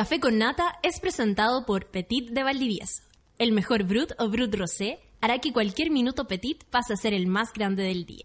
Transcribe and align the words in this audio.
Café 0.00 0.18
con 0.18 0.38
Nata 0.38 0.78
es 0.82 0.98
presentado 0.98 1.66
por 1.66 1.90
Petit 1.90 2.30
de 2.30 2.42
Valdivieso. 2.42 3.02
El 3.36 3.52
mejor 3.52 3.84
Brut 3.84 4.12
o 4.18 4.30
Brut 4.30 4.54
Rosé 4.54 4.98
hará 5.20 5.40
que 5.40 5.52
cualquier 5.52 5.90
minuto 5.90 6.26
Petit 6.26 6.64
pase 6.64 6.94
a 6.94 6.96
ser 6.96 7.12
el 7.12 7.26
más 7.26 7.52
grande 7.52 7.82
del 7.82 8.06
día. 8.06 8.24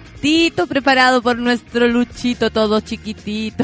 preparado 0.67 1.21
por 1.21 1.37
nuestro 1.37 1.87
Luchito, 1.87 2.51
todo 2.51 2.79
chiquitito. 2.79 3.63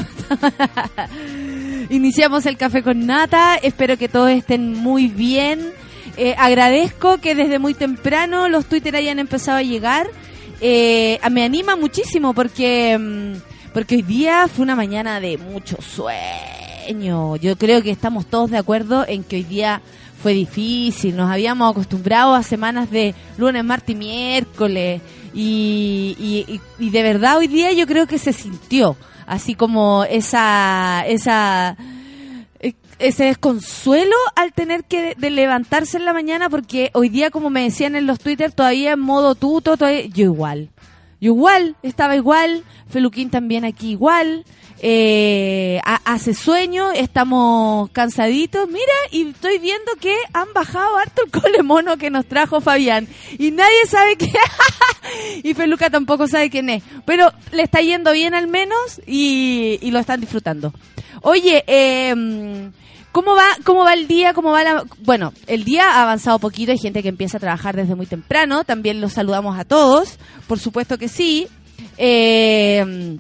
Iniciamos 1.90 2.46
el 2.46 2.58
café 2.58 2.82
con 2.82 3.06
nata, 3.06 3.56
espero 3.56 3.98
que 3.98 4.10
todos 4.10 4.32
estén 4.32 4.74
muy 4.74 5.08
bien. 5.08 5.72
Eh, 6.18 6.34
agradezco 6.38 7.20
que 7.20 7.36
desde 7.36 7.60
muy 7.60 7.74
temprano 7.74 8.50
los 8.50 8.66
Twitter 8.66 8.96
hayan 8.96 9.20
empezado 9.20 9.58
a 9.58 9.64
llegar. 9.64 10.10
Eh, 10.60 11.20
me 11.32 11.44
anima 11.44 11.76
muchísimo 11.76 12.34
porque, 12.34 12.98
mm, 12.98 13.72
porque 13.74 13.96
hoy 13.96 14.02
día 14.02 14.48
fue 14.48 14.64
una 14.64 14.76
mañana 14.76 15.20
de 15.20 15.38
mucho 15.38 15.78
sueño. 15.82 17.36
Yo 17.36 17.56
creo 17.58 17.84
que 17.84 17.92
estamos 17.92 18.26
todos 18.26 18.50
de 18.50 18.58
acuerdo 18.58 19.06
en 19.08 19.24
que 19.24 19.38
hoy 19.38 19.44
día 19.44 19.82
fue 20.22 20.34
difícil, 20.34 21.16
nos 21.16 21.30
habíamos 21.30 21.70
acostumbrado 21.72 22.34
a 22.34 22.42
semanas 22.42 22.90
de 22.90 23.14
lunes, 23.38 23.64
martes 23.64 23.96
y 23.96 24.00
miércoles 24.00 25.02
y, 25.40 26.60
y, 26.80 26.90
de 26.90 27.04
verdad 27.04 27.38
hoy 27.38 27.48
día 27.48 27.72
yo 27.72 27.86
creo 27.86 28.08
que 28.08 28.18
se 28.18 28.34
sintió 28.34 28.98
así 29.28 29.54
como 29.54 30.04
esa 30.04 31.04
esa 31.06 31.78
e, 32.60 32.74
ese 32.98 33.26
desconsuelo 33.26 34.16
al 34.36 34.54
tener 34.54 34.84
que 34.86 35.14
de 35.16 35.30
levantarse 35.30 35.98
en 35.98 36.06
la 36.06 36.14
mañana 36.14 36.50
porque 36.50 36.90
hoy 36.94 37.10
día 37.10 37.30
como 37.30 37.52
me 37.52 37.62
decían 37.62 37.96
en 37.96 38.08
los 38.08 38.20
Twitter 38.20 38.52
todavía 38.52 38.94
en 38.94 39.00
modo 39.00 39.36
tuto 39.36 39.78
todavía, 39.78 40.08
yo 40.08 40.24
igual 40.26 40.70
yo 41.22 41.34
igual 41.34 41.76
estaba 41.84 42.16
igual 42.16 42.64
Feluquín 42.90 43.30
también 43.30 43.64
aquí 43.64 43.92
igual 43.92 44.44
eh, 44.80 45.82
hace 45.84 46.34
sueño, 46.34 46.92
estamos 46.92 47.90
cansaditos, 47.92 48.68
mira, 48.68 48.94
y 49.12 49.30
estoy 49.30 49.58
viendo 49.58 49.92
que 50.00 50.16
han 50.34 50.48
bajado 50.54 50.98
harto 50.98 51.24
el 51.24 51.32
cole 51.32 51.64
mono 51.64 51.98
que 51.98 52.10
nos 52.10 52.26
trajo 52.26 52.62
Fabián. 52.62 53.08
Y 53.40 53.52
nadie 53.52 53.86
sabe 53.88 54.18
qué, 54.18 54.32
y 55.44 55.54
Feluca 55.54 55.90
tampoco 55.90 56.28
sabe 56.28 56.50
quién 56.50 56.70
es. 56.70 56.84
Pero 57.06 57.32
le 57.52 57.64
está 57.64 57.82
yendo 57.82 58.12
bien 58.12 58.34
al 58.34 58.48
menos 58.48 59.02
y, 59.06 59.80
lo 59.92 60.00
están 60.00 60.22
disfrutando. 60.22 60.74
Oye, 61.22 61.64
eh, 61.66 62.70
¿Cómo 63.12 63.36
va, 63.36 63.46
¿Cómo 63.64 63.84
va 63.84 63.94
el 63.94 64.08
día? 64.08 64.36
¿Cómo 64.36 64.52
va 64.52 64.64
la... 64.64 64.84
Bueno, 65.00 65.34
el 65.48 65.64
día 65.64 65.90
ha 65.90 66.04
avanzado 66.04 66.38
poquito, 66.38 66.72
hay 66.72 66.78
gente 66.78 67.02
que 67.02 67.10
empieza 67.10 67.38
a 67.38 67.40
trabajar 67.40 67.76
desde 67.76 67.96
muy 67.96 68.06
temprano, 68.06 68.64
también 68.64 69.02
los 69.02 69.14
saludamos 69.14 69.58
a 69.58 69.66
todos, 69.66 70.20
por 70.46 70.60
supuesto 70.60 71.00
que 71.00 71.08
sí. 71.08 71.48
Eh, 71.98 73.18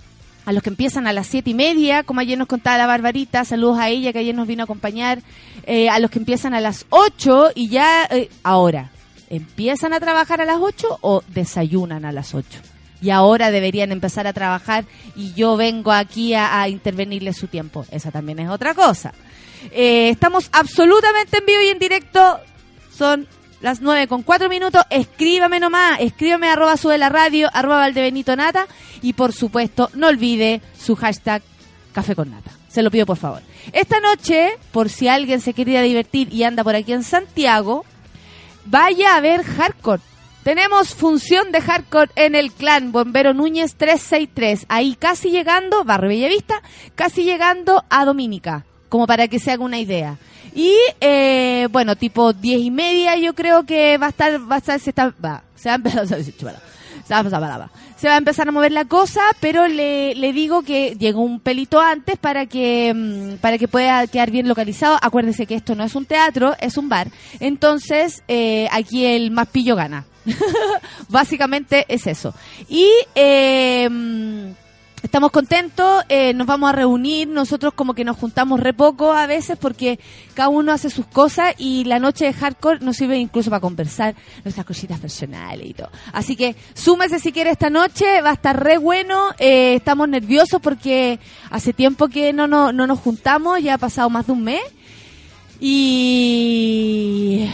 a 0.47 0.53
los 0.53 0.63
que 0.63 0.69
empiezan 0.69 1.07
a 1.07 1.13
las 1.13 1.27
siete 1.27 1.49
y 1.49 1.53
media, 1.53 2.03
como 2.03 2.21
ayer 2.21 2.37
nos 2.37 2.47
contaba 2.47 2.77
la 2.77 2.87
Barbarita, 2.87 3.43
saludos 3.43 3.79
a 3.79 3.89
ella 3.89 4.13
que 4.13 4.19
ayer 4.19 4.33
nos 4.33 4.47
vino 4.47 4.63
a 4.63 4.63
acompañar, 4.63 5.21
eh, 5.65 5.89
a 5.89 5.99
los 5.99 6.09
que 6.09 6.19
empiezan 6.19 6.53
a 6.53 6.61
las 6.61 6.85
ocho 6.89 7.49
y 7.53 7.67
ya 7.67 8.05
eh, 8.05 8.29
ahora, 8.43 8.89
¿empiezan 9.29 9.91
a 9.91 9.99
trabajar 9.99 10.39
a 10.39 10.45
las 10.45 10.59
ocho 10.61 10.99
o 11.01 11.21
desayunan 11.27 12.05
a 12.05 12.13
las 12.13 12.33
ocho? 12.33 12.59
Y 13.01 13.09
ahora 13.09 13.51
deberían 13.51 13.91
empezar 13.91 14.25
a 14.25 14.31
trabajar 14.31 14.85
y 15.17 15.33
yo 15.33 15.57
vengo 15.57 15.91
aquí 15.91 16.33
a, 16.33 16.61
a 16.61 16.69
intervenirle 16.69 17.33
su 17.33 17.47
tiempo. 17.47 17.85
Esa 17.91 18.11
también 18.11 18.39
es 18.39 18.49
otra 18.49 18.73
cosa. 18.73 19.13
Eh, 19.71 20.07
estamos 20.07 20.47
absolutamente 20.53 21.39
en 21.39 21.45
vivo 21.45 21.61
y 21.61 21.67
en 21.67 21.79
directo. 21.79 22.39
Son 22.95 23.27
las 23.61 23.81
9 23.81 24.07
con 24.07 24.23
4 24.23 24.49
minutos, 24.49 24.83
escríbame 24.89 25.59
nomás, 25.59 25.99
escríbame 25.99 26.49
arroba 26.49 26.77
sube 26.77 26.97
la 26.97 27.09
radio, 27.09 27.49
arroba 27.53 27.77
valdebenito 27.77 28.35
nata 28.35 28.67
y 29.01 29.13
por 29.13 29.33
supuesto 29.33 29.89
no 29.93 30.07
olvide 30.07 30.61
su 30.79 30.95
hashtag 30.95 31.41
café 31.91 32.15
con 32.15 32.29
nata. 32.29 32.51
Se 32.67 32.83
lo 32.83 32.91
pido 32.91 33.05
por 33.05 33.17
favor. 33.17 33.41
Esta 33.73 33.99
noche, 33.99 34.57
por 34.71 34.89
si 34.89 35.07
alguien 35.07 35.41
se 35.41 35.53
quería 35.53 35.81
divertir 35.81 36.31
y 36.31 36.43
anda 36.43 36.63
por 36.63 36.75
aquí 36.75 36.93
en 36.93 37.03
Santiago, 37.03 37.85
vaya 38.65 39.15
a 39.15 39.21
ver 39.21 39.43
hardcore. 39.43 40.01
Tenemos 40.43 40.93
función 40.93 41.51
de 41.51 41.59
hardcore 41.59 42.11
en 42.15 42.35
el 42.35 42.53
clan 42.53 42.91
Bombero 42.91 43.33
Núñez 43.33 43.75
363. 43.75 44.67
Ahí 44.69 44.95
casi 44.95 45.29
llegando, 45.29 45.83
Barrio 45.83 46.09
Bellavista, 46.09 46.61
casi 46.95 47.23
llegando 47.23 47.83
a 47.89 48.05
Dominica, 48.05 48.65
como 48.87 49.07
para 49.07 49.27
que 49.27 49.39
se 49.39 49.51
haga 49.51 49.65
una 49.65 49.79
idea. 49.79 50.17
Y 50.57 50.73
eh, 51.01 51.67
bueno, 51.69 51.95
tipo 51.95 52.33
diez 52.33 52.59
y 52.59 52.71
media 52.71 53.15
yo 53.15 53.35
creo 53.35 53.63
que 53.63 53.99
va 53.99 54.07
a 54.07 54.09
estar, 54.09 54.51
va 54.51 54.55
a 54.55 54.57
estar, 54.57 54.79
se, 54.79 54.89
está, 54.89 55.13
va, 55.23 55.43
se 55.55 55.69
va 55.69 55.73
a 55.73 55.75
empezar, 55.75 56.07
se 56.07 56.15
va 58.07 58.15
a 58.15 58.17
empezar 58.17 58.47
a 58.47 58.51
mover 58.51 58.71
la 58.71 58.85
cosa, 58.85 59.21
pero 59.39 59.67
le, 59.67 60.15
le 60.15 60.33
digo 60.33 60.63
que 60.63 60.95
llegó 60.95 61.21
un 61.21 61.41
pelito 61.41 61.79
antes 61.79 62.17
para 62.17 62.47
que 62.47 62.91
mm, 62.91 63.37
para 63.37 63.59
que 63.59 63.67
pueda 63.67 64.07
quedar 64.07 64.31
bien 64.31 64.47
localizado. 64.47 64.97
Acuérdese 64.99 65.45
que 65.45 65.53
esto 65.53 65.75
no 65.75 65.83
es 65.83 65.93
un 65.93 66.05
teatro, 66.05 66.55
es 66.59 66.77
un 66.77 66.89
bar. 66.89 67.09
Entonces, 67.39 68.23
eh, 68.27 68.67
aquí 68.71 69.05
el 69.05 69.29
más 69.29 69.49
pillo 69.49 69.75
gana. 69.75 70.05
Básicamente 71.09 71.85
es 71.87 72.07
eso. 72.07 72.33
Y 72.67 72.89
eh, 73.13 73.87
mm, 73.87 74.66
Estamos 75.03 75.29
contentos, 75.29 76.03
eh, 76.09 76.33
nos 76.33 76.47
vamos 76.47 76.69
a 76.69 76.73
reunir, 76.73 77.27
nosotros 77.27 77.73
como 77.75 77.93
que 77.93 78.03
nos 78.03 78.17
juntamos 78.17 78.59
re 78.59 78.73
poco 78.73 79.13
a 79.13 79.27
veces 79.27 79.55
porque 79.55 79.99
cada 80.33 80.49
uno 80.49 80.71
hace 80.71 80.89
sus 80.89 81.05
cosas 81.05 81.53
y 81.59 81.83
la 81.83 81.99
noche 81.99 82.25
de 82.25 82.33
hardcore 82.33 82.79
nos 82.79 82.97
sirve 82.97 83.17
incluso 83.19 83.51
para 83.51 83.59
conversar 83.59 84.15
nuestras 84.43 84.65
cositas 84.65 84.99
personales 84.99 85.67
y 85.67 85.73
todo. 85.75 85.91
Así 86.13 86.35
que 86.35 86.55
súmese 86.73 87.19
si 87.19 87.31
quiere 87.31 87.51
esta 87.51 87.69
noche, 87.69 88.21
va 88.21 88.31
a 88.31 88.33
estar 88.33 88.61
re 88.61 88.79
bueno, 88.79 89.29
eh, 89.37 89.75
estamos 89.75 90.09
nerviosos 90.09 90.59
porque 90.59 91.19
hace 91.51 91.73
tiempo 91.73 92.07
que 92.07 92.33
no, 92.33 92.47
no, 92.47 92.73
no 92.73 92.87
nos 92.87 92.99
juntamos, 92.99 93.61
ya 93.61 93.75
ha 93.75 93.77
pasado 93.77 94.09
más 94.09 94.25
de 94.25 94.31
un 94.31 94.43
mes 94.43 94.63
y... 95.59 97.47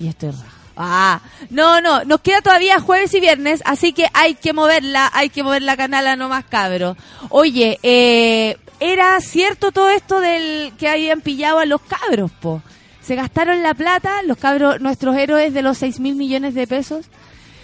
Y 0.00 0.08
estoy 0.08 0.30
raro. 0.30 0.49
Ah, 0.82 1.20
no, 1.50 1.82
no, 1.82 2.04
nos 2.04 2.22
queda 2.22 2.40
todavía 2.40 2.80
jueves 2.80 3.12
y 3.12 3.20
viernes, 3.20 3.62
así 3.66 3.92
que 3.92 4.06
hay 4.14 4.34
que 4.34 4.54
moverla, 4.54 5.10
hay 5.12 5.28
que 5.28 5.42
mover 5.42 5.60
la 5.60 5.76
canala 5.76 6.16
nomás, 6.16 6.46
cabro. 6.46 6.96
Oye, 7.28 7.78
eh, 7.82 8.56
¿era 8.80 9.20
cierto 9.20 9.72
todo 9.72 9.90
esto 9.90 10.20
del 10.20 10.72
que 10.78 10.88
habían 10.88 11.20
pillado 11.20 11.58
a 11.58 11.66
los 11.66 11.82
cabros, 11.82 12.30
po? 12.30 12.62
Se 13.02 13.14
gastaron 13.14 13.62
la 13.62 13.74
plata, 13.74 14.22
los 14.22 14.38
cabros, 14.38 14.80
nuestros 14.80 15.16
héroes 15.16 15.52
de 15.52 15.60
los 15.60 15.76
6 15.76 16.00
mil 16.00 16.14
millones 16.14 16.54
de 16.54 16.66
pesos, 16.66 17.06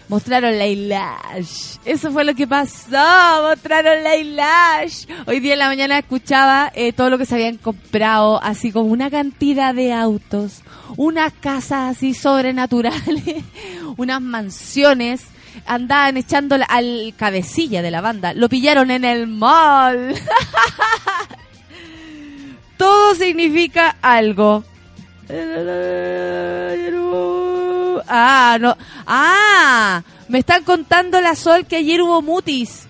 mostraron 0.08 0.58
la 0.58 0.66
ilash. 0.66 1.76
Eso 1.84 2.12
fue 2.12 2.24
lo 2.24 2.34
que 2.34 2.46
pasó, 2.46 3.42
mostraron 3.42 4.02
la 4.02 4.16
ilash. 4.16 5.06
Hoy 5.26 5.40
día 5.40 5.54
en 5.54 5.60
la 5.60 5.68
mañana 5.68 5.98
escuchaba 5.98 6.70
eh, 6.74 6.92
todo 6.92 7.10
lo 7.10 7.18
que 7.18 7.26
se 7.26 7.34
habían 7.34 7.56
comprado, 7.56 8.42
así 8.42 8.72
como 8.72 8.90
una 8.90 9.10
cantidad 9.10 9.74
de 9.74 9.92
autos, 9.92 10.62
unas 10.96 11.32
casas 11.32 11.96
así 11.96 12.14
sobrenaturales, 12.14 13.44
unas 13.96 14.20
mansiones. 14.20 15.24
Andaban 15.64 16.18
echando 16.18 16.54
al 16.68 17.14
cabecilla 17.16 17.80
de 17.80 17.90
la 17.90 18.02
banda. 18.02 18.34
Lo 18.34 18.50
pillaron 18.50 18.90
en 18.90 19.06
el 19.06 19.26
mall. 19.26 20.14
todo 22.76 23.14
significa 23.14 23.96
algo. 24.02 24.64
Ah, 28.08 28.58
no. 28.60 28.76
Ah, 29.06 30.02
me 30.28 30.38
están 30.38 30.64
contando 30.64 31.20
la 31.20 31.34
Sol 31.34 31.66
que 31.66 31.76
ayer 31.76 32.02
hubo 32.02 32.22
mutis. 32.22 32.86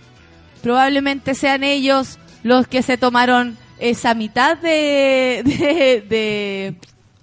probablemente 0.62 1.34
sean 1.34 1.62
ellos 1.64 2.18
los 2.42 2.66
que 2.66 2.82
se 2.82 2.96
tomaron 2.98 3.56
esa 3.78 4.14
mitad 4.14 4.56
de... 4.58 5.42
de, 5.44 6.00
de- 6.08 6.74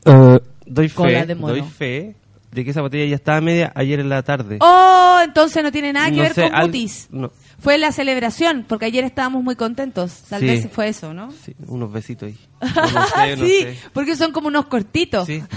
Eh, 0.06 0.39
doy 0.65 0.89
Cola 0.89 1.21
fe, 1.21 1.25
de 1.25 1.35
doy 1.35 1.62
fe 1.63 2.15
de 2.51 2.63
que 2.63 2.69
esa 2.69 2.81
botella 2.81 3.06
ya 3.09 3.15
estaba 3.15 3.41
media 3.41 3.71
ayer 3.75 4.00
en 4.00 4.09
la 4.09 4.21
tarde. 4.21 4.57
Oh, 4.62 5.19
entonces 5.24 5.63
no 5.63 5.71
tiene 5.71 5.91
nada 5.91 6.12
que 6.12 6.18
No 6.18 6.21
ver 6.24 6.33
sé, 6.35 6.44
con 6.44 6.56
al- 6.56 6.68
Mutis. 6.68 7.07
no, 7.09 7.31
Fue 7.59 7.77
la 7.80 7.91
celebración, 7.91 8.63
porque 8.69 8.85
ayer 8.85 9.03
estábamos 9.03 9.44
muy 9.44 9.56
contentos. 9.56 10.19
Tal 10.30 10.41
Sí. 10.41 10.45
vez 10.45 10.68
fue 10.71 10.89
eso, 10.89 11.13
¿no? 11.15 11.31
sí, 11.31 11.56
unos 11.68 11.91
besitos 11.91 12.27
ahí. 12.27 12.38
No, 12.94 13.07
sé, 13.07 13.38
sí, 13.38 13.62
sé. 13.63 13.77
porque 13.94 14.15
son 14.15 14.31
como 14.31 14.50
unos 14.50 14.68
cortitos. 14.68 15.25
Sí. 15.25 15.41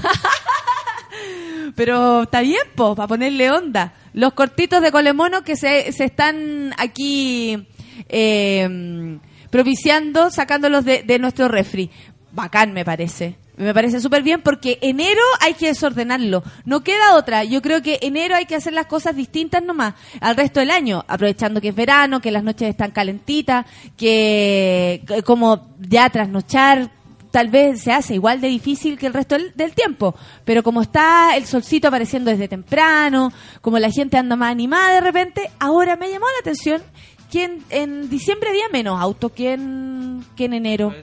Pero 1.75 2.23
está 2.23 2.41
bien, 2.41 2.63
po, 2.75 2.95
para 2.95 3.09
ponerle 3.09 3.51
onda. 3.51 3.95
Los 4.13 4.33
cortitos 4.35 4.83
de 4.83 4.93
colemono 4.93 5.43
que 5.43 5.57
se, 5.57 5.93
se 5.93 6.05
están 6.05 6.73
aquí 6.79 7.67
eh, 8.09 9.19
propiciando, 9.51 10.31
sacándolos 10.31 10.85
de, 10.85 11.03
de 11.03 11.19
nuestro 11.19 11.49
refri. 11.49 11.91
Bacán, 12.33 12.73
me 12.73 12.85
parece. 12.85 13.37
Me 13.57 13.73
parece 13.73 14.01
súper 14.01 14.23
bien 14.23 14.43
porque 14.43 14.79
enero 14.83 15.23
hay 15.41 15.55
que 15.55 15.69
desordenarlo. 15.69 16.43
No 16.67 16.85
queda 16.85 17.15
otra. 17.15 17.43
Yo 17.45 17.63
creo 17.63 17.81
que 17.81 17.99
enero 18.03 18.37
hay 18.37 18.45
que 18.45 18.55
hacer 18.55 18.75
las 18.75 18.87
cosas 18.87 19.17
distintas 19.17 19.62
nomás 19.62 19.95
al 20.21 20.37
resto 20.37 20.61
del 20.61 20.71
año, 20.71 21.03
aprovechando 21.09 21.61
que 21.62 21.69
es 21.69 21.75
verano, 21.75 22.21
que 22.21 22.31
las 22.31 22.45
noches 22.45 22.69
están 22.69 22.91
calentitas, 22.91 23.65
que, 23.97 25.03
que 25.07 25.23
como 25.23 25.69
ya 25.81 26.11
trasnochar 26.11 26.91
tal 27.31 27.49
vez 27.49 27.82
se 27.82 27.93
hace 27.93 28.14
igual 28.14 28.40
de 28.40 28.49
difícil 28.49 28.99
que 28.99 29.06
el 29.06 29.14
resto 29.14 29.37
del, 29.37 29.52
del 29.55 29.73
tiempo, 29.73 30.14
pero 30.44 30.62
como 30.62 30.82
está 30.82 31.37
el 31.37 31.46
solcito 31.46 31.88
apareciendo 31.88 32.31
desde 32.31 32.49
temprano, 32.49 33.32
como 33.61 33.78
la 33.78 33.90
gente 33.90 34.17
anda 34.17 34.37
más 34.37 34.50
animada 34.50 34.94
de 34.94 35.00
repente, 35.00 35.50
ahora 35.58 35.96
me 35.96 36.11
llamó 36.11 36.26
la 36.26 36.40
atención 36.40 36.82
que 37.31 37.61
en, 37.70 38.08
diciembre 38.08 38.50
había 38.50 38.69
menos 38.73 39.00
autos 39.00 39.32
que 39.32 39.52
en, 39.52 40.25
que 40.37 40.44
en 40.44 40.55
enero. 40.55 40.94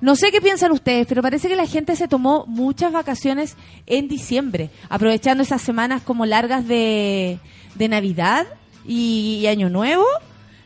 No 0.00 0.14
sé 0.14 0.30
qué 0.30 0.40
piensan 0.40 0.70
ustedes, 0.72 1.06
pero 1.06 1.22
parece 1.22 1.48
que 1.48 1.56
la 1.56 1.66
gente 1.66 1.96
se 1.96 2.08
tomó 2.08 2.44
muchas 2.46 2.92
vacaciones 2.92 3.56
en 3.86 4.06
diciembre, 4.06 4.70
aprovechando 4.88 5.42
esas 5.42 5.60
semanas 5.60 6.02
como 6.02 6.24
largas 6.24 6.66
de, 6.68 7.38
de 7.74 7.88
Navidad 7.88 8.46
y 8.86 9.46
Año 9.48 9.70
Nuevo. 9.70 10.04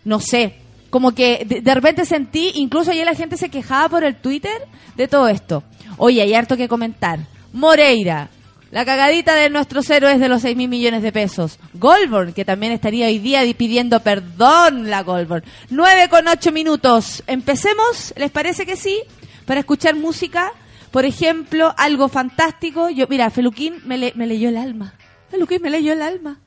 No 0.05 0.21
sé, 0.21 0.57
como 0.93 1.13
que 1.13 1.47
de, 1.63 1.75
repente 1.75 2.05
sentí, 2.05 2.53
incluso 2.57 2.91
ayer 2.91 3.07
la 3.07 3.15
gente 3.15 3.39
se 3.39 3.49
quejaba 3.49 3.89
por 3.89 4.05
el 4.05 4.15
Twitter 4.15 4.53
de 4.95 5.09
todo 5.09 5.27
esto. 5.27 5.65
Oye, 5.97 6.21
hay 6.21 6.35
harto 6.35 6.55
que 6.59 6.69
comentar. 6.69 7.19
Moreira, 7.55 8.29
la 8.71 8.85
cagadita 8.85 9.35
de 9.35 9.49
nuestros 9.49 9.89
héroes 9.89 10.21
de 10.21 10.29
los 10.29 10.43
6 10.43 10.55
mil 10.55 10.69
millones 10.69 11.03
de 11.03 11.11
pesos. 11.11 11.59
Goldborn, 11.73 12.35
que 12.35 12.45
también 12.45 12.73
estaría 12.75 13.07
hoy 13.07 13.19
día 13.19 13.41
pidiendo 13.57 14.01
perdón 14.01 14.91
la 14.91 15.03
Goldborn. 15.03 15.43
9 15.71 16.09
con 16.11 16.29
8 16.29 16.53
minutos. 16.53 17.23
Empecemos, 17.27 18.13
¿les 18.19 18.31
parece 18.31 18.67
que 18.67 18.77
sí? 18.77 19.01
Para 19.47 19.61
escuchar 19.61 19.95
música. 19.97 20.53
Por 20.91 21.07
ejemplo, 21.07 21.75
algo 21.79 22.09
fantástico. 22.09 22.91
Yo, 22.91 23.07
mira, 23.09 23.31
Feluquín 23.31 23.77
me, 23.87 23.97
le- 23.97 24.13
me 24.15 24.27
leyó 24.27 24.51
el 24.51 24.59
alma. 24.59 24.93
Feluquín 25.31 25.63
me 25.63 25.71
leyó 25.71 25.95
el 25.95 26.03
alma. 26.03 26.39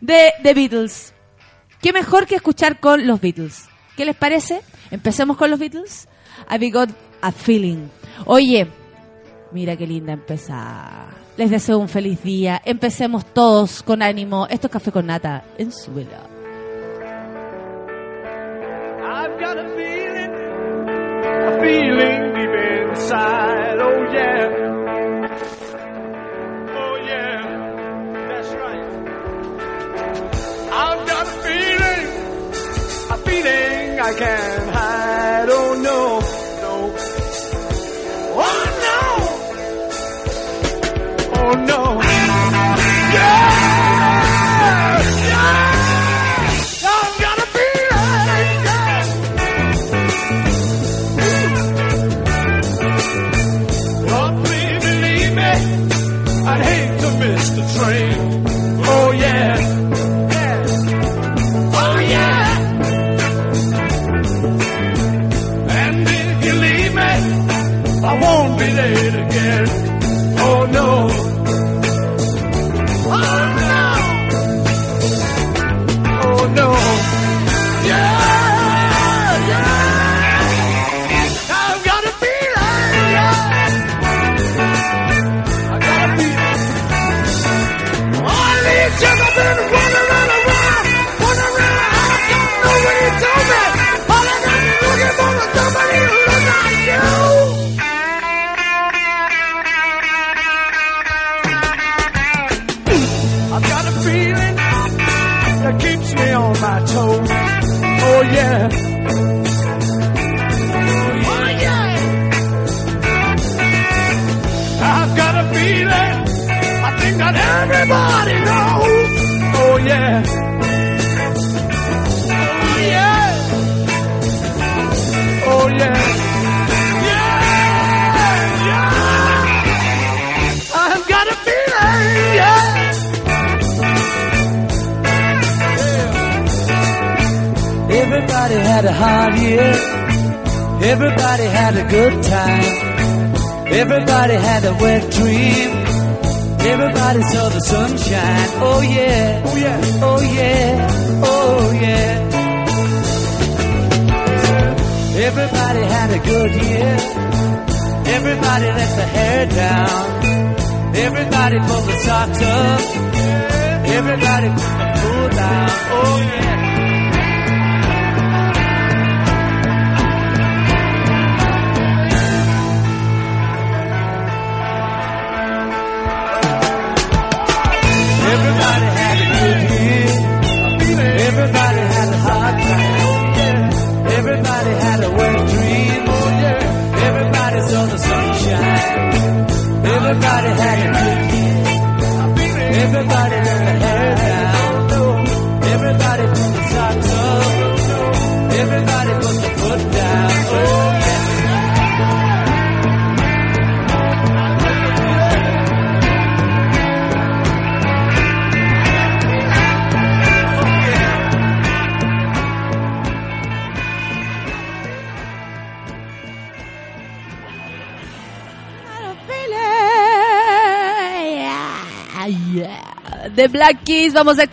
De 0.00 0.32
The 0.42 0.54
Beatles. 0.54 1.12
¿Qué 1.82 1.92
mejor 1.92 2.26
que 2.26 2.36
escuchar 2.36 2.80
con 2.80 3.06
los 3.06 3.20
Beatles? 3.20 3.64
¿Qué 4.02 4.06
les 4.06 4.16
parece? 4.16 4.62
Empecemos 4.90 5.36
con 5.36 5.48
los 5.48 5.60
Beatles. 5.60 6.08
I've 6.50 6.72
got 6.72 6.88
a 7.20 7.30
feeling. 7.30 7.88
Oye, 8.26 8.66
mira 9.52 9.76
qué 9.76 9.86
linda 9.86 10.12
empezar. 10.12 11.06
Les 11.36 11.48
deseo 11.52 11.78
un 11.78 11.88
feliz 11.88 12.20
día. 12.24 12.60
Empecemos 12.64 13.24
todos 13.26 13.80
con 13.84 14.02
ánimo. 14.02 14.48
Esto 14.50 14.66
es 14.66 14.72
Café 14.72 14.90
con 14.90 15.06
Nata 15.06 15.44
en 15.56 15.70
su 15.70 15.94
vela. 15.94 16.18
I've 19.04 19.38
got 19.38 19.56
a 19.56 19.68
feeling, 19.76 20.32
a 21.46 21.60
feeling 21.60 22.34
deep 22.34 22.54
inside. 22.90 23.78
Oh 23.78 24.12
yeah, 24.12 24.48
oh 26.74 26.96
yeah, 27.06 27.40
that's 28.26 28.52
right. 28.52 28.82
I've 30.72 31.06
got 31.06 31.22
a 31.22 31.30
feeling, 31.44 32.08
a 33.10 33.16
feeling 33.18 33.71
I 34.04 34.14
can't 34.14 34.68
hide. 34.74 35.48
Oh 35.48 35.74
no, 35.88 36.20
no, 36.64 36.74
oh 38.42 38.62
no, 38.84 38.98
oh 41.38 41.52
no. 41.70 41.80
Yeah. 43.14 43.61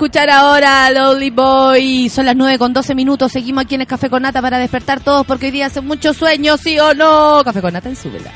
Escuchar 0.09 0.31
ahora 0.31 0.89
Lonely 0.89 1.29
Boy. 1.29 2.09
Son 2.09 2.25
las 2.25 2.35
9 2.35 2.57
con 2.57 2.73
12 2.73 2.95
minutos. 2.95 3.31
Seguimos 3.31 3.63
aquí 3.63 3.75
en 3.75 3.81
el 3.81 3.87
Café 3.87 4.09
con 4.09 4.23
Nata 4.23 4.41
para 4.41 4.57
despertar 4.57 5.01
todos 5.01 5.23
porque 5.27 5.47
hoy 5.47 5.51
día 5.51 5.67
hace 5.67 5.81
muchos 5.81 6.17
sueños, 6.17 6.61
¿sí 6.61 6.79
o 6.79 6.95
no? 6.95 7.43
Café 7.43 7.61
con 7.61 7.73
Nata 7.73 7.89
en 7.89 7.95
su 7.95 8.11
vela. 8.11 8.31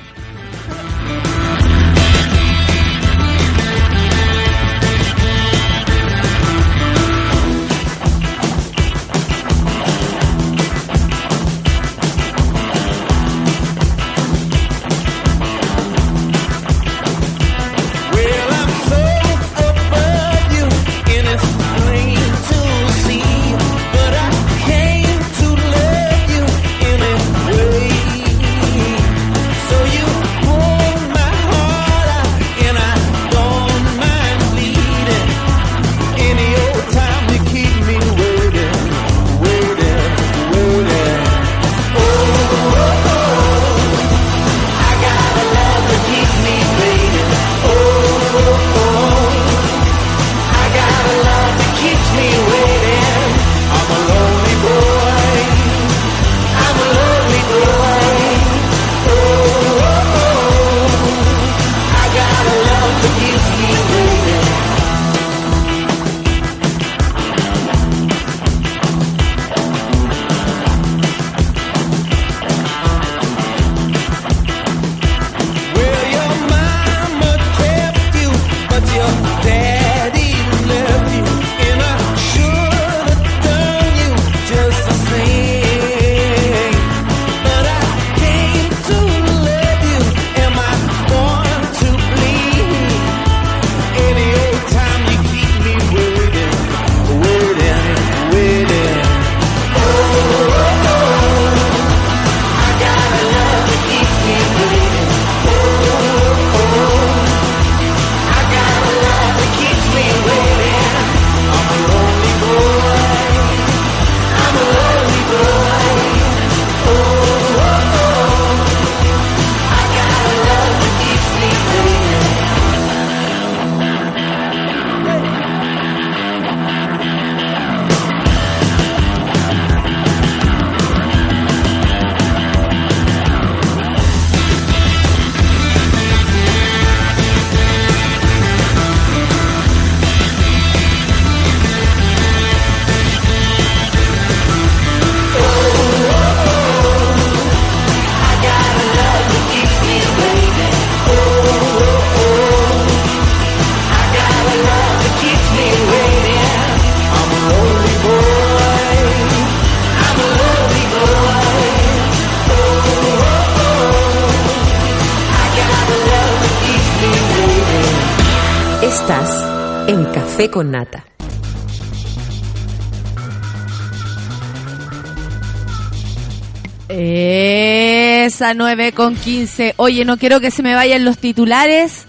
Esa 178.44 178.54
9 178.54 178.92
con 178.92 179.16
15. 179.16 179.76
Oye, 179.78 180.04
no 180.04 180.18
quiero 180.18 180.42
que 180.42 180.52
se 180.52 180.64
me 180.64 180.76
vayan 180.76 181.06
los 181.06 181.18
titulares 181.18 182.08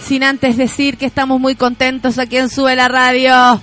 sin 0.00 0.24
antes 0.24 0.56
decir 0.56 0.96
que 0.96 1.04
estamos 1.04 1.38
muy 1.38 1.56
contentos 1.56 2.18
aquí 2.18 2.38
en 2.38 2.48
Sube 2.48 2.74
la 2.74 2.88
Radio. 2.88 3.60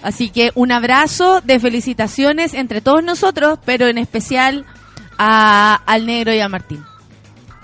Así 0.00 0.30
que 0.30 0.52
un 0.54 0.72
abrazo 0.72 1.42
de 1.42 1.60
felicitaciones 1.60 2.54
entre 2.54 2.80
todos 2.80 3.04
nosotros, 3.04 3.58
pero 3.66 3.86
en 3.86 3.98
especial 3.98 4.64
a, 5.18 5.74
al 5.74 6.06
negro 6.06 6.32
y 6.32 6.40
a 6.40 6.48
Martín. 6.48 6.82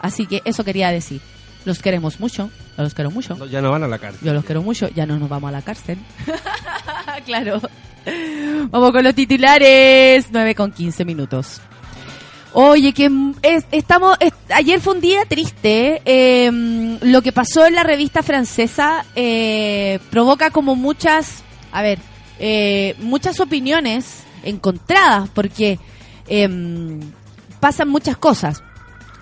Así 0.01 0.27
que 0.27 0.43
eso 0.45 0.65
quería 0.65 0.91
decir. 0.91 1.23
Los 1.65 1.79
queremos 1.79 2.21
mucho, 2.21 2.51
yo 2.77 2.83
los 2.83 2.93
quiero 2.93 3.11
mucho. 3.11 3.37
No, 3.37 3.47
ya 3.47 3.63
no 3.63 3.71
van 3.71 3.85
a 3.85 3.89
la 3.89 3.99
cárcel. 3.99 4.21
Yo 4.23 4.35
los 4.35 4.45
quiero 4.45 4.61
mucho, 4.61 4.91
ya 4.91 5.07
no 5.07 5.19
nos 5.19 5.31
vamos 5.31 5.49
a 5.49 5.53
la 5.53 5.63
cárcel. 5.63 5.97
claro. 7.25 7.63
Vamos 8.69 8.93
con 8.93 9.03
los 9.03 9.15
titulares. 9.15 10.27
9 10.31 10.55
con 10.55 10.73
15 10.73 11.07
minutos. 11.07 11.63
Oye, 12.61 12.93
que 12.93 13.09
es- 13.43 13.67
estamos. 13.71 14.17
es- 14.19 14.33
ayer 14.53 14.81
fue 14.81 14.95
un 14.95 15.01
día 15.01 15.25
triste. 15.29 16.03
mm, 16.51 16.97
lo 17.03 17.23
que 17.23 17.31
pasó 17.31 17.65
en 17.67 17.77
la 17.77 17.85
revista 17.85 18.25
francesa 18.25 19.05
eh, 19.15 20.01
provoca 20.11 20.51
como 20.51 20.75
muchas. 20.75 21.45
A 21.71 21.83
ver, 21.83 22.01
eh, 22.41 22.97
muchas 22.99 23.39
opiniones 23.39 24.25
encontradas, 24.43 25.29
porque 25.33 25.79
em, 26.27 26.99
pasan 27.61 27.89
muchas 27.91 28.17
cosas. 28.17 28.61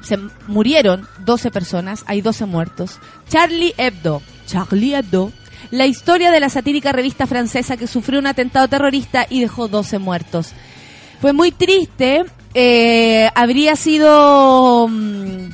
Se 0.01 0.17
murieron 0.49 1.07
12 1.27 1.51
personas, 1.51 2.05
hay 2.07 2.23
12 2.23 2.47
muertos. 2.47 2.99
Charlie 3.29 3.75
Hebdo, 3.77 4.23
Charlie 4.47 4.95
Hebdo, 4.95 5.31
la 5.71 5.85
historia 5.87 6.31
de 6.31 6.41
la 6.41 6.49
satírica 6.49 6.91
revista 6.93 7.27
francesa 7.27 7.77
que 7.77 7.87
sufrió 7.87 8.19
un 8.19 8.29
atentado 8.29 8.67
terrorista 8.69 9.27
y 9.29 9.41
dejó 9.41 9.69
12 9.69 9.99
muertos. 9.99 10.53
Fue 11.21 11.33
muy 11.35 11.51
triste, 11.53 12.25
eh, 12.59 13.29
habría 13.35 13.77
sido 13.77 14.89
mm, 14.89 15.51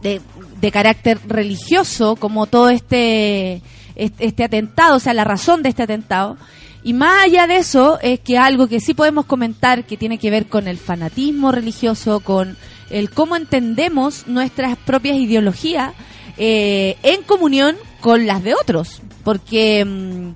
de, 0.00 0.70
carácter 0.70 1.18
religioso, 1.26 2.14
como 2.14 2.46
todo 2.46 2.70
este, 2.70 3.62
este, 3.96 4.26
este 4.26 4.44
atentado, 4.44 4.94
o 4.94 5.00
sea, 5.00 5.12
la 5.12 5.24
razón 5.24 5.64
de 5.64 5.70
este 5.70 5.82
atentado. 5.82 6.36
Y 6.84 6.92
más 6.92 7.24
allá 7.24 7.48
de 7.48 7.56
eso, 7.56 7.98
es 8.00 8.20
que 8.20 8.38
algo 8.38 8.68
que 8.68 8.78
sí 8.78 8.94
podemos 8.94 9.26
comentar 9.26 9.86
que 9.86 9.96
tiene 9.96 10.18
que 10.18 10.30
ver 10.30 10.46
con 10.46 10.68
el 10.68 10.78
fanatismo 10.78 11.50
religioso, 11.50 12.20
con 12.20 12.56
el 12.90 13.10
cómo 13.10 13.34
entendemos 13.34 14.28
nuestras 14.28 14.76
propias 14.76 15.16
ideologías 15.16 15.94
eh, 16.36 16.96
en 17.02 17.22
comunión 17.22 17.76
con 18.00 18.24
las 18.24 18.44
de 18.44 18.54
otros. 18.54 19.02
Porque 19.24 19.84
mm, 19.84 20.30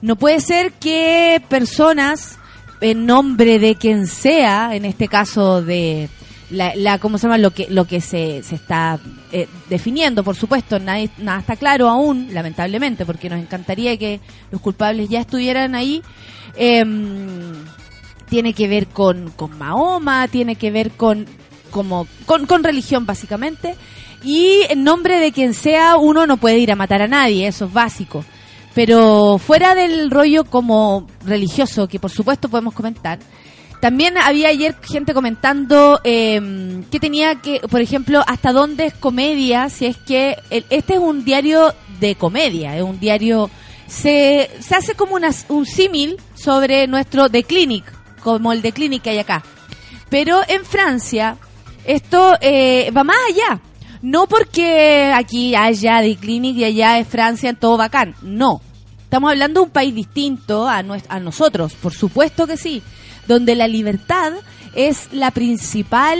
no 0.00 0.14
puede 0.14 0.38
ser 0.38 0.70
que 0.74 1.42
personas, 1.48 2.38
en 2.80 3.06
nombre 3.06 3.58
de 3.58 3.74
quien 3.76 4.06
sea, 4.06 4.74
en 4.74 4.84
este 4.84 5.08
caso 5.08 5.62
de 5.62 6.08
la, 6.50 6.74
la 6.76 6.98
¿cómo 6.98 7.18
se 7.18 7.26
llama? 7.26 7.38
Lo 7.38 7.50
que, 7.52 7.66
lo 7.68 7.84
que 7.86 8.00
se, 8.00 8.42
se 8.42 8.54
está 8.54 8.98
eh, 9.32 9.46
definiendo, 9.68 10.24
por 10.24 10.36
supuesto, 10.36 10.78
nadie- 10.78 11.10
nada 11.18 11.40
está 11.40 11.56
claro 11.56 11.88
aún, 11.88 12.28
lamentablemente, 12.32 13.04
porque 13.04 13.28
nos 13.28 13.38
encantaría 13.40 13.96
que 13.96 14.20
los 14.50 14.60
culpables 14.60 15.08
ya 15.08 15.20
estuvieran 15.20 15.74
ahí. 15.74 16.02
Em, 16.56 17.52
tiene 18.28 18.52
que 18.52 18.68
ver 18.68 18.86
con, 18.88 19.30
con 19.30 19.56
Mahoma, 19.58 20.28
tiene 20.28 20.56
que 20.56 20.70
ver 20.70 20.90
con, 20.90 21.26
como, 21.70 22.06
con, 22.26 22.46
con 22.46 22.62
religión 22.64 23.06
básicamente. 23.06 23.74
Y 24.24 24.62
en 24.68 24.84
nombre 24.84 25.18
de 25.20 25.32
quien 25.32 25.54
sea, 25.54 25.96
uno 25.96 26.26
no 26.26 26.36
puede 26.38 26.58
ir 26.58 26.72
a 26.72 26.76
matar 26.76 27.02
a 27.02 27.08
nadie, 27.08 27.46
eso 27.46 27.66
es 27.66 27.72
básico. 27.72 28.24
Pero 28.78 29.38
fuera 29.44 29.74
del 29.74 30.08
rollo 30.08 30.44
como 30.44 31.08
religioso, 31.24 31.88
que 31.88 31.98
por 31.98 32.12
supuesto 32.12 32.48
podemos 32.48 32.72
comentar, 32.74 33.18
también 33.80 34.16
había 34.16 34.50
ayer 34.50 34.76
gente 34.88 35.12
comentando 35.14 35.98
eh, 36.04 36.80
que 36.88 37.00
tenía 37.00 37.34
que, 37.42 37.58
por 37.58 37.80
ejemplo, 37.80 38.22
hasta 38.24 38.52
dónde 38.52 38.86
es 38.86 38.94
comedia, 38.94 39.68
si 39.68 39.86
es 39.86 39.96
que 39.96 40.36
el- 40.50 40.64
este 40.70 40.94
es 40.94 41.00
un 41.00 41.24
diario 41.24 41.74
de 41.98 42.14
comedia, 42.14 42.76
es 42.76 42.84
un 42.84 43.00
diario, 43.00 43.50
se, 43.88 44.48
se 44.60 44.76
hace 44.76 44.94
como 44.94 45.16
una- 45.16 45.34
un 45.48 45.66
símil 45.66 46.16
sobre 46.36 46.86
nuestro 46.86 47.28
The 47.28 47.42
Clinic, 47.42 47.84
como 48.22 48.52
el 48.52 48.62
The 48.62 48.70
Clinic 48.70 49.02
que 49.02 49.10
hay 49.10 49.18
acá. 49.18 49.42
Pero 50.08 50.40
en 50.46 50.64
Francia 50.64 51.36
esto 51.84 52.34
eh, 52.40 52.92
va 52.96 53.02
más 53.02 53.16
allá. 53.28 53.60
No 54.02 54.28
porque 54.28 55.10
aquí 55.12 55.56
haya 55.56 56.00
The 56.00 56.14
Clinic 56.14 56.56
y 56.58 56.64
allá 56.64 57.00
es 57.00 57.08
Francia 57.08 57.50
en 57.50 57.56
todo 57.56 57.76
bacán. 57.76 58.14
No. 58.22 58.60
Estamos 59.08 59.30
hablando 59.30 59.60
de 59.60 59.66
un 59.68 59.72
país 59.72 59.94
distinto 59.94 60.68
a, 60.68 60.84
a 61.08 61.18
nosotros, 61.18 61.72
por 61.72 61.94
supuesto 61.94 62.46
que 62.46 62.58
sí. 62.58 62.82
Donde 63.26 63.54
la 63.54 63.66
libertad 63.66 64.34
es 64.74 65.08
la 65.12 65.30
principal 65.30 66.18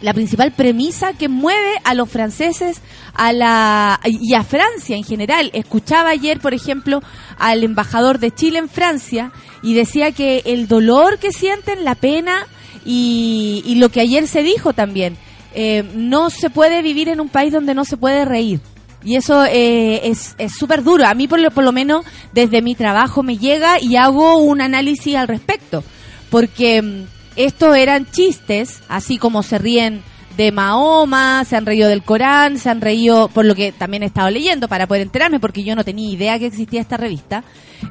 la 0.00 0.14
principal 0.14 0.50
premisa 0.50 1.12
que 1.12 1.28
mueve 1.28 1.74
a 1.84 1.94
los 1.94 2.10
franceses 2.10 2.80
a 3.14 3.32
la 3.32 4.00
y 4.04 4.34
a 4.34 4.42
Francia 4.42 4.96
en 4.96 5.04
general. 5.04 5.52
Escuchaba 5.52 6.10
ayer, 6.10 6.40
por 6.40 6.54
ejemplo, 6.54 7.02
al 7.38 7.62
embajador 7.62 8.18
de 8.18 8.32
Chile 8.32 8.58
en 8.58 8.68
Francia 8.68 9.30
y 9.62 9.74
decía 9.74 10.10
que 10.10 10.42
el 10.44 10.66
dolor 10.66 11.20
que 11.20 11.30
sienten, 11.30 11.84
la 11.84 11.94
pena 11.94 12.48
y, 12.84 13.62
y 13.64 13.76
lo 13.76 13.90
que 13.90 14.00
ayer 14.00 14.26
se 14.26 14.42
dijo 14.42 14.72
también, 14.72 15.16
eh, 15.54 15.88
no 15.94 16.30
se 16.30 16.50
puede 16.50 16.82
vivir 16.82 17.08
en 17.08 17.20
un 17.20 17.28
país 17.28 17.52
donde 17.52 17.76
no 17.76 17.84
se 17.84 17.96
puede 17.96 18.24
reír. 18.24 18.60
Y 19.04 19.16
eso 19.16 19.44
eh, 19.44 20.08
es 20.08 20.34
es 20.38 20.56
súper 20.56 20.82
duro. 20.82 21.06
A 21.06 21.14
mí, 21.14 21.28
por 21.28 21.40
lo, 21.40 21.50
por 21.50 21.64
lo 21.64 21.72
menos, 21.72 22.04
desde 22.32 22.62
mi 22.62 22.74
trabajo 22.74 23.22
me 23.22 23.38
llega 23.38 23.80
y 23.80 23.96
hago 23.96 24.38
un 24.38 24.60
análisis 24.60 25.14
al 25.14 25.28
respecto. 25.28 25.84
Porque 26.30 26.82
mm, 26.82 27.04
estos 27.36 27.76
eran 27.76 28.10
chistes, 28.10 28.82
así 28.88 29.18
como 29.18 29.42
se 29.42 29.58
ríen 29.58 30.02
de 30.36 30.52
Mahoma, 30.52 31.44
se 31.44 31.56
han 31.56 31.66
reído 31.66 31.88
del 31.88 32.02
Corán, 32.02 32.58
se 32.58 32.70
han 32.70 32.80
reído, 32.80 33.28
por 33.28 33.44
lo 33.44 33.54
que 33.54 33.72
también 33.72 34.02
he 34.02 34.06
estado 34.06 34.30
leyendo 34.30 34.68
para 34.68 34.86
poder 34.86 35.02
enterarme, 35.02 35.40
porque 35.40 35.64
yo 35.64 35.74
no 35.74 35.84
tenía 35.84 36.10
idea 36.10 36.38
que 36.38 36.46
existía 36.46 36.80
esta 36.80 36.96
revista. 36.96 37.44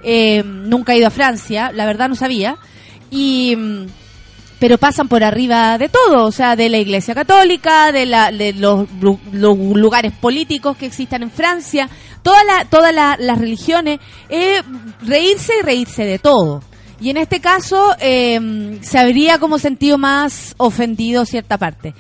Eh, 0.04 0.44
nunca 0.46 0.94
he 0.94 0.98
ido 0.98 1.08
a 1.08 1.12
Francia, 1.12 1.72
la 1.74 1.86
verdad 1.86 2.10
no 2.10 2.16
sabía. 2.16 2.58
Y. 3.12 3.58
pero 4.60 4.78
pasan 4.78 5.08
por 5.08 5.24
arriba 5.24 5.78
de 5.78 5.90
todo, 5.90 6.26
o 6.26 6.32
sea, 6.32 6.56
de 6.56 6.70
la 6.70 6.78
Iglesia 6.78 7.14
Católica, 7.14 7.92
de, 7.92 8.06
la, 8.06 8.32
de 8.32 8.54
los, 8.54 8.88
los 9.32 9.58
lugares 9.58 10.14
políticos 10.14 10.76
que 10.78 10.86
existan 10.88 11.24
en 11.24 11.32
Francia, 11.32 11.90
toda 12.24 12.44
la, 12.44 12.66
todas 12.66 12.94
la- 12.94 13.18
las 13.20 13.38
religiones, 13.38 14.00
eh, 14.30 14.62
reírse 15.02 15.54
y 15.60 15.64
reírse 15.66 16.06
de 16.06 16.20
todo. 16.20 16.64
Y 17.00 17.12
en 17.12 17.18
este 17.18 17.40
caso 17.40 17.96
eh, 18.00 18.80
se 18.82 18.98
habría 18.98 19.38
como 19.38 19.60
sentido 19.60 19.98
más 20.00 20.56
ofendido 20.58 21.26
cierta 21.26 21.58
parte. 21.60 21.94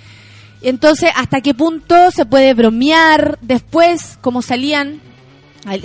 Entonces, 0.63 1.11
¿hasta 1.15 1.41
qué 1.41 1.53
punto 1.53 2.09
se 2.09 2.25
puede 2.25 2.55
bromear 2.55 3.37
después, 3.41 4.17
como 4.21 4.41
salían 4.41 5.01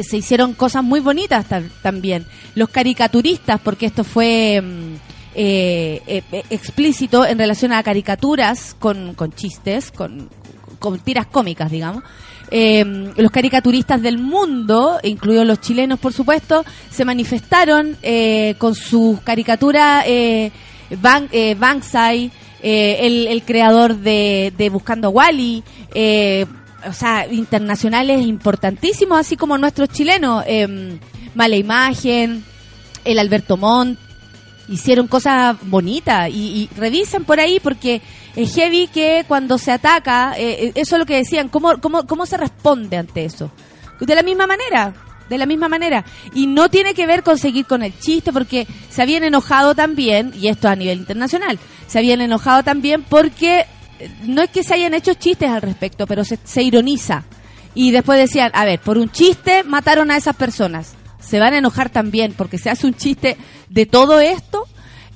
se 0.03 0.17
hicieron 0.17 0.55
cosas 0.55 0.85
muy 0.85 1.01
bonitas 1.01 1.45
ta- 1.47 1.63
también. 1.83 2.25
Los 2.55 2.69
caricaturistas, 2.69 3.61
porque 3.61 3.87
esto 3.87 4.05
fue 4.05 4.63
mm, 4.63 4.95
eh, 5.35 6.03
eh, 6.07 6.23
eh, 6.33 6.43
explícito 6.51 7.27
en 7.27 7.39
relación 7.39 7.73
a 7.73 7.83
caricaturas 7.83 8.77
con, 8.79 9.15
con 9.15 9.33
chistes, 9.33 9.91
con, 9.91 10.29
con 10.79 10.99
tiras 10.99 11.27
cómicas, 11.27 11.71
digamos. 11.71 12.05
Eh, 12.55 12.85
los 13.17 13.31
caricaturistas 13.31 14.03
del 14.03 14.19
mundo, 14.19 15.01
incluidos 15.03 15.47
los 15.47 15.61
chilenos, 15.63 15.99
por 15.99 16.13
supuesto, 16.13 16.67
se 16.91 17.05
manifestaron 17.07 17.97
eh, 18.03 18.57
con 18.59 18.75
sus 18.75 19.21
caricaturas 19.23 20.05
eh, 20.07 20.53
eh, 21.33 21.57
Banksy, 21.59 22.31
eh, 22.63 22.99
el, 23.01 23.27
el 23.29 23.43
creador 23.43 23.97
de, 23.97 24.53
de 24.55 24.69
Buscando 24.69 25.09
a 25.09 25.11
Wally, 25.11 25.65
o 26.87 26.93
sea, 26.93 27.27
internacionales 27.31 28.21
importantísimos, 28.27 29.19
así 29.19 29.37
como 29.37 29.57
nuestros 29.57 29.89
chilenos, 29.89 30.45
Mala 31.35 31.57
Imagen, 31.57 32.45
el 33.05 33.19
Alberto 33.19 33.57
Montt, 33.57 33.99
hicieron 34.69 35.09
cosas 35.09 35.57
bonitas 35.63 36.29
y, 36.31 36.69
y 36.73 36.77
revisen 36.77 37.25
por 37.25 37.41
ahí 37.41 37.61
porque 37.61 38.03
es 38.37 38.55
heavy 38.55 38.87
que 38.89 39.25
cuando 39.29 39.59
se 39.59 39.73
ataca, 39.73 40.35
eh, 40.37 40.67
eh, 40.67 40.73
eso 40.75 40.97
es 40.97 41.01
lo 41.01 41.07
que 41.07 41.17
decían, 41.17 41.49
¿cómo, 41.49 41.81
cómo, 41.81 42.07
¿cómo 42.07 42.27
se 42.27 42.37
responde 42.37 42.97
ante 42.97 43.25
eso? 43.25 43.51
De 44.01 44.15
la 44.15 44.23
misma 44.23 44.47
manera, 44.47 44.95
de 45.29 45.39
la 45.39 45.47
misma 45.47 45.69
manera. 45.69 46.05
Y 46.35 46.47
no 46.47 46.69
tiene 46.69 46.95
que 46.95 47.07
ver 47.07 47.23
con 47.23 47.39
seguir 47.39 47.67
con 47.67 47.83
el 47.83 47.97
chiste 47.99 48.33
porque 48.33 48.67
se 48.91 49.03
habían 49.03 49.23
enojado 49.25 49.75
también, 49.75 50.33
y 50.41 50.49
esto 50.49 50.69
a 50.69 50.77
nivel 50.77 50.99
internacional, 50.99 51.59
se 51.87 51.99
habían 51.99 52.21
enojado 52.21 52.63
también 52.63 53.03
porque 53.03 53.67
eh, 53.99 54.11
no 54.25 54.43
es 54.43 54.51
que 54.51 54.65
se 54.65 54.75
hayan 54.75 54.95
hecho 54.95 55.15
chistes 55.15 55.51
al 55.51 55.63
respecto, 55.63 56.07
pero 56.07 56.25
se, 56.25 56.39
se 56.43 56.63
ironiza. 56.63 57.25
Y 57.75 57.91
después 57.91 58.19
decían, 58.19 58.51
a 58.55 58.65
ver, 58.65 58.81
por 58.81 58.99
un 58.99 59.11
chiste 59.11 59.63
mataron 59.65 60.11
a 60.11 60.17
esas 60.17 60.37
personas. 60.37 60.95
Se 61.23 61.39
van 61.39 61.55
a 61.55 61.59
enojar 61.59 61.91
también 61.91 62.35
porque 62.37 62.59
se 62.59 62.71
hace 62.71 62.87
un 62.87 62.95
chiste 62.95 63.37
de 63.69 63.87
todo 63.87 64.21
esto. 64.21 64.67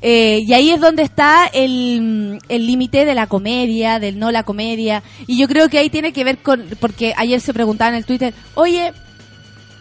Eh, 0.03 0.43
y 0.47 0.53
ahí 0.53 0.71
es 0.71 0.81
donde 0.81 1.03
está 1.03 1.47
el 1.47 2.39
el 2.49 2.67
límite 2.67 3.05
de 3.05 3.15
la 3.15 3.27
comedia, 3.27 3.99
del 3.99 4.19
no 4.19 4.31
la 4.31 4.43
comedia. 4.43 5.03
Y 5.27 5.39
yo 5.39 5.49
creo 5.49 5.69
que 5.69 5.79
ahí 5.79 5.91
tiene 5.91 6.13
que 6.13 6.25
ver 6.25 6.39
con, 6.39 6.65
porque 6.81 7.15
ayer 7.17 7.41
se 7.41 7.55
preguntaba 7.55 7.91
en 7.91 7.97
el 7.97 8.05
Twitter, 8.05 8.35
oye, 8.55 8.93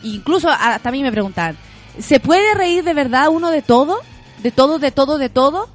incluso 0.03 0.49
hasta 0.49 0.89
a 0.89 0.91
mí 0.91 1.03
me 1.03 1.11
preguntaban, 1.11 1.57
¿se 1.99 2.19
puede 2.19 2.53
reír 2.53 2.83
de 2.83 2.93
verdad 2.93 3.29
uno 3.29 3.51
de 3.51 3.61
todo? 3.61 3.99
¿De 4.41 4.51
todo, 4.51 4.79
de 4.79 4.91
todo, 4.91 5.17
de 5.17 5.29
todo? 5.29 5.69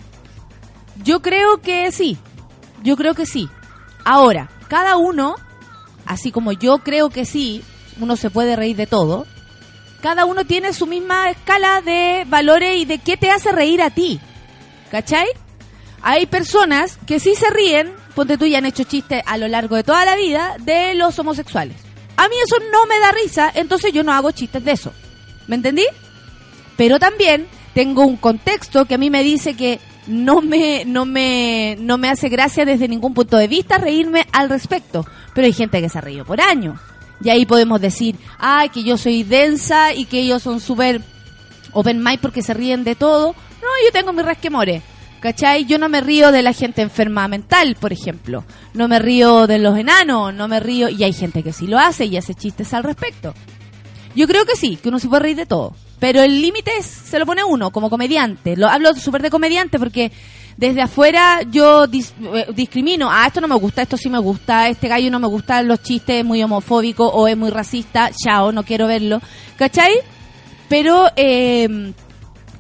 Yo 1.02 1.22
creo 1.22 1.58
que 1.58 1.90
sí. 1.92 2.18
Yo 2.82 2.96
creo 2.96 3.14
que 3.14 3.26
sí. 3.26 3.48
Ahora, 4.04 4.50
cada 4.68 4.96
uno, 4.96 5.34
así 6.06 6.30
como 6.32 6.52
yo 6.52 6.78
creo 6.78 7.10
que 7.10 7.24
sí, 7.24 7.62
uno 8.00 8.16
se 8.16 8.30
puede 8.30 8.56
reír 8.56 8.76
de 8.76 8.86
todo, 8.86 9.26
cada 10.00 10.24
uno 10.24 10.44
tiene 10.44 10.72
su 10.72 10.86
misma 10.86 11.30
escala 11.30 11.80
de 11.82 12.24
valores 12.26 12.76
y 12.76 12.84
de 12.84 12.98
qué 12.98 13.16
te 13.16 13.30
hace 13.30 13.52
reír 13.52 13.82
a 13.82 13.90
ti. 13.90 14.20
¿Cachai? 14.90 15.26
Hay 16.02 16.26
personas 16.26 16.98
que 17.06 17.20
sí 17.20 17.34
se 17.34 17.50
ríen, 17.50 17.92
ponte 18.14 18.38
tú, 18.38 18.46
y 18.46 18.54
han 18.54 18.66
hecho 18.66 18.84
chistes 18.84 19.22
a 19.26 19.36
lo 19.36 19.48
largo 19.48 19.76
de 19.76 19.84
toda 19.84 20.04
la 20.04 20.16
vida 20.16 20.56
de 20.60 20.94
los 20.94 21.18
homosexuales. 21.18 21.76
A 22.16 22.28
mí 22.28 22.34
eso 22.44 22.56
no 22.72 22.86
me 22.86 22.98
da 22.98 23.12
risa, 23.12 23.50
entonces 23.54 23.92
yo 23.92 24.02
no 24.02 24.12
hago 24.12 24.30
chistes 24.30 24.64
de 24.64 24.72
eso. 24.72 24.92
¿Me 25.46 25.56
entendí? 25.56 25.86
Pero 26.76 26.98
también 26.98 27.46
tengo 27.74 28.04
un 28.04 28.16
contexto 28.16 28.86
que 28.86 28.94
a 28.94 28.98
mí 28.98 29.10
me 29.10 29.22
dice 29.22 29.54
que 29.54 29.80
no 30.06 30.40
me, 30.40 30.84
no 30.84 31.04
me, 31.04 31.76
no 31.78 31.98
me 31.98 32.08
hace 32.08 32.28
gracia 32.28 32.64
desde 32.64 32.88
ningún 32.88 33.14
punto 33.14 33.36
de 33.36 33.48
vista 33.48 33.78
reírme 33.78 34.26
al 34.32 34.48
respecto. 34.48 35.06
Pero 35.34 35.46
hay 35.46 35.52
gente 35.52 35.80
que 35.80 35.88
se 35.88 35.98
ha 35.98 36.00
reído 36.00 36.24
por 36.24 36.40
años. 36.40 36.80
Y 37.22 37.28
ahí 37.28 37.46
podemos 37.46 37.80
decir, 37.80 38.16
ay, 38.38 38.70
que 38.70 38.83
yo 38.83 38.96
soy 38.96 39.22
densa 39.22 39.94
y 39.94 40.06
que 40.06 40.20
ellos 40.20 40.42
son 40.42 40.61
súper 40.61 41.02
open 41.72 42.02
mind 42.02 42.20
porque 42.20 42.42
se 42.42 42.54
ríen 42.54 42.85
de 42.85 42.94
todo. 42.94 43.35
No, 43.61 43.68
yo 43.85 43.92
tengo 43.92 44.12
mi 44.12 44.22
resquemores. 44.22 44.83
¿Cachai? 45.20 45.66
Yo 45.66 45.78
no 45.78 45.90
me 45.90 46.00
río 46.00 46.33
de 46.33 46.42
la 46.42 46.54
gente 46.54 46.80
enferma 46.80 47.28
mental, 47.28 47.76
por 47.78 47.92
ejemplo. 47.92 48.42
No 48.72 48.88
me 48.88 48.98
río 48.98 49.46
de 49.46 49.59
los 49.59 49.76
enanos, 49.76 50.33
no 50.33 50.48
me 50.48 50.61
río. 50.61 50.88
Y 50.88 51.04
hay 51.04 51.12
gente 51.12 51.42
que 51.42 51.52
sí 51.52 51.66
lo 51.66 51.78
hace 51.78 52.06
y 52.06 52.16
hace 52.16 52.35
chistes 52.35 52.72
al 52.72 52.85
respecto. 52.85 53.35
Yo 54.14 54.26
creo 54.26 54.46
que 54.46 54.56
sí, 54.56 54.76
que 54.76 54.88
uno 54.88 54.98
se 54.98 55.09
puede 55.09 55.24
reír 55.24 55.37
de 55.37 55.44
todo. 55.44 55.74
Pero 55.98 56.22
el 56.22 56.40
límite 56.40 56.70
se 56.83 57.18
lo 57.18 57.26
pone 57.26 57.44
uno 57.44 57.70
como 57.70 57.90
comediante. 57.90 58.56
Lo 58.56 58.68
hablo 58.68 58.94
súper 58.94 59.20
de 59.20 59.28
comediante 59.28 59.78
porque 59.78 60.11
desde 60.60 60.82
afuera 60.82 61.40
yo 61.50 61.86
dis- 61.88 62.12
eh, 62.34 62.46
discrimino. 62.54 63.08
Ah, 63.10 63.26
esto 63.26 63.40
no 63.40 63.48
me 63.48 63.56
gusta, 63.56 63.82
esto 63.82 63.96
sí 63.96 64.08
me 64.10 64.18
gusta. 64.18 64.68
Este 64.68 64.86
gallo 64.88 65.10
no 65.10 65.18
me 65.18 65.26
gusta 65.26 65.62
los 65.62 65.82
chistes, 65.82 66.16
es 66.20 66.24
muy 66.24 66.42
homofóbico 66.42 67.08
o 67.08 67.26
es 67.26 67.36
muy 67.36 67.50
racista. 67.50 68.10
Chao, 68.12 68.52
no 68.52 68.62
quiero 68.62 68.86
verlo. 68.86 69.20
¿Cachai? 69.56 69.94
Pero 70.68 71.08
eh, 71.16 71.92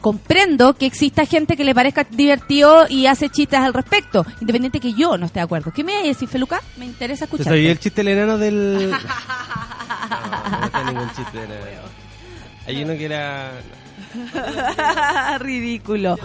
comprendo 0.00 0.72
que 0.74 0.86
exista 0.86 1.26
gente 1.26 1.56
que 1.58 1.62
le 1.64 1.74
parezca 1.74 2.04
divertido 2.10 2.86
y 2.88 3.04
hace 3.06 3.28
chistes 3.28 3.60
al 3.60 3.74
respecto, 3.74 4.24
independiente 4.40 4.80
que 4.80 4.94
yo 4.94 5.18
no 5.18 5.26
esté 5.26 5.40
de 5.40 5.44
acuerdo. 5.44 5.70
¿Qué 5.70 5.84
me 5.84 5.94
hay 5.94 6.04
a 6.06 6.08
decir, 6.08 6.26
Feluca? 6.26 6.60
Me 6.78 6.86
interesa 6.86 7.26
¿Te 7.26 7.36
escuchar. 7.36 7.52
sabía 7.52 7.70
el 7.70 7.78
chiste 7.78 8.02
del 8.02 8.14
enano 8.16 8.38
del.? 8.38 8.90
No, 10.10 10.58
no 10.60 10.66
está 10.66 10.84
ningún 10.84 11.08
chiste 11.14 11.38
del 11.38 11.50
enano. 11.52 11.88
Hay 12.66 12.82
uno 12.82 12.94
que 12.94 13.04
era. 13.04 13.52
Ridículo. 15.40 16.18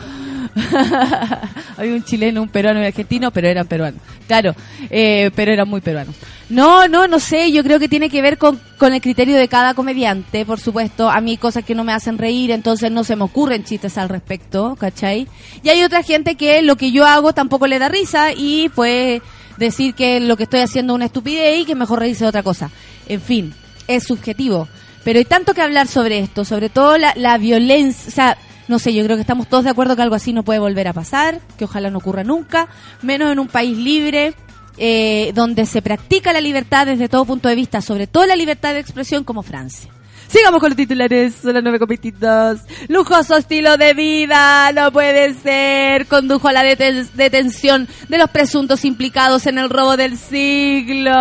Hay 1.77 1.89
un 1.91 2.03
chileno, 2.03 2.41
un 2.41 2.49
peruano 2.49 2.79
y 2.79 2.83
un 2.83 2.87
argentino, 2.87 3.31
pero 3.31 3.47
eran 3.47 3.67
peruanos. 3.67 4.01
Claro, 4.27 4.55
eh, 4.89 5.31
pero 5.35 5.51
eran 5.51 5.67
muy 5.67 5.81
peruanos. 5.81 6.15
No, 6.49 6.87
no, 6.87 7.07
no 7.07 7.19
sé. 7.19 7.51
Yo 7.51 7.63
creo 7.63 7.79
que 7.79 7.87
tiene 7.87 8.09
que 8.09 8.21
ver 8.21 8.37
con, 8.37 8.59
el 8.81 9.01
criterio 9.01 9.37
de 9.37 9.47
cada 9.47 9.73
comediante, 9.73 10.45
por 10.45 10.59
supuesto. 10.59 11.09
A 11.09 11.21
mí 11.21 11.37
cosas 11.37 11.63
que 11.63 11.75
no 11.75 11.83
me 11.83 11.93
hacen 11.93 12.17
reír, 12.17 12.51
entonces 12.51 12.91
no 12.91 13.03
se 13.03 13.15
me 13.15 13.23
ocurren 13.23 13.63
chistes 13.63 13.97
al 13.97 14.09
respecto, 14.09 14.75
¿cachai? 14.79 15.27
Y 15.63 15.69
hay 15.69 15.83
otra 15.83 16.03
gente 16.03 16.35
que 16.35 16.61
lo 16.61 16.75
que 16.75 16.91
yo 16.91 17.05
hago 17.05 17.33
tampoco 17.33 17.67
le 17.67 17.79
da 17.79 17.89
risa 17.89 18.31
y 18.35 18.69
puede 18.69 19.21
decir 19.57 19.93
que 19.93 20.19
lo 20.19 20.37
que 20.37 20.43
estoy 20.43 20.61
haciendo 20.61 20.93
es 20.93 20.95
una 20.95 21.05
estupidez 21.05 21.59
y 21.59 21.65
que 21.65 21.75
mejor 21.75 21.99
reírse 21.99 22.25
de 22.25 22.29
otra 22.29 22.43
cosa. 22.43 22.69
En 23.07 23.21
fin, 23.21 23.53
es 23.87 24.03
subjetivo. 24.03 24.67
Pero 25.05 25.19
hay 25.19 25.25
tanto 25.25 25.53
que 25.53 25.61
hablar 25.61 25.87
sobre 25.87 26.19
esto, 26.19 26.43
sobre 26.43 26.67
todo 26.67 26.97
la, 26.97 27.13
la 27.15 27.37
violencia, 27.37 28.09
o 28.09 28.11
sea, 28.11 28.37
no 28.67 28.79
sé, 28.79 28.93
yo 28.93 29.03
creo 29.05 29.15
que 29.15 29.21
estamos 29.21 29.47
todos 29.47 29.63
de 29.63 29.69
acuerdo 29.69 29.95
que 29.95 30.01
algo 30.01 30.15
así 30.15 30.33
no 30.33 30.43
puede 30.43 30.59
volver 30.59 30.87
a 30.87 30.93
pasar, 30.93 31.39
que 31.57 31.65
ojalá 31.65 31.89
no 31.89 31.99
ocurra 31.99 32.23
nunca, 32.23 32.67
menos 33.01 33.31
en 33.31 33.39
un 33.39 33.47
país 33.47 33.77
libre, 33.77 34.33
eh, 34.77 35.31
donde 35.35 35.65
se 35.65 35.81
practica 35.81 36.33
la 36.33 36.41
libertad 36.41 36.87
desde 36.87 37.07
todo 37.07 37.23
punto 37.23 37.47
de 37.47 37.55
vista, 37.55 37.81
sobre 37.81 38.07
todo 38.07 38.25
la 38.25 38.35
libertad 38.35 38.73
de 38.73 38.79
expresión 38.79 39.23
como 39.23 39.43
Francia. 39.43 39.94
Sigamos 40.35 40.59
con 40.59 40.69
los 40.71 40.75
titulares, 40.77 41.33
son 41.41 41.53
las 41.53 41.63
9.22. 41.63 42.59
Lujoso 42.89 43.37
estilo 43.37 43.77
de 43.77 43.93
vida, 43.93 44.69
no 44.73 44.91
puede 44.91 45.33
ser. 45.35 46.07
Condujo 46.07 46.49
a 46.49 46.53
la 46.53 46.63
deten- 46.63 47.09
detención 47.13 47.87
de 48.09 48.17
los 48.17 48.29
presuntos 48.29 48.83
implicados 48.83 49.45
en 49.47 49.57
el 49.59 49.69
robo 49.69 49.95
del 49.95 50.17
siglo. 50.17 51.13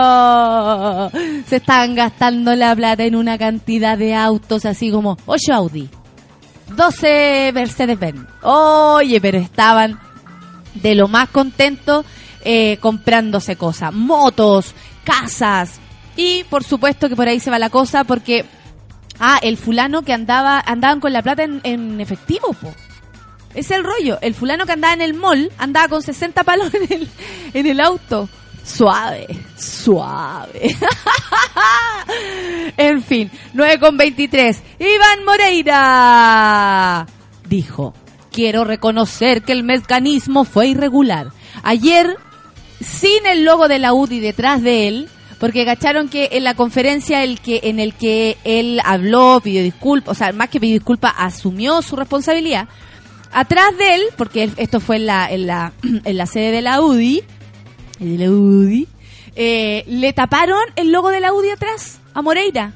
Se 1.46 1.56
están 1.56 1.94
gastando 1.94 2.56
la 2.56 2.74
plata 2.74 3.04
en 3.04 3.14
una 3.14 3.38
cantidad 3.38 3.96
de 3.96 4.14
autos, 4.16 4.64
así 4.64 4.90
como 4.90 5.16
8 5.26 5.54
Audi, 5.54 5.88
12 6.76 7.52
Mercedes-Benz. 7.54 8.26
Oye, 8.42 9.20
pero 9.20 9.38
estaban 9.38 9.98
de 10.74 10.94
lo 10.96 11.06
más 11.06 11.28
contentos 11.28 12.04
eh, 12.44 12.78
comprándose 12.80 13.54
cosas, 13.54 13.92
motos, 13.92 14.74
casas. 15.04 15.78
Y 16.16 16.42
por 16.50 16.64
supuesto 16.64 17.08
que 17.08 17.14
por 17.16 17.28
ahí 17.28 17.38
se 17.38 17.50
va 17.50 17.58
la 17.60 17.70
cosa 17.70 18.02
porque 18.04 18.44
Ah, 19.18 19.38
el 19.42 19.56
fulano 19.56 20.02
que 20.02 20.12
andaba, 20.12 20.62
andaban 20.66 21.00
con 21.00 21.12
la 21.12 21.22
plata 21.22 21.44
en, 21.44 22.00
efectivo, 22.00 22.52
po. 22.52 22.74
Es 23.54 23.70
el 23.70 23.84
rollo. 23.84 24.18
El 24.20 24.34
fulano 24.34 24.66
que 24.66 24.72
andaba 24.72 24.94
en 24.94 25.02
el 25.02 25.14
mall 25.14 25.52
andaba 25.58 25.88
con 25.88 26.02
60 26.02 26.42
palos 26.42 26.74
en 26.74 26.92
el, 26.92 27.08
en 27.54 27.66
el 27.66 27.80
auto. 27.80 28.28
Suave, 28.64 29.26
suave. 29.56 30.74
en 32.76 33.02
fin, 33.02 33.30
9 33.52 33.78
con 33.78 33.96
23. 33.96 34.62
Iván 34.78 35.24
Moreira 35.24 37.06
dijo, 37.46 37.94
quiero 38.32 38.64
reconocer 38.64 39.42
que 39.42 39.52
el 39.52 39.62
mecanismo 39.62 40.44
fue 40.44 40.68
irregular. 40.68 41.28
Ayer, 41.62 42.16
sin 42.80 43.26
el 43.26 43.44
logo 43.44 43.68
de 43.68 43.78
la 43.78 43.92
UDI 43.92 44.20
detrás 44.20 44.62
de 44.62 44.88
él, 44.88 45.08
porque 45.44 45.66
cacharon 45.66 46.08
que 46.08 46.30
en 46.32 46.42
la 46.42 46.54
conferencia 46.54 47.22
el 47.22 47.38
que 47.38 47.60
en 47.64 47.78
el 47.78 47.92
que 47.92 48.38
él 48.44 48.80
habló, 48.82 49.42
pidió 49.44 49.62
disculpas, 49.62 50.12
o 50.12 50.14
sea, 50.14 50.32
más 50.32 50.48
que 50.48 50.58
pidió 50.58 50.72
disculpas, 50.72 51.12
asumió 51.18 51.82
su 51.82 51.96
responsabilidad. 51.96 52.66
Atrás 53.30 53.76
de 53.76 53.94
él, 53.94 54.00
porque 54.16 54.50
esto 54.56 54.80
fue 54.80 54.96
en 54.96 55.04
la, 55.04 55.28
la, 55.36 55.74
la 56.06 56.24
sede 56.24 56.50
de 56.50 56.62
la 56.62 56.80
UDI, 56.80 57.24
de 57.98 58.16
la 58.24 58.30
UDI, 58.30 58.88
eh, 59.36 59.84
le 59.86 60.14
taparon 60.14 60.62
el 60.76 60.90
logo 60.90 61.10
de 61.10 61.20
la 61.20 61.34
UDI 61.34 61.50
atrás 61.50 62.00
a 62.14 62.22
Moreira. 62.22 62.72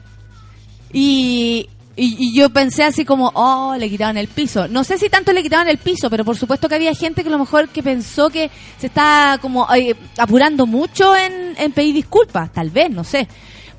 Y, 0.92 1.70
y, 1.98 2.16
y 2.16 2.32
yo 2.32 2.48
pensé 2.50 2.84
así 2.84 3.04
como, 3.04 3.32
oh, 3.34 3.74
le 3.76 3.90
quitaron 3.90 4.16
el 4.16 4.28
piso. 4.28 4.68
No 4.68 4.84
sé 4.84 4.98
si 4.98 5.08
tanto 5.08 5.32
le 5.32 5.42
quitaron 5.42 5.68
el 5.68 5.78
piso, 5.78 6.08
pero 6.08 6.24
por 6.24 6.36
supuesto 6.36 6.68
que 6.68 6.76
había 6.76 6.94
gente 6.94 7.22
que 7.22 7.28
a 7.28 7.32
lo 7.32 7.40
mejor 7.40 7.68
que 7.70 7.82
pensó 7.82 8.30
que 8.30 8.50
se 8.78 8.86
está 8.86 9.38
como 9.42 9.66
eh, 9.74 9.96
apurando 10.16 10.64
mucho 10.64 11.14
en, 11.16 11.72
pedir 11.72 11.94
disculpas, 11.94 12.52
tal 12.52 12.70
vez, 12.70 12.88
no 12.90 13.02
sé. 13.02 13.26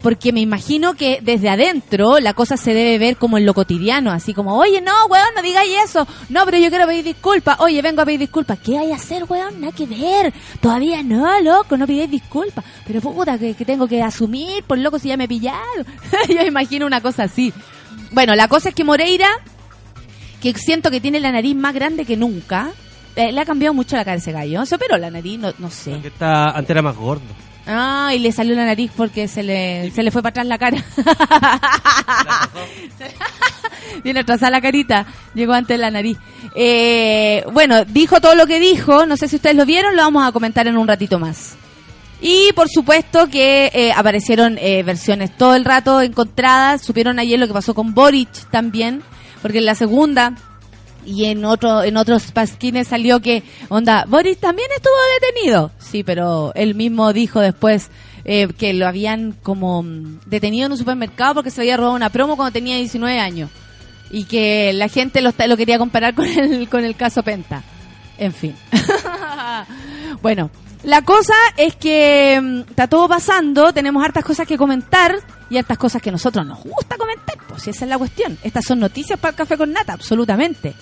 Porque 0.01 0.33
me 0.33 0.41
imagino 0.41 0.95
que 0.95 1.19
desde 1.21 1.49
adentro 1.49 2.19
la 2.19 2.33
cosa 2.33 2.57
se 2.57 2.73
debe 2.73 2.97
ver 2.97 3.15
como 3.17 3.37
en 3.37 3.45
lo 3.45 3.53
cotidiano, 3.53 4.11
así 4.11 4.33
como, 4.33 4.57
oye, 4.57 4.81
no, 4.81 4.93
weón, 5.09 5.27
no 5.35 5.41
digáis 5.41 5.71
eso. 5.85 6.05
No, 6.27 6.43
pero 6.45 6.57
yo 6.57 6.69
quiero 6.69 6.87
pedir 6.87 7.03
disculpas. 7.05 7.59
Oye, 7.61 7.81
vengo 7.81 8.01
a 8.01 8.05
pedir 8.05 8.19
disculpas. 8.19 8.59
¿Qué 8.59 8.77
hay 8.77 8.91
a 8.91 8.95
hacer, 8.95 9.23
weón? 9.29 9.61
Nada 9.61 9.73
que 9.73 9.85
ver. 9.85 10.33
Todavía 10.61 11.03
no, 11.03 11.39
loco, 11.41 11.77
no 11.77 11.87
pidáis 11.87 12.11
disculpas. 12.11 12.65
Pero 12.85 12.99
puta, 13.01 13.37
que, 13.37 13.53
que 13.53 13.65
tengo 13.65 13.87
que 13.87 14.01
asumir, 14.01 14.63
por 14.63 14.77
loco, 14.77 14.99
si 14.99 15.07
ya 15.07 15.17
me 15.17 15.27
pillaron. 15.27 15.85
yo 16.29 16.45
imagino 16.45 16.85
una 16.85 17.01
cosa 17.01 17.23
así. 17.23 17.53
Bueno, 18.11 18.35
la 18.35 18.47
cosa 18.47 18.69
es 18.69 18.75
que 18.75 18.83
Moreira, 18.83 19.29
que 20.41 20.53
siento 20.53 20.91
que 20.91 21.01
tiene 21.01 21.19
la 21.19 21.31
nariz 21.31 21.55
más 21.55 21.73
grande 21.73 22.05
que 22.05 22.17
nunca, 22.17 22.69
eh, 23.15 23.31
le 23.31 23.41
ha 23.41 23.45
cambiado 23.45 23.73
mucho 23.73 23.95
la 23.95 24.05
cara 24.05 24.15
a 24.15 24.17
ese 24.17 24.31
gallo. 24.31 24.65
Se 24.65 24.75
operó 24.75 24.97
la 24.97 25.11
nariz, 25.11 25.39
no, 25.39 25.53
no 25.59 25.69
sé. 25.69 25.91
Porque 25.91 26.07
está, 26.07 26.51
antes 26.51 26.69
era 26.69 26.81
más 26.81 26.95
gordo. 26.95 27.25
Ah, 27.67 28.11
y 28.15 28.19
le 28.19 28.31
salió 28.31 28.55
la 28.55 28.65
nariz 28.65 28.91
porque 28.95 29.27
se 29.27 29.43
le, 29.43 29.91
se 29.91 30.01
le 30.01 30.09
fue 30.09 30.23
para 30.23 30.31
atrás 30.31 30.47
la 30.47 30.57
cara. 30.57 30.83
Viene 34.03 34.21
atrasada 34.21 34.49
la 34.51 34.61
carita, 34.61 35.05
llegó 35.35 35.53
antes 35.53 35.79
la 35.79 35.91
nariz. 35.91 36.17
Eh, 36.55 37.43
bueno, 37.51 37.85
dijo 37.85 38.21
todo 38.21 38.33
lo 38.33 38.47
que 38.47 38.59
dijo, 38.59 39.05
no 39.05 39.17
sé 39.17 39.27
si 39.27 39.35
ustedes 39.35 39.55
lo 39.55 39.65
vieron, 39.65 39.95
lo 39.95 40.01
vamos 40.01 40.27
a 40.27 40.31
comentar 40.31 40.65
en 40.67 40.77
un 40.77 40.87
ratito 40.87 41.19
más. 41.19 41.57
Y 42.21 42.51
por 42.53 42.67
supuesto 42.69 43.27
que 43.27 43.71
eh, 43.73 43.91
aparecieron 43.95 44.57
eh, 44.59 44.83
versiones 44.83 45.35
todo 45.37 45.55
el 45.55 45.63
rato 45.63 46.01
encontradas, 46.01 46.81
supieron 46.81 47.17
ayer 47.17 47.39
lo 47.39 47.47
que 47.47 47.53
pasó 47.53 47.73
con 47.73 47.93
Boric 47.93 48.49
también, 48.51 49.01
porque 49.41 49.59
en 49.59 49.65
la 49.65 49.75
segunda 49.75 50.35
y 51.05 51.25
en 51.25 51.45
otro 51.45 51.81
en 51.81 51.95
otros 51.95 52.31
pasquines 52.33 52.89
salió 52.89 53.21
que 53.21 53.43
onda 53.69 54.05
Boris 54.05 54.37
también 54.37 54.67
estuvo 54.75 54.93
detenido. 55.21 55.71
Sí 55.79 56.03
pero 56.03 56.51
él 56.55 56.75
mismo 56.75 57.13
dijo 57.13 57.39
después 57.39 57.89
eh, 58.25 58.49
que 58.57 58.73
lo 58.73 58.85
habían 58.85 59.31
como 59.41 59.81
mm, 59.81 60.19
detenido 60.25 60.65
en 60.65 60.73
un 60.73 60.77
supermercado 60.77 61.35
porque 61.35 61.51
se 61.51 61.61
había 61.61 61.77
robado 61.77 61.95
una 61.95 62.09
promo 62.09 62.35
cuando 62.35 62.51
tenía 62.51 62.75
19 62.75 63.17
años. 63.17 63.49
Y 64.11 64.25
que 64.25 64.73
la 64.73 64.87
gente 64.89 65.21
lo, 65.21 65.31
lo 65.47 65.55
quería 65.55 65.77
comparar 65.77 66.15
con 66.15 66.25
el 66.25 66.67
con 66.67 66.83
el 66.83 66.95
caso 66.95 67.23
Penta. 67.23 67.63
En 68.17 68.33
fin. 68.33 68.55
Bueno 70.21 70.49
la 70.83 71.01
cosa 71.01 71.33
es 71.57 71.75
que 71.75 72.39
mm, 72.41 72.69
está 72.69 72.87
todo 72.87 73.07
pasando, 73.07 73.73
tenemos 73.73 74.03
hartas 74.03 74.23
cosas 74.23 74.47
que 74.47 74.57
comentar 74.57 75.15
y 75.49 75.57
hartas 75.57 75.77
cosas 75.77 76.01
que 76.01 76.09
a 76.09 76.11
nosotros 76.11 76.45
nos 76.45 76.63
gusta 76.63 76.97
comentar, 76.97 77.37
pues 77.47 77.67
esa 77.67 77.85
es 77.85 77.89
la 77.89 77.97
cuestión. 77.97 78.37
Estas 78.43 78.65
son 78.65 78.79
noticias 78.79 79.19
para 79.19 79.31
el 79.31 79.35
café 79.35 79.57
con 79.57 79.73
nata, 79.73 79.93
absolutamente. 79.93 80.73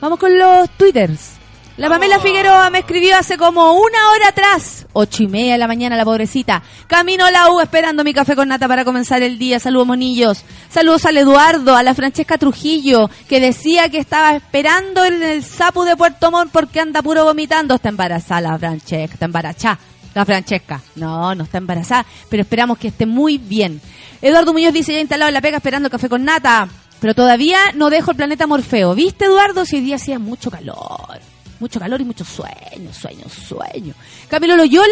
Vamos 0.00 0.18
con 0.18 0.36
los 0.36 0.68
twitters. 0.70 1.43
La 1.76 1.88
Pamela 1.88 2.20
Figueroa 2.20 2.70
me 2.70 2.78
escribió 2.78 3.16
hace 3.16 3.36
como 3.36 3.72
una 3.72 4.10
hora 4.12 4.28
atrás, 4.28 4.86
ocho 4.92 5.24
y 5.24 5.26
media 5.26 5.54
de 5.54 5.58
la 5.58 5.66
mañana, 5.66 5.96
la 5.96 6.04
pobrecita. 6.04 6.62
Camino 6.86 7.24
a 7.24 7.32
la 7.32 7.50
U 7.50 7.58
esperando 7.58 8.04
mi 8.04 8.14
café 8.14 8.36
con 8.36 8.46
nata 8.46 8.68
para 8.68 8.84
comenzar 8.84 9.24
el 9.24 9.38
día. 9.40 9.58
Saludos, 9.58 9.88
monillos. 9.88 10.44
Saludos 10.70 11.04
al 11.04 11.16
Eduardo, 11.16 11.74
a 11.74 11.82
la 11.82 11.92
Francesca 11.92 12.38
Trujillo, 12.38 13.10
que 13.28 13.40
decía 13.40 13.88
que 13.88 13.98
estaba 13.98 14.36
esperando 14.36 15.04
en 15.04 15.20
el 15.20 15.42
sapu 15.42 15.82
de 15.82 15.96
Puerto 15.96 16.30
Montt 16.30 16.52
porque 16.52 16.78
anda 16.78 17.02
puro 17.02 17.24
vomitando. 17.24 17.74
Está 17.74 17.88
embarazada 17.88 18.52
la 18.52 18.58
Francesca, 18.58 19.14
está 19.14 19.24
embarazada. 19.24 19.80
La 20.14 20.24
Francesca. 20.24 20.80
No, 20.94 21.34
no 21.34 21.42
está 21.42 21.58
embarazada, 21.58 22.06
pero 22.28 22.44
esperamos 22.44 22.78
que 22.78 22.86
esté 22.86 23.04
muy 23.04 23.36
bien. 23.36 23.80
Eduardo 24.22 24.52
Muñoz 24.52 24.72
dice 24.72 24.92
ya 24.92 25.00
instalado 25.00 25.28
en 25.28 25.34
la 25.34 25.40
pega 25.40 25.56
esperando 25.56 25.90
café 25.90 26.08
con 26.08 26.24
nata. 26.24 26.68
Pero 27.00 27.14
todavía 27.14 27.58
no 27.74 27.90
dejo 27.90 28.12
el 28.12 28.16
planeta 28.16 28.46
Morfeo. 28.46 28.94
¿Viste, 28.94 29.24
Eduardo? 29.24 29.64
Si 29.64 29.74
hoy 29.74 29.82
día 29.82 29.96
hacía 29.96 30.20
mucho 30.20 30.52
calor. 30.52 31.33
Mucho 31.64 31.80
calor 31.80 31.98
y 31.98 32.04
mucho 32.04 32.26
sueño, 32.26 32.92
sueño, 32.92 33.24
sueño. 33.26 33.94
Camilo 34.28 34.54
Loyola 34.54 34.86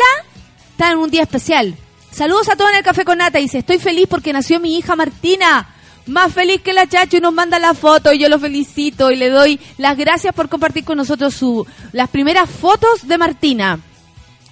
está 0.70 0.90
en 0.90 0.96
un 0.96 1.10
día 1.10 1.20
especial. 1.20 1.74
Saludos 2.10 2.48
a 2.48 2.56
todos 2.56 2.70
en 2.70 2.78
el 2.78 2.82
Café 2.82 3.04
con 3.04 3.18
Nata. 3.18 3.38
Dice, 3.38 3.58
estoy 3.58 3.78
feliz 3.78 4.06
porque 4.08 4.32
nació 4.32 4.58
mi 4.58 4.78
hija 4.78 4.96
Martina. 4.96 5.68
Más 6.06 6.32
feliz 6.32 6.62
que 6.62 6.72
la 6.72 6.86
Chacho 6.86 7.18
y 7.18 7.20
nos 7.20 7.34
manda 7.34 7.58
la 7.58 7.74
foto 7.74 8.14
y 8.14 8.18
yo 8.18 8.30
lo 8.30 8.38
felicito 8.38 9.10
y 9.10 9.16
le 9.16 9.28
doy 9.28 9.60
las 9.76 9.98
gracias 9.98 10.34
por 10.34 10.48
compartir 10.48 10.82
con 10.82 10.96
nosotros 10.96 11.34
su, 11.34 11.66
las 11.92 12.08
primeras 12.08 12.48
fotos 12.48 13.06
de 13.06 13.18
Martina. 13.18 13.78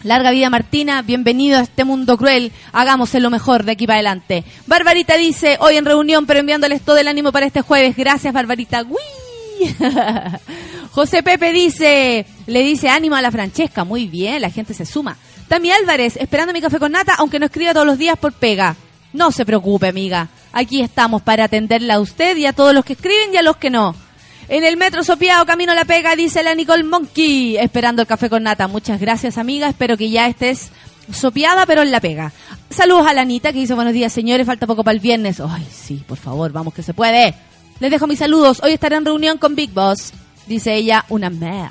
Larga 0.02 0.30
vida 0.30 0.50
Martina, 0.50 1.00
bienvenido 1.00 1.56
a 1.56 1.62
este 1.62 1.84
mundo 1.84 2.18
cruel, 2.18 2.52
hagamos 2.72 3.14
lo 3.14 3.30
mejor 3.30 3.64
de 3.64 3.72
aquí 3.72 3.86
para 3.86 4.00
adelante. 4.00 4.44
Barbarita 4.66 5.16
dice, 5.16 5.56
hoy 5.58 5.78
en 5.78 5.86
reunión, 5.86 6.26
pero 6.26 6.40
enviándoles 6.40 6.82
todo 6.82 6.98
el 6.98 7.08
ánimo 7.08 7.32
para 7.32 7.46
este 7.46 7.62
jueves. 7.62 7.96
Gracias 7.96 8.34
Barbarita. 8.34 8.84
José 10.92 11.22
Pepe 11.22 11.52
dice, 11.52 12.26
le 12.46 12.62
dice 12.62 12.88
ánimo 12.88 13.16
a 13.16 13.22
la 13.22 13.30
Francesca, 13.30 13.84
muy 13.84 14.06
bien, 14.06 14.42
la 14.42 14.50
gente 14.50 14.74
se 14.74 14.84
suma. 14.84 15.16
Tami 15.48 15.70
Álvarez, 15.70 16.16
esperando 16.16 16.52
mi 16.52 16.60
café 16.60 16.78
con 16.78 16.92
nata, 16.92 17.14
aunque 17.18 17.38
no 17.38 17.46
escriba 17.46 17.72
todos 17.72 17.86
los 17.86 17.98
días 17.98 18.18
por 18.18 18.32
pega. 18.32 18.76
No 19.12 19.32
se 19.32 19.44
preocupe, 19.44 19.88
amiga. 19.88 20.28
Aquí 20.52 20.80
estamos 20.80 21.22
para 21.22 21.44
atenderla 21.44 21.94
a 21.94 22.00
usted 22.00 22.36
y 22.36 22.46
a 22.46 22.52
todos 22.52 22.72
los 22.74 22.84
que 22.84 22.92
escriben 22.92 23.34
y 23.34 23.36
a 23.36 23.42
los 23.42 23.56
que 23.56 23.70
no. 23.70 23.94
En 24.48 24.64
el 24.64 24.76
metro 24.76 25.04
Sopiado, 25.04 25.46
camino 25.46 25.74
la 25.74 25.84
pega, 25.84 26.16
dice 26.16 26.42
la 26.42 26.54
Nicole 26.54 26.84
Monkey, 26.84 27.56
esperando 27.56 28.02
el 28.02 28.08
café 28.08 28.28
con 28.28 28.42
nata. 28.42 28.68
Muchas 28.68 29.00
gracias, 29.00 29.38
amiga. 29.38 29.68
Espero 29.68 29.96
que 29.96 30.10
ya 30.10 30.26
estés 30.26 30.70
sopiada, 31.12 31.66
pero 31.66 31.82
en 31.82 31.90
la 31.90 32.00
pega. 32.00 32.32
Saludos 32.68 33.06
a 33.06 33.14
la 33.14 33.22
Anita, 33.22 33.52
que 33.52 33.60
dice 33.60 33.74
buenos 33.74 33.92
días, 33.92 34.12
señores. 34.12 34.46
Falta 34.46 34.66
poco 34.66 34.84
para 34.84 34.94
el 34.94 35.00
viernes. 35.00 35.40
Ay, 35.40 35.66
sí, 35.70 36.02
por 36.06 36.18
favor, 36.18 36.52
vamos 36.52 36.74
que 36.74 36.82
se 36.82 36.94
puede. 36.94 37.34
Les 37.80 37.90
dejo 37.90 38.06
mis 38.06 38.18
saludos. 38.18 38.60
Hoy 38.62 38.72
estaré 38.72 38.96
en 38.96 39.06
reunión 39.06 39.38
con 39.38 39.54
Big 39.54 39.70
Boss. 39.70 40.12
Dice 40.46 40.74
ella, 40.74 41.06
una 41.08 41.30
mer. 41.30 41.70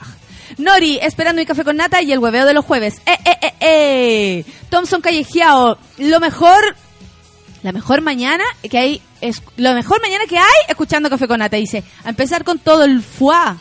Nori, 0.58 0.98
esperando 1.02 1.40
mi 1.40 1.46
café 1.46 1.64
con 1.64 1.78
nata 1.78 2.02
y 2.02 2.12
el 2.12 2.18
hueveo 2.18 2.46
de 2.46 2.54
los 2.56 2.66
jueves. 2.66 2.96
¡Eh, 3.06 3.18
eh, 3.26 3.38
eh, 3.42 3.54
eh! 3.62 4.46
Thompson 4.72 5.02
Callejeado, 5.02 5.78
lo 6.00 6.20
mejor 6.20 6.76
la 7.62 7.74
mejor 7.74 8.02
mañana 8.02 8.44
que 8.70 8.78
hay 8.78 9.02
es 9.22 9.44
lo 9.58 9.74
mejor 9.74 10.02
mañana 10.02 10.24
que 10.28 10.38
hay 10.38 10.46
escuchando 10.70 11.10
café 11.10 11.28
con 11.28 11.40
nata 11.40 11.58
dice 11.58 11.84
a 12.06 12.10
empezar 12.10 12.46
con 12.46 12.58
todo 12.58 12.86
el 12.86 13.02
fuá 13.02 13.58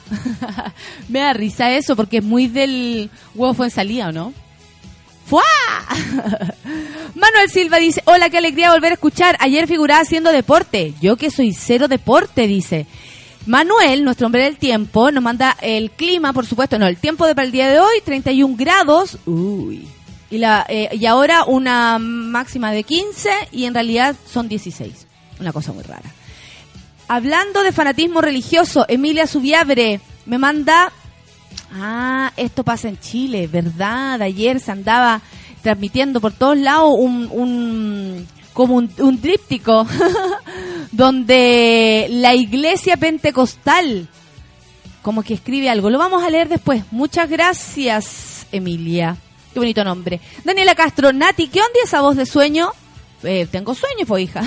me 1.08 1.18
da 1.18 1.32
risa 1.32 1.72
eso 1.72 1.96
porque 1.96 2.18
es 2.18 2.24
muy 2.24 2.46
del 2.46 3.10
huevo 3.34 3.54
fue 3.54 3.66
en 3.66 3.70
salida 3.72 4.10
¿o 4.10 4.12
no? 4.12 4.32
¡Fua! 5.28 5.42
Manuel 7.14 7.50
Silva 7.50 7.76
dice, 7.76 8.02
hola, 8.06 8.30
qué 8.30 8.38
alegría 8.38 8.72
volver 8.72 8.92
a 8.92 8.94
escuchar. 8.94 9.36
Ayer 9.40 9.66
figuraba 9.66 10.00
haciendo 10.00 10.32
deporte. 10.32 10.94
Yo 11.02 11.16
que 11.16 11.30
soy 11.30 11.52
cero 11.52 11.86
deporte, 11.86 12.46
dice. 12.46 12.86
Manuel, 13.44 14.04
nuestro 14.04 14.26
hombre 14.26 14.44
del 14.44 14.56
tiempo, 14.56 15.10
nos 15.10 15.22
manda 15.22 15.56
el 15.60 15.90
clima, 15.90 16.32
por 16.32 16.46
supuesto, 16.46 16.78
no, 16.78 16.86
el 16.86 16.96
tiempo 16.96 17.26
de 17.26 17.34
para 17.34 17.46
el 17.46 17.52
día 17.52 17.68
de 17.68 17.78
hoy, 17.78 18.00
31 18.04 18.56
grados. 18.56 19.18
Uy. 19.26 19.86
Y, 20.30 20.38
la, 20.38 20.64
eh, 20.68 20.90
y 20.92 21.04
ahora 21.06 21.44
una 21.44 21.98
máxima 21.98 22.72
de 22.72 22.84
15 22.84 23.30
y 23.52 23.64
en 23.64 23.74
realidad 23.74 24.16
son 24.30 24.48
16. 24.48 25.06
Una 25.40 25.52
cosa 25.52 25.72
muy 25.72 25.82
rara. 25.82 26.10
Hablando 27.06 27.62
de 27.62 27.72
fanatismo 27.72 28.20
religioso, 28.20 28.86
Emilia 28.88 29.26
Subiabre 29.26 30.00
me 30.24 30.38
manda... 30.38 30.92
Ah, 31.72 32.32
esto 32.36 32.64
pasa 32.64 32.88
en 32.88 32.98
Chile, 32.98 33.46
¿verdad? 33.46 34.22
Ayer 34.22 34.60
se 34.60 34.72
andaba 34.72 35.20
transmitiendo 35.62 36.20
por 36.20 36.32
todos 36.32 36.56
lados 36.56 36.94
un, 36.96 37.28
un 37.30 38.26
como 38.52 38.76
un, 38.76 38.90
un 38.98 39.20
tríptico 39.20 39.86
donde 40.92 42.06
la 42.10 42.34
iglesia 42.34 42.96
pentecostal 42.96 44.08
como 45.02 45.22
que 45.22 45.34
escribe 45.34 45.70
algo. 45.70 45.90
Lo 45.90 45.98
vamos 45.98 46.22
a 46.22 46.30
leer 46.30 46.48
después. 46.48 46.82
Muchas 46.90 47.30
gracias, 47.30 48.46
Emilia. 48.52 49.16
Qué 49.52 49.58
bonito 49.58 49.84
nombre. 49.84 50.20
Daniela 50.44 50.74
Castro, 50.74 51.12
Nati, 51.12 51.48
¿qué 51.48 51.60
onda 51.60 51.78
esa 51.84 52.00
voz 52.00 52.16
de 52.16 52.26
sueño? 52.26 52.72
Eh, 53.22 53.46
tengo 53.50 53.74
sueño, 53.74 54.06
pues 54.06 54.24
hija. 54.24 54.42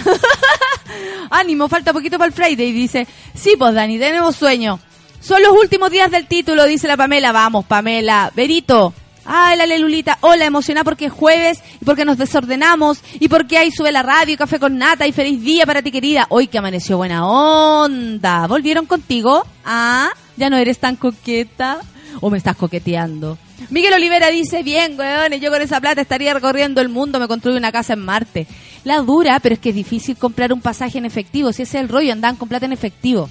Ánimo, 1.29 1.67
falta 1.67 1.93
poquito 1.93 2.17
para 2.17 2.27
el 2.27 2.33
Friday. 2.33 2.71
Dice, 2.71 3.07
sí, 3.33 3.55
pues 3.57 3.73
Dani, 3.73 3.97
tenemos 3.97 4.35
sueño. 4.35 4.79
Son 5.21 5.39
los 5.43 5.51
últimos 5.51 5.91
días 5.91 6.09
del 6.09 6.25
título, 6.25 6.65
dice 6.65 6.87
la 6.87 6.97
Pamela. 6.97 7.31
Vamos, 7.31 7.63
Pamela. 7.65 8.31
Berito. 8.35 8.91
Ay, 9.23 9.55
la 9.55 9.67
Lelulita. 9.67 10.17
Hola, 10.21 10.45
emocionada 10.45 10.83
porque 10.83 11.05
es 11.05 11.13
jueves 11.13 11.59
y 11.79 11.85
porque 11.85 12.05
nos 12.05 12.17
desordenamos 12.17 13.01
y 13.19 13.27
porque 13.27 13.59
ahí 13.59 13.69
sube 13.71 13.91
la 13.91 14.01
radio, 14.01 14.35
café 14.35 14.59
con 14.59 14.79
nata 14.79 15.05
y 15.05 15.11
feliz 15.11 15.39
día 15.43 15.67
para 15.67 15.83
ti, 15.83 15.91
querida. 15.91 16.25
Hoy 16.29 16.47
que 16.47 16.57
amaneció 16.57 16.97
buena 16.97 17.27
onda. 17.27 18.47
¿Volvieron 18.47 18.87
contigo? 18.87 19.45
Ah, 19.63 20.09
ya 20.37 20.49
no 20.49 20.57
eres 20.57 20.79
tan 20.79 20.95
coqueta. 20.95 21.81
¿O 22.19 22.31
me 22.31 22.39
estás 22.39 22.55
coqueteando? 22.55 23.37
Miguel 23.69 23.93
Olivera 23.93 24.29
dice, 24.29 24.63
bien, 24.63 24.97
weón, 24.97 25.33
yo 25.39 25.51
con 25.51 25.61
esa 25.61 25.79
plata 25.79 26.01
estaría 26.01 26.33
recorriendo 26.33 26.81
el 26.81 26.89
mundo, 26.89 27.19
me 27.19 27.27
construyo 27.27 27.57
una 27.57 27.71
casa 27.71 27.93
en 27.93 27.99
Marte. 27.99 28.47
La 28.83 28.97
dura, 29.01 29.39
pero 29.39 29.53
es 29.53 29.59
que 29.59 29.69
es 29.69 29.75
difícil 29.75 30.17
comprar 30.17 30.51
un 30.51 30.61
pasaje 30.61 30.97
en 30.97 31.05
efectivo. 31.05 31.53
Si 31.53 31.61
ese 31.61 31.77
es 31.77 31.83
el 31.83 31.89
rollo, 31.89 32.11
andan 32.11 32.37
con 32.37 32.49
plata 32.49 32.65
en 32.65 32.73
efectivo. 32.73 33.29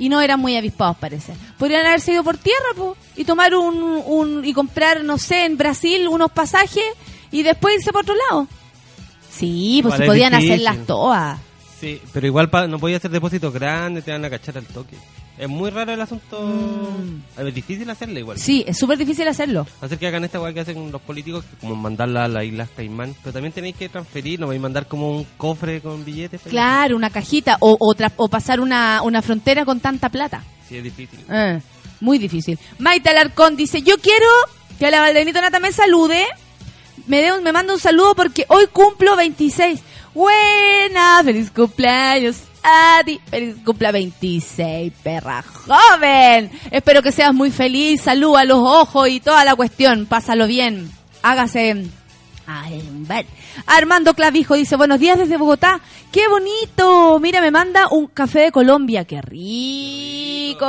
Y 0.00 0.08
no 0.08 0.20
eran 0.20 0.40
muy 0.40 0.56
avispados, 0.56 0.96
parece. 0.96 1.32
Podrían 1.58 1.86
haberse 1.86 2.12
ido 2.12 2.24
por 2.24 2.36
tierra, 2.38 2.66
po, 2.76 2.96
y 3.16 3.24
tomar 3.24 3.54
un, 3.54 4.02
un, 4.06 4.44
y 4.44 4.52
comprar, 4.52 5.04
no 5.04 5.16
sé, 5.18 5.44
en 5.44 5.56
Brasil 5.56 6.08
unos 6.08 6.32
pasajes 6.32 6.82
y 7.30 7.42
después 7.44 7.76
irse 7.76 7.92
por 7.92 8.02
otro 8.02 8.14
lado. 8.28 8.48
Sí, 9.30 9.80
pues 9.82 9.94
si 9.96 10.02
podían 10.02 10.32
difícil. 10.32 10.52
hacerlas 10.66 10.86
todas. 10.86 11.38
Sí, 11.78 12.00
pero 12.12 12.26
igual 12.26 12.50
pa- 12.50 12.66
no 12.66 12.78
podía 12.78 12.96
hacer 12.96 13.10
depósitos 13.10 13.52
grandes, 13.52 14.04
te 14.04 14.10
van 14.12 14.24
a 14.24 14.30
cachar 14.30 14.58
al 14.58 14.66
toque. 14.66 14.96
Es 15.38 15.48
muy 15.48 15.70
raro 15.70 15.92
el 15.94 16.00
asunto. 16.00 16.50
Es 17.38 17.54
difícil 17.54 17.88
hacerlo 17.88 18.18
igual. 18.18 18.36
Mm. 18.36 18.40
Sí, 18.40 18.62
es 18.66 18.76
súper 18.76 18.98
difícil 18.98 19.26
hacerlo. 19.26 19.66
Hacer 19.80 19.98
que 19.98 20.06
hagan 20.06 20.22
esta 20.24 20.38
weá 20.40 20.52
que 20.52 20.60
hacen 20.60 20.92
los 20.92 21.00
políticos, 21.00 21.44
como 21.60 21.74
mandarla 21.76 22.24
a 22.24 22.28
las 22.28 22.44
Islas 22.44 22.68
Caimán. 22.76 23.14
Pero 23.22 23.32
también 23.32 23.52
tenéis 23.52 23.76
que 23.76 23.88
transferir, 23.88 24.38
no 24.38 24.48
vais 24.48 24.58
a 24.58 24.62
mandar 24.62 24.86
como 24.86 25.10
un 25.16 25.26
cofre 25.38 25.80
con 25.80 26.04
billetes. 26.04 26.42
Claro, 26.42 26.94
una 26.96 27.08
cajita 27.08 27.56
o, 27.60 27.76
o, 27.80 27.94
tra- 27.94 28.12
o 28.16 28.28
pasar 28.28 28.60
una, 28.60 29.00
una 29.02 29.22
frontera 29.22 29.64
con 29.64 29.80
tanta 29.80 30.10
plata. 30.10 30.44
Sí, 30.68 30.76
es 30.76 30.84
difícil. 30.84 31.20
Eh, 31.30 31.60
muy 32.00 32.18
difícil. 32.18 32.58
Maite 32.78 33.08
Alarcón 33.08 33.56
dice, 33.56 33.80
yo 33.80 33.96
quiero 33.98 34.26
que 34.78 34.90
la 34.90 35.00
Valdenito 35.00 35.40
Nata 35.40 35.58
me 35.58 35.72
salude. 35.72 36.22
Me, 37.06 37.22
dé 37.22 37.32
un- 37.32 37.42
me 37.42 37.52
manda 37.52 37.72
un 37.72 37.80
saludo 37.80 38.14
porque 38.14 38.44
hoy 38.48 38.66
cumplo 38.70 39.16
26. 39.16 39.80
Buena, 40.12 41.22
feliz 41.24 41.50
cumpleaños 41.50 42.36
a 42.62 43.02
ti. 43.04 43.20
Feliz 43.26 43.56
cumple 43.64 43.92
26, 43.92 44.92
perra 45.02 45.42
joven. 45.42 46.50
Espero 46.70 47.02
que 47.02 47.12
seas 47.12 47.34
muy 47.34 47.50
feliz. 47.50 48.02
Salud 48.02 48.36
a 48.36 48.44
los 48.44 48.58
ojos 48.58 49.08
y 49.08 49.20
toda 49.20 49.44
la 49.44 49.54
cuestión. 49.54 50.06
Pásalo 50.06 50.46
bien. 50.46 50.90
Hágase... 51.22 51.86
Ay. 52.46 52.82
Armando 53.66 54.14
Clavijo 54.14 54.54
dice, 54.54 54.74
buenos 54.76 54.98
días 54.98 55.18
desde 55.18 55.36
Bogotá. 55.36 55.80
¡Qué 56.10 56.26
bonito! 56.28 57.20
Mira, 57.20 57.40
me 57.40 57.52
manda 57.52 57.86
un 57.90 58.08
café 58.08 58.40
de 58.40 58.52
Colombia. 58.52 59.04
¡Qué 59.04 59.22
rico! 59.22 60.66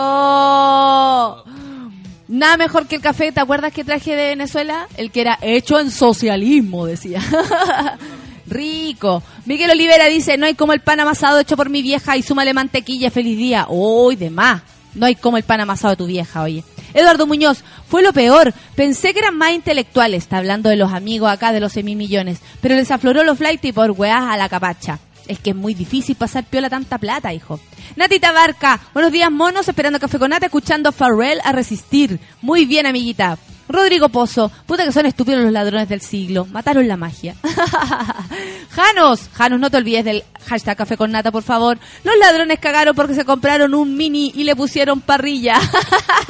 Nada 2.27 2.57
mejor 2.57 2.87
que 2.87 2.97
el 2.97 3.01
café. 3.01 3.31
¿Te 3.31 3.39
acuerdas 3.41 3.73
que 3.73 3.83
traje 3.83 4.15
de 4.15 4.29
Venezuela? 4.29 4.87
El 4.95 5.11
que 5.11 5.21
era 5.21 5.39
hecho 5.41 5.79
en 5.79 5.89
socialismo, 5.89 6.85
decía. 6.85 7.21
Rico. 8.51 9.23
Miguel 9.45 9.71
Olivera 9.71 10.05
dice, 10.05 10.37
no 10.37 10.45
hay 10.45 10.53
como 10.53 10.73
el 10.73 10.81
pan 10.81 10.99
amasado 10.99 11.39
hecho 11.39 11.57
por 11.57 11.69
mi 11.69 11.81
vieja 11.81 12.17
y 12.17 12.21
súmale 12.21 12.53
mantequilla, 12.53 13.09
feliz 13.09 13.37
día. 13.37 13.65
Uy, 13.69 14.15
de 14.15 14.29
más. 14.29 14.61
No 14.93 15.05
hay 15.05 15.15
como 15.15 15.37
el 15.37 15.43
pan 15.43 15.61
amasado 15.61 15.91
de 15.91 15.97
tu 15.97 16.05
vieja, 16.05 16.43
oye. 16.43 16.63
Eduardo 16.93 17.25
Muñoz, 17.25 17.63
fue 17.87 18.03
lo 18.03 18.11
peor. 18.13 18.53
Pensé 18.75 19.13
que 19.13 19.19
eran 19.19 19.37
más 19.37 19.53
intelectuales. 19.53 20.23
Está 20.23 20.37
hablando 20.37 20.69
de 20.69 20.75
los 20.75 20.91
amigos 20.91 21.31
acá 21.31 21.53
de 21.53 21.61
los 21.61 21.71
semimillones. 21.71 22.39
Pero 22.61 22.75
les 22.75 22.91
afloró 22.91 23.23
los 23.23 23.37
flight 23.37 23.63
y 23.65 23.71
por 23.71 23.91
weás 23.91 24.23
a 24.23 24.37
la 24.37 24.49
capacha. 24.49 24.99
Es 25.27 25.39
que 25.39 25.51
es 25.51 25.55
muy 25.55 25.73
difícil 25.73 26.15
pasar 26.15 26.43
piola 26.43 26.69
tanta 26.69 26.97
plata, 26.97 27.33
hijo. 27.33 27.59
Natita 27.95 28.33
Barca, 28.33 28.81
buenos 28.93 29.13
días 29.13 29.31
monos, 29.31 29.67
esperando 29.67 29.99
café 29.99 30.19
con 30.19 30.31
nata, 30.31 30.47
escuchando 30.47 30.89
a 30.89 30.91
Farrell 30.91 31.39
a 31.45 31.53
resistir. 31.53 32.19
Muy 32.41 32.65
bien, 32.65 32.85
amiguita. 32.85 33.37
Rodrigo 33.71 34.09
Pozo, 34.09 34.51
puta 34.65 34.85
que 34.85 34.91
son 34.91 35.05
estúpidos 35.05 35.43
los 35.43 35.51
ladrones 35.51 35.89
del 35.89 36.01
siglo. 36.01 36.45
Mataron 36.45 36.87
la 36.87 36.97
magia. 36.97 37.35
Janos, 38.71 39.29
Janos, 39.33 39.59
no 39.59 39.69
te 39.69 39.77
olvides 39.77 40.05
del 40.05 40.23
hashtag 40.45 40.77
café 40.77 40.97
con 40.97 41.11
nata, 41.11 41.31
por 41.31 41.43
favor. 41.43 41.77
Los 42.03 42.17
ladrones 42.17 42.59
cagaron 42.59 42.95
porque 42.95 43.15
se 43.15 43.25
compraron 43.25 43.73
un 43.73 43.95
mini 43.95 44.31
y 44.35 44.43
le 44.43 44.55
pusieron 44.55 45.01
parrilla. 45.01 45.59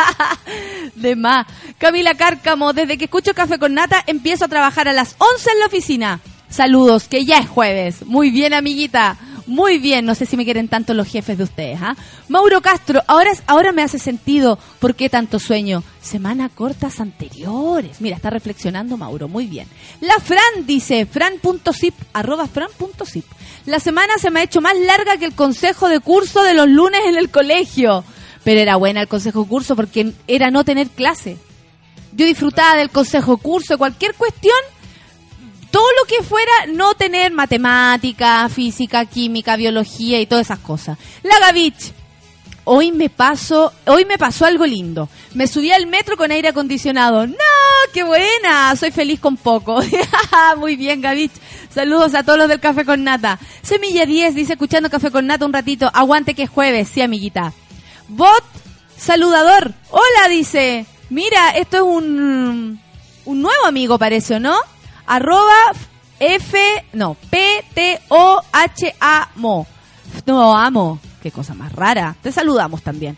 De 0.96 1.16
más. 1.16 1.48
Camila 1.78 2.14
Cárcamo, 2.16 2.74
desde 2.74 2.98
que 2.98 3.06
escucho 3.06 3.34
café 3.34 3.58
con 3.60 3.74
nata, 3.74 4.04
empiezo 4.08 4.46
a 4.46 4.50
trabajar 4.50 4.88
a 4.88 4.94
las 4.94 5.16
11 5.18 5.52
en 5.52 5.60
la 5.60 5.66
oficina. 5.66 6.20
Saludos, 6.50 7.08
que 7.08 7.26
ya 7.26 7.38
es 7.38 7.48
jueves. 7.48 8.06
Muy 8.06 8.30
bien, 8.30 8.54
amiguita. 8.54 9.18
Muy 9.52 9.80
bien, 9.80 10.06
no 10.06 10.16
sé 10.16 10.26
si 10.26 10.38
me 10.38 10.46
quieren 10.46 10.70
tanto 10.70 10.94
los 10.94 11.10
jefes 11.10 11.38
de 11.38 11.44
ustedes, 11.44 11.78
¿ah? 11.82 11.98
Mauro 12.30 12.62
Castro, 12.62 13.02
ahora, 13.06 13.32
ahora 13.48 13.74
me 13.74 13.84
hace 13.84 14.00
sentido 14.00 14.58
por 14.80 14.96
qué 14.96 15.10
tanto 15.10 15.40
sueño. 15.40 15.84
Semana 16.02 16.48
cortas 16.48 17.02
anteriores. 17.02 18.00
Mira, 18.00 18.16
está 18.16 18.30
reflexionando 18.30 18.96
Mauro, 18.96 19.28
muy 19.28 19.48
bien. 19.48 19.68
La 20.00 20.18
Fran 20.22 20.66
dice, 20.66 21.06
fran.zip, 21.06 21.94
arroba 22.14 22.48
fran.zip. 22.48 23.26
La 23.66 23.82
semana 23.82 24.18
se 24.20 24.32
me 24.32 24.40
ha 24.40 24.44
hecho 24.44 24.62
más 24.62 24.80
larga 24.80 25.18
que 25.18 25.26
el 25.26 25.36
consejo 25.36 25.90
de 25.90 26.00
curso 26.00 26.44
de 26.44 26.54
los 26.54 26.70
lunes 26.70 27.02
en 27.06 27.18
el 27.18 27.30
colegio. 27.30 28.06
Pero 28.46 28.62
era 28.62 28.78
buena 28.78 29.02
el 29.02 29.10
consejo 29.10 29.44
de 29.44 29.50
curso 29.50 29.76
porque 29.76 30.14
era 30.30 30.50
no 30.50 30.64
tener 30.64 30.88
clase. 30.88 31.38
Yo 32.14 32.26
disfrutaba 32.26 32.78
del 32.78 32.90
consejo 32.90 33.36
curso, 33.36 33.78
cualquier 33.78 34.16
cuestión, 34.16 34.56
todo 35.72 35.88
lo 36.00 36.06
que 36.06 36.22
fuera 36.24 36.52
no 36.74 36.94
tener 36.94 37.32
matemática, 37.32 38.48
física, 38.50 39.06
química, 39.06 39.56
biología 39.56 40.20
y 40.20 40.26
todas 40.26 40.48
esas 40.48 40.60
cosas. 40.60 40.98
La 41.24 41.40
Gavich, 41.40 41.94
hoy 42.66 42.92
me 42.92 43.10
paso, 43.10 43.74
hoy 43.88 44.06
me 44.06 44.18
pasó 44.18 44.46
algo 44.46 44.66
lindo. 44.66 45.10
Me 45.34 45.48
subí 45.48 45.72
al 45.72 45.88
metro 45.88 46.18
con 46.18 46.32
aire 46.32 46.50
acondicionado. 46.50 47.26
No, 47.26 47.36
qué 47.94 48.04
buena, 48.04 48.76
soy 48.76 48.92
feliz 48.92 49.20
con 49.20 49.38
poco. 49.38 49.82
Muy 50.58 50.76
bien, 50.76 51.02
Gavich. 51.02 51.32
Saludos 51.74 52.14
a 52.16 52.24
todos 52.24 52.38
los 52.38 52.50
del 52.50 52.60
Café 52.60 52.84
con 52.84 53.04
Nata. 53.04 53.40
Semilla 53.62 54.06
10 54.06 54.36
dice 54.36 54.54
escuchando 54.54 54.90
Café 54.90 55.10
con 55.10 55.26
Nata 55.26 55.46
un 55.46 55.54
ratito. 55.54 55.90
Aguante 55.94 56.34
que 56.34 56.44
es 56.44 56.50
jueves, 56.50 56.90
sí, 56.90 57.02
amiguita. 57.02 57.54
Bot 58.10 58.44
saludador. 58.98 59.74
Hola, 59.90 60.28
dice. 60.30 60.86
Mira, 61.10 61.52
esto 61.52 61.78
es 61.78 61.84
un 61.84 62.80
un 63.26 63.42
nuevo 63.42 63.66
amigo 63.66 63.98
parece, 63.98 64.36
¿o 64.36 64.40
no? 64.40 64.56
Arroba 65.12 65.74
F, 66.22 66.58
no, 66.94 67.18
P-T-O-H-A-MO. 67.30 68.08
No, 70.26 70.58
amo. 70.58 71.00
Qué 71.22 71.32
cosa 71.32 71.54
más 71.54 71.74
rara. 71.74 72.16
Te 72.22 72.32
saludamos 72.32 72.82
también. 72.82 73.18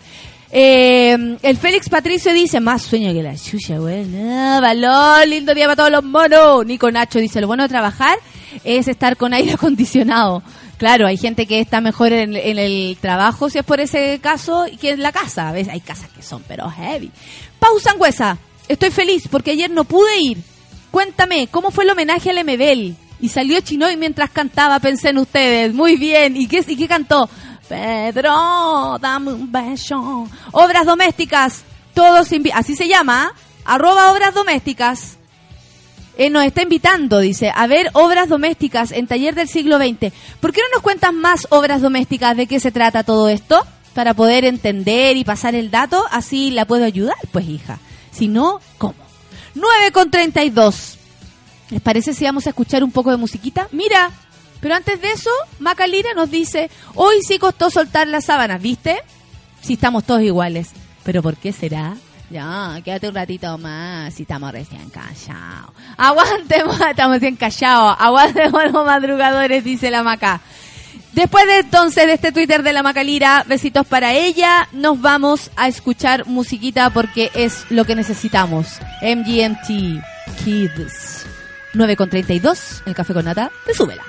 Eh, 0.50 1.38
el 1.40 1.58
Félix 1.58 1.90
Patricio 1.90 2.34
dice, 2.34 2.60
más 2.60 2.82
sueño 2.82 3.14
que 3.14 3.22
la 3.22 3.36
chucha, 3.36 3.78
güey. 3.78 4.06
Valor, 4.12 5.28
lindo 5.28 5.54
día 5.54 5.66
para 5.66 5.76
todos 5.76 5.92
los 5.92 6.04
monos. 6.04 6.66
Nico 6.66 6.90
Nacho 6.90 7.20
dice, 7.20 7.40
lo 7.40 7.46
bueno 7.46 7.62
de 7.62 7.70
trabajar 7.70 8.18
es 8.64 8.88
estar 8.88 9.16
con 9.16 9.32
aire 9.32 9.54
acondicionado. 9.56 10.42
Claro, 10.78 11.06
hay 11.06 11.18
gente 11.18 11.46
que 11.46 11.60
está 11.60 11.80
mejor 11.80 12.12
en, 12.12 12.36
en 12.36 12.58
el 12.58 12.98
trabajo, 13.00 13.52
si 13.52 13.60
es 13.60 13.66
por 13.66 13.80
ese 13.80 14.18
caso, 14.20 14.66
que 14.82 14.90
en 14.90 15.04
la 15.04 15.12
casa. 15.12 15.52
¿Ves? 15.52 15.68
Hay 15.70 15.82
casas 15.82 16.10
que 16.10 16.24
son, 16.24 16.42
pero 16.48 16.68
heavy. 16.72 17.12
Pausa 17.60 17.92
Sangüesa, 17.92 18.40
estoy 18.68 18.90
feliz 18.90 19.28
porque 19.30 19.52
ayer 19.52 19.70
no 19.70 19.84
pude 19.84 20.20
ir. 20.20 20.53
Cuéntame, 20.94 21.48
¿cómo 21.48 21.72
fue 21.72 21.86
el 21.86 21.90
homenaje 21.90 22.30
al 22.30 22.38
Emebel? 22.38 22.96
Y 23.20 23.30
salió 23.30 23.60
Chinoy 23.62 23.98
mientras 23.98 24.30
cantaba, 24.30 24.80
pensé 24.80 25.10
en 25.10 25.18
ustedes. 25.18 25.74
Muy 25.74 25.96
bien. 25.96 26.38
¿Y 26.38 26.48
qué, 26.48 26.64
y 26.68 26.76
qué 26.76 26.88
cantó? 26.88 27.28
Pedro, 27.68 29.00
dame 29.02 29.34
un 29.34 29.52
beso. 29.52 30.30
Obras 30.52 30.86
domésticas. 30.86 31.64
Todos 31.96 32.30
Así 32.54 32.76
se 32.76 32.88
llama. 32.88 33.34
¿ah? 33.34 33.74
Arroba 33.74 34.12
obras 34.12 34.36
domésticas. 34.36 35.18
eh, 36.16 36.30
nos 36.30 36.46
está 36.46 36.62
invitando, 36.62 37.22
dice, 37.22 37.52
a 37.56 37.66
ver 37.66 37.90
obras 37.94 38.30
domésticas 38.30 38.92
en 38.92 39.08
taller 39.08 39.34
del 39.34 39.48
siglo 39.48 39.78
XX. 39.80 40.14
¿Por 40.40 40.54
qué 40.54 40.62
no 40.62 40.76
nos 40.76 40.84
cuentas 40.84 41.12
más 41.12 41.48
obras 41.50 41.82
domésticas 41.82 42.38
de 42.38 42.46
qué 42.46 42.60
se 42.60 42.72
trata 42.72 43.04
todo 43.04 43.30
esto? 43.30 43.66
Para 43.96 44.14
poder 44.14 44.46
entender 44.46 45.18
y 45.18 45.24
pasar 45.24 45.56
el 45.56 45.72
dato, 45.72 46.06
así 46.12 46.52
la 46.52 46.66
puedo 46.66 46.86
ayudar, 46.86 47.18
pues 47.32 47.50
hija. 47.50 47.80
Si 48.12 48.28
no, 48.28 48.62
¿cómo? 48.78 49.03
9 49.56 49.92
con 49.92 50.10
32. 50.12 50.98
¿Les 51.70 51.82
parece 51.82 52.14
si 52.14 52.26
vamos 52.26 52.46
a 52.46 52.50
escuchar 52.50 52.84
un 52.84 52.92
poco 52.92 53.12
de 53.12 53.18
musiquita? 53.18 53.68
Mira, 53.72 54.12
pero 54.60 54.76
antes 54.76 55.02
de 55.02 55.12
eso, 55.12 55.30
Macalina 55.60 56.14
nos 56.16 56.32
dice, 56.32 56.70
hoy 56.96 57.16
sí 57.22 57.38
costó 57.40 57.70
soltar 57.70 58.08
las 58.08 58.26
sábanas, 58.26 58.62
¿viste? 58.62 59.02
Si 59.62 59.74
estamos 59.74 60.04
todos 60.04 60.22
iguales. 60.22 60.70
¿Pero 61.04 61.22
por 61.22 61.36
qué 61.36 61.52
será? 61.52 61.96
Ya, 62.30 62.80
quédate 62.84 63.10
un 63.10 63.16
ratito 63.16 63.58
más, 63.58 64.14
si 64.14 64.24
estamos 64.24 64.52
recién 64.52 64.90
callados. 64.90 65.72
Aguantemos, 65.98 66.80
estamos 66.90 67.20
bien 67.20 67.36
callados. 67.36 67.96
Aguantemos 68.00 68.64
los 68.72 68.86
madrugadores, 68.86 69.64
dice 69.64 69.92
la 69.92 70.02
Maca. 70.02 70.42
Después 71.14 71.46
de 71.46 71.60
entonces 71.60 72.08
de 72.08 72.14
este 72.14 72.32
Twitter 72.32 72.64
de 72.64 72.74
la 72.74 72.82
Macalira, 72.82 73.44
besitos 73.48 73.86
para 73.86 74.14
ella, 74.14 74.68
nos 74.72 75.00
vamos 75.00 75.52
a 75.56 75.68
escuchar 75.68 76.26
musiquita 76.26 76.90
porque 76.90 77.30
es 77.36 77.66
lo 77.70 77.86
que 77.86 77.96
necesitamos. 77.96 78.80
MGMT 79.04 80.04
Kids. 80.44 81.26
9 81.74 81.96
con 81.96 82.10
32, 82.10 82.84
el 82.86 82.96
café 82.96 83.14
con 83.14 83.26
nata, 83.26 83.52
de 83.68 83.74
súbela. 83.74 84.04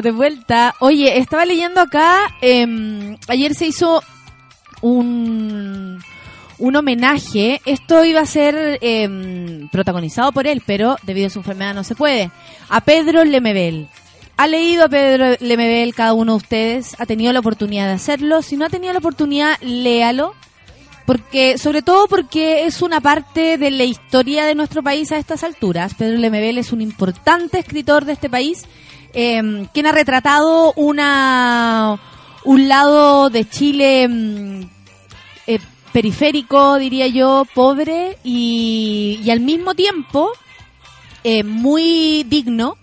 De 0.00 0.12
vuelta. 0.12 0.74
Oye, 0.78 1.18
estaba 1.18 1.44
leyendo 1.44 1.80
acá, 1.80 2.34
em, 2.40 3.16
ayer 3.28 3.54
se 3.54 3.66
hizo 3.66 4.02
un, 4.80 6.02
un 6.58 6.76
homenaje. 6.76 7.60
Esto 7.66 8.04
iba 8.04 8.20
a 8.20 8.26
ser 8.26 8.78
em, 8.80 9.68
protagonizado 9.68 10.32
por 10.32 10.46
él, 10.46 10.62
pero 10.64 10.96
debido 11.02 11.26
a 11.26 11.30
su 11.30 11.40
enfermedad 11.40 11.74
no 11.74 11.84
se 11.84 11.94
puede. 11.94 12.30
A 12.68 12.80
Pedro 12.80 13.24
Lemebel. 13.24 13.88
¿Ha 14.36 14.46
leído 14.46 14.84
a 14.84 14.88
Pedro 14.88 15.36
Lemebel 15.40 15.94
cada 15.94 16.14
uno 16.14 16.32
de 16.32 16.36
ustedes? 16.38 16.96
¿Ha 16.98 17.06
tenido 17.06 17.32
la 17.32 17.40
oportunidad 17.40 17.86
de 17.86 17.92
hacerlo? 17.92 18.42
Si 18.42 18.56
no 18.56 18.64
ha 18.64 18.70
tenido 18.70 18.92
la 18.92 18.98
oportunidad, 19.00 19.60
léalo. 19.60 20.34
Porque, 21.04 21.58
sobre 21.58 21.82
todo 21.82 22.06
porque 22.06 22.64
es 22.64 22.80
una 22.80 23.00
parte 23.00 23.58
de 23.58 23.70
la 23.70 23.84
historia 23.84 24.44
de 24.44 24.54
nuestro 24.54 24.82
país 24.82 25.10
a 25.10 25.18
estas 25.18 25.42
alturas. 25.42 25.94
Pedro 25.94 26.18
Lemebel 26.18 26.58
es 26.58 26.72
un 26.72 26.80
importante 26.80 27.58
escritor 27.58 28.04
de 28.04 28.12
este 28.12 28.30
país, 28.30 28.64
eh, 29.12 29.66
quien 29.72 29.86
ha 29.86 29.92
retratado 29.92 30.72
una 30.76 32.00
un 32.44 32.68
lado 32.68 33.30
de 33.30 33.48
Chile 33.48 34.08
mm, 34.08 34.62
eh, 35.46 35.58
periférico, 35.92 36.78
diría 36.78 37.06
yo, 37.06 37.46
pobre 37.54 38.18
y, 38.24 39.20
y 39.22 39.30
al 39.30 39.40
mismo 39.40 39.74
tiempo 39.74 40.32
eh, 41.24 41.44
muy 41.44 42.24
digno 42.24 42.76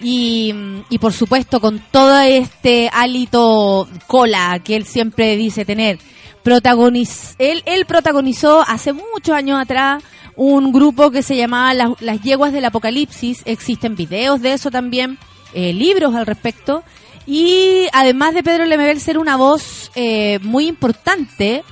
y, 0.00 0.54
y 0.88 0.98
por 0.98 1.12
supuesto 1.12 1.60
con 1.60 1.80
todo 1.90 2.18
este 2.20 2.88
hálito 2.92 3.88
cola 4.06 4.60
que 4.64 4.76
él 4.76 4.84
siempre 4.86 5.36
dice 5.36 5.64
tener. 5.64 5.98
Protagoniz 6.42 7.34
él, 7.38 7.62
él 7.66 7.84
protagonizó 7.84 8.64
hace 8.66 8.92
muchos 8.92 9.34
años 9.34 9.60
atrás 9.60 10.02
un 10.36 10.72
grupo 10.72 11.10
que 11.10 11.22
se 11.22 11.36
llamaba 11.36 11.74
Las, 11.74 12.00
Las 12.00 12.22
Yeguas 12.22 12.52
del 12.52 12.64
Apocalipsis. 12.64 13.42
Existen 13.44 13.94
videos 13.94 14.40
de 14.40 14.54
eso 14.54 14.70
también, 14.70 15.18
eh, 15.54 15.72
libros 15.72 16.14
al 16.14 16.26
respecto. 16.26 16.82
Y 17.26 17.86
además 17.92 18.34
de 18.34 18.42
Pedro 18.42 18.64
Lemebel 18.64 19.00
ser 19.00 19.18
una 19.18 19.36
voz 19.36 19.90
eh, 19.94 20.38
muy 20.40 20.66
importante, 20.66 21.62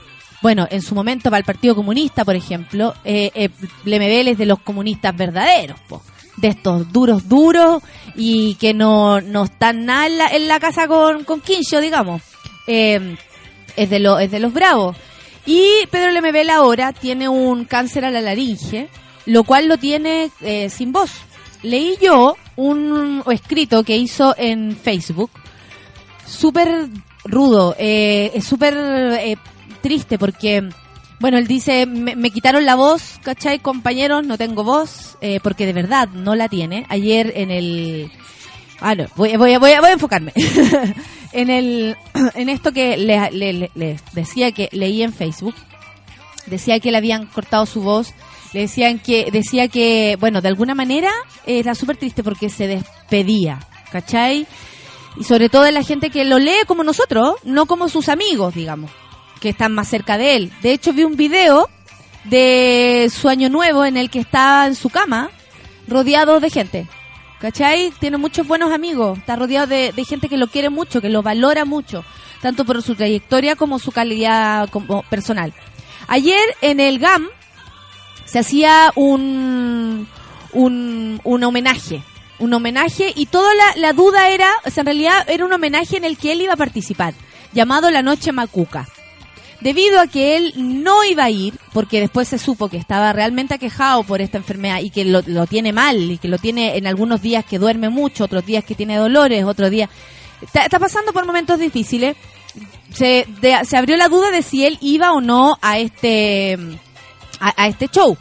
bueno, 0.40 0.68
en 0.70 0.82
su 0.82 0.94
momento 0.94 1.30
para 1.30 1.38
el 1.38 1.44
Partido 1.44 1.74
Comunista, 1.74 2.24
por 2.24 2.36
ejemplo, 2.36 2.94
eh, 3.04 3.30
eh, 3.34 3.48
Lemebel 3.84 4.28
es 4.28 4.38
de 4.38 4.46
los 4.46 4.60
comunistas 4.60 5.16
verdaderos, 5.16 5.80
po, 5.88 6.02
de 6.36 6.48
estos 6.48 6.92
duros, 6.92 7.28
duros 7.28 7.82
y 8.14 8.54
que 8.54 8.72
no, 8.72 9.20
no 9.20 9.44
están 9.44 9.84
nada 9.84 10.06
en 10.06 10.18
la, 10.18 10.28
en 10.28 10.46
la 10.46 10.60
casa 10.60 10.86
con, 10.86 11.24
con 11.24 11.40
Quincho, 11.40 11.80
digamos. 11.80 12.22
Eh, 12.68 13.16
es, 13.74 13.90
de 13.90 13.98
lo, 13.98 14.18
es 14.18 14.30
de 14.30 14.38
los 14.38 14.52
bravos. 14.52 14.96
Y 15.44 15.86
Pedro 15.90 16.12
Lemebel 16.12 16.50
ahora 16.50 16.92
tiene 16.92 17.28
un 17.28 17.64
cáncer 17.64 18.04
a 18.04 18.10
la 18.10 18.20
laringe, 18.20 18.88
lo 19.26 19.44
cual 19.44 19.66
lo 19.66 19.78
tiene 19.78 20.30
sin 20.68 20.92
voz. 20.92 21.10
Leí 21.62 21.96
yo 22.00 22.36
un 22.56 23.22
escrito 23.30 23.82
que 23.84 23.96
hizo 23.96 24.34
en 24.38 24.76
Facebook, 24.76 25.30
súper 26.26 26.88
rudo, 27.24 27.74
eh, 27.78 28.38
súper 28.42 28.74
eh, 28.76 29.36
triste 29.80 30.18
porque, 30.18 30.68
bueno, 31.20 31.38
él 31.38 31.46
dice, 31.46 31.86
me, 31.86 32.30
quitaron 32.30 32.64
la 32.64 32.74
voz, 32.76 33.18
¿cachai, 33.22 33.58
compañeros? 33.58 34.24
No 34.26 34.38
tengo 34.38 34.64
voz, 34.64 35.16
eh, 35.20 35.40
porque 35.42 35.66
de 35.66 35.72
verdad 35.72 36.08
no 36.10 36.34
la 36.34 36.48
tiene. 36.48 36.86
Ayer 36.88 37.32
en 37.36 37.50
el... 37.50 38.10
Ah, 38.80 38.94
no, 38.94 39.06
voy, 39.16 39.36
voy, 39.36 39.56
voy, 39.56 39.72
voy 39.80 39.88
a 39.90 39.92
enfocarme. 39.92 40.32
en 41.32 41.50
el 41.50 41.96
en 42.34 42.48
esto 42.48 42.72
que 42.72 42.96
le, 42.96 43.30
le- 43.32 43.70
le- 43.74 44.00
decía 44.12 44.52
que 44.52 44.68
leí 44.72 45.02
en 45.02 45.12
Facebook, 45.12 45.54
decía 46.46 46.78
que 46.80 46.92
le 46.92 46.98
habían 46.98 47.26
cortado 47.26 47.66
su 47.66 47.82
voz, 47.82 48.14
le 48.52 48.60
decían 48.60 48.98
que, 48.98 49.30
decía 49.30 49.68
que, 49.68 50.16
bueno, 50.18 50.40
de 50.40 50.48
alguna 50.48 50.74
manera 50.74 51.10
era 51.46 51.74
súper 51.74 51.96
triste 51.96 52.22
porque 52.22 52.48
se 52.48 52.66
despedía, 52.66 53.58
¿cachai? 53.92 54.46
Y 55.16 55.24
sobre 55.24 55.48
todo 55.48 55.62
de 55.62 55.72
la 55.72 55.82
gente 55.82 56.10
que 56.10 56.24
lo 56.24 56.38
lee 56.38 56.64
como 56.66 56.82
nosotros, 56.82 57.34
no 57.44 57.66
como 57.66 57.88
sus 57.88 58.08
amigos, 58.08 58.54
digamos, 58.54 58.90
que 59.40 59.50
están 59.50 59.72
más 59.72 59.88
cerca 59.88 60.16
de 60.16 60.36
él. 60.36 60.52
De 60.62 60.72
hecho, 60.72 60.92
vi 60.92 61.04
un 61.04 61.16
video 61.16 61.68
de 62.24 63.10
su 63.14 63.28
año 63.28 63.48
nuevo 63.48 63.84
en 63.84 63.96
el 63.96 64.10
que 64.10 64.20
está 64.20 64.66
en 64.66 64.74
su 64.74 64.90
cama, 64.90 65.30
rodeado 65.86 66.40
de 66.40 66.50
gente. 66.50 66.86
¿Cachai? 67.40 67.92
Tiene 68.00 68.16
muchos 68.16 68.48
buenos 68.48 68.72
amigos, 68.72 69.18
está 69.18 69.36
rodeado 69.36 69.68
de, 69.68 69.92
de 69.92 70.04
gente 70.04 70.28
que 70.28 70.36
lo 70.36 70.48
quiere 70.48 70.70
mucho, 70.70 71.00
que 71.00 71.08
lo 71.08 71.22
valora 71.22 71.64
mucho, 71.64 72.04
tanto 72.42 72.64
por 72.64 72.82
su 72.82 72.96
trayectoria 72.96 73.54
como 73.54 73.78
su 73.78 73.92
calidad 73.92 74.68
como 74.70 75.02
personal. 75.04 75.54
Ayer 76.08 76.40
en 76.62 76.80
el 76.80 76.98
GAM 76.98 77.28
se 78.30 78.38
hacía 78.38 78.92
un, 78.94 80.06
un, 80.52 81.20
un 81.24 81.44
homenaje, 81.44 82.02
un 82.38 82.52
homenaje 82.52 83.12
y 83.16 83.26
toda 83.26 83.54
la, 83.54 83.72
la 83.76 83.92
duda 83.92 84.28
era, 84.30 84.48
o 84.64 84.70
sea, 84.70 84.82
en 84.82 84.86
realidad 84.86 85.28
era 85.28 85.44
un 85.44 85.52
homenaje 85.52 85.96
en 85.96 86.04
el 86.04 86.16
que 86.18 86.32
él 86.32 86.42
iba 86.42 86.52
a 86.54 86.56
participar, 86.56 87.14
llamado 87.52 87.90
La 87.90 88.02
Noche 88.02 88.32
Macuca. 88.32 88.86
Debido 89.60 89.98
a 89.98 90.06
que 90.06 90.36
él 90.36 90.52
no 90.56 91.02
iba 91.02 91.24
a 91.24 91.30
ir, 91.30 91.52
porque 91.72 91.98
después 91.98 92.28
se 92.28 92.38
supo 92.38 92.68
que 92.68 92.76
estaba 92.76 93.12
realmente 93.12 93.54
aquejado 93.54 94.04
por 94.04 94.20
esta 94.20 94.38
enfermedad 94.38 94.78
y 94.82 94.90
que 94.90 95.04
lo, 95.04 95.20
lo 95.26 95.48
tiene 95.48 95.72
mal 95.72 96.12
y 96.12 96.18
que 96.18 96.28
lo 96.28 96.38
tiene 96.38 96.76
en 96.76 96.86
algunos 96.86 97.20
días 97.22 97.44
que 97.44 97.58
duerme 97.58 97.88
mucho, 97.88 98.22
otros 98.22 98.46
días 98.46 98.62
que 98.64 98.76
tiene 98.76 98.96
dolores, 98.96 99.44
otros 99.44 99.70
días... 99.70 99.90
Está, 100.40 100.62
está 100.62 100.78
pasando 100.78 101.12
por 101.12 101.26
momentos 101.26 101.58
difíciles. 101.58 102.16
Se, 102.94 103.26
de- 103.40 103.64
se 103.64 103.76
abrió 103.76 103.96
la 103.96 104.08
duda 104.08 104.30
de 104.30 104.42
si 104.42 104.64
él 104.64 104.78
iba 104.80 105.10
o 105.10 105.20
no 105.20 105.58
a 105.60 105.80
este, 105.80 106.56
a, 107.40 107.52
a 107.56 107.68
este 107.68 107.88
show. 107.88 108.16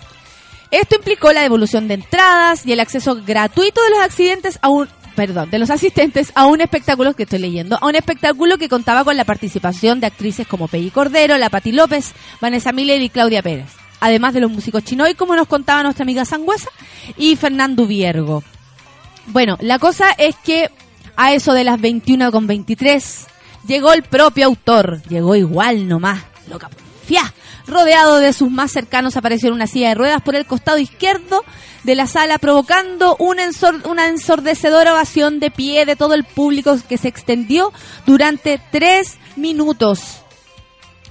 Esto 0.71 0.95
implicó 0.95 1.31
la 1.31 1.41
devolución 1.41 1.87
de 1.87 1.95
entradas 1.95 2.65
y 2.65 2.73
el 2.73 2.79
acceso 2.79 3.21
gratuito 3.25 3.81
de 3.83 3.89
los 3.89 3.99
accidentes 3.99 4.59
a 4.61 4.69
un 4.69 4.87
perdón, 5.17 5.49
de 5.49 5.57
los 5.57 5.71
asistentes 5.71 6.31
a 6.35 6.45
un 6.45 6.61
espectáculo 6.61 7.15
que 7.15 7.23
estoy 7.23 7.39
leyendo, 7.39 7.75
a 7.81 7.87
un 7.87 7.95
espectáculo 7.95 8.59
que 8.59 8.69
contaba 8.69 9.03
con 9.03 9.17
la 9.17 9.25
participación 9.25 9.99
de 9.99 10.05
actrices 10.05 10.45
como 10.45 10.67
Peggy 10.67 10.91
Cordero, 10.91 11.39
La 11.39 11.49
Pati 11.49 11.71
López, 11.71 12.13
Vanessa 12.39 12.71
Miller 12.71 13.01
y 13.01 13.09
Claudia 13.09 13.41
Pérez, 13.41 13.71
además 13.99 14.35
de 14.35 14.41
los 14.41 14.51
músicos 14.51 14.83
chinoy, 14.83 15.15
como 15.15 15.35
nos 15.35 15.47
contaba 15.47 15.81
nuestra 15.81 16.03
amiga 16.03 16.23
Sangüesa, 16.23 16.69
y 17.17 17.35
Fernando 17.35 17.87
Viergo. 17.87 18.43
Bueno, 19.25 19.57
la 19.59 19.79
cosa 19.79 20.11
es 20.19 20.35
que 20.35 20.69
a 21.15 21.33
eso 21.33 21.53
de 21.53 21.63
las 21.63 21.81
21 21.81 22.31
con 22.31 22.45
23 22.45 23.25
llegó 23.67 23.93
el 23.93 24.03
propio 24.03 24.45
autor, 24.45 25.01
llegó 25.09 25.35
igual 25.35 25.87
nomás, 25.87 26.23
loca 26.47 26.69
porfiá. 27.07 27.33
Rodeado 27.67 28.19
de 28.19 28.33
sus 28.33 28.49
más 28.51 28.71
cercanos 28.71 29.17
apareció 29.17 29.49
en 29.49 29.55
una 29.55 29.67
silla 29.67 29.89
de 29.89 29.95
ruedas 29.95 30.21
por 30.21 30.35
el 30.35 30.45
costado 30.45 30.77
izquierdo 30.77 31.43
de 31.83 31.95
la 31.95 32.07
sala, 32.07 32.37
provocando 32.37 33.15
una, 33.19 33.45
ensor- 33.45 33.85
una 33.89 34.07
ensordecedora 34.07 34.93
ovación 34.93 35.39
de 35.39 35.51
pie 35.51 35.85
de 35.85 35.95
todo 35.95 36.13
el 36.13 36.23
público 36.23 36.77
que 36.87 36.97
se 36.97 37.07
extendió 37.07 37.71
durante 38.05 38.59
tres 38.71 39.17
minutos. 39.35 40.19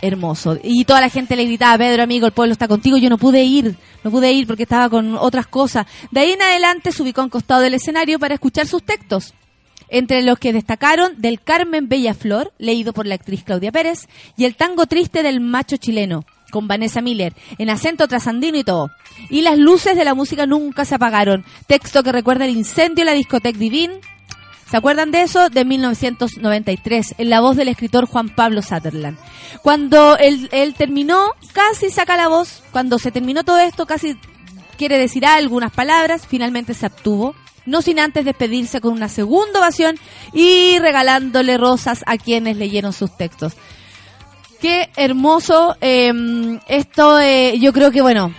Hermoso. 0.03 0.59
Y 0.62 0.84
toda 0.84 1.01
la 1.01 1.09
gente 1.09 1.36
le 1.36 1.44
gritaba, 1.44 1.78
Pedro, 1.78 2.03
amigo, 2.03 2.26
el 2.26 2.32
pueblo 2.32 2.53
está 2.53 2.68
contigo. 2.68 2.99
Yo 2.99 3.09
no 3.09 3.16
pude 3.16 3.42
ir, 3.44 3.76
no 4.05 4.11
pude 4.11 4.30
ir 4.32 4.47
porque 4.47 4.64
estaba 4.64 4.90
con 4.90 5.16
otras 5.16 5.47
cosas. 5.47 5.86
De 6.11 6.20
ahí 6.20 6.32
en 6.32 6.42
adelante 6.42 6.92
se 6.92 7.03
ubicó 7.03 7.22
un 7.22 7.30
costado 7.30 7.62
del 7.62 7.74
escenario 7.74 8.18
para 8.18 8.34
escuchar 8.34 8.66
sus 8.66 8.82
textos. 8.82 9.32
Entre 9.89 10.22
los 10.22 10.39
que 10.39 10.53
destacaron 10.53 11.20
del 11.20 11.41
Carmen 11.41 11.89
Bellaflor, 11.89 12.53
leído 12.59 12.93
por 12.93 13.07
la 13.07 13.14
actriz 13.14 13.45
Claudia 13.45 13.72
Pérez, 13.72 14.09
y 14.37 14.45
el 14.45 14.57
tango 14.57 14.87
triste 14.87 15.22
del 15.22 15.41
macho 15.41 15.76
chileno, 15.76 16.24
con 16.51 16.68
Vanessa 16.68 17.01
Miller, 17.01 17.34
en 17.59 17.70
acento 17.70 18.09
trasandino 18.09 18.59
y 18.59 18.64
todo. 18.64 18.91
Y 19.30 19.43
las 19.43 19.59
luces 19.59 19.97
de 19.97 20.05
la 20.05 20.14
música 20.14 20.47
nunca 20.47 20.84
se 20.84 20.95
apagaron. 20.95 21.45
Texto 21.66 22.03
que 22.03 22.12
recuerda 22.12 22.45
el 22.45 22.57
incendio 22.57 23.03
en 23.03 23.07
la 23.07 23.12
discoteca 23.12 23.59
Divine. 23.59 24.01
¿Se 24.70 24.76
acuerdan 24.76 25.12
de 25.12 25.22
eso? 25.22 25.49
De 25.49 25.64
1993, 25.64 27.14
en 27.18 27.30
la 27.30 27.41
voz 27.41 27.57
del 27.57 27.68
escritor 27.68 28.07
Juan 28.07 28.28
Pablo 28.30 28.62
Sutherland. 28.62 29.16
Cuando 29.62 30.16
él, 30.18 30.49
él 30.51 30.74
terminó, 30.74 31.34
casi 31.53 31.91
saca 31.91 32.16
la 32.16 32.28
voz. 32.28 32.64
Cuando 32.72 32.99
se 32.99 33.12
terminó 33.12 33.45
todo 33.45 33.59
esto, 33.59 33.87
casi 33.87 34.16
quiere 34.76 34.99
decir 34.99 35.24
algunas 35.24 35.72
palabras. 35.72 36.26
Finalmente 36.26 36.74
se 36.74 36.87
abtuvo. 36.87 37.34
No 37.66 37.82
sin 37.82 37.98
antes 37.98 38.24
despedirse 38.24 38.80
con 38.80 38.92
una 38.92 39.08
segunda 39.08 39.58
ovación 39.60 39.96
y 40.32 40.78
regalándole 40.78 41.58
rosas 41.58 42.02
a 42.06 42.16
quienes 42.16 42.56
leyeron 42.56 42.92
sus 42.92 43.16
textos. 43.16 43.54
Qué 44.60 44.88
hermoso. 44.96 45.76
eh, 45.80 46.12
esto, 46.68 47.20
eh, 47.20 47.58
yo 47.60 47.72
creo 47.72 47.90
que, 47.90 48.00
bueno, 48.02 48.32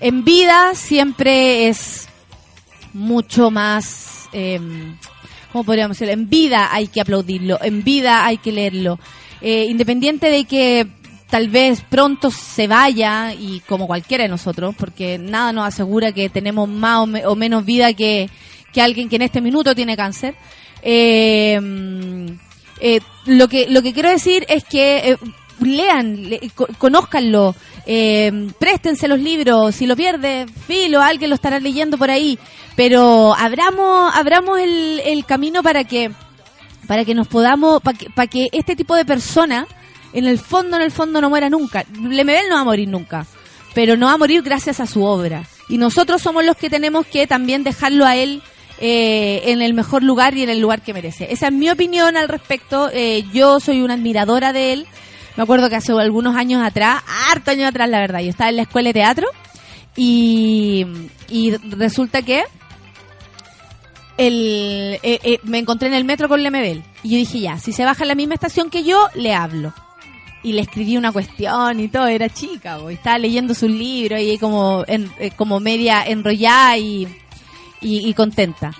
en 0.00 0.24
vida 0.24 0.74
siempre 0.74 1.68
es 1.68 2.08
mucho 2.92 3.50
más, 3.50 4.28
eh, 4.32 4.60
¿cómo 5.52 5.64
podríamos 5.64 5.96
decirlo? 5.96 6.12
En 6.20 6.28
vida 6.28 6.68
hay 6.72 6.88
que 6.88 7.00
aplaudirlo, 7.00 7.58
en 7.62 7.82
vida 7.84 8.24
hay 8.26 8.38
que 8.38 8.52
leerlo. 8.52 8.98
Eh, 9.40 9.66
independiente 9.68 10.28
de 10.28 10.44
que 10.44 10.86
tal 11.30 11.48
vez 11.48 11.80
pronto 11.88 12.30
se 12.30 12.66
vaya 12.66 13.32
y 13.32 13.60
como 13.60 13.86
cualquiera 13.86 14.24
de 14.24 14.28
nosotros, 14.28 14.74
porque 14.78 15.18
nada 15.18 15.52
nos 15.52 15.66
asegura 15.66 16.12
que 16.12 16.28
tenemos 16.28 16.68
más 16.68 16.98
o, 16.98 17.06
me- 17.06 17.26
o 17.26 17.34
menos 17.34 17.64
vida 17.64 17.92
que, 17.94 18.28
que 18.72 18.80
alguien 18.82 19.08
que 19.08 19.16
en 19.16 19.22
este 19.22 19.40
minuto 19.40 19.74
tiene 19.74 19.96
cáncer. 19.96 20.34
Eh, 20.82 21.58
eh, 22.80 23.00
lo 23.26 23.48
que 23.48 23.68
lo 23.68 23.82
que 23.82 23.92
quiero 23.92 24.08
decir 24.10 24.44
es 24.48 24.64
que 24.64 25.10
eh, 25.12 25.16
lean, 25.60 26.28
le- 26.28 26.50
co- 26.54 26.66
conózcanlo, 26.78 27.54
eh, 27.86 28.48
préstense 28.58 29.06
los 29.08 29.20
libros, 29.20 29.74
si 29.76 29.86
lo 29.86 29.94
pierde, 29.96 30.46
filo, 30.66 31.00
alguien 31.00 31.30
lo 31.30 31.36
estará 31.36 31.60
leyendo 31.60 31.96
por 31.98 32.10
ahí, 32.10 32.38
pero 32.74 33.34
abramos, 33.34 34.12
abramos 34.14 34.58
el, 34.58 35.00
el 35.04 35.24
camino 35.24 35.62
para 35.62 35.84
que 35.84 36.10
para 36.88 37.04
que 37.04 37.14
nos 37.14 37.28
podamos, 37.28 37.80
para 37.80 37.96
que, 37.96 38.10
para 38.10 38.26
que 38.26 38.48
este 38.50 38.74
tipo 38.74 38.96
de 38.96 39.04
persona, 39.04 39.68
en 40.12 40.26
el 40.26 40.38
fondo, 40.40 40.76
en 40.76 40.82
el 40.82 40.90
fondo, 40.90 41.20
no 41.20 41.30
muera 41.30 41.48
nunca. 41.48 41.84
Lemebel 42.02 42.48
no 42.48 42.56
va 42.56 42.62
a 42.62 42.64
morir 42.64 42.88
nunca, 42.88 43.24
pero 43.72 43.96
no 43.96 44.06
va 44.06 44.14
a 44.14 44.18
morir 44.18 44.42
gracias 44.42 44.80
a 44.80 44.86
su 44.86 45.04
obra. 45.04 45.44
Y 45.68 45.78
nosotros 45.78 46.20
somos 46.20 46.44
los 46.44 46.56
que 46.56 46.68
tenemos 46.68 47.06
que 47.06 47.28
también 47.28 47.62
dejarlo 47.62 48.04
a 48.04 48.16
él 48.16 48.42
eh, 48.84 49.42
en 49.52 49.62
el 49.62 49.74
mejor 49.74 50.02
lugar 50.02 50.36
y 50.36 50.42
en 50.42 50.48
el 50.50 50.58
lugar 50.58 50.82
que 50.82 50.92
merece. 50.92 51.28
Esa 51.32 51.46
es 51.46 51.52
mi 51.52 51.70
opinión 51.70 52.16
al 52.16 52.28
respecto. 52.28 52.90
Eh, 52.92 53.24
yo 53.32 53.60
soy 53.60 53.80
una 53.80 53.94
admiradora 53.94 54.52
de 54.52 54.72
él. 54.72 54.86
Me 55.36 55.44
acuerdo 55.44 55.70
que 55.70 55.76
hace 55.76 55.92
algunos 55.92 56.34
años 56.36 56.60
atrás, 56.66 57.00
harto 57.30 57.52
años 57.52 57.68
atrás, 57.68 57.88
la 57.88 58.00
verdad, 58.00 58.20
yo 58.20 58.30
estaba 58.30 58.50
en 58.50 58.56
la 58.56 58.62
escuela 58.62 58.88
de 58.88 58.94
teatro 58.94 59.28
y, 59.96 60.84
resulta 61.70 62.22
que 62.22 62.42
el, 64.18 64.98
eh, 65.02 65.20
eh, 65.22 65.38
me 65.44 65.58
encontré 65.58 65.88
en 65.88 65.94
el 65.94 66.04
metro 66.04 66.28
con 66.28 66.42
Lemebel 66.42 66.82
y 67.02 67.10
yo 67.10 67.16
dije 67.18 67.40
ya, 67.40 67.58
si 67.58 67.72
se 67.72 67.84
baja 67.84 68.02
en 68.04 68.08
la 68.08 68.14
misma 68.14 68.34
estación 68.34 68.68
que 68.68 68.82
yo, 68.84 69.08
le 69.14 69.32
hablo. 69.32 69.72
Y 70.44 70.54
le 70.54 70.62
escribí 70.62 70.96
una 70.96 71.12
cuestión 71.12 71.78
y 71.78 71.86
todo, 71.88 72.08
era 72.08 72.28
chica, 72.28 72.78
estaba 72.90 73.16
leyendo 73.16 73.54
su 73.54 73.68
libro 73.68 74.18
y 74.18 74.38
como, 74.38 74.82
en- 74.88 75.08
como 75.36 75.60
media 75.60 76.02
enrollada 76.04 76.76
y, 76.78 77.06
y, 77.82 78.08
y 78.08 78.14
contenta. 78.14 78.72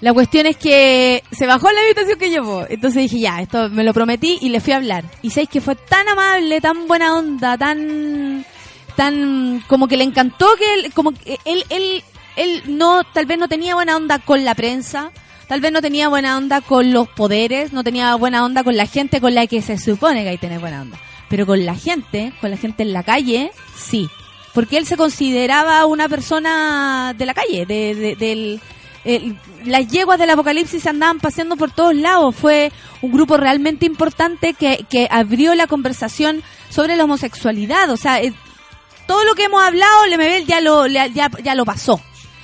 La 0.00 0.14
cuestión 0.14 0.46
es 0.46 0.56
que 0.56 1.22
se 1.30 1.46
bajó 1.46 1.70
la 1.70 1.80
habitación 1.80 2.18
que 2.18 2.30
llevó. 2.30 2.64
Entonces 2.68 3.02
dije, 3.02 3.20
ya, 3.20 3.40
esto 3.42 3.68
me 3.68 3.84
lo 3.84 3.92
prometí 3.92 4.38
y 4.40 4.48
le 4.48 4.60
fui 4.60 4.72
a 4.72 4.76
hablar. 4.76 5.04
Y 5.20 5.30
sabéis 5.30 5.50
que 5.50 5.60
fue 5.60 5.74
tan 5.74 6.08
amable, 6.08 6.60
tan 6.60 6.86
buena 6.88 7.16
onda, 7.16 7.58
tan 7.58 8.44
tan 8.96 9.62
como 9.66 9.88
que 9.88 9.96
le 9.96 10.04
encantó 10.04 10.46
que 10.58 10.74
él, 10.74 10.92
como 10.92 11.12
que 11.12 11.38
él, 11.44 11.64
él, 11.70 12.02
él 12.36 12.62
no, 12.66 13.02
tal 13.04 13.26
vez 13.26 13.38
no 13.38 13.48
tenía 13.48 13.74
buena 13.74 13.96
onda 13.96 14.18
con 14.18 14.44
la 14.44 14.54
prensa, 14.54 15.10
tal 15.48 15.60
vez 15.60 15.72
no 15.72 15.80
tenía 15.80 16.08
buena 16.08 16.36
onda 16.36 16.60
con 16.60 16.92
los 16.92 17.08
poderes, 17.08 17.72
no 17.72 17.84
tenía 17.84 18.14
buena 18.16 18.44
onda 18.44 18.62
con 18.62 18.76
la 18.76 18.86
gente 18.86 19.20
con 19.20 19.34
la 19.34 19.46
que 19.46 19.62
se 19.62 19.78
supone 19.78 20.22
que 20.22 20.30
hay 20.30 20.36
que 20.36 20.46
tener 20.46 20.60
buena 20.60 20.82
onda. 20.82 20.98
Pero 21.28 21.46
con 21.46 21.64
la 21.64 21.74
gente, 21.76 22.32
con 22.40 22.50
la 22.50 22.56
gente 22.56 22.82
en 22.82 22.92
la 22.92 23.02
calle, 23.02 23.52
sí. 23.76 24.08
Porque 24.54 24.78
él 24.78 24.86
se 24.86 24.96
consideraba 24.96 25.86
una 25.86 26.08
persona 26.08 27.14
de 27.16 27.26
la 27.26 27.34
calle, 27.34 27.66
de, 27.66 28.60
las 29.64 29.88
yeguas 29.88 30.18
del 30.18 30.30
apocalipsis 30.30 30.86
andaban 30.86 31.20
paseando 31.20 31.56
por 31.56 31.70
todos 31.70 31.94
lados. 31.94 32.34
Fue 32.34 32.72
un 33.00 33.12
grupo 33.12 33.36
realmente 33.36 33.86
importante 33.86 34.54
que, 34.54 34.84
que 34.90 35.06
abrió 35.10 35.54
la 35.54 35.66
conversación 35.66 36.42
sobre 36.68 36.96
la 36.96 37.04
homosexualidad. 37.04 37.90
O 37.90 37.96
sea, 37.96 38.20
eh, 38.20 38.32
todo 39.06 39.24
lo 39.24 39.34
que 39.34 39.44
hemos 39.44 39.62
hablado, 39.62 40.06
Lemebel 40.06 40.44
ya 40.46 40.60
lo, 40.60 40.86
le- 40.88 41.12
ya, 41.12 41.30
ya 41.42 41.54
lo 41.54 41.64
pasó. 41.64 42.00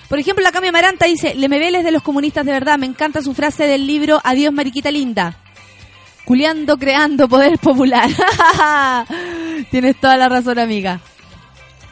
Por 0.08 0.20
ejemplo, 0.20 0.44
la 0.44 0.52
Cami 0.52 0.68
Amaranta 0.68 1.06
dice, 1.06 1.34
Lemebel 1.34 1.74
es 1.74 1.84
de 1.84 1.90
los 1.90 2.02
comunistas 2.02 2.46
de 2.46 2.52
verdad. 2.52 2.78
Me 2.78 2.86
encanta 2.86 3.20
su 3.22 3.34
frase 3.34 3.66
del 3.66 3.86
libro 3.86 4.20
Adiós, 4.22 4.52
Mariquita 4.52 4.90
Linda. 4.92 5.36
Culeando, 6.24 6.76
creando 6.78 7.28
poder 7.28 7.58
popular. 7.58 8.08
Tienes 9.70 9.96
toda 10.00 10.16
la 10.16 10.28
razón, 10.28 10.58
amiga. 10.58 11.00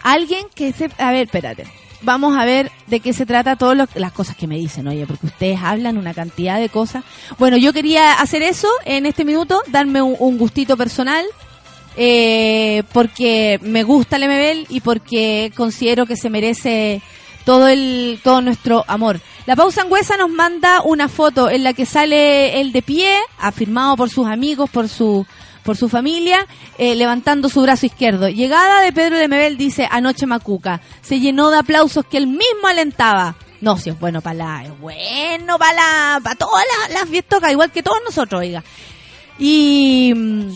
Alguien 0.04 0.46
que 0.54 0.72
se... 0.72 0.90
A 0.98 1.10
ver, 1.10 1.24
espérate. 1.24 1.66
Vamos 2.02 2.36
a 2.36 2.44
ver 2.44 2.70
de 2.86 3.00
qué 3.00 3.14
se 3.14 3.24
trata 3.24 3.56
todas 3.56 3.88
las 3.94 4.12
cosas 4.12 4.36
que 4.36 4.46
me 4.46 4.58
dicen, 4.58 4.86
oye, 4.86 5.06
porque 5.06 5.26
ustedes 5.26 5.58
hablan 5.62 5.96
una 5.96 6.12
cantidad 6.12 6.60
de 6.60 6.68
cosas. 6.68 7.02
Bueno, 7.38 7.56
yo 7.56 7.72
quería 7.72 8.12
hacer 8.12 8.42
eso 8.42 8.68
en 8.84 9.06
este 9.06 9.24
minuto, 9.24 9.62
darme 9.68 10.02
un, 10.02 10.36
gustito 10.36 10.76
personal, 10.76 11.24
eh, 11.96 12.82
porque 12.92 13.58
me 13.62 13.82
gusta 13.82 14.16
el 14.16 14.28
MBL 14.28 14.66
y 14.68 14.80
porque 14.80 15.50
considero 15.56 16.04
que 16.04 16.16
se 16.16 16.28
merece 16.28 17.00
todo 17.46 17.68
el 17.68 18.20
todo 18.22 18.42
nuestro 18.42 18.84
amor. 18.86 19.20
La 19.46 19.56
pausa 19.56 19.80
angüesa 19.80 20.18
nos 20.18 20.28
manda 20.28 20.82
una 20.82 21.08
foto 21.08 21.48
en 21.48 21.64
la 21.64 21.72
que 21.72 21.86
sale 21.86 22.60
él 22.60 22.72
de 22.72 22.82
pie, 22.82 23.16
afirmado 23.38 23.96
por 23.96 24.10
sus 24.10 24.26
amigos, 24.26 24.68
por 24.68 24.90
su 24.90 25.26
por 25.64 25.76
su 25.76 25.88
familia, 25.88 26.46
eh, 26.78 26.94
levantando 26.94 27.48
su 27.48 27.62
brazo 27.62 27.86
izquierdo. 27.86 28.28
Llegada 28.28 28.80
de 28.82 28.92
Pedro 28.92 29.16
de 29.16 29.28
Mebel 29.28 29.56
dice 29.56 29.88
anoche 29.90 30.26
Macuca. 30.26 30.80
Se 31.02 31.18
llenó 31.20 31.50
de 31.50 31.58
aplausos 31.58 32.04
que 32.06 32.18
él 32.18 32.26
mismo 32.26 32.68
alentaba. 32.68 33.34
No, 33.60 33.76
si 33.78 33.88
es 33.90 33.98
bueno 33.98 34.20
para 34.20 34.34
la, 34.34 34.64
es 34.64 34.78
bueno 34.78 35.58
para 35.58 35.72
la, 35.72 36.20
para 36.22 36.36
todas 36.36 36.64
las, 36.82 37.00
las 37.00 37.08
fiestocas, 37.08 37.50
igual 37.50 37.70
que 37.72 37.82
todos 37.82 37.98
nosotros, 38.04 38.40
oiga. 38.40 38.62
Y 39.38 40.12
mm, 40.14 40.50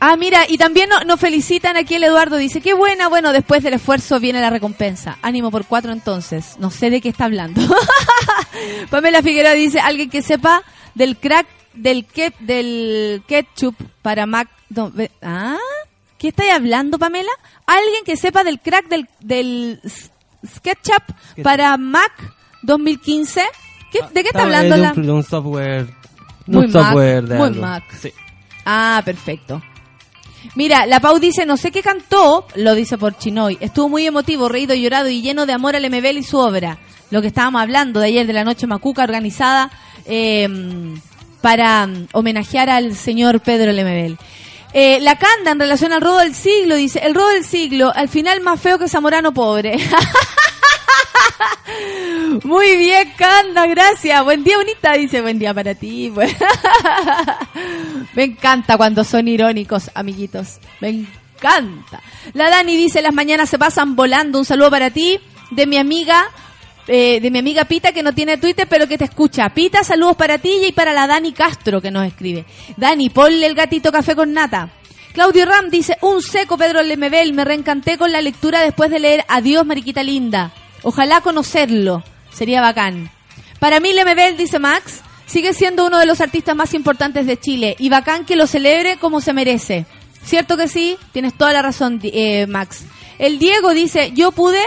Ah, 0.00 0.14
mira, 0.16 0.44
y 0.48 0.58
también 0.58 0.88
no- 0.88 1.00
nos 1.00 1.18
felicitan 1.18 1.76
aquí 1.76 1.96
el 1.96 2.04
Eduardo, 2.04 2.36
dice, 2.36 2.60
qué 2.60 2.72
buena, 2.72 3.08
bueno, 3.08 3.32
después 3.32 3.64
del 3.64 3.74
esfuerzo 3.74 4.20
viene 4.20 4.40
la 4.40 4.48
recompensa. 4.48 5.18
Ánimo 5.22 5.50
por 5.50 5.64
cuatro 5.66 5.92
entonces, 5.92 6.54
no 6.60 6.70
sé 6.70 6.88
de 6.88 7.00
qué 7.00 7.08
está 7.08 7.24
hablando. 7.24 7.60
Pamela 8.90 9.22
Figueroa 9.22 9.54
dice, 9.54 9.80
alguien 9.80 10.08
que 10.08 10.22
sepa 10.22 10.62
del 10.94 11.16
crack 11.16 11.46
del 11.78 12.06
ke- 12.06 12.34
del 12.40 13.22
ketchup 13.26 13.74
para 14.02 14.26
Mac... 14.26 14.48
no, 14.70 14.92
¿Ah? 15.22 15.56
¿Qué 16.18 16.28
estáis 16.28 16.52
hablando, 16.52 16.98
Pamela? 16.98 17.30
Alguien 17.66 18.04
que 18.04 18.16
sepa 18.16 18.42
del 18.44 18.58
crack 18.60 18.88
del, 18.88 19.08
del 19.20 19.80
SketchUp 20.44 21.02
para 21.42 21.76
Mac 21.76 22.12
2015. 22.62 23.42
¿Qué- 23.92 24.00
¿De 24.12 24.22
qué 24.22 24.28
está 24.28 24.42
Estaba, 24.42 24.44
hablando 24.44 24.74
de 24.76 24.82
la...? 24.82 25.12
un, 25.14 25.22
software. 25.22 25.86
de 25.86 25.92
Muy 26.46 26.66
un 26.66 26.72
Mac, 26.72 26.82
software 26.84 27.24
de 27.24 27.34
muy. 27.38 27.50
Mac. 27.50 27.84
Sí. 28.00 28.12
Ah, 28.66 29.00
perfecto. 29.04 29.62
Mira, 30.54 30.86
la 30.86 31.00
Pau 31.00 31.18
dice, 31.18 31.46
no 31.46 31.56
sé 31.56 31.70
qué 31.70 31.82
cantó, 31.82 32.46
lo 32.56 32.74
dice 32.74 32.96
por 32.98 33.16
Chinoy. 33.16 33.56
Estuvo 33.60 33.88
muy 33.88 34.06
emotivo, 34.06 34.48
reído, 34.48 34.74
llorado 34.74 35.08
y 35.08 35.20
lleno 35.22 35.46
de 35.46 35.52
amor 35.52 35.74
al 35.76 35.88
MBL 35.88 36.18
y 36.18 36.22
su 36.22 36.38
obra. 36.38 36.78
Lo 37.10 37.20
que 37.20 37.28
estábamos 37.28 37.62
hablando 37.62 38.00
de 38.00 38.06
ayer 38.08 38.26
de 38.26 38.32
la 38.32 38.44
noche 38.44 38.66
macuca 38.66 39.02
organizada 39.02 39.70
eh, 40.04 40.46
para 41.40 41.86
mm, 41.86 42.08
homenajear 42.12 42.70
al 42.70 42.96
señor 42.96 43.40
Pedro 43.40 43.72
Lemebel. 43.72 44.18
Eh, 44.72 44.98
la 45.00 45.16
Canda 45.16 45.52
en 45.52 45.60
relación 45.60 45.92
al 45.92 46.00
robo 46.02 46.18
del 46.18 46.34
siglo 46.34 46.76
dice, 46.76 46.98
el 46.98 47.14
robo 47.14 47.28
del 47.28 47.44
siglo, 47.44 47.90
al 47.94 48.08
final 48.08 48.40
más 48.42 48.60
feo 48.60 48.78
que 48.78 48.88
Zamorano 48.88 49.32
pobre. 49.32 49.78
Muy 52.44 52.76
bien, 52.76 53.12
Canda, 53.16 53.66
gracias. 53.66 54.22
Buen 54.24 54.44
día, 54.44 54.56
bonita, 54.56 54.92
dice. 54.92 55.20
Buen 55.22 55.38
día 55.38 55.54
para 55.54 55.74
ti. 55.74 56.10
pues. 56.14 56.34
Me 58.14 58.24
encanta 58.24 58.76
cuando 58.76 59.04
son 59.04 59.28
irónicos, 59.28 59.90
amiguitos. 59.94 60.58
Me 60.80 60.88
encanta. 60.88 62.00
La 62.34 62.50
Dani 62.50 62.76
dice, 62.76 63.02
las 63.02 63.14
mañanas 63.14 63.48
se 63.48 63.58
pasan 63.58 63.96
volando. 63.96 64.38
Un 64.38 64.44
saludo 64.44 64.70
para 64.70 64.90
ti, 64.90 65.18
de 65.50 65.66
mi 65.66 65.78
amiga, 65.78 66.30
eh, 66.88 67.20
de 67.20 67.30
mi 67.30 67.38
amiga 67.38 67.66
Pita, 67.66 67.92
que 67.92 68.02
no 68.02 68.14
tiene 68.14 68.38
Twitter, 68.38 68.66
pero 68.68 68.88
que 68.88 68.98
te 68.98 69.04
escucha. 69.04 69.48
Pita, 69.50 69.84
saludos 69.84 70.16
para 70.16 70.38
ti 70.38 70.52
y 70.66 70.72
para 70.72 70.92
la 70.92 71.06
Dani 71.06 71.32
Castro, 71.32 71.80
que 71.80 71.90
nos 71.90 72.06
escribe. 72.06 72.44
Dani, 72.76 73.10
ponle 73.10 73.46
el 73.46 73.54
gatito 73.54 73.92
café 73.92 74.16
con 74.16 74.32
nata. 74.32 74.70
Claudio 75.12 75.46
Ram 75.46 75.68
dice, 75.68 75.98
un 76.00 76.22
seco 76.22 76.56
Pedro 76.56 76.82
Lemebel, 76.82 77.32
me 77.32 77.44
reencanté 77.44 77.98
con 77.98 78.10
la 78.10 78.20
lectura 78.20 78.62
después 78.62 78.90
de 78.90 79.00
leer 79.00 79.24
Adiós 79.28 79.66
Mariquita 79.66 80.02
Linda. 80.02 80.52
Ojalá 80.82 81.20
conocerlo, 81.20 82.02
sería 82.32 82.60
bacán. 82.60 83.10
Para 83.58 83.80
mí 83.80 83.92
Lemebel, 83.92 84.36
dice 84.36 84.58
Max, 84.58 85.00
sigue 85.26 85.54
siendo 85.54 85.86
uno 85.86 85.98
de 85.98 86.06
los 86.06 86.20
artistas 86.20 86.54
más 86.54 86.72
importantes 86.72 87.26
de 87.26 87.38
Chile 87.38 87.76
y 87.78 87.88
bacán 87.88 88.24
que 88.24 88.36
lo 88.36 88.46
celebre 88.46 88.96
como 88.96 89.20
se 89.20 89.32
merece. 89.32 89.86
¿Cierto 90.24 90.56
que 90.56 90.68
sí? 90.68 90.96
Tienes 91.12 91.34
toda 91.34 91.52
la 91.52 91.62
razón, 91.62 92.00
eh, 92.02 92.46
Max. 92.46 92.84
El 93.18 93.38
Diego 93.38 93.74
dice, 93.74 94.12
yo 94.14 94.30
pude 94.30 94.62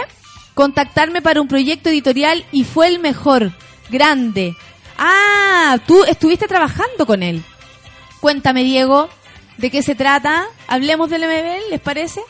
contactarme 0.54 1.22
para 1.22 1.40
un 1.40 1.48
proyecto 1.48 1.88
editorial 1.88 2.44
y 2.52 2.64
fue 2.64 2.88
el 2.88 2.98
mejor, 2.98 3.52
grande. 3.90 4.54
Ah, 4.98 5.78
tú 5.86 6.04
estuviste 6.04 6.46
trabajando 6.46 7.06
con 7.06 7.22
él. 7.22 7.42
Cuéntame, 8.20 8.62
Diego, 8.62 9.08
de 9.58 9.70
qué 9.70 9.82
se 9.82 9.94
trata. 9.94 10.44
Hablemos 10.68 11.10
del 11.10 11.22
MBL, 11.22 11.70
¿les 11.70 11.80
parece? 11.80 12.20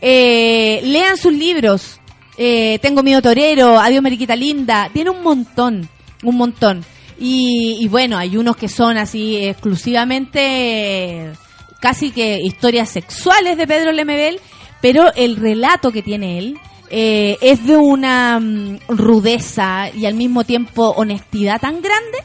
Eh, 0.00 0.80
lean 0.84 1.16
sus 1.16 1.32
libros. 1.32 2.00
Eh, 2.36 2.78
Tengo 2.82 3.02
miedo 3.02 3.22
torero, 3.22 3.78
Adiós 3.78 4.02
Mariquita 4.02 4.36
Linda. 4.36 4.90
Tiene 4.92 5.10
un 5.10 5.22
montón, 5.22 5.88
un 6.22 6.36
montón. 6.36 6.84
Y, 7.18 7.78
y 7.80 7.88
bueno, 7.88 8.18
hay 8.18 8.36
unos 8.36 8.56
que 8.56 8.68
son 8.68 8.96
así 8.96 9.36
exclusivamente 9.36 11.32
casi 11.80 12.12
que 12.12 12.40
historias 12.42 12.88
sexuales 12.88 13.58
de 13.58 13.66
Pedro 13.66 13.92
Lemebel, 13.92 14.40
pero 14.80 15.12
el 15.14 15.36
relato 15.36 15.92
que 15.92 16.02
tiene 16.02 16.38
él 16.38 16.58
eh, 16.90 17.38
es 17.40 17.66
de 17.66 17.76
una 17.76 18.38
mm, 18.40 18.78
rudeza 18.88 19.90
y 19.90 20.06
al 20.06 20.14
mismo 20.14 20.44
tiempo 20.44 20.90
honestidad 20.96 21.60
tan 21.60 21.80
grande 21.80 22.18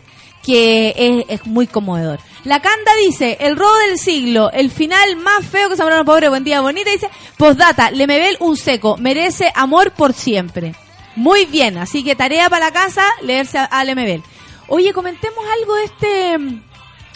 que 0.43 1.25
es, 1.27 1.45
muy 1.45 1.67
conmovedor. 1.67 2.19
La 2.43 2.61
Canda 2.61 2.91
dice, 3.05 3.37
el 3.41 3.55
robo 3.55 3.75
del 3.87 3.99
siglo, 3.99 4.49
el 4.51 4.71
final 4.71 5.17
más 5.17 5.45
feo 5.45 5.69
que 5.69 5.75
Zamorano 5.75 6.05
Pobre, 6.05 6.29
buen 6.29 6.43
día, 6.43 6.61
bonita, 6.61 6.89
dice, 6.89 7.09
postdata, 7.37 7.91
Lemebel 7.91 8.37
un 8.39 8.55
seco, 8.55 8.97
merece 8.97 9.51
amor 9.53 9.91
por 9.91 10.13
siempre. 10.13 10.73
Muy 11.15 11.45
bien, 11.45 11.77
así 11.77 12.03
que 12.03 12.15
tarea 12.15 12.49
para 12.49 12.67
la 12.67 12.71
casa, 12.71 13.03
leerse 13.21 13.57
a, 13.57 13.65
a 13.65 13.83
Lemebel. 13.83 14.23
Oye, 14.67 14.93
comentemos 14.93 15.43
algo 15.59 15.75
de 15.75 15.83
este 15.83 16.37
mm, 16.37 16.63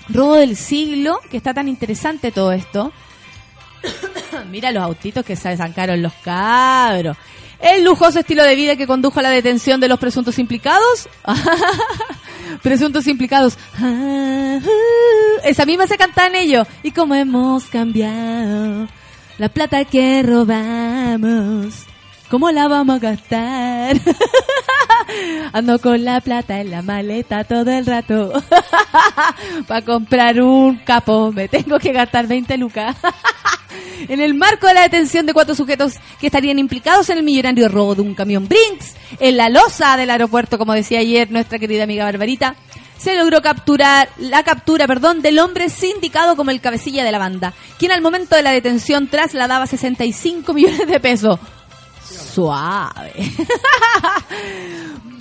robo 0.10 0.36
del 0.36 0.58
siglo, 0.58 1.20
que 1.32 1.38
está 1.38 1.54
tan 1.54 1.68
interesante 1.68 2.32
todo 2.32 2.52
esto. 2.52 2.92
Mira 4.50 4.72
los 4.72 4.84
autitos 4.84 5.26
que 5.26 5.36
se 5.36 5.56
sacaron 5.56 6.02
los 6.02 6.14
cabros. 6.24 7.18
El 7.60 7.86
lujoso 7.86 8.20
estilo 8.20 8.44
de 8.44 8.56
vida 8.56 8.76
que 8.76 8.88
condujo 8.88 9.20
a 9.20 9.24
la 9.24 9.30
detención 9.30 9.80
de 9.80 9.88
los 9.88 10.00
presuntos 10.00 10.38
implicados. 10.38 11.08
Presuntos 12.62 13.08
implicados. 13.08 13.58
Esa 15.44 15.66
misma 15.66 15.88
se 15.88 15.98
cantan 15.98 16.36
ellos. 16.36 16.68
Y 16.84 16.92
como 16.92 17.16
hemos 17.16 17.66
cambiado 17.66 18.88
la 19.38 19.50
plata 19.50 19.86
que 19.86 20.22
robamos, 20.24 21.86
¿cómo 22.34 22.50
la 22.50 22.68
vamos 22.68 22.96
a 22.96 23.00
gastar? 23.00 23.96
Ando 25.54 25.78
con 25.78 26.04
la 26.04 26.20
plata 26.20 26.60
en 26.62 26.72
la 26.72 26.82
maleta 26.82 27.44
todo 27.44 27.70
el 27.70 27.86
rato. 27.86 28.34
Para 29.68 29.86
comprar 29.86 30.42
un 30.42 30.78
capo 30.78 31.32
me 31.32 31.48
tengo 31.48 31.78
que 31.78 31.92
gastar 31.92 32.26
20 32.26 32.58
lucas. 32.58 32.96
en 34.10 34.20
el 34.20 34.34
marco 34.34 34.66
de 34.66 34.74
la 34.74 34.82
detención 34.82 35.28
de 35.28 35.34
cuatro 35.34 35.54
sujetos 35.54 36.00
que 36.20 36.26
estarían 36.26 36.58
implicados 36.58 37.08
en 37.12 37.20
el 37.20 37.24
millonario 37.24 37.70
robo 37.70 37.94
de 37.94 38.02
un 38.02 38.16
camión 38.16 38.48
Brinks 38.48 38.96
en 39.20 39.38
la 39.38 39.50
losa 39.50 39.96
del 39.96 40.10
aeropuerto, 40.10 40.58
como 40.58 40.74
decía 40.74 41.02
ayer 41.02 41.30
nuestra 41.30 41.60
querida 41.60 41.84
amiga 41.84 42.06
Barbarita, 42.06 42.56
se 42.98 43.16
logró 43.16 43.44
capturar 43.44 44.10
la 44.18 44.42
captura, 44.42 44.88
perdón, 44.88 45.22
del 45.22 45.38
hombre 45.38 45.70
sindicado 45.70 46.36
como 46.36 46.50
el 46.50 46.62
cabecilla 46.62 47.04
de 47.04 47.12
la 47.12 47.20
banda, 47.20 47.54
quien 47.78 47.92
al 47.92 48.02
momento 48.02 48.36
de 48.36 48.42
la 48.42 48.52
detención 48.52 49.08
trasladaba 49.08 49.68
65 49.68 50.52
millones 50.52 50.88
de 50.88 51.00
pesos. 51.00 51.40
Suave. 52.34 53.14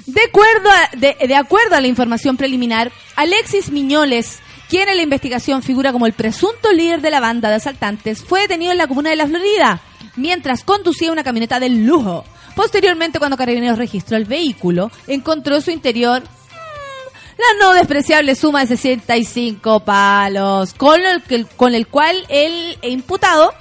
De 0.06 0.24
acuerdo, 0.24 1.76
a, 1.76 1.80
la 1.80 1.86
información 1.86 2.36
preliminar, 2.36 2.90
Alexis 3.16 3.70
Miñoles, 3.70 4.40
quien 4.68 4.88
en 4.88 4.96
la 4.96 5.02
investigación 5.02 5.62
figura 5.62 5.92
como 5.92 6.06
el 6.06 6.12
presunto 6.12 6.72
líder 6.72 7.00
de 7.00 7.10
la 7.10 7.20
banda 7.20 7.48
de 7.48 7.56
asaltantes, 7.56 8.24
fue 8.24 8.40
detenido 8.40 8.72
en 8.72 8.78
la 8.78 8.88
comuna 8.88 9.10
de 9.10 9.16
La 9.16 9.26
Florida, 9.26 9.80
mientras 10.16 10.64
conducía 10.64 11.12
una 11.12 11.24
camioneta 11.24 11.60
de 11.60 11.68
lujo. 11.68 12.24
Posteriormente, 12.56 13.18
cuando 13.18 13.36
Carabineros 13.36 13.78
registró 13.78 14.16
el 14.16 14.24
vehículo, 14.24 14.90
encontró 15.06 15.56
en 15.56 15.62
su 15.62 15.70
interior 15.70 16.22
mm, 16.22 17.38
la 17.38 17.64
no 17.64 17.72
despreciable 17.74 18.34
suma 18.34 18.60
de 18.60 18.66
65 18.68 19.80
palos, 19.80 20.74
con 20.74 21.00
el, 21.00 21.46
con 21.56 21.74
el 21.74 21.86
cual 21.86 22.26
el 22.28 22.76
imputado 22.82 23.54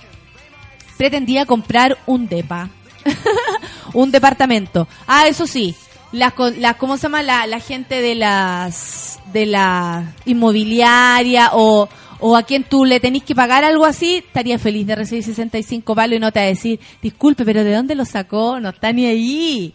pretendía 0.98 1.46
comprar 1.46 1.98
un 2.08 2.28
depa. 2.28 2.70
un 3.94 4.12
departamento. 4.12 4.88
Ah, 5.08 5.28
eso 5.28 5.48
sí, 5.48 5.76
las, 6.12 6.34
las 6.58 6.76
¿cómo 6.76 6.98
se 6.98 7.04
llama? 7.04 7.24
La, 7.24 7.48
la 7.48 7.60
gente 7.60 8.02
de 8.02 8.16
las, 8.16 9.20
de 9.32 9.46
la 9.46 10.14
inmobiliaria 10.26 11.52
o, 11.54 11.88
o 12.20 12.36
a 12.36 12.44
quien 12.44 12.64
tú 12.64 12.86
le 12.86 13.00
tenés 13.00 13.24
que 13.24 13.36
pagar 13.36 13.64
algo 13.64 13.86
así, 13.86 14.18
estaría 14.18 14.60
feliz 14.60 14.86
de 14.88 14.96
recibir 14.96 15.24
65 15.24 15.96
palos 15.96 16.18
y 16.18 16.20
no 16.20 16.32
te 16.32 16.40
va 16.40 16.46
a 16.46 16.50
decir, 16.50 16.80
disculpe, 17.02 17.46
pero 17.46 17.64
¿de 17.64 17.74
dónde 17.74 17.96
lo 17.96 18.06
sacó? 18.06 18.60
No 18.60 18.70
está 18.70 18.92
ni 18.94 19.06
ahí. 19.06 19.74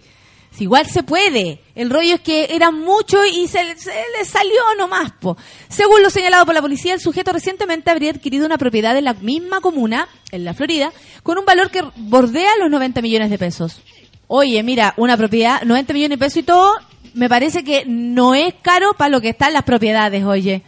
Igual 0.60 0.86
se 0.86 1.02
puede. 1.02 1.60
El 1.74 1.90
rollo 1.90 2.14
es 2.14 2.20
que 2.20 2.48
era 2.50 2.70
mucho 2.70 3.24
y 3.24 3.46
se, 3.46 3.76
se 3.76 3.92
le 4.18 4.24
salió 4.24 4.60
nomás, 4.78 5.12
po. 5.12 5.36
Según 5.68 6.02
lo 6.02 6.10
señalado 6.10 6.46
por 6.46 6.54
la 6.54 6.62
policía, 6.62 6.94
el 6.94 7.00
sujeto 7.00 7.32
recientemente 7.32 7.90
habría 7.90 8.10
adquirido 8.10 8.46
una 8.46 8.58
propiedad 8.58 8.96
en 8.96 9.04
la 9.04 9.14
misma 9.14 9.60
comuna, 9.60 10.08
en 10.30 10.44
la 10.44 10.54
Florida, 10.54 10.92
con 11.22 11.38
un 11.38 11.44
valor 11.44 11.70
que 11.70 11.82
bordea 11.96 12.50
los 12.58 12.70
90 12.70 13.02
millones 13.02 13.30
de 13.30 13.38
pesos. 13.38 13.82
Oye, 14.28 14.62
mira, 14.62 14.94
una 14.96 15.16
propiedad, 15.16 15.62
90 15.62 15.92
millones 15.92 16.18
de 16.18 16.24
pesos 16.24 16.38
y 16.38 16.42
todo, 16.42 16.72
me 17.14 17.28
parece 17.28 17.62
que 17.62 17.84
no 17.86 18.34
es 18.34 18.54
caro 18.62 18.94
para 18.96 19.10
lo 19.10 19.20
que 19.20 19.30
están 19.30 19.52
las 19.52 19.62
propiedades, 19.62 20.24
oye. 20.24 20.62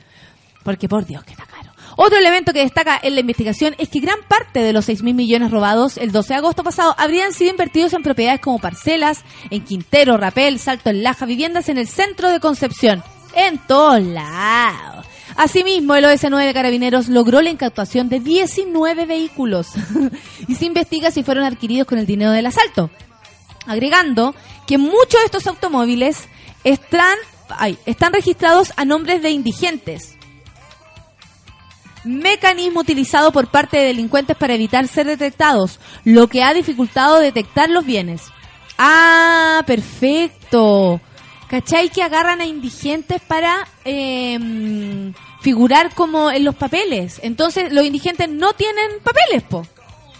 Porque 0.63 0.89
por 0.89 1.07
Dios 1.07 1.25
que 1.25 1.33
está. 1.33 1.48
Otro 2.01 2.17
elemento 2.17 2.53
que 2.53 2.61
destaca 2.61 2.97
en 3.03 3.15
la 3.15 3.21
investigación 3.21 3.75
es 3.77 3.89
que 3.89 3.99
gran 3.99 4.19
parte 4.29 4.61
de 4.61 4.73
los 4.73 4.85
6 4.85 5.03
mil 5.03 5.17
millones 5.17 5.51
robados 5.51 5.97
el 5.97 6.13
12 6.13 6.29
de 6.29 6.39
agosto 6.39 6.63
pasado 6.63 6.95
habrían 6.97 7.33
sido 7.33 7.51
invertidos 7.51 7.93
en 7.93 8.05
propiedades 8.05 8.41
como 8.41 8.61
parcelas, 8.61 9.25
en 9.51 9.65
Quintero, 9.65 10.17
Rapel, 10.17 10.61
Salto 10.61 10.91
en 10.91 11.03
Laja, 11.03 11.27
viviendas 11.27 11.69
en 11.69 11.77
el 11.77 11.89
centro 11.89 12.31
de 12.31 12.39
Concepción. 12.39 13.03
En 13.35 13.59
todos 13.59 14.01
lados. 14.03 15.07
Asimismo, 15.37 15.97
el 15.97 16.05
OS9 16.05 16.47
de 16.47 16.55
Carabineros 16.55 17.09
logró 17.09 17.43
la 17.43 17.51
incautación 17.51 18.09
de 18.09 18.21
19 18.21 19.07
vehículos 19.07 19.69
y 20.49 20.55
se 20.55 20.67
investiga 20.67 21.11
si 21.11 21.25
fueron 21.25 21.45
adquiridos 21.45 21.89
con 21.89 21.99
el 21.99 22.07
dinero 22.07 22.31
del 22.31 22.47
asalto 22.47 22.91
agregando 23.69 24.35
que 24.67 24.79
muchos 24.79 25.21
de 25.21 25.27
estos 25.27 25.47
automóviles 25.47 26.25
están, 26.65 27.17
registrados 28.13 28.73
a 28.77 28.85
nombres 28.85 29.23
de 29.23 29.31
indigentes. 29.31 30.18
Mecanismo 32.05 32.81
utilizado 32.81 33.33
por 33.33 33.49
parte 33.49 33.77
de 33.77 33.87
delincuentes 33.87 34.37
para 34.37 34.55
evitar 34.55 34.87
ser 34.89 35.07
detectados, 35.07 35.81
lo 36.05 36.29
que 36.29 36.43
ha 36.43 36.55
dificultado 36.55 37.19
detectar 37.19 37.69
los 37.71 37.85
bienes. 37.85 38.23
Ah, 38.79 39.63
perfecto. 39.67 41.01
¿Cachai 41.49 41.89
que 41.89 42.03
agarran 42.03 42.41
a 42.41 42.47
indigentes 42.47 43.21
para 43.23 43.67
em, 43.85 45.15
figurar 45.41 45.95
como 45.95 46.31
en 46.31 46.45
los 46.45 46.55
papeles? 46.55 47.21
Entonces 47.23 47.73
los 47.73 47.85
indigentes 47.85 48.29
no 48.29 48.53
tienen 48.53 49.01
papeles, 49.03 49.43
po. 49.45 49.67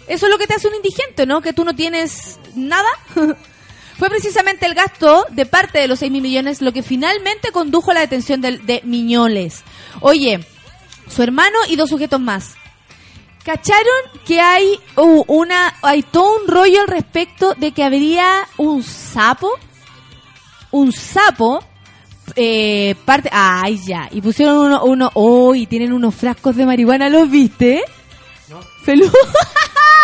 Eso 0.07 0.25
es 0.25 0.31
lo 0.31 0.39
que 0.39 0.47
te 0.47 0.55
hace 0.55 0.67
un 0.67 0.75
indigente, 0.75 1.27
¿no? 1.27 1.41
Que 1.41 1.53
tú 1.53 1.63
no 1.63 1.75
tienes 1.75 2.39
nada. 2.55 2.89
Fue 3.99 4.09
precisamente 4.09 4.65
el 4.65 4.73
gasto 4.73 5.25
de 5.29 5.45
parte 5.45 5.77
de 5.77 5.87
los 5.87 5.99
6 5.99 6.11
mil 6.11 6.21
millones 6.21 6.61
lo 6.61 6.71
que 6.71 6.83
finalmente 6.83 7.51
condujo 7.51 7.91
a 7.91 7.95
la 7.95 7.99
detención 7.99 8.41
de, 8.41 8.57
de 8.57 8.81
Miñoles. 8.83 9.63
Oye, 10.01 10.39
su 11.09 11.23
hermano 11.23 11.57
y 11.67 11.75
dos 11.75 11.89
sujetos 11.89 12.21
más. 12.21 12.55
¿Cacharon 13.43 14.23
que 14.25 14.39
hay 14.39 14.79
uh, 14.95 15.23
una 15.27 15.73
hay 15.81 16.03
todo 16.03 16.41
un 16.41 16.47
rollo 16.47 16.81
al 16.81 16.87
respecto 16.87 17.53
de 17.55 17.71
que 17.71 17.83
habría 17.83 18.47
un 18.57 18.83
sapo? 18.83 19.51
Un 20.71 20.91
sapo 20.91 21.63
eh, 22.35 22.95
parte 23.05 23.29
ay 23.31 23.79
ya 23.85 24.07
y 24.11 24.21
pusieron 24.21 24.57
uno 24.57 24.83
uno 24.83 25.11
oh, 25.13 25.55
y 25.55 25.65
tienen 25.65 25.93
unos 25.93 26.15
frascos 26.15 26.55
de 26.55 26.65
marihuana 26.65 27.09
los 27.09 27.29
viste 27.29 27.83
No. 28.49 28.59
Felu 28.83 29.09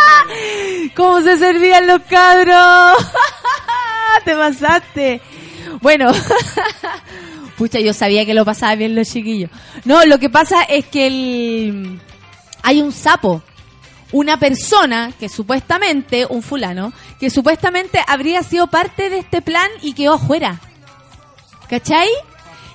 cómo 0.96 1.22
se 1.22 1.38
servían 1.38 1.88
los 1.88 2.02
cabros 2.02 2.98
te 4.26 4.34
pasaste 4.34 5.22
bueno 5.82 6.12
pucha 7.58 7.80
yo 7.80 7.94
sabía 7.94 8.26
que 8.26 8.34
lo 8.34 8.46
pasaba 8.46 8.76
bien 8.76 8.96
los 8.96 9.08
chiquillos 9.10 9.50
no 9.86 10.06
lo 10.06 10.20
que 10.20 10.30
pasa 10.30 10.64
es 10.64 10.86
que 10.86 11.08
el 11.08 12.00
hay 12.64 12.82
un 12.82 12.92
sapo 12.92 13.42
una 14.12 14.38
persona 14.40 15.12
que 15.20 15.28
supuestamente, 15.28 16.26
un 16.30 16.42
fulano, 16.42 16.94
que 17.20 17.30
supuestamente 17.30 18.00
habría 18.08 18.44
sido 18.44 18.68
parte 18.68 19.10
de 19.10 19.18
este 19.20 19.42
plan 19.42 19.68
y 19.82 19.94
quedó 19.94 20.14
afuera. 20.14 20.62
¿Cachai? 21.70 22.08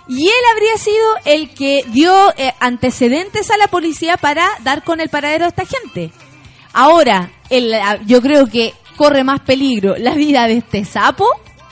Y 0.08 0.26
él 0.26 0.34
habría 0.52 0.76
sido 0.76 1.06
el 1.24 1.54
que 1.54 1.84
dio 1.88 2.34
eh, 2.36 2.52
antecedentes 2.60 3.50
a 3.50 3.56
la 3.56 3.68
policía 3.68 4.16
para 4.16 4.46
dar 4.64 4.82
con 4.82 5.00
el 5.00 5.08
paradero 5.08 5.44
de 5.44 5.50
esta 5.50 5.64
gente. 5.64 6.10
Ahora, 6.72 7.30
el- 7.48 7.74
yo 8.06 8.20
creo 8.20 8.46
que 8.48 8.74
corre 8.96 9.24
más 9.24 9.40
peligro 9.40 9.96
la 9.96 10.14
vida 10.14 10.46
de 10.46 10.58
este 10.58 10.84
sapo 10.84 11.26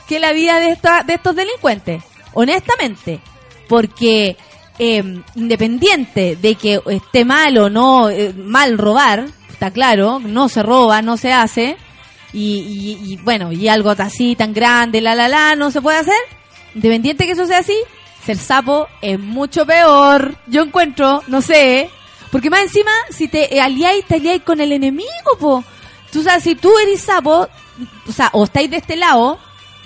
que 0.09 0.19
la 0.21 0.33
vida 0.33 0.61
de, 0.61 0.71
esta- 0.71 1.03
de 1.03 1.15
estos 1.15 1.35
delincuentes. 1.35 2.03
Honestamente. 2.39 3.20
Porque 3.68 4.36
eh, 4.78 5.03
independiente 5.34 6.36
de 6.36 6.55
que 6.55 6.80
esté 6.86 7.24
mal 7.24 7.59
o 7.59 7.68
no, 7.68 8.09
eh, 8.11 8.32
mal 8.32 8.78
robar, 8.78 9.26
está 9.51 9.72
claro, 9.72 10.20
no 10.20 10.49
se 10.49 10.62
roba, 10.62 11.03
no 11.03 11.16
se 11.16 11.32
hace. 11.32 11.76
Y, 12.32 13.18
bueno, 13.24 13.51
y 13.51 13.66
algo 13.66 13.91
así 13.91 14.36
tan 14.36 14.53
grande, 14.53 15.01
la 15.01 15.16
la 15.16 15.28
la, 15.28 15.57
no 15.57 15.72
se 15.72 15.82
puede 15.82 15.99
hacer. 15.99 16.14
Independiente 16.76 17.26
que 17.26 17.32
eso 17.32 17.47
sea 17.47 17.59
así, 17.59 17.76
ser 18.24 18.36
sapo 18.36 18.86
es 19.03 19.18
mucho 19.18 19.66
peor. 19.66 20.36
Yo 20.47 20.62
encuentro, 20.62 21.24
no 21.26 21.43
sé, 21.43 21.91
porque 22.30 22.51
más 22.51 22.61
encima, 22.61 22.93
si 23.11 23.26
te 23.26 23.61
aliáis, 23.61 24.05
te 24.05 24.14
aliáis 24.14 24.43
con 24.43 24.61
el 24.61 24.70
enemigo, 24.70 25.09
po. 25.41 25.64
Tú 26.12 26.22
sabes, 26.22 26.45
si 26.45 26.55
tú 26.55 26.70
eres 26.78 27.01
sapo, 27.01 27.49
o 28.07 28.12
sea, 28.12 28.30
o 28.32 28.45
estáis 28.45 28.70
de 28.70 28.76
este 28.76 28.97
lado, 28.97 29.41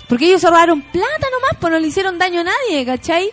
porque 0.09 0.27
ellos 0.27 0.43
robaron 0.43 0.83
plata 0.83 1.27
nomás, 1.33 1.57
pues 1.61 1.73
no 1.73 1.79
le 1.79 1.89
hicieron 1.89 2.19
daño 2.19 2.41
a 2.41 2.45
nadie, 2.45 2.85
¿cachai? 2.85 3.31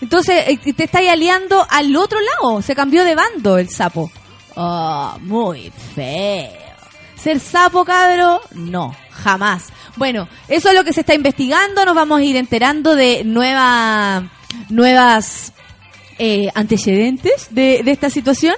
Entonces 0.00 0.44
eh, 0.48 0.72
te 0.74 0.84
estáis 0.84 1.10
aliando 1.10 1.66
al 1.68 1.94
otro 1.96 2.18
lado, 2.20 2.62
se 2.62 2.74
cambió 2.74 3.04
de 3.04 3.14
bando 3.14 3.58
el 3.58 3.68
sapo. 3.68 4.10
Oh, 4.54 5.16
muy 5.22 5.72
feo. 5.94 6.50
Ser 7.16 7.40
sapo, 7.40 7.84
cabro, 7.84 8.40
no, 8.52 8.94
jamás. 9.10 9.72
Bueno, 9.96 10.28
eso 10.46 10.68
es 10.68 10.74
lo 10.74 10.84
que 10.84 10.92
se 10.92 11.00
está 11.00 11.14
investigando, 11.14 11.84
nos 11.84 11.94
vamos 11.94 12.20
a 12.20 12.22
ir 12.22 12.36
enterando 12.36 12.94
de 12.94 13.24
nueva, 13.24 14.30
nuevas 14.68 15.52
eh, 16.18 16.48
antecedentes 16.54 17.48
de, 17.50 17.82
de 17.84 17.90
esta 17.90 18.10
situación 18.10 18.54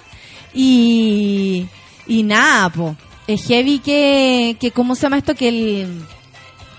y, 0.52 1.66
y 2.06 2.22
nada, 2.22 2.68
po. 2.70 2.96
Es 3.26 3.46
heavy 3.46 3.78
que, 3.78 4.56
que, 4.58 4.72
¿cómo 4.72 4.94
se 4.94 5.02
llama 5.02 5.18
esto? 5.18 5.34
Que 5.34 5.48
el, 5.48 6.02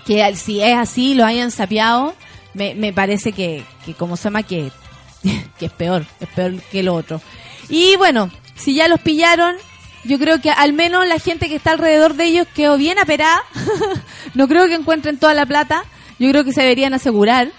que 0.06 0.34
si 0.36 0.62
es 0.62 0.76
así, 0.76 1.14
lo 1.14 1.24
hayan 1.24 1.50
sapeado, 1.50 2.14
me, 2.54 2.74
me 2.74 2.92
parece 2.92 3.32
que, 3.32 3.64
que, 3.84 3.94
¿cómo 3.94 4.16
se 4.16 4.24
llama? 4.24 4.42
Que, 4.42 4.70
que 5.58 5.66
es 5.66 5.72
peor, 5.72 6.06
es 6.20 6.28
peor 6.28 6.60
que 6.70 6.82
lo 6.82 6.94
otro. 6.94 7.20
Y 7.68 7.96
bueno, 7.96 8.30
si 8.54 8.74
ya 8.74 8.88
los 8.88 9.00
pillaron, 9.00 9.56
yo 10.04 10.18
creo 10.18 10.40
que 10.40 10.50
al 10.50 10.72
menos 10.72 11.06
la 11.06 11.18
gente 11.18 11.48
que 11.48 11.56
está 11.56 11.72
alrededor 11.72 12.14
de 12.14 12.24
ellos 12.24 12.46
quedó 12.54 12.76
bien 12.76 12.98
aperada. 12.98 13.42
no 14.34 14.48
creo 14.48 14.66
que 14.66 14.74
encuentren 14.74 15.18
toda 15.18 15.34
la 15.34 15.46
plata. 15.46 15.84
Yo 16.18 16.28
creo 16.30 16.44
que 16.44 16.52
se 16.52 16.62
deberían 16.62 16.94
asegurar. 16.94 17.50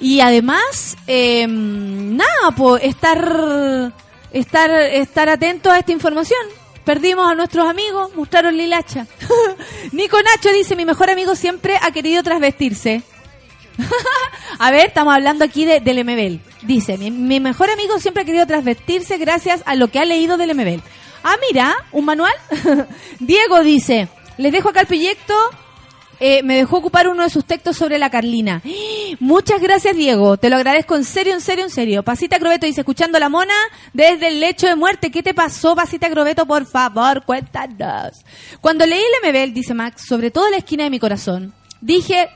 Y 0.00 0.20
además, 0.20 0.96
eh, 1.06 1.46
nada, 1.48 2.50
pues 2.56 2.82
estar, 2.82 3.92
estar, 4.32 4.70
estar 4.70 5.28
atentos 5.28 5.72
a 5.72 5.78
esta 5.78 5.92
información. 5.92 6.40
Perdimos 6.84 7.30
a 7.30 7.34
nuestros 7.34 7.68
amigos, 7.68 8.14
mostraron 8.16 8.56
Lilacha. 8.56 9.06
Nico 9.92 10.16
Nacho 10.20 10.52
dice, 10.52 10.74
mi 10.74 10.84
mejor 10.84 11.10
amigo 11.10 11.36
siempre 11.36 11.78
ha 11.80 11.92
querido 11.92 12.22
trasvestirse. 12.22 13.02
a 14.58 14.70
ver, 14.70 14.88
estamos 14.88 15.14
hablando 15.14 15.44
aquí 15.44 15.64
de, 15.64 15.80
del 15.80 16.04
MBL. 16.04 16.66
Dice, 16.66 16.98
mi, 16.98 17.10
mi 17.10 17.38
mejor 17.38 17.70
amigo 17.70 17.98
siempre 18.00 18.22
ha 18.22 18.26
querido 18.26 18.46
trasvestirse 18.46 19.16
gracias 19.18 19.62
a 19.64 19.76
lo 19.76 19.88
que 19.88 20.00
ha 20.00 20.04
leído 20.04 20.36
del 20.36 20.54
MBL. 20.54 20.82
Ah, 21.22 21.36
mira, 21.48 21.76
un 21.92 22.04
manual. 22.04 22.34
Diego 23.20 23.62
dice, 23.62 24.08
les 24.36 24.52
dejo 24.52 24.70
acá 24.70 24.80
el 24.80 24.86
proyecto. 24.86 25.34
Eh, 26.24 26.44
me 26.44 26.54
dejó 26.54 26.76
ocupar 26.76 27.08
uno 27.08 27.24
de 27.24 27.30
sus 27.30 27.44
textos 27.44 27.76
sobre 27.76 27.98
la 27.98 28.08
Carlina. 28.08 28.62
Muchas 29.18 29.60
gracias, 29.60 29.96
Diego. 29.96 30.36
Te 30.36 30.50
lo 30.50 30.54
agradezco 30.54 30.94
en 30.94 31.02
serio, 31.02 31.34
en 31.34 31.40
serio, 31.40 31.64
en 31.64 31.70
serio. 31.70 32.04
Pasita 32.04 32.38
Crobeto 32.38 32.64
dice, 32.64 32.82
escuchando 32.82 33.18
la 33.18 33.28
mona 33.28 33.56
desde 33.92 34.28
el 34.28 34.38
lecho 34.38 34.68
de 34.68 34.76
muerte. 34.76 35.10
¿Qué 35.10 35.24
te 35.24 35.34
pasó, 35.34 35.74
Pasita 35.74 36.08
Crobeto? 36.08 36.46
Por 36.46 36.64
favor, 36.64 37.24
cuéntanos. 37.24 38.24
Cuando 38.60 38.86
leí 38.86 39.00
el 39.00 39.32
MBL, 39.32 39.52
dice 39.52 39.74
Max, 39.74 40.06
sobre 40.06 40.30
todo 40.30 40.48
la 40.48 40.58
esquina 40.58 40.84
de 40.84 40.90
mi 40.90 41.00
corazón, 41.00 41.52
dije 41.80 42.28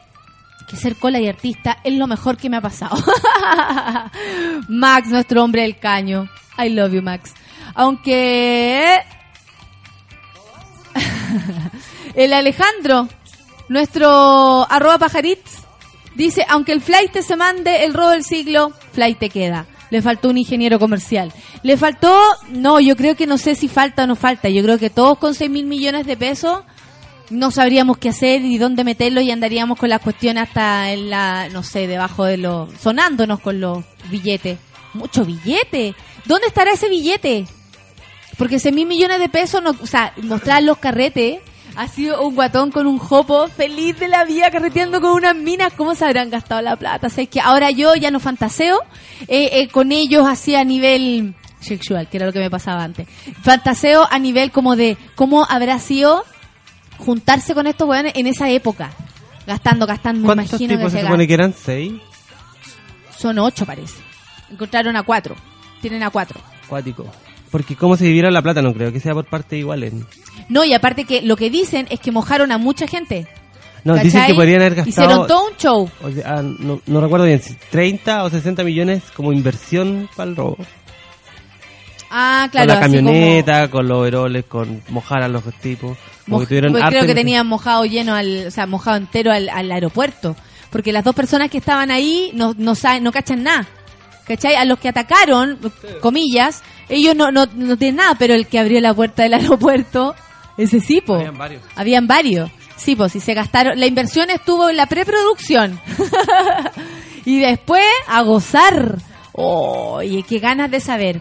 que 0.67 0.75
ser 0.75 0.97
cola 0.97 1.21
y 1.21 1.29
artista 1.29 1.79
es 1.85 1.95
lo 1.95 2.09
mejor 2.09 2.39
que 2.39 2.51
me 2.51 2.57
ha 2.57 2.61
pasado. 2.61 2.97
Max, 4.69 5.11
nuestro 5.11 5.45
hombre 5.45 5.63
del 5.63 5.79
caño. 5.79 6.29
I 6.59 6.71
love 6.71 6.93
you, 6.93 7.03
Max. 7.03 7.35
Aunque... 7.77 8.99
el 12.17 12.33
Alejandro, 12.33 13.09
nuestro 13.69 14.71
arroba 14.71 14.99
pajaritz, 14.99 15.63
dice, 16.15 16.45
aunque 16.49 16.73
el 16.73 16.81
flight 16.81 17.17
se 17.21 17.37
mande 17.37 17.85
el 17.85 17.95
robo 17.95 18.11
del 18.11 18.25
siglo, 18.25 18.73
flight 18.93 19.19
te 19.19 19.31
queda. 19.31 19.67
Le 19.91 20.03
faltó 20.03 20.31
un 20.31 20.39
ingeniero 20.39 20.79
comercial. 20.79 21.33
Le 21.63 21.77
faltó, 21.77 22.21
no, 22.51 22.81
yo 22.81 22.97
creo 22.97 23.15
que 23.15 23.27
no 23.27 23.39
sé 23.39 23.55
si 23.55 23.69
falta 23.69 24.05
o 24.05 24.07
no 24.07 24.17
falta. 24.17 24.49
Yo 24.49 24.63
creo 24.63 24.79
que 24.79 24.91
todos 24.91 25.19
con 25.19 25.35
6 25.35 25.49
mil 25.51 25.67
millones 25.67 26.07
de 26.07 26.17
pesos 26.17 26.65
no 27.31 27.51
sabríamos 27.51 27.99
qué 27.99 28.11
hacer 28.11 28.43
y 28.43 28.59
dónde 28.59 28.85
meterlo 28.85 29.21
y 29.21 29.31
andaríamos 29.31 29.79
con 29.79 29.89
las 29.89 30.01
cuestiones 30.01 30.45
hasta 30.45 30.91
en 30.91 31.11
la, 31.11 31.49
no 31.51 31.63
sé, 31.63 31.87
debajo 31.87 32.25
de 32.25 32.37
los, 32.37 32.73
sonándonos 32.81 33.41
con 33.41 33.61
los 33.61 33.85
billetes. 34.11 34.59
Mucho 34.95 35.25
billete. 35.25 35.95
¿Dónde 36.25 36.47
estará 36.47 36.73
ese 36.73 36.89
billete? 36.89 37.47
Porque 38.39 38.57
ese 38.57 38.73
mil 38.73 38.87
millones 38.87 39.19
de 39.19 39.29
pesos, 39.29 39.63
no, 39.63 39.75
o 39.81 39.87
sea, 39.87 40.13
mostrar 40.23 40.63
los 40.63 40.79
carretes, 40.79 41.41
ha 41.77 41.89
sido 41.89 42.27
un 42.27 42.35
guatón 42.35 42.71
con 42.71 42.87
un 42.87 42.99
jopo 42.99 43.49
feliz 43.49 43.99
de 43.99 44.09
la 44.09 44.25
vida 44.25 44.51
carreteando 44.51 45.01
con 45.01 45.13
unas 45.13 45.37
minas. 45.37 45.73
¿Cómo 45.75 45.95
se 45.95 46.05
habrán 46.05 46.31
gastado 46.31 46.63
la 46.63 46.77
plata? 46.77 47.07
O 47.09 47.11
sea, 47.11 47.25
es 47.25 47.31
que 47.31 47.41
ahora 47.41 47.71
yo 47.71 47.95
ya 47.95 48.11
no 48.11 48.19
fantaseo 48.19 48.81
eh, 49.29 49.51
eh, 49.53 49.69
con 49.69 49.93
ellos 49.93 50.27
así 50.27 50.55
a 50.55 50.65
nivel 50.65 51.35
sexual, 51.61 52.09
que 52.09 52.17
era 52.17 52.27
lo 52.27 52.33
que 52.33 52.39
me 52.39 52.51
pasaba 52.51 52.83
antes. 52.83 53.07
Fantaseo 53.43 54.09
a 54.11 54.19
nivel 54.19 54.51
como 54.51 54.75
de 54.75 54.97
cómo 55.15 55.47
habrá 55.49 55.79
sido 55.79 56.25
juntarse 56.99 57.55
con 57.55 57.67
estos 57.67 57.89
weones 57.89 58.13
en 58.17 58.27
esa 58.27 58.49
época. 58.49 58.91
Gastando, 59.47 59.87
gastando, 59.87 60.23
me 60.23 60.27
¿Cuántos 60.27 60.49
imagino 60.49 60.69
que 60.69 60.77
tipos 60.77 60.93
se 60.93 60.99
se 60.99 61.05
supone 61.05 61.27
que 61.29 61.35
eran? 61.35 61.53
¿Seis? 61.53 61.93
Son 63.17 63.39
ocho, 63.39 63.65
parece. 63.67 64.03
Encontraron 64.51 64.97
a 64.97 65.03
cuatro. 65.03 65.37
Tienen 65.81 66.03
a 66.03 66.11
cuatro. 66.11 66.41
Cuático. 66.69 67.07
Porque 67.51 67.77
cómo 67.77 67.97
se 67.97 68.05
dividieron 68.05 68.35
la 68.35 68.43
plata, 68.43 68.61
no 68.63 68.73
creo 68.75 68.93
que 68.93 69.01
sea 69.01 69.15
por 69.15 69.25
parte 69.27 69.57
iguales. 69.57 69.93
No, 70.49 70.65
y 70.65 70.75
aparte 70.75 71.05
que 71.05 71.23
lo 71.23 71.37
que 71.37 71.51
dicen 71.51 71.87
es 71.91 72.01
que 72.01 72.11
mojaron 72.13 72.53
a 72.53 72.59
mucha 72.59 72.87
gente. 72.87 73.27
No, 73.85 73.93
¿cachai? 73.95 74.05
dicen 74.05 74.27
que 74.27 74.35
podrían 74.35 74.61
haber 74.61 74.75
gastado... 74.75 75.07
Hicieron 75.07 75.27
todo 75.29 75.47
un 75.49 75.57
show. 75.57 75.91
o 76.03 76.11
sea, 76.11 76.39
ah, 76.39 76.43
no, 76.43 76.81
no 76.87 77.01
recuerdo 77.01 77.25
bien, 77.27 77.41
si 77.41 77.55
30 77.71 78.25
o 78.25 78.31
60 78.31 78.65
millones 78.65 79.03
como 79.15 79.33
inversión 79.33 80.09
para 80.17 80.31
el 80.31 80.37
robo. 80.37 80.57
Ah, 82.11 82.49
claro. 82.51 82.67
con 82.69 82.75
la 82.75 82.81
camioneta, 82.81 83.69
con 83.69 83.89
los 83.89 83.99
overoles, 83.99 84.45
con 84.47 84.83
mojar 84.89 85.23
a 85.23 85.29
los 85.29 85.43
tipos. 85.61 85.97
como- 85.97 86.25
Como 86.25 86.41
que 86.41 86.47
tuvieron 86.47 86.73
pues 86.73 86.85
creo 86.89 87.07
que 87.07 87.15
tenían 87.15 87.47
mojado 87.47 87.85
lleno, 87.85 88.15
al, 88.15 88.47
o 88.49 88.51
sea, 88.51 88.67
mojado 88.67 88.97
entero 88.97 89.33
al, 89.33 89.49
al 89.49 89.71
aeropuerto. 89.71 90.37
Porque 90.71 90.93
las 90.93 91.05
dos 91.05 91.15
personas 91.15 91.51
que 91.51 91.59
estaban 91.59 91.91
ahí 91.91 92.31
no, 92.35 92.55
no 92.59 92.75
saben, 92.75 93.03
no 93.05 93.13
cachan 93.13 93.43
nada. 93.43 93.67
¿Cachai? 94.27 94.57
A 94.57 94.65
los 94.65 94.79
que 94.81 94.89
atacaron, 94.89 95.59
comillas, 96.01 96.63
ellos 96.89 97.15
no, 97.17 97.31
no, 97.31 97.47
no 97.55 97.77
tienen 97.77 97.97
nada, 97.97 98.15
pero 98.19 98.35
el 98.35 98.47
que 98.47 98.59
abrió 98.59 98.81
la 98.81 98.95
puerta 98.95 99.23
del 99.25 99.35
aeropuerto, 99.35 100.15
ese 100.57 100.81
sí, 100.81 101.01
po. 101.01 101.15
Habían 101.15 101.39
varios. 101.39 101.63
Habían 101.75 102.07
varios. 102.07 102.51
Sí, 102.77 102.95
pues 102.95 103.13
si 103.13 103.21
se 103.21 103.33
gastaron, 103.35 103.79
la 103.81 103.87
inversión 103.87 104.29
estuvo 104.31 104.69
en 104.69 104.77
la 104.77 104.87
preproducción. 104.87 105.81
y 107.25 107.39
después 107.41 107.85
a 108.07 108.23
gozar. 108.23 108.97
Oye, 109.33 110.23
qué 110.29 110.39
ganas 110.39 110.71
de 110.71 110.81
saber. 110.81 111.21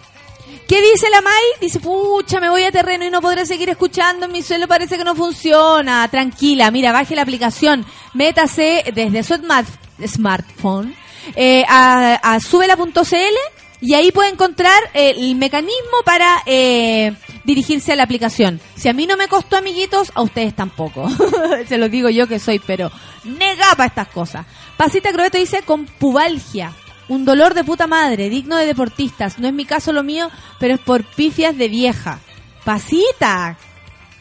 ¿Qué 0.68 0.82
dice 0.82 1.10
la 1.12 1.22
Mai? 1.22 1.44
Dice, 1.62 1.80
pucha, 1.80 2.40
me 2.40 2.50
voy 2.50 2.64
a 2.64 2.72
terreno 2.72 3.06
y 3.06 3.10
no 3.12 3.22
podré 3.22 3.46
seguir 3.46 3.70
escuchando. 3.70 4.26
En 4.26 4.32
mi 4.32 4.42
suelo 4.42 4.68
parece 4.68 4.98
que 4.98 5.04
no 5.04 5.16
funciona. 5.16 6.08
Tranquila, 6.10 6.72
mira, 6.72 6.92
baje 6.92 7.16
la 7.16 7.22
aplicación. 7.22 7.86
Métase 8.14 8.84
desde 8.94 9.22
su 9.24 9.36
smart- 9.36 9.68
smartphone 10.08 10.96
eh, 11.36 11.64
a, 11.68 12.16
a 12.16 12.40
subela.cl 12.40 13.55
y 13.82 13.94
ahí 13.94 14.12
puede 14.12 14.30
encontrar 14.30 14.82
eh, 14.94 15.16
el 15.18 15.36
mecanismo 15.36 15.98
para 16.06 16.44
eh, 16.46 17.14
dirigirse 17.44 17.94
a 17.94 17.96
la 17.96 18.04
aplicación. 18.04 18.60
Si 18.76 18.90
a 18.90 18.94
mí 18.94 19.06
no 19.06 19.18
me 19.18 19.28
costó, 19.28 19.58
amiguitos, 19.58 20.12
a 20.16 20.22
ustedes 20.22 20.56
tampoco. 20.56 21.10
Se 21.68 21.78
los 21.78 21.92
digo 21.92 22.10
yo 22.10 22.28
que 22.28 22.40
soy, 22.40 22.60
pero 22.60 22.92
nega 23.24 23.68
para 23.72 23.88
estas 23.88 24.08
cosas. 24.08 24.46
Pasita 24.78 25.12
Crobeto 25.12 25.38
dice 25.38 25.62
con 25.64 25.86
pubalgia. 25.86 26.74
Un 27.08 27.24
dolor 27.24 27.54
de 27.54 27.64
puta 27.64 27.86
madre, 27.86 28.30
digno 28.30 28.58
de 28.58 28.66
deportistas. 28.66 29.38
No 29.38 29.48
es 29.48 29.54
mi 29.54 29.66
caso 29.66 29.94
lo 29.94 30.02
mío, 30.02 30.32
pero 30.60 30.74
es 30.76 30.80
por 30.80 31.04
pifias 31.04 31.56
de 31.56 31.68
vieja. 31.68 32.20
Pasita, 32.64 33.58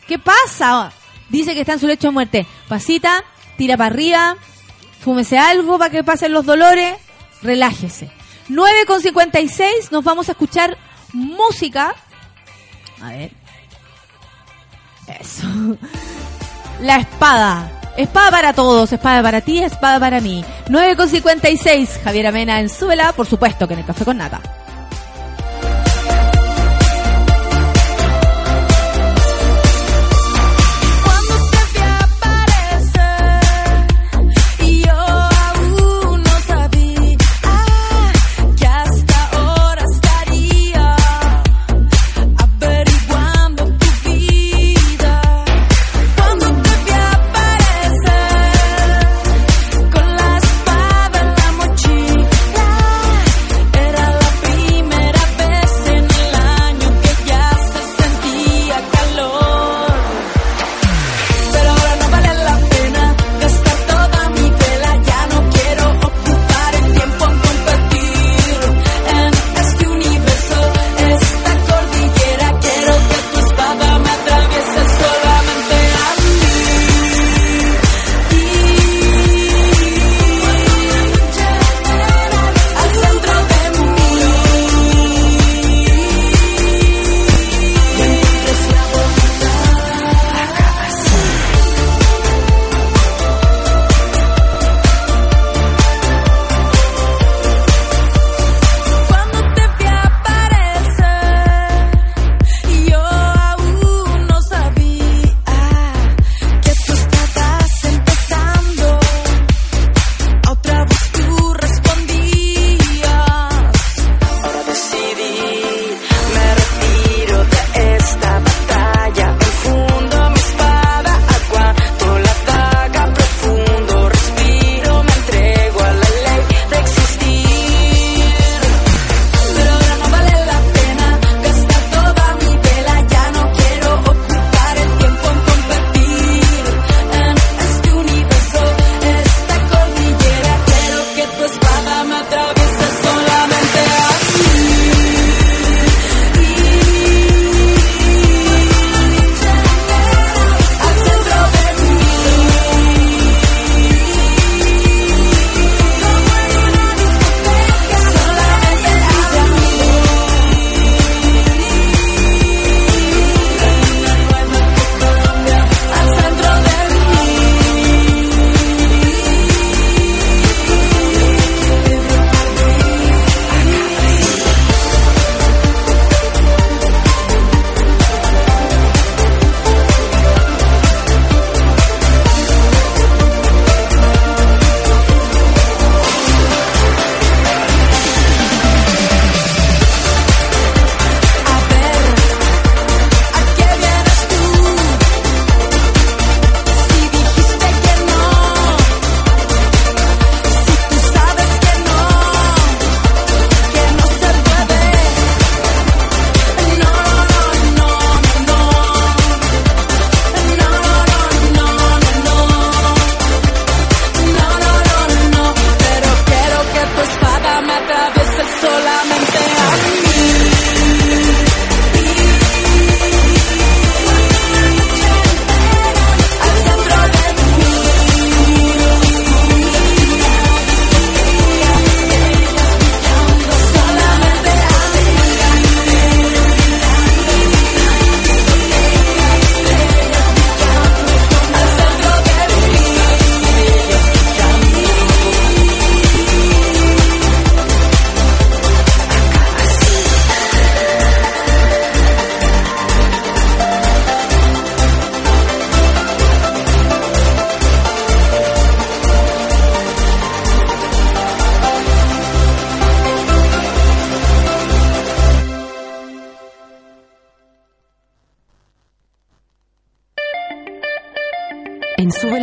¿qué 0.06 0.18
pasa? 0.18 0.92
Dice 1.30 1.54
que 1.54 1.60
está 1.60 1.74
en 1.74 1.80
su 1.80 1.86
lecho 1.86 2.08
de 2.08 2.12
muerte. 2.12 2.46
Pasita, 2.68 3.24
tira 3.56 3.78
para 3.78 3.94
arriba, 3.94 4.36
fúmese 5.00 5.38
algo 5.38 5.78
para 5.78 5.90
que 5.90 6.04
pasen 6.04 6.32
los 6.32 6.44
dolores, 6.44 6.96
relájese. 7.40 8.10
9 8.48 8.86
con 8.86 9.00
56, 9.00 9.92
nos 9.92 10.04
vamos 10.04 10.28
a 10.28 10.32
escuchar 10.32 10.76
música. 11.12 11.94
A 13.00 13.08
ver. 13.10 13.32
Eso. 15.20 15.46
La 16.80 16.96
espada. 16.96 17.70
Espada 17.96 18.30
para 18.30 18.52
todos, 18.52 18.92
espada 18.92 19.22
para 19.22 19.40
ti, 19.40 19.62
espada 19.62 20.00
para 20.00 20.20
mí. 20.20 20.44
9 20.68 20.96
con 20.96 21.08
56, 21.08 22.00
Javier 22.02 22.26
Amena 22.26 22.58
en 22.60 22.68
Súbela, 22.68 23.12
por 23.12 23.26
supuesto 23.26 23.68
que 23.68 23.74
en 23.74 23.80
el 23.80 23.86
Café 23.86 24.04
con 24.04 24.18
Nata. 24.18 24.63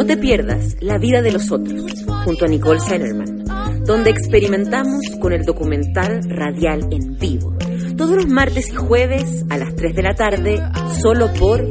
No 0.00 0.06
te 0.06 0.16
pierdas 0.16 0.76
La 0.80 0.96
vida 0.96 1.20
de 1.20 1.30
los 1.30 1.52
otros, 1.52 1.92
junto 2.24 2.46
a 2.46 2.48
Nicole 2.48 2.80
Sellerman, 2.80 3.44
donde 3.84 4.08
experimentamos 4.08 5.02
con 5.20 5.34
el 5.34 5.44
documental 5.44 6.22
radial 6.26 6.88
en 6.90 7.18
vivo. 7.18 7.54
Todos 7.98 8.16
los 8.16 8.26
martes 8.26 8.70
y 8.70 8.76
jueves 8.76 9.44
a 9.50 9.58
las 9.58 9.76
3 9.76 9.94
de 9.94 10.02
la 10.02 10.14
tarde, 10.14 10.58
solo 11.02 11.30
por 11.34 11.62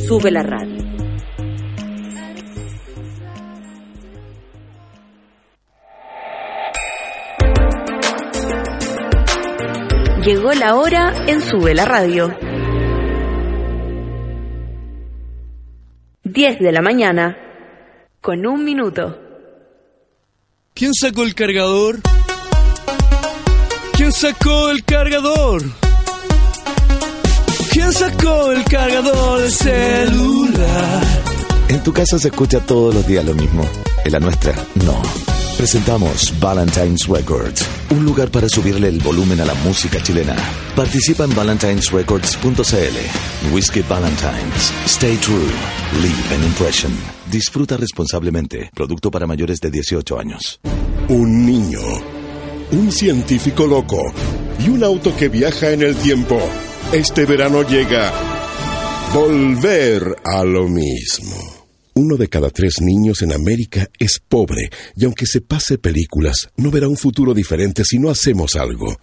Sube 0.00 0.32
la 0.32 0.42
Radio. 0.42 0.84
Llegó 10.24 10.52
la 10.54 10.74
hora 10.74 11.14
en 11.28 11.40
Sube 11.40 11.72
la 11.72 11.84
Radio. 11.84 12.36
10 16.24 16.58
de 16.58 16.72
la 16.72 16.82
mañana, 16.82 17.45
con 18.26 18.44
un 18.44 18.64
minuto. 18.64 19.16
¿Quién 20.74 20.92
sacó 20.92 21.22
el 21.22 21.32
cargador? 21.36 22.00
¿Quién 23.92 24.10
sacó 24.10 24.70
el 24.70 24.84
cargador? 24.84 25.62
¿Quién 27.70 27.92
sacó 27.92 28.50
el 28.50 28.64
cargador 28.64 29.42
del 29.42 29.52
celular? 29.52 31.02
En 31.68 31.84
tu 31.84 31.92
casa 31.92 32.18
se 32.18 32.26
escucha 32.26 32.58
todos 32.58 32.96
los 32.96 33.06
días 33.06 33.24
lo 33.24 33.34
mismo. 33.34 33.62
En 34.04 34.10
la 34.10 34.18
nuestra, 34.18 34.56
no. 34.84 35.35
Presentamos 35.56 36.38
Valentine's 36.38 37.08
Records, 37.08 37.66
un 37.88 38.04
lugar 38.04 38.30
para 38.30 38.46
subirle 38.46 38.88
el 38.88 38.98
volumen 38.98 39.40
a 39.40 39.46
la 39.46 39.54
música 39.54 40.02
chilena. 40.02 40.36
Participa 40.76 41.24
en 41.24 41.34
valentinesrecords.cl. 41.34 43.54
Whiskey 43.54 43.82
Valentines. 43.88 44.70
Stay 44.84 45.16
true. 45.16 45.48
Leave 46.02 46.34
an 46.34 46.44
impression. 46.44 46.92
Disfruta 47.30 47.78
responsablemente. 47.78 48.70
Producto 48.74 49.10
para 49.10 49.26
mayores 49.26 49.58
de 49.58 49.70
18 49.70 50.18
años. 50.18 50.60
Un 51.08 51.46
niño, 51.46 51.80
un 52.72 52.92
científico 52.92 53.66
loco 53.66 54.12
y 54.58 54.68
un 54.68 54.84
auto 54.84 55.16
que 55.16 55.30
viaja 55.30 55.70
en 55.70 55.80
el 55.80 55.96
tiempo. 55.96 56.38
Este 56.92 57.24
verano 57.24 57.62
llega 57.62 58.12
Volver 59.14 60.16
a 60.22 60.44
lo 60.44 60.68
mismo. 60.68 61.55
Uno 61.98 62.18
de 62.18 62.28
cada 62.28 62.50
tres 62.50 62.82
niños 62.82 63.22
en 63.22 63.32
América 63.32 63.88
es 63.98 64.20
pobre 64.20 64.68
y 64.96 65.06
aunque 65.06 65.24
se 65.24 65.40
pase 65.40 65.78
películas, 65.78 66.50
no 66.58 66.70
verá 66.70 66.88
un 66.88 66.98
futuro 66.98 67.32
diferente 67.32 67.86
si 67.86 67.98
no 67.98 68.10
hacemos 68.10 68.54
algo. 68.54 68.98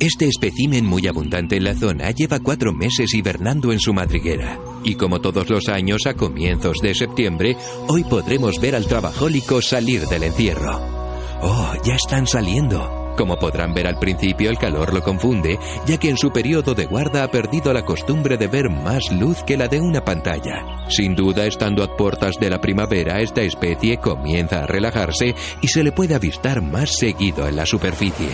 Este 0.00 0.28
espécimen 0.28 0.86
muy 0.86 1.08
abundante 1.08 1.56
en 1.56 1.64
la 1.64 1.74
zona 1.74 2.10
lleva 2.12 2.40
cuatro 2.40 2.72
meses 2.72 3.12
hibernando 3.12 3.70
en 3.70 3.80
su 3.80 3.92
madriguera. 3.92 4.58
Y 4.82 4.94
como 4.94 5.20
todos 5.20 5.50
los 5.50 5.68
años 5.68 6.06
a 6.06 6.14
comienzos 6.14 6.78
de 6.82 6.94
septiembre, 6.94 7.58
hoy 7.86 8.02
podremos 8.04 8.58
ver 8.58 8.74
al 8.74 8.86
trabajólico 8.86 9.60
salir 9.60 10.06
del 10.06 10.22
encierro. 10.22 11.01
Oh, 11.44 11.74
ya 11.82 11.94
están 11.94 12.26
saliendo. 12.26 13.14
Como 13.16 13.36
podrán 13.36 13.74
ver 13.74 13.88
al 13.88 13.98
principio, 13.98 14.48
el 14.48 14.58
calor 14.58 14.94
lo 14.94 15.02
confunde, 15.02 15.58
ya 15.84 15.98
que 15.98 16.08
en 16.08 16.16
su 16.16 16.30
periodo 16.30 16.74
de 16.74 16.86
guarda 16.86 17.24
ha 17.24 17.30
perdido 17.30 17.72
la 17.72 17.84
costumbre 17.84 18.36
de 18.36 18.46
ver 18.46 18.70
más 18.70 19.10
luz 19.10 19.42
que 19.42 19.56
la 19.56 19.66
de 19.66 19.80
una 19.80 20.04
pantalla. 20.04 20.86
Sin 20.88 21.14
duda, 21.16 21.44
estando 21.44 21.82
a 21.82 21.96
puertas 21.96 22.36
de 22.40 22.48
la 22.48 22.60
primavera, 22.60 23.20
esta 23.20 23.42
especie 23.42 23.98
comienza 23.98 24.60
a 24.60 24.66
relajarse 24.66 25.34
y 25.60 25.66
se 25.66 25.82
le 25.82 25.90
puede 25.92 26.14
avistar 26.14 26.62
más 26.62 26.96
seguido 26.96 27.46
en 27.48 27.56
la 27.56 27.66
superficie. 27.66 28.30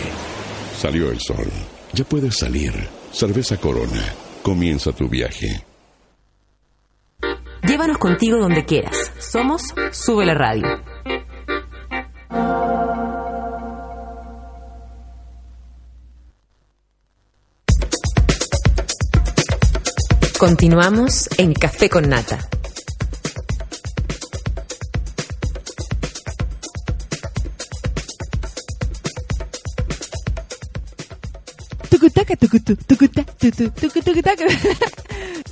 Salió 0.77 1.11
el 1.11 1.19
sol. 1.19 1.47
Ya 1.93 2.05
puedes 2.05 2.37
salir. 2.37 2.73
Cerveza 3.11 3.57
Corona. 3.57 4.13
Comienza 4.43 4.91
tu 4.91 5.09
viaje. 5.09 5.63
Llévanos 7.67 7.97
contigo 7.97 8.37
donde 8.37 8.65
quieras. 8.65 9.11
Somos 9.19 9.63
Sube 9.91 10.25
la 10.25 10.35
Radio. 10.35 10.65
Continuamos 20.39 21.27
en 21.37 21.53
Café 21.53 21.89
con 21.89 22.07
Nata. 22.07 22.39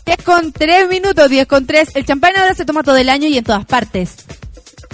10 0.06 0.18
con 0.24 0.54
3 0.54 0.88
minutos, 0.88 1.30
10 1.30 1.48
con 1.48 1.66
3. 1.66 1.90
El 1.94 2.06
champán 2.06 2.38
ahora 2.38 2.54
se 2.54 2.64
toma 2.64 2.82
todo 2.82 2.96
el 2.96 3.10
año 3.10 3.28
y 3.28 3.38
en 3.38 3.44
todas 3.44 3.66
partes. 3.66 4.16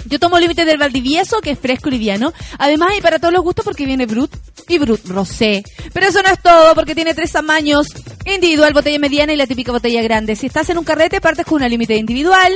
Yo 0.06 0.18
tomo 0.18 0.40
límite 0.40 0.64
del 0.64 0.76
Valdivieso, 0.76 1.40
que 1.40 1.52
es 1.52 1.58
fresco 1.60 1.90
y 1.90 1.92
liviano. 1.92 2.32
Además, 2.58 2.88
hay 2.94 3.00
para 3.00 3.20
todos 3.20 3.32
los 3.32 3.44
gustos 3.44 3.64
porque 3.64 3.86
viene 3.86 4.06
Brut 4.06 4.34
y 4.66 4.78
Brut 4.78 5.06
Rosé. 5.06 5.62
Pero 5.92 6.08
eso 6.08 6.20
no 6.20 6.30
es 6.30 6.42
todo, 6.42 6.74
porque 6.74 6.96
tiene 6.96 7.14
tres 7.14 7.30
tamaños. 7.30 7.86
Individual, 8.26 8.72
botella 8.72 8.98
mediana 8.98 9.32
y 9.32 9.36
la 9.36 9.46
típica 9.46 9.72
botella 9.72 10.02
grande. 10.02 10.34
Si 10.34 10.46
estás 10.46 10.70
en 10.70 10.78
un 10.78 10.84
carrete, 10.84 11.20
partes 11.20 11.44
con 11.44 11.56
una 11.56 11.68
límite 11.68 11.96
individual. 11.96 12.52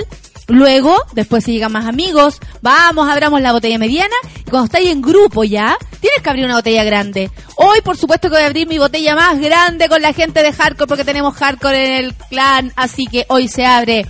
Luego, 0.46 0.96
después 1.12 1.44
si 1.44 1.52
llegan 1.52 1.72
más 1.72 1.86
amigos, 1.86 2.40
vamos, 2.62 3.06
abramos 3.08 3.42
la 3.42 3.52
botella 3.52 3.78
mediana. 3.78 4.14
Y 4.46 4.50
cuando 4.50 4.64
estáis 4.64 4.88
en 4.88 5.02
grupo 5.02 5.44
ya, 5.44 5.76
tienes 6.00 6.22
que 6.22 6.30
abrir 6.30 6.46
una 6.46 6.56
botella 6.56 6.84
grande. 6.84 7.30
Hoy, 7.56 7.82
por 7.82 7.98
supuesto, 7.98 8.28
que 8.28 8.36
voy 8.36 8.44
a 8.44 8.46
abrir 8.46 8.66
mi 8.66 8.78
botella 8.78 9.14
más 9.14 9.38
grande 9.38 9.88
con 9.88 10.00
la 10.00 10.14
gente 10.14 10.42
de 10.42 10.52
Hardcore, 10.52 10.88
porque 10.88 11.04
tenemos 11.04 11.34
Hardcore 11.34 11.84
en 11.84 12.04
el 12.04 12.14
clan. 12.14 12.72
Así 12.76 13.06
que 13.06 13.26
hoy 13.28 13.48
se 13.48 13.66
abre 13.66 14.06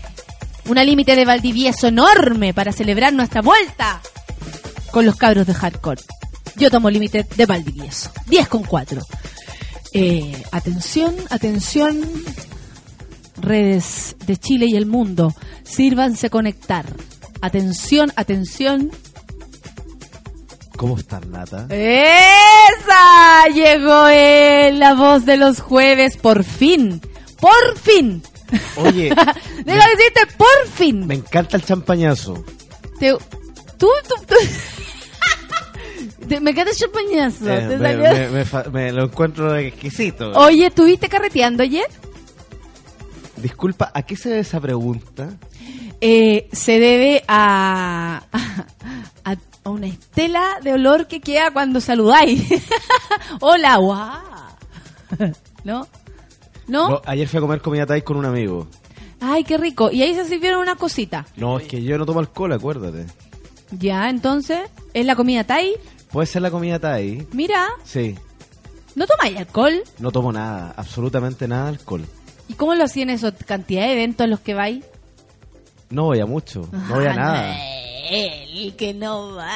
una 0.66 0.84
límite 0.84 1.16
de 1.16 1.24
Valdivieso 1.24 1.88
enorme 1.88 2.54
para 2.54 2.72
celebrar 2.72 3.12
nuestra 3.12 3.42
vuelta 3.42 4.00
con 4.92 5.04
los 5.04 5.16
cabros 5.16 5.46
de 5.46 5.54
Hardcore. 5.54 6.02
Yo 6.56 6.70
tomo 6.70 6.88
límite 6.88 7.26
de 7.36 7.46
Valdivieso. 7.46 8.10
10 8.26 8.48
con 8.48 8.62
4. 8.62 9.00
Eh, 10.00 10.42
atención, 10.52 11.14
atención, 11.30 12.00
redes 13.40 14.14
de 14.26 14.36
Chile 14.36 14.66
y 14.68 14.76
el 14.76 14.86
mundo, 14.86 15.34
sírvanse 15.64 16.30
conectar. 16.30 16.86
Atención, 17.40 18.12
atención. 18.16 18.90
¿Cómo 20.76 20.96
estás, 20.96 21.26
Nata? 21.26 21.66
¡Esa! 21.70 23.46
Llegó 23.52 24.06
él, 24.08 24.78
la 24.78 24.94
voz 24.94 25.24
de 25.26 25.36
los 25.36 25.60
jueves, 25.60 26.16
por 26.16 26.44
fin. 26.44 27.00
Por 27.40 27.78
fin. 27.78 28.22
Oye, 28.76 29.08
Deja 29.64 29.88
de 29.88 29.96
decirte, 29.96 30.20
por 30.36 30.68
fin. 30.74 31.06
me 31.06 31.14
encanta 31.14 31.56
el 31.56 31.64
champañazo. 31.64 32.44
Te- 33.00 33.12
tú, 33.76 33.88
tú, 34.08 34.14
tú. 34.26 34.34
Te- 36.28 36.40
me 36.40 36.54
queda 36.54 36.70
champañazo. 36.74 37.50
Eh, 37.50 37.66
te 37.68 37.76
me, 37.78 38.70
me- 38.70 38.92
lo 38.92 39.04
encuentro 39.04 39.54
exquisito. 39.56 40.30
Oye, 40.32 40.66
¿estuviste 40.66 41.08
carreteando 41.08 41.62
ayer? 41.62 41.86
Disculpa, 43.36 43.90
¿a 43.94 44.02
qué 44.02 44.16
se 44.16 44.28
debe 44.30 44.40
esa 44.40 44.60
pregunta? 44.60 45.30
Eh, 46.00 46.48
se 46.52 46.78
debe 46.78 47.22
a, 47.28 48.22
a, 49.24 49.36
a 49.64 49.70
una 49.70 49.86
estela 49.86 50.58
de 50.62 50.72
olor 50.72 51.06
que 51.06 51.20
queda 51.20 51.50
cuando 51.52 51.80
saludáis. 51.80 52.42
Hola, 53.40 53.76
guau. 53.76 54.20
¿No? 55.64 55.86
¿No? 56.66 56.88
No, 56.90 57.02
ayer 57.06 57.26
fui 57.28 57.38
a 57.38 57.40
comer 57.40 57.60
comida 57.60 57.86
Thai 57.86 58.02
con 58.02 58.16
un 58.16 58.24
amigo. 58.26 58.68
Ay, 59.20 59.42
qué 59.44 59.56
rico. 59.56 59.90
Y 59.90 60.02
ahí 60.02 60.14
se 60.14 60.24
sirvieron 60.24 60.60
una 60.60 60.76
cosita. 60.76 61.26
No, 61.36 61.58
es 61.58 61.66
que 61.66 61.82
yo 61.82 61.96
no 61.98 62.06
tomo 62.06 62.20
alcohol, 62.20 62.52
acuérdate. 62.52 63.06
Ya, 63.72 64.08
entonces, 64.10 64.60
¿es 64.94 65.06
la 65.06 65.16
comida 65.16 65.44
Thai? 65.44 65.74
Puede 66.10 66.26
ser 66.26 66.42
la 66.42 66.50
comida 66.50 66.78
Thai. 66.78 67.26
Mira, 67.32 67.66
Sí, 67.84 68.14
¿no 68.94 69.06
tomáis 69.06 69.36
alcohol? 69.36 69.82
no 69.98 70.10
tomo 70.10 70.32
nada, 70.32 70.72
absolutamente 70.76 71.46
nada 71.48 71.64
de 71.64 71.68
alcohol. 71.70 72.04
¿Y 72.48 72.54
cómo 72.54 72.74
lo 72.74 72.84
hacían 72.84 73.10
eso? 73.10 73.30
¿Cantidad 73.46 73.82
de 73.86 73.92
eventos 73.92 74.24
en 74.24 74.30
los 74.30 74.40
que 74.40 74.54
vais? 74.54 74.84
No 75.90 76.04
voy 76.04 76.20
a 76.20 76.26
mucho, 76.26 76.68
no 76.72 76.94
voy 76.96 77.06
a 77.06 77.14
nada. 77.14 77.56
él, 78.10 78.74
que 78.76 78.94
no 78.94 79.34
va. 79.34 79.52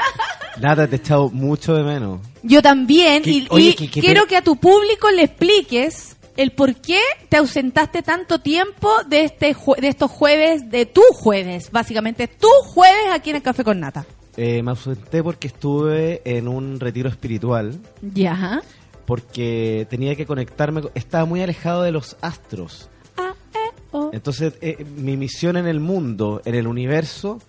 Nata, 0.60 0.86
te 0.86 0.96
he 0.96 0.98
echado 0.98 1.30
mucho 1.30 1.74
de 1.74 1.82
menos. 1.84 2.20
Yo 2.42 2.60
también, 2.62 3.22
¿Qué- 3.22 3.30
y, 3.30 3.46
oye, 3.50 3.70
y 3.70 3.74
qué- 3.74 3.90
qué 3.90 4.00
quiero 4.00 4.26
que 4.26 4.36
a 4.36 4.42
tu 4.42 4.56
público 4.56 5.10
le 5.10 5.22
expliques 5.24 6.16
el 6.36 6.50
por 6.52 6.74
qué 6.76 7.00
te 7.28 7.36
ausentaste 7.38 8.02
tanto 8.02 8.40
tiempo 8.40 8.90
de 9.06 9.22
este 9.24 9.54
jue- 9.54 9.78
de 9.80 9.88
estos 9.88 10.10
jueves, 10.10 10.70
de 10.70 10.84
tu 10.86 11.00
jueves, 11.14 11.70
básicamente 11.70 12.28
tu 12.28 12.48
jueves 12.64 13.06
aquí 13.12 13.30
en 13.30 13.36
el 13.36 13.42
Café 13.42 13.64
con 13.64 13.80
Nata. 13.80 14.04
Eh, 14.40 14.62
me 14.62 14.70
ausenté 14.70 15.20
porque 15.20 15.48
estuve 15.48 16.22
en 16.24 16.46
un 16.46 16.78
retiro 16.78 17.08
espiritual, 17.08 17.76
Ya. 18.00 18.62
porque 19.04 19.84
tenía 19.90 20.14
que 20.14 20.26
conectarme, 20.26 20.80
con- 20.82 20.92
estaba 20.94 21.24
muy 21.24 21.42
alejado 21.42 21.82
de 21.82 21.90
los 21.90 22.16
astros. 22.20 22.88
Ah, 23.16 23.34
eh, 23.54 23.58
oh. 23.90 24.10
Entonces, 24.12 24.54
eh, 24.60 24.86
mi 24.96 25.16
misión 25.16 25.56
en 25.56 25.66
el 25.66 25.80
mundo, 25.80 26.40
en 26.44 26.54
el 26.54 26.68
universo, 26.68 27.40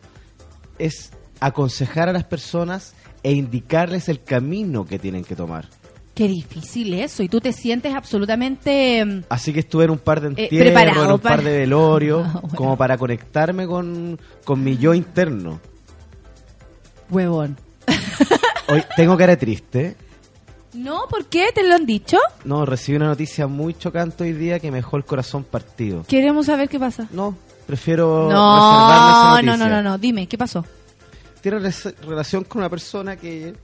es 0.79 1.11
aconsejar 1.39 2.09
a 2.09 2.13
las 2.13 2.23
personas 2.23 2.95
e 3.21 3.33
indicarles 3.33 4.09
el 4.09 4.23
camino 4.23 4.85
que 4.87 4.97
tienen 4.97 5.23
que 5.23 5.35
tomar. 5.35 5.67
Qué 6.15 6.27
difícil 6.27 6.95
eso, 6.95 7.21
y 7.21 7.29
tú 7.29 7.39
te 7.39 7.53
sientes 7.53 7.93
absolutamente... 7.93 9.05
mm, 9.05 9.23
Así 9.29 9.53
que 9.53 9.59
estuve 9.59 9.83
en 9.85 9.91
un 9.91 9.99
par 9.99 10.21
de 10.21 10.27
Eh, 10.29 10.43
entierros, 10.49 10.81
en 11.05 11.11
un 11.13 11.19
para- 11.19 11.35
par 11.35 11.43
de 11.45 11.59
velorios, 11.59 12.25
Ah, 12.33 12.39
bueno. 12.41 12.55
como 12.57 12.77
para 12.77 12.97
conectarme 12.97 13.67
con, 13.67 14.19
con 14.43 14.63
mi 14.63 14.75
yo 14.77 14.95
interno. 14.95 15.59
Huevón. 17.09 17.57
Hoy 18.67 18.83
tengo 18.95 19.17
cara 19.17 19.35
triste. 19.37 19.95
No, 20.73 21.07
¿por 21.09 21.25
qué? 21.25 21.49
¿Te 21.53 21.67
lo 21.67 21.73
han 21.75 21.85
dicho? 21.87 22.17
No, 22.43 22.65
recibí 22.65 22.95
una 22.97 23.07
noticia 23.07 23.47
muy 23.47 23.73
chocante 23.73 24.23
hoy 24.23 24.33
día 24.33 24.59
que 24.59 24.69
me 24.69 24.77
dejó 24.77 24.97
el 24.97 25.03
corazón 25.03 25.43
partido. 25.43 26.03
Queremos 26.07 26.45
saber 26.45 26.69
qué 26.69 26.79
pasa. 26.79 27.07
No, 27.11 27.35
prefiero 27.65 28.27
reservarme 28.29 28.35
No, 28.35 29.53
esa 29.53 29.57
no, 29.57 29.57
no, 29.57 29.69
no, 29.75 29.81
no, 29.81 29.97
dime, 29.97 30.27
¿qué 30.27 30.37
pasó? 30.37 30.63
Tiene 31.41 31.57
res- 31.57 31.95
relación 32.05 32.43
con 32.43 32.59
una 32.59 32.69
persona 32.69 33.15
que 33.15 33.55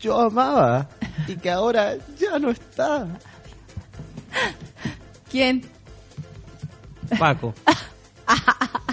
yo 0.00 0.18
amaba 0.18 0.88
y 1.28 1.36
que 1.36 1.50
ahora 1.50 1.96
ya 2.18 2.38
no 2.38 2.50
está. 2.50 3.06
¿Quién? 5.30 5.62
Paco. 7.18 7.52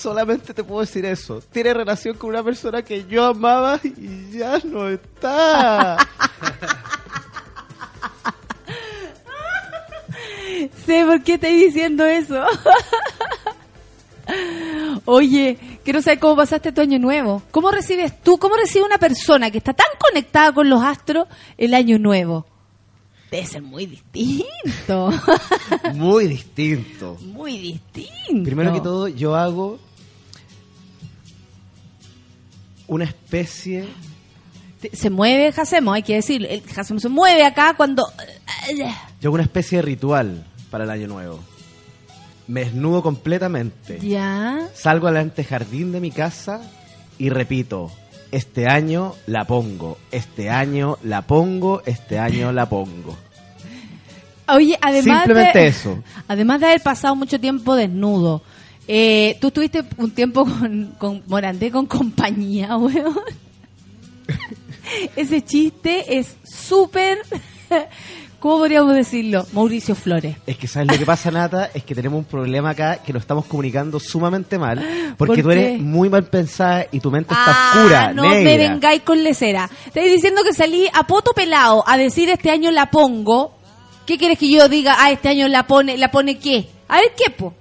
Solamente 0.00 0.54
te 0.54 0.64
puedo 0.64 0.80
decir 0.80 1.04
eso. 1.04 1.42
Tiene 1.52 1.74
relación 1.74 2.16
con 2.16 2.30
una 2.30 2.42
persona 2.42 2.82
que 2.82 3.04
yo 3.06 3.26
amaba 3.26 3.78
y 3.84 4.38
ya 4.38 4.58
no 4.64 4.88
está. 4.88 5.98
sé 10.86 11.04
por 11.04 11.22
qué 11.22 11.34
estoy 11.34 11.64
diciendo 11.64 12.06
eso. 12.06 12.42
Oye, 15.04 15.58
quiero 15.84 16.00
saber 16.00 16.18
cómo 16.18 16.36
pasaste 16.36 16.72
tu 16.72 16.80
año 16.80 16.98
nuevo. 16.98 17.42
¿Cómo 17.50 17.70
recibes 17.70 18.22
tú, 18.22 18.38
cómo 18.38 18.56
recibe 18.56 18.86
una 18.86 18.96
persona 18.96 19.50
que 19.50 19.58
está 19.58 19.74
tan 19.74 19.84
conectada 19.98 20.54
con 20.54 20.70
los 20.70 20.82
astros 20.82 21.28
el 21.58 21.74
año 21.74 21.98
nuevo? 21.98 22.46
Debe 23.30 23.46
ser 23.46 23.62
muy 23.62 23.84
distinto. 23.84 25.10
Muy 25.94 26.26
distinto. 26.26 27.18
muy 27.20 27.58
distinto. 27.58 28.44
Primero 28.44 28.72
que 28.72 28.80
todo, 28.80 29.08
yo 29.08 29.36
hago 29.36 29.78
una 32.90 33.04
especie 33.04 33.88
Se 34.92 35.10
mueve 35.10 35.52
Jacemo, 35.52 35.92
hay 35.92 36.02
que 36.02 36.16
decir. 36.16 36.46
El 36.50 36.62
Jacemo 36.62 36.98
se 37.00 37.08
mueve 37.08 37.44
acá 37.44 37.74
cuando... 37.76 38.06
Yo 39.20 39.28
hago 39.28 39.34
una 39.34 39.44
especie 39.44 39.78
de 39.78 39.82
ritual 39.82 40.44
para 40.70 40.84
el 40.84 40.90
año 40.90 41.06
nuevo. 41.06 41.40
Me 42.48 42.64
desnudo 42.64 43.02
completamente. 43.02 44.00
Ya. 44.00 44.68
Salgo 44.74 45.06
al 45.06 45.16
antejardín 45.18 45.92
de 45.92 46.00
mi 46.00 46.10
casa 46.10 46.60
y 47.16 47.28
repito, 47.28 47.92
este 48.32 48.66
año 48.66 49.14
la 49.26 49.44
pongo, 49.44 49.98
este 50.10 50.50
año 50.50 50.98
la 51.04 51.22
pongo, 51.22 51.82
este 51.86 52.18
año 52.18 52.50
la 52.52 52.68
pongo. 52.68 53.16
Oye, 54.48 54.76
además 54.80 55.24
Simplemente 55.24 55.58
de, 55.60 55.66
eso. 55.68 56.02
Además 56.26 56.58
de 56.58 56.66
haber 56.66 56.82
pasado 56.82 57.14
mucho 57.14 57.38
tiempo 57.38 57.76
desnudo, 57.76 58.42
eh, 58.92 59.38
tú 59.40 59.46
estuviste 59.48 59.84
un 59.98 60.10
tiempo 60.10 60.44
con, 60.44 60.96
con 60.98 61.22
Morandé 61.28 61.70
con 61.70 61.86
compañía, 61.86 62.76
weón. 62.76 63.20
Ese 65.14 65.42
chiste 65.44 66.18
es 66.18 66.36
súper, 66.44 67.18
¿cómo 68.40 68.58
podríamos 68.58 68.94
decirlo? 68.94 69.46
Mauricio 69.52 69.94
Flores. 69.94 70.36
Es 70.44 70.56
que 70.56 70.66
sabes 70.66 70.88
lo 70.90 70.98
que 70.98 71.06
pasa, 71.06 71.30
Nata, 71.30 71.70
es 71.72 71.84
que 71.84 71.94
tenemos 71.94 72.18
un 72.18 72.24
problema 72.24 72.70
acá 72.70 72.96
que 72.96 73.12
lo 73.12 73.20
estamos 73.20 73.44
comunicando 73.46 74.00
sumamente 74.00 74.58
mal, 74.58 75.14
porque 75.16 75.34
¿Por 75.34 75.42
tú 75.42 75.50
eres 75.52 75.80
muy 75.80 76.08
mal 76.08 76.24
pensada 76.24 76.86
y 76.90 76.98
tu 76.98 77.12
mente 77.12 77.32
está 77.32 77.44
Ah, 77.46 77.72
oscura, 77.76 78.12
no 78.12 78.24
me 78.24 78.56
vengáis 78.56 79.02
con 79.02 79.22
lecera. 79.22 79.70
Estáis 79.86 80.12
diciendo 80.12 80.42
que 80.42 80.52
salí 80.52 80.88
a 80.92 81.06
poto 81.06 81.30
pelado 81.32 81.84
a 81.86 81.96
decir 81.96 82.28
este 82.28 82.50
año 82.50 82.72
la 82.72 82.90
pongo. 82.90 83.52
¿Qué 84.04 84.18
quieres 84.18 84.38
que 84.38 84.50
yo 84.50 84.68
diga? 84.68 84.96
Ah, 84.98 85.12
este 85.12 85.28
año 85.28 85.46
la 85.46 85.68
pone, 85.68 85.96
¿la 85.96 86.10
pone 86.10 86.38
qué? 86.38 86.66
A 86.88 86.96
ver, 86.96 87.12
¿qué, 87.16 87.30
po? 87.30 87.54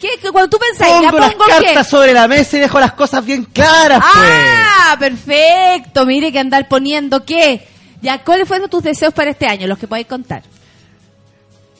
¿Qué? 0.00 0.08
¿Qué? 0.20 0.30
Cuando 0.30 0.50
tú 0.50 0.58
pensáis, 0.58 1.02
¿la 1.02 1.10
Pongo 1.10 1.18
las 1.20 1.34
pongo 1.34 1.44
qué? 1.58 1.64
cartas 1.66 1.88
sobre 1.88 2.12
la 2.12 2.28
mesa 2.28 2.56
y 2.56 2.60
dejo 2.60 2.78
las 2.80 2.92
cosas 2.92 3.24
bien 3.24 3.44
claras, 3.44 3.98
pues. 4.00 4.30
Ah, 4.30 4.96
perfecto. 4.98 6.04
Mire 6.04 6.30
que 6.32 6.38
andar 6.38 6.68
poniendo 6.68 7.24
qué. 7.24 7.66
Ya, 8.02 8.22
¿cuáles 8.22 8.46
fueron 8.46 8.68
tus 8.68 8.82
deseos 8.82 9.14
para 9.14 9.30
este 9.30 9.46
año? 9.46 9.66
Los 9.66 9.78
que 9.78 9.88
podéis 9.88 10.06
contar. 10.06 10.42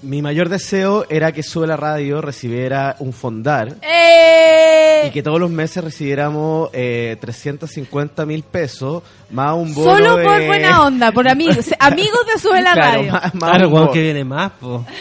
Mi 0.03 0.23
mayor 0.23 0.49
deseo 0.49 1.05
era 1.09 1.33
que 1.33 1.43
Sube 1.43 1.67
la 1.67 1.77
Radio 1.77 2.21
recibiera 2.21 2.97
un 3.01 3.12
fondar 3.14 3.77
¡Eh! 3.83 5.05
y 5.09 5.11
que 5.11 5.23
todos 5.23 5.41
los 5.41 5.51
meses 5.51 5.83
recibiéramos 5.83 6.69
eh, 6.75 7.17
350 7.21 8.27
mil 8.27 8.43
pesos 8.43 9.03
más 9.31 9.55
un 9.55 9.75
bono 9.75 9.97
Solo 9.97 10.17
de- 10.17 10.25
por 10.25 10.47
buena 10.47 10.83
onda, 10.83 11.12
por 11.12 11.27
amigos. 11.29 11.67
amigos 11.81 12.21
de 12.33 12.41
Sube 12.41 12.61
la 12.62 12.73
Claro, 12.75 12.99
Radio. 12.99 13.12
más- 13.12 13.35
más 13.35 13.51
Claro, 13.51 13.67
un 13.69 13.73
weón, 13.75 13.85
bono. 13.87 13.93
que 13.93 14.03
viene 14.03 14.25
más, 14.25 14.53
po. 14.61 14.85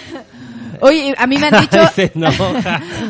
Oye, 0.81 1.13
a 1.17 1.27
mí 1.27 1.37
me 1.37 1.47
han 1.47 1.61
dicho... 1.61 1.79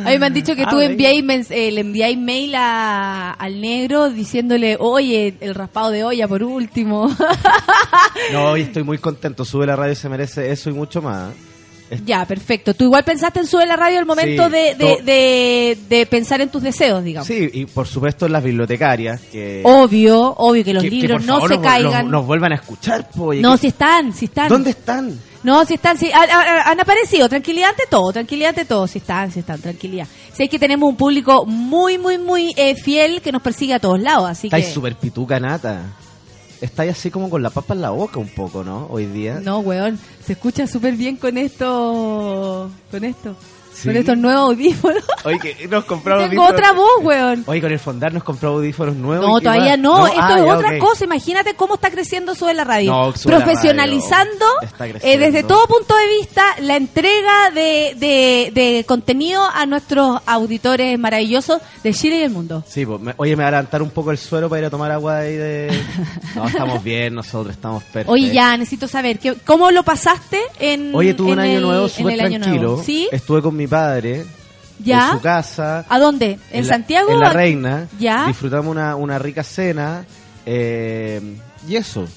A 0.06 0.10
mí 0.10 0.20
me 0.20 0.26
han 0.26 0.34
dicho 0.34 0.56
que 0.56 0.64
Ah, 0.64 0.70
tú 0.70 0.80
enviáis 0.80 1.24
eh, 1.52 1.72
le 1.72 1.82
enviáis 1.82 2.18
mail 2.18 2.54
a- 2.56 3.32
al 3.32 3.60
negro 3.62 4.10
diciéndole, 4.10 4.78
oye, 4.80 5.36
el 5.40 5.56
raspado 5.56 5.90
de 5.92 6.04
olla 6.04 6.28
por 6.28 6.44
último. 6.44 7.10
No, 8.32 8.52
hoy 8.52 8.62
estoy 8.62 8.84
muy 8.84 8.98
contento. 8.98 9.46
Sube 9.46 9.66
la 9.68 9.76
Radio 9.76 9.96
se 9.96 10.10
merece 10.10 10.52
eso 10.52 10.70
y 10.70 10.74
mucho 10.74 11.02
más. 11.02 11.34
ya, 12.06 12.26
perfecto. 12.26 12.74
Tú 12.74 12.86
igual 12.86 13.04
pensaste 13.04 13.40
en 13.42 13.46
Sube 13.48 13.66
la 13.66 13.76
Radio 13.76 14.00
al 14.00 14.06
momento 14.06 14.46
Sí, 14.46 14.52
de, 14.52 14.76
de, 14.76 14.76
to- 14.98 15.04
de- 15.04 15.78
de 15.90 16.06
pensar 16.08 16.42
en 16.42 16.50
tus 16.50 16.64
deseos, 16.64 17.04
digamos. 17.04 17.28
Sí, 17.28 17.50
y 17.54 17.66
por 17.66 17.88
supuesto 17.88 18.26
en 18.26 18.32
las 18.32 18.44
bibliotecarias 18.44 19.22
que... 19.32 19.62
Obvio, 19.64 20.34
obvio 20.38 20.64
que 20.64 20.74
los 20.74 20.84
que- 20.84 20.90
libros 20.90 21.26
no 21.26 21.36
favor 21.36 21.50
se 21.50 21.56
nos, 21.58 21.64
caigan. 21.66 22.04
Nos, 22.06 22.12
nos 22.12 22.26
vuelvan 22.26 22.52
a 22.54 22.56
escuchar, 22.56 23.10
po, 23.10 23.34
no, 23.34 23.52
que- 23.54 23.58
si 23.60 23.68
están, 23.68 24.14
si 24.14 24.26
están. 24.26 24.48
¿Dónde 24.50 24.72
están? 24.72 25.20
No, 25.46 25.64
si 25.64 25.76
están, 25.76 25.96
si 25.96 26.12
han, 26.12 26.80
aparecido, 26.80 27.30
tranquilidad 27.30 27.70
ante 27.70 27.84
todo, 27.88 28.12
tranquilidad 28.12 28.50
ante 28.50 28.66
todo, 28.66 28.88
si 28.88 28.98
están, 28.98 29.32
si 29.32 29.42
están, 29.42 29.62
tranquilidad. 29.62 30.08
Sé 30.34 30.50
que 30.50 30.58
tenemos 30.58 30.90
un 30.90 30.98
público 30.98 31.46
muy, 31.46 32.00
muy, 32.00 32.18
muy 32.18 32.52
eh, 32.58 32.74
fiel 32.76 33.22
que 33.22 33.32
nos 33.32 33.44
persigue 33.44 33.76
a 33.76 33.80
todos 33.80 34.00
lados, 34.00 34.28
así 34.28 34.50
que... 34.50 34.56
Estáis 34.56 34.74
súper 34.74 34.96
pituca, 34.96 35.40
Nata. 35.40 35.84
Estáis 36.60 36.94
así 36.94 37.12
como 37.12 37.30
con 37.30 37.44
la 37.44 37.52
papa 37.52 37.76
en 37.76 37.82
la 37.82 37.92
boca 37.92 38.18
un 38.18 38.30
poco, 38.30 38.64
¿no? 38.64 38.88
Hoy 38.90 39.06
día. 39.06 39.40
No, 39.40 39.60
weón, 39.60 40.00
se 40.26 40.34
escucha 40.34 40.66
súper 40.66 40.96
bien 40.96 41.16
con 41.16 41.38
esto, 41.38 42.72
con 42.90 43.04
esto, 43.04 43.36
Sí. 43.76 43.88
con 43.90 43.98
estos 43.98 44.18
nuevos 44.18 44.42
audífonos. 44.52 45.04
Oye, 45.26 45.40
que 45.40 45.68
nos 45.68 45.86
compramos 45.86 46.30
Tengo 46.30 46.46
otra 46.46 46.72
voz, 46.72 46.90
weón. 47.02 47.44
Oye, 47.46 47.62
con 47.62 47.72
el 47.72 47.80
fondar 47.80 48.14
nos 48.14 48.24
compramos 48.24 48.58
audífonos 48.60 48.96
nuevos. 48.96 49.28
No, 49.28 49.38
¿y 49.38 49.42
qué 49.42 49.44
todavía 49.46 49.78
no, 49.78 50.08
esto 50.08 50.20
ah, 50.22 50.40
es 50.40 50.46
ya, 50.46 50.56
otra 50.56 50.80
cosa. 50.80 51.04
Imagínate 51.04 51.54
cómo 51.56 51.76
está 51.76 51.92
creciendo 51.92 52.34
Sube 52.36 52.54
la 52.54 52.64
Radio. 52.64 52.92
No, 52.92 53.08
la 53.26 53.38
Profesionalizando 53.38 54.46
Radio 54.62 54.68
está 54.68 54.88
eh, 54.88 54.92
creciendo. 54.92 55.26
desde 55.26 55.44
todo 55.44 55.68
punto 55.68 55.96
de 55.96 56.08
vista 56.20 56.44
la 56.62 56.76
entrega 56.78 57.52
de, 57.54 57.96
de, 57.98 58.52
de 58.54 58.84
contenido 58.88 59.44
a 59.54 59.66
nuestros 59.66 60.20
auditores 60.26 60.98
maravillosos 61.00 61.62
de 61.84 61.94
Chile 61.94 62.20
y 62.20 62.24
el 62.24 62.32
mundo. 62.32 62.64
Sí, 62.68 62.86
pues, 62.86 63.00
me- 63.02 63.14
oye, 63.18 63.36
me 63.36 63.44
va 63.44 63.50
a 63.50 63.52
levantar 63.52 63.82
un 63.82 63.90
poco 63.90 64.12
el 64.12 64.18
suelo 64.18 64.50
para 64.50 64.60
ir 64.62 64.66
a 64.66 64.70
tomar 64.70 64.92
agua 64.92 65.18
ahí 65.20 65.36
de... 65.36 65.72
No, 66.36 66.48
estamos 66.48 66.84
bien, 66.84 67.14
nosotros 67.16 67.56
estamos 67.56 67.84
perfectos. 67.84 68.14
Oye, 68.14 68.32
ya, 68.34 68.58
necesito 68.58 68.88
saber, 68.88 69.20
¿qué, 69.20 69.36
¿cómo 69.46 69.72
lo 69.72 69.84
pasaste 69.84 70.42
en 70.60 70.94
Oye, 70.94 71.14
tuve 71.14 71.32
un 71.32 71.40
año 71.40 71.58
el- 71.58 71.62
nuevo 71.62 71.88
súper 71.88 72.18
tranquilo. 72.18 72.46
nuevo? 72.48 72.84
¿Sí? 72.84 73.08
Estuve 73.12 73.42
con 73.42 73.56
mi 73.56 73.65
padre 73.68 74.26
¿Ya? 74.80 75.10
en 75.12 75.18
su 75.18 75.22
casa. 75.22 75.86
¿A 75.90 76.00
dónde? 76.00 76.38
¿En, 76.52 76.68
la- 76.68 76.74
Santiago? 76.74 77.12
En 77.12 77.20
La 77.20 77.34
Reina. 77.34 77.88
¿Ya? 78.00 78.28
Disfrutamos 78.28 78.68
una, 78.72 78.96
una 78.96 79.18
rica 79.20 79.44
cena. 79.44 80.06
eh, 80.46 81.22
y 81.68 81.76
eso. 81.76 82.08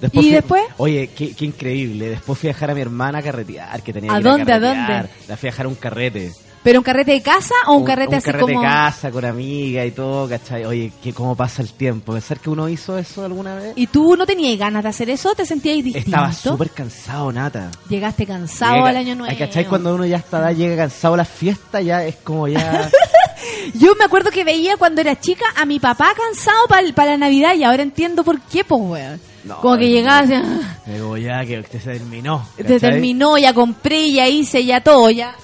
¿Y 0.00 0.08
fui- 0.08 0.30
después? 0.30 0.62
Oye, 0.76 1.10
qué, 1.16 1.34
qué 1.34 1.44
increíble. 1.44 2.10
Después 2.10 2.38
fui 2.38 2.48
a 2.48 2.52
dejar 2.52 2.70
a 2.70 2.74
mi 2.74 2.80
hermana 2.80 3.18
a 3.18 3.22
carretear, 3.22 3.82
que 3.82 3.92
tenía 3.92 4.12
¿A 4.12 4.14
que 4.14 4.20
ir 4.20 4.24
dónde, 4.24 4.42
a 4.52 4.60
carretear. 4.60 5.02
dónde? 5.02 5.10
La 5.28 5.36
fui 5.36 5.48
a 5.48 5.50
dejar 5.50 5.66
a 5.66 5.68
un 5.68 5.74
carrete. 5.74 6.32
¿Pero 6.62 6.80
un 6.80 6.84
carrete 6.84 7.12
de 7.12 7.22
casa 7.22 7.54
o 7.66 7.74
un, 7.74 7.84
carrete 7.84 8.16
así 8.16 8.26
carrete 8.26 8.52
como...? 8.52 8.60
de 8.60 8.66
casa 8.66 9.10
con 9.10 9.24
amiga 9.24 9.84
y 9.86 9.90
todo, 9.92 10.28
¿cachai? 10.28 10.64
Oye, 10.64 10.92
que 11.02 11.12
cómo 11.12 11.34
pasa 11.36 11.62
el 11.62 11.70
tiempo. 11.72 12.12
Pensar 12.12 12.40
que 12.40 12.50
uno 12.50 12.68
hizo 12.68 12.98
eso 12.98 13.24
alguna 13.24 13.54
vez. 13.54 13.72
¿Y 13.76 13.86
tú 13.86 14.16
no 14.16 14.26
tenías 14.26 14.58
ganas 14.58 14.82
de 14.82 14.88
hacer 14.88 15.08
eso? 15.10 15.34
¿Te 15.34 15.46
sentías 15.46 15.76
distinto? 15.82 16.10
Estaba 16.10 16.32
súper 16.32 16.70
cansado, 16.70 17.32
Nata. 17.32 17.70
Llegaste 17.88 18.26
cansado 18.26 18.74
Llega- 18.74 18.88
al 18.88 18.96
año 18.96 19.14
nuevo. 19.14 19.38
¿Cachai? 19.38 19.66
Cuando 19.66 19.94
uno 19.94 20.04
ya 20.04 20.16
está, 20.18 20.50
llega 20.52 20.76
cansado 20.76 21.14
a 21.14 21.18
la 21.18 21.24
fiesta, 21.24 21.80
ya 21.80 22.04
es 22.04 22.16
como 22.16 22.48
ya... 22.48 22.90
Yo 23.74 23.94
me 23.96 24.04
acuerdo 24.04 24.30
que 24.30 24.44
veía 24.44 24.76
cuando 24.76 25.00
era 25.00 25.18
chica 25.20 25.44
a 25.56 25.64
mi 25.64 25.78
papá 25.78 26.12
cansado 26.16 26.66
para 26.94 27.10
la 27.12 27.16
Navidad 27.18 27.54
y 27.54 27.64
ahora 27.64 27.82
entiendo 27.82 28.24
por 28.24 28.40
qué, 28.40 28.64
pues, 28.64 28.80
weón. 28.82 29.20
No, 29.44 29.60
Como 29.60 29.76
que 29.76 29.84
no. 29.84 29.90
llegaba 29.90 30.18
así, 30.20 30.34
ah, 30.34 30.76
Digo, 30.86 31.16
ya 31.16 31.44
que 31.44 31.60
usted 31.60 31.80
se 31.80 31.92
terminó. 31.92 32.46
se 32.56 32.62
¿cachai? 32.64 32.80
terminó, 32.80 33.38
ya 33.38 33.52
compré, 33.54 34.10
ya 34.10 34.26
hice, 34.28 34.64
ya 34.64 34.80
todo, 34.82 35.10
ya. 35.10 35.34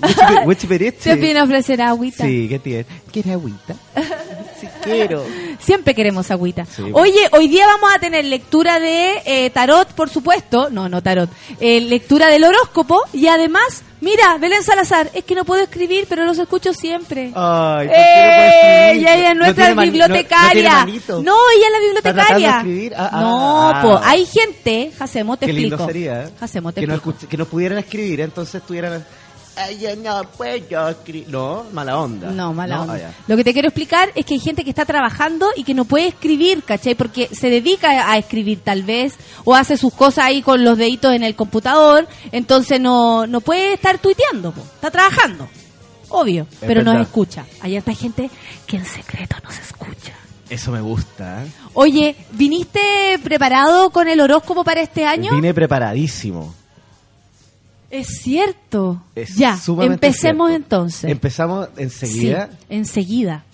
Wichi- 0.00 0.46
Wichi 0.46 0.66
Peretti. 0.66 1.02
Se 1.02 1.14
viene 1.16 1.40
a 1.40 1.44
ofrecer 1.44 1.80
agüita. 1.82 2.24
Sí, 2.24 2.46
¿qué 2.48 2.58
tiene? 2.58 2.86
¿Quiere 3.12 3.32
agüita? 3.32 3.74
sí, 4.60 4.68
quiero. 4.82 5.24
Siempre 5.60 5.94
queremos 5.94 6.30
agüita. 6.30 6.64
Sí. 6.64 6.82
Oye, 6.92 7.28
hoy 7.32 7.48
día 7.48 7.66
vamos 7.66 7.90
a 7.94 7.98
tener 7.98 8.24
lectura 8.24 8.80
de 8.80 9.22
eh, 9.24 9.50
tarot, 9.50 9.88
por 9.92 10.08
supuesto. 10.10 10.70
No, 10.70 10.88
no 10.88 11.02
tarot. 11.02 11.30
Eh, 11.60 11.80
lectura 11.80 12.28
del 12.28 12.44
horóscopo. 12.44 13.00
Y 13.12 13.28
además, 13.28 13.82
mira, 14.00 14.38
Belén 14.38 14.62
Salazar, 14.64 15.10
es 15.14 15.24
que 15.24 15.34
no 15.34 15.44
puedo 15.44 15.62
escribir, 15.62 16.06
pero 16.08 16.24
los 16.24 16.38
escucho 16.38 16.72
siempre. 16.74 17.30
Ay, 17.34 17.86
¿por 17.86 17.94
qué 17.96 18.02
no 18.02 18.02
¡Eh! 18.02 18.92
Ella 18.94 19.30
es 19.30 19.36
nuestra 19.36 19.74
no- 19.74 19.82
bibliotecaria. 19.82 20.84
no. 21.08 21.22
No, 21.22 21.34
ella 21.56 21.66
es 21.66 21.92
la 21.92 21.98
¿Está 21.98 22.02
tratando 22.02 22.24
de 22.24 22.40
bibliotecaria. 22.40 22.56
escribir? 22.58 22.94
Ah, 22.96 23.10
ah, 23.12 23.20
no, 23.20 23.68
ah. 23.70 23.82
po, 23.82 24.00
hay 24.02 24.26
gente, 24.26 24.90
Jacemo, 24.98 25.36
te 25.36 25.46
Qué 25.46 25.52
explico. 25.52 25.76
lindo 25.76 25.86
sería. 25.86 26.24
¿eh? 26.24 26.28
Jacemo, 26.40 26.72
te 26.72 26.84
que, 26.84 26.92
explico. 26.92 27.18
que 27.28 27.36
no 27.36 27.44
pudieran 27.46 27.78
escribir, 27.78 28.20
entonces 28.20 28.56
estuvieran... 28.56 29.04
Ay, 29.54 29.78
yo 29.80 29.94
no 29.96 30.22
puedo 30.30 30.88
escribir. 30.88 31.28
No, 31.28 31.64
mala 31.72 31.98
onda. 31.98 32.30
No, 32.30 32.52
mala 32.54 32.80
onda. 32.80 32.94
Ah, 32.94 32.98
ya. 32.98 33.14
Lo 33.28 33.36
que 33.36 33.44
te 33.44 33.52
quiero 33.52 33.68
explicar 33.68 34.10
es 34.14 34.24
que 34.24 34.34
hay 34.34 34.40
gente 34.40 34.64
que 34.64 34.70
está 34.70 34.84
trabajando 34.86 35.46
y 35.56 35.64
que 35.64 35.74
no 35.74 35.84
puede 35.84 36.06
escribir, 36.08 36.62
¿cachai? 36.62 36.94
Porque 36.94 37.28
se 37.32 37.50
dedica 37.50 38.10
a 38.10 38.16
escribir 38.16 38.60
tal 38.64 38.82
vez, 38.82 39.14
o 39.44 39.54
hace 39.54 39.76
sus 39.76 39.92
cosas 39.92 40.24
ahí 40.24 40.40
con 40.40 40.64
los 40.64 40.78
deditos 40.78 41.12
en 41.14 41.22
el 41.22 41.34
computador, 41.34 42.08
entonces 42.32 42.80
no, 42.80 43.26
no 43.26 43.40
puede 43.42 43.74
estar 43.74 43.98
tuiteando, 43.98 44.52
po. 44.52 44.62
está 44.62 44.90
trabajando, 44.90 45.48
obvio, 46.08 46.46
Es 46.50 46.58
pero 46.60 46.82
nos 46.82 46.94
verdad. 46.94 47.08
escucha. 47.08 47.44
Hay 47.60 47.76
harta 47.76 47.94
gente 47.94 48.30
que 48.66 48.76
en 48.78 48.86
secreto 48.86 49.36
nos 49.44 49.58
escucha. 49.58 50.14
Eso 50.48 50.70
me 50.70 50.80
gusta. 50.80 51.44
¿eh? 51.44 51.48
Oye, 51.74 52.16
¿viniste 52.32 53.18
preparado 53.22 53.90
con 53.90 54.08
el 54.08 54.20
horóscopo 54.20 54.64
para 54.64 54.80
este 54.82 55.04
año? 55.06 55.30
Vine 55.34 55.52
preparadísimo. 55.54 56.54
Es 57.92 58.22
cierto. 58.22 59.02
Es 59.14 59.36
ya, 59.36 59.58
empecemos 59.82 60.48
cierto. 60.48 60.64
entonces. 60.64 61.10
Empezamos 61.10 61.68
enseguida. 61.76 62.48
Sí, 62.50 62.56
enseguida. 62.70 63.44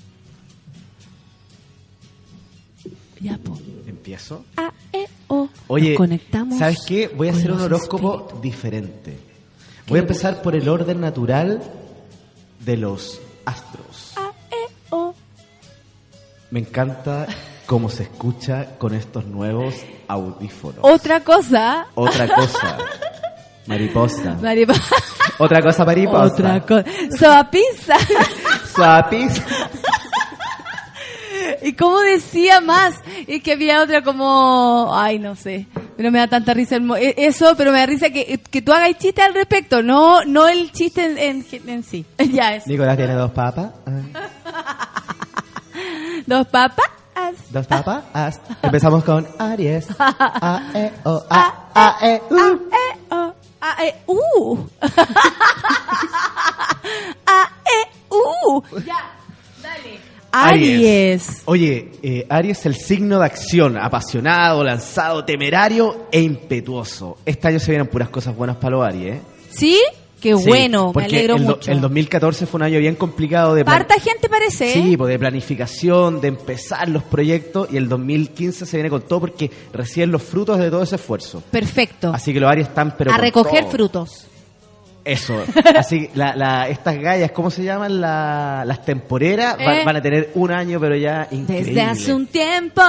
Ya, 3.20 3.36
po. 3.36 3.58
Empiezo. 3.88 4.44
A, 4.56 4.72
E, 4.92 5.06
O. 5.26 5.48
Oye, 5.66 5.90
Nos 5.90 5.96
conectamos. 5.96 6.56
¿sabes 6.56 6.78
qué? 6.86 7.08
Voy 7.08 7.26
a 7.26 7.32
hacer 7.32 7.50
un 7.50 7.60
horóscopo 7.60 8.38
diferente. 8.40 9.18
Voy 9.88 9.98
a 9.98 10.02
empezar 10.02 10.40
por 10.40 10.54
el 10.54 10.68
orden 10.68 11.00
natural 11.00 11.60
de 12.64 12.76
los 12.76 13.20
astros. 13.44 14.12
A, 14.14 14.30
E, 14.52 14.72
O. 14.90 15.14
Me 16.52 16.60
encanta 16.60 17.26
cómo 17.66 17.90
se 17.90 18.04
escucha 18.04 18.76
con 18.78 18.94
estos 18.94 19.26
nuevos 19.26 19.74
audífonos. 20.06 20.78
Otra 20.82 21.24
cosa. 21.24 21.88
Otra 21.96 22.28
cosa. 22.32 22.78
Mariposa. 23.68 24.36
Otra 25.38 25.62
cosa 25.62 25.84
mariposa. 25.84 26.24
Otra 26.34 26.60
cosa. 26.60 26.84
Soapizza. 27.18 27.94
Suapis. 28.74 29.42
¿Y 31.62 31.72
cómo 31.74 32.00
decía 32.00 32.60
más? 32.60 32.94
Es 33.26 33.42
que 33.42 33.52
había 33.52 33.82
otra 33.82 34.02
como... 34.02 34.90
Ay, 34.92 35.18
no 35.18 35.34
sé. 35.36 35.66
Pero 35.96 36.10
me 36.12 36.18
da 36.18 36.28
tanta 36.28 36.54
risa 36.54 36.76
el 36.76 36.82
mo- 36.82 36.96
eh, 36.96 37.14
eso, 37.18 37.54
pero 37.56 37.72
me 37.72 37.78
da 37.80 37.86
risa 37.86 38.10
que, 38.10 38.40
que 38.50 38.62
tú 38.62 38.72
hagas 38.72 38.96
chiste 38.98 39.20
al 39.22 39.34
respecto, 39.34 39.82
no 39.82 40.24
no 40.24 40.46
el 40.46 40.70
chiste 40.70 41.04
en, 41.04 41.18
en- 41.18 41.44
en 41.68 41.82
sí. 41.82 42.06
ya 42.32 42.54
es. 42.54 42.66
Nicolás 42.68 42.96
tiene 42.96 43.14
dos 43.14 43.32
papas. 43.32 43.70
Dos 46.26 46.46
papas. 46.48 46.86
Dos 47.50 47.66
papas. 47.66 48.40
Empezamos 48.62 49.02
con 49.04 49.26
Aries. 49.38 49.86
A, 49.98 50.70
E, 50.74 50.92
O, 51.04 51.22
A, 51.30 51.54
A, 51.74 51.96
E, 52.06 52.22
U. 52.30 52.68
E, 52.70 53.14
O, 53.14 53.34
A, 53.60 53.84
E, 53.84 53.94
U. 54.06 54.58
A, 57.26 57.50
E, 57.64 57.88
U. 58.10 58.62
Ya, 58.86 59.16
dale. 59.62 59.98
Aries. 60.30 61.42
Oye, 61.46 61.90
eh, 62.02 62.26
Aries 62.28 62.60
es 62.60 62.66
el 62.66 62.74
signo 62.76 63.18
de 63.18 63.26
acción, 63.26 63.76
apasionado, 63.76 64.62
lanzado, 64.62 65.24
temerario 65.24 66.06
e 66.12 66.20
impetuoso. 66.20 67.16
Este 67.24 67.48
año 67.48 67.58
se 67.58 67.70
vienen 67.72 67.88
puras 67.88 68.08
cosas 68.10 68.36
buenas 68.36 68.56
para 68.56 68.76
los 68.76 68.86
Aries. 68.86 69.16
¿eh? 69.16 69.22
¿Sí? 69.50 69.80
Qué 70.20 70.36
Sí, 70.36 70.48
bueno, 70.48 70.92
me 70.94 71.04
alegro 71.04 71.36
el, 71.36 71.42
mucho. 71.42 71.70
El 71.70 71.80
2014 71.80 72.46
fue 72.46 72.58
un 72.58 72.62
año 72.64 72.78
bien 72.80 72.96
complicado 72.96 73.54
de 73.54 73.64
Parta 73.64 73.94
gente 74.00 74.28
parece, 74.28 74.70
¿eh? 74.70 74.72
Sí, 74.72 74.96
pues, 74.96 75.08
de 75.10 75.18
planificación, 75.18 76.20
de 76.20 76.28
empezar 76.28 76.88
los 76.88 77.02
proyectos 77.04 77.68
y 77.70 77.76
el 77.76 77.88
2015 77.88 78.66
se 78.66 78.76
viene 78.76 78.90
con 78.90 79.02
todo 79.02 79.20
porque 79.20 79.50
reciben 79.72 80.10
los 80.10 80.22
frutos 80.22 80.58
de 80.58 80.70
todo 80.70 80.82
ese 80.82 80.96
esfuerzo. 80.96 81.42
Perfecto. 81.50 82.10
Así 82.12 82.32
que 82.32 82.40
los 82.40 82.50
Aries 82.50 82.68
están 82.68 82.94
pero 82.98 83.12
a 83.12 83.16
recoger 83.18 83.60
todo. 83.62 83.70
frutos. 83.70 84.24
Eso. 85.04 85.42
Así 85.76 86.10
la, 86.14 86.36
la, 86.36 86.68
estas 86.68 86.98
gallas, 86.98 87.30
¿cómo 87.30 87.50
se 87.50 87.62
llaman? 87.64 87.98
La- 88.00 88.64
las 88.66 88.84
temporeras 88.84 89.56
Eh. 89.58 89.82
van 89.84 89.96
a 89.96 90.02
tener 90.02 90.32
un 90.34 90.50
año 90.52 90.78
pero 90.80 90.96
ya 90.96 91.26
increíble. 91.30 91.66
Desde 91.72 91.80
hace 91.80 92.12
un 92.12 92.26
tiempo 92.26 92.82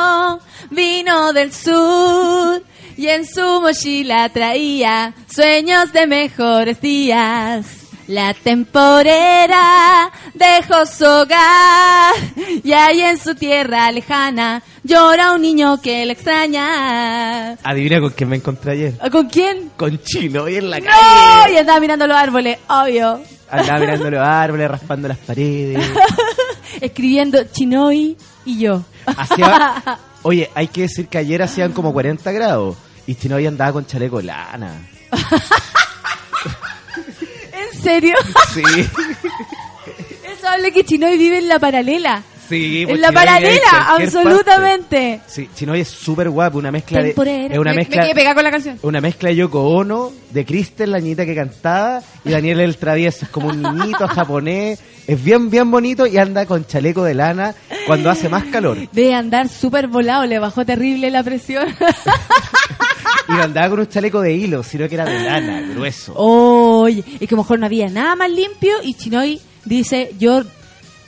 vino 0.72 1.32
del 1.32 1.54
sur 1.54 2.62
y 3.00 3.08
en 3.08 3.26
su 3.26 3.62
mochila 3.62 4.28
traía 4.28 5.14
sueños 5.34 5.94
de 5.94 6.06
mejores 6.06 6.82
días. 6.82 7.66
La 8.08 8.34
temporera 8.34 10.12
dejó 10.34 10.86
su 10.86 11.06
hogar 11.06 12.14
y 12.62 12.74
ahí 12.74 13.00
en 13.00 13.18
su 13.18 13.36
tierra 13.36 13.90
lejana 13.94 14.62
llora 14.84 15.32
un 15.32 15.44
niño 15.44 15.80
que 15.82 16.06
le 16.06 16.12
extraña. 16.12 17.54
Adivina 17.64 18.02
con 18.02 18.10
quién 18.10 18.32
me 18.32 18.36
encontré 18.36 18.74
ayer. 18.74 18.94
¿Con 19.10 19.30
quién? 19.30 19.72
Con 19.78 19.98
Chino 20.04 20.50
y 20.50 20.58
en 20.58 20.70
la 20.70 20.80
¡No! 20.82 20.88
calle. 20.88 21.54
Y 21.54 21.58
andaba 21.58 21.80
mirando 21.80 22.06
los 22.06 22.18
árboles, 22.18 22.58
obvio. 22.68 23.22
Andaba 23.50 23.80
mirando 23.80 24.12
los 24.12 24.20
árboles, 24.28 24.70
raspando 24.70 25.08
las 25.08 25.20
paredes. 25.20 25.90
Escribiendo 26.82 27.46
Chinoy 27.46 28.18
y 28.44 28.60
yo. 28.60 28.84
Oye, 30.24 30.50
hay 30.54 30.68
que 30.68 30.82
decir 30.82 31.08
que 31.08 31.18
ayer 31.18 31.42
hacían 31.42 31.72
como 31.72 31.94
40 31.94 32.30
grados 32.34 32.76
y 33.10 33.16
Chino 33.16 33.40
ya 33.40 33.50
andaba 33.50 33.74
con 33.74 33.86
chaleco 33.88 34.22
lana. 34.22 34.82
¿En 37.52 37.82
serio? 37.82 38.16
Sí. 38.54 38.62
Eso 40.38 40.48
habla 40.48 40.70
que 40.72 40.84
Chinoy 40.84 41.18
vive 41.18 41.40
en 41.40 41.48
la 41.48 41.60
paralela. 41.60 42.22
Sí, 42.48 42.82
en 42.82 42.90
pues 42.90 43.00
la 43.02 43.10
Chinoy 43.10 43.22
en 43.22 43.26
paralela, 43.28 43.62
cualquier 43.72 44.08
absolutamente. 44.08 45.18
parte. 45.20 45.32
Sí, 45.32 45.50
Chinoy 45.56 45.82
es 45.82 45.88
súper 45.88 46.30
guapo, 46.30 46.58
una 46.58 46.72
mezcla 46.72 47.02
de... 47.02 47.10
Es 47.10 47.18
una 47.18 47.32
Me- 47.32 47.64
me 47.64 47.76
mezcla... 47.76 48.08
quedé 48.14 48.34
con 48.34 48.44
la 48.44 48.52
canción. 48.52 48.80
Una 48.82 49.02
mezcla 49.02 49.30
de 49.30 49.36
Yoko 49.38 49.62
Ono, 49.70 50.12
de 50.32 50.46
Kristen, 50.46 50.92
la 50.92 51.00
niñita 51.00 51.26
que 51.26 51.36
cantaba, 51.36 52.02
y 52.24 52.30
Daniel 52.30 52.60
el 52.62 52.78
travieso. 52.78 53.26
Es 53.26 53.32
como 53.32 53.50
un 53.50 53.62
niñito 53.62 54.08
japonés. 54.08 54.80
Es 55.10 55.24
bien, 55.24 55.50
bien 55.50 55.72
bonito 55.72 56.06
y 56.06 56.20
anda 56.20 56.46
con 56.46 56.68
chaleco 56.68 57.04
de 57.04 57.16
lana 57.16 57.56
cuando 57.88 58.12
hace 58.12 58.30
más 58.30 58.44
calor. 58.44 58.78
Debe 58.92 59.16
andar 59.16 59.50
súper 59.50 59.88
volado, 59.88 60.24
le 60.28 60.38
bajó 60.38 60.64
terrible 60.68 61.10
la 61.10 61.24
presión. 61.24 61.66
Y 63.28 63.32
no 63.32 63.44
andaba 63.44 63.70
con 63.70 63.80
un 63.80 63.88
chaleco 63.88 64.22
de 64.22 64.34
hilo, 64.34 64.64
sino 64.64 64.88
que 64.88 64.96
era 64.96 65.06
de 65.06 65.20
lana, 65.20 65.62
grueso. 65.62 66.14
Oye, 66.16 67.04
es 67.20 67.28
que 67.28 67.34
a 67.34 67.38
lo 67.38 67.44
mejor 67.44 67.60
no 67.60 67.68
había 67.68 67.88
nada 67.88 68.16
más 68.16 68.30
limpio 68.30 68.74
y 68.84 68.96
Chinoy 68.96 69.40
dice, 69.66 70.16
yo, 70.20 70.44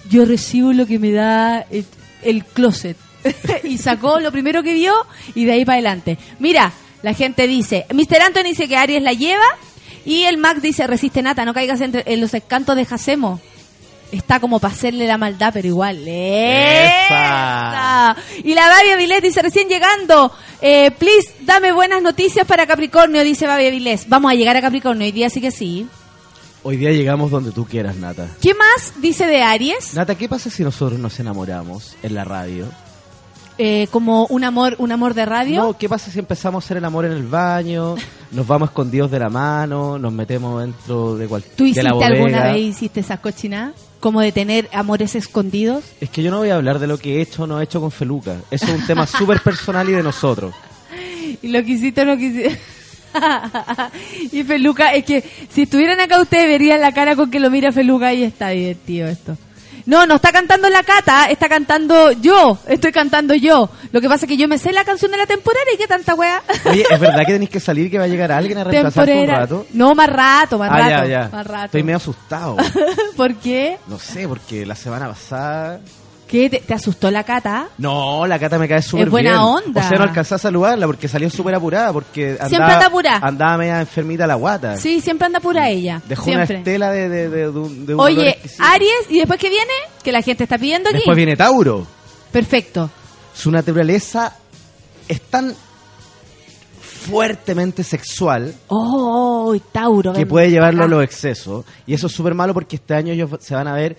yo 0.09 0.25
recibo 0.25 0.71
lo 0.71 0.85
que 0.85 0.99
me 0.99 1.11
da 1.11 1.61
el, 1.69 1.85
el 2.23 2.43
closet. 2.45 2.97
y 3.63 3.77
sacó 3.77 4.19
lo 4.19 4.31
primero 4.31 4.61
que 4.61 4.73
vio 4.73 4.93
y 5.35 5.45
de 5.45 5.53
ahí 5.53 5.65
para 5.65 5.75
adelante. 5.77 6.17
Mira, 6.39 6.71
la 7.01 7.13
gente 7.13 7.47
dice, 7.47 7.85
Mr. 7.91 8.21
Anthony 8.21 8.43
dice 8.45 8.67
que 8.67 8.77
Aries 8.77 9.01
la 9.01 9.13
lleva 9.13 9.45
y 10.05 10.23
el 10.23 10.37
Mac 10.37 10.59
dice, 10.59 10.87
resiste 10.87 11.21
nata, 11.21 11.45
no 11.45 11.53
caigas 11.53 11.81
entre, 11.81 12.03
en 12.05 12.21
los 12.21 12.33
escantos 12.33 12.75
de 12.75 12.85
Jacemo. 12.85 13.39
Está 14.11 14.39
como 14.39 14.59
para 14.59 14.73
hacerle 14.73 15.07
la 15.07 15.17
maldad, 15.17 15.51
pero 15.53 15.67
igual. 15.67 16.05
¡Esa! 16.05 17.11
Y 18.43 18.53
la 18.53 18.67
Babia 18.67 18.97
Vilés 18.97 19.21
dice, 19.21 19.41
recién 19.41 19.69
llegando, 19.69 20.31
eh, 20.61 20.91
please, 20.91 21.33
dame 21.41 21.71
buenas 21.71 22.01
noticias 22.01 22.45
para 22.45 22.67
Capricornio, 22.67 23.23
dice 23.23 23.47
Babia 23.47 23.69
Vilés. 23.71 24.09
Vamos 24.09 24.31
a 24.31 24.35
llegar 24.35 24.57
a 24.57 24.61
Capricornio, 24.61 25.05
hoy 25.05 25.13
día 25.13 25.29
sí 25.29 25.39
que 25.39 25.51
sí. 25.51 25.87
Hoy 26.63 26.77
día 26.77 26.91
llegamos 26.91 27.31
donde 27.31 27.51
tú 27.51 27.65
quieras, 27.65 27.95
Nata. 27.95 28.27
¿Qué 28.41 28.53
más 28.53 28.93
dice 29.01 29.25
de 29.25 29.41
Aries? 29.41 29.95
Nata, 29.95 30.15
¿qué 30.15 30.29
pasa 30.29 30.49
si 30.49 30.63
nosotros 30.63 30.99
nos 30.99 31.19
enamoramos 31.19 31.95
en 32.03 32.13
la 32.13 32.23
radio? 32.23 32.67
Eh, 33.57 33.87
como 33.91 34.25
un 34.27 34.43
amor, 34.43 34.75
un 34.77 34.91
amor 34.91 35.13
de 35.13 35.25
radio. 35.25 35.61
No, 35.61 35.77
¿qué 35.77 35.87
pasa 35.89 36.11
si 36.11 36.19
empezamos 36.19 36.63
a 36.63 36.65
hacer 36.65 36.77
el 36.77 36.85
amor 36.85 37.05
en 37.05 37.13
el 37.13 37.27
baño? 37.27 37.95
Nos 38.31 38.45
vamos 38.47 38.69
escondidos 38.69 39.09
de 39.09 39.19
la 39.19 39.29
mano, 39.29 39.97
nos 39.97 40.13
metemos 40.13 40.61
dentro 40.61 41.15
de 41.15 41.25
¿Tú 41.25 41.29
cualquier 41.29 41.73
de 41.75 41.83
la 41.83 41.89
hiciste 41.89 42.05
alguna 42.05 42.43
vez, 42.43 42.61
hiciste 42.61 42.99
esas 42.99 43.19
cochinadas? 43.19 43.90
Como 44.01 44.19
de 44.19 44.33
tener 44.33 44.67
amores 44.73 45.15
escondidos. 45.15 45.85
Es 46.01 46.09
que 46.09 46.23
yo 46.23 46.31
no 46.31 46.39
voy 46.39 46.49
a 46.49 46.55
hablar 46.55 46.79
de 46.79 46.87
lo 46.87 46.97
que 46.97 47.17
he 47.17 47.21
hecho 47.21 47.43
o 47.43 47.47
no 47.47 47.61
he 47.61 47.63
hecho 47.63 47.79
con 47.79 47.91
Feluca. 47.91 48.35
Eso 48.51 48.65
es 48.65 48.71
un 48.73 48.85
tema 48.85 49.07
súper 49.07 49.39
personal 49.41 49.87
y 49.89 49.93
de 49.93 50.03
nosotros. 50.03 50.53
Y 51.41 51.47
lo 51.47 51.63
que 51.63 51.71
hiciste 51.71 52.01
o 52.01 52.05
no 52.05 52.17
quisiste. 52.17 52.59
y 54.31 54.43
Feluca, 54.43 54.93
es 54.93 55.05
que 55.05 55.23
si 55.49 55.63
estuvieran 55.63 55.99
acá 55.99 56.21
ustedes 56.21 56.47
verían 56.47 56.81
la 56.81 56.93
cara 56.93 57.15
con 57.15 57.31
que 57.31 57.39
lo 57.39 57.49
mira 57.49 57.71
Feluca 57.71 58.13
y 58.13 58.23
está 58.23 58.49
divertido 58.49 59.07
esto. 59.07 59.37
No, 59.85 60.05
no 60.05 60.15
está 60.15 60.31
cantando 60.31 60.69
la 60.69 60.83
cata, 60.83 61.25
está 61.29 61.47
cantando 61.49 62.11
yo, 62.13 62.57
estoy 62.67 62.91
cantando 62.91 63.33
yo. 63.33 63.69
Lo 63.91 64.01
que 64.01 64.07
pasa 64.07 64.25
es 64.25 64.29
que 64.29 64.37
yo 64.37 64.47
me 64.47 64.57
sé 64.57 64.71
la 64.71 64.83
canción 64.83 65.11
de 65.11 65.17
la 65.17 65.25
temporada 65.25 65.65
y 65.73 65.77
qué 65.77 65.87
tanta 65.87 66.15
wea. 66.15 66.41
Oye, 66.65 66.85
¿es 66.89 66.99
verdad 66.99 67.19
que 67.25 67.33
tenéis 67.33 67.49
que 67.49 67.59
salir 67.59 67.89
que 67.91 67.97
va 67.97 68.05
a 68.05 68.07
llegar 68.07 68.31
alguien 68.31 68.57
a 68.57 68.63
reemplazarte 68.63 69.21
un 69.21 69.27
rato? 69.27 69.65
No, 69.73 69.93
más 69.95 70.09
rato, 70.09 70.57
más 70.57 70.69
Ah, 70.71 70.77
rato. 70.77 70.89
ya, 70.89 71.05
ya. 71.05 71.29
Más 71.31 71.47
rato. 71.47 71.65
Estoy 71.65 71.83
medio 71.83 71.97
asustado. 71.97 72.57
¿Por 73.17 73.35
qué? 73.35 73.77
No 73.87 73.97
sé, 73.99 74.27
porque 74.27 74.65
la 74.65 74.75
semana 74.75 75.07
pasada... 75.09 75.79
¿Qué? 76.31 76.49
¿Te, 76.49 76.59
te 76.61 76.73
asustó 76.73 77.11
la 77.11 77.23
cata? 77.25 77.67
No, 77.77 78.25
la 78.25 78.39
Cata 78.39 78.57
me 78.57 78.67
cae 78.67 78.81
súper 78.81 79.07
Es 79.07 79.11
buena 79.11 79.31
bien. 79.31 79.41
onda. 79.41 79.85
O 79.85 79.87
sea, 79.89 79.97
no 79.97 80.03
alcancé 80.05 80.35
a 80.35 80.37
saludarla 80.37 80.85
porque 80.87 81.07
salió 81.09 81.29
súper 81.29 81.53
apurada, 81.55 81.91
porque 81.91 82.29
andaba, 82.31 82.47
Siempre 82.49 82.73
anda 82.73 82.85
apurada. 82.87 83.19
andaba 83.27 83.57
media 83.57 83.79
enfermita 83.81 84.25
la 84.25 84.35
guata. 84.35 84.77
Sí, 84.77 85.01
siempre 85.01 85.25
anda 85.25 85.41
pura 85.41 85.69
ella. 85.69 86.01
Dejó 86.07 86.23
siempre. 86.23 86.55
una 86.55 86.59
estela 86.59 86.91
de, 86.91 87.09
de, 87.09 87.29
de, 87.29 87.37
de 87.51 87.93
un, 87.93 87.99
Oye. 87.99 88.39
Aries, 88.59 88.93
¿y 89.09 89.19
después 89.19 89.37
qué 89.39 89.49
viene? 89.49 89.73
Que 90.03 90.11
la 90.13 90.21
gente 90.21 90.43
está 90.45 90.57
pidiendo 90.57 90.87
aquí. 90.89 90.99
Después 90.99 91.17
viene 91.17 91.35
Tauro. 91.35 91.85
Perfecto. 92.31 92.89
Su 93.33 93.51
naturaleza 93.51 94.33
es 95.09 95.19
tan 95.23 95.53
fuertemente 96.79 97.83
sexual 97.83 98.53
Oh, 98.67 99.55
Tauro. 99.71 100.13
que 100.13 100.19
ven 100.19 100.27
puede 100.27 100.49
llevarlo 100.49 100.83
a 100.83 100.87
los 100.87 101.03
excesos. 101.03 101.65
Y 101.87 101.93
eso 101.93 102.07
es 102.07 102.13
súper 102.13 102.33
malo 102.33 102.53
porque 102.53 102.75
este 102.77 102.93
año 102.93 103.13
ellos 103.13 103.29
se 103.39 103.55
van 103.55 103.67
a 103.67 103.73
ver, 103.73 103.97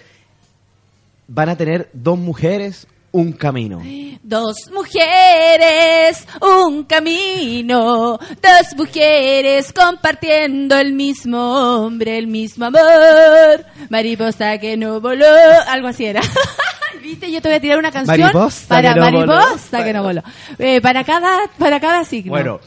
van 1.35 1.49
a 1.49 1.57
tener 1.57 1.89
dos 1.95 2.19
mujeres, 2.19 2.87
un 3.11 3.33
camino. 3.33 3.81
Dos 4.23 4.71
mujeres, 4.73 6.27
un 6.41 6.85
camino. 6.85 8.19
Dos 8.19 8.77
mujeres 8.77 9.73
compartiendo 9.73 10.79
el 10.79 10.93
mismo 10.93 11.39
hombre, 11.85 12.19
el 12.19 12.27
mismo 12.27 12.67
amor. 12.67 13.65
Mariposa 13.89 14.59
que 14.59 14.77
no 14.77 15.01
voló. 15.01 15.27
Algo 15.69 15.89
así 15.89 16.05
era. 16.07 16.21
¿Viste? 17.03 17.33
Yo 17.33 17.41
te 17.43 17.49
voy 17.49 17.57
a 17.57 17.61
tirar 17.61 17.79
una 17.79 17.91
canción 17.91 18.21
Mariposa 18.21 18.69
para 18.69 18.95
que 18.95 19.01
no 19.01 19.11
voló. 19.11 19.27
mariposa 19.27 19.85
que 19.85 19.93
no 19.93 20.03
voló. 20.03 20.23
Eh, 20.59 20.81
para 20.81 21.03
cada 21.05 21.39
para 21.59 21.81
cada 21.81 22.05
signo. 22.05 22.31
Bueno, 22.31 22.61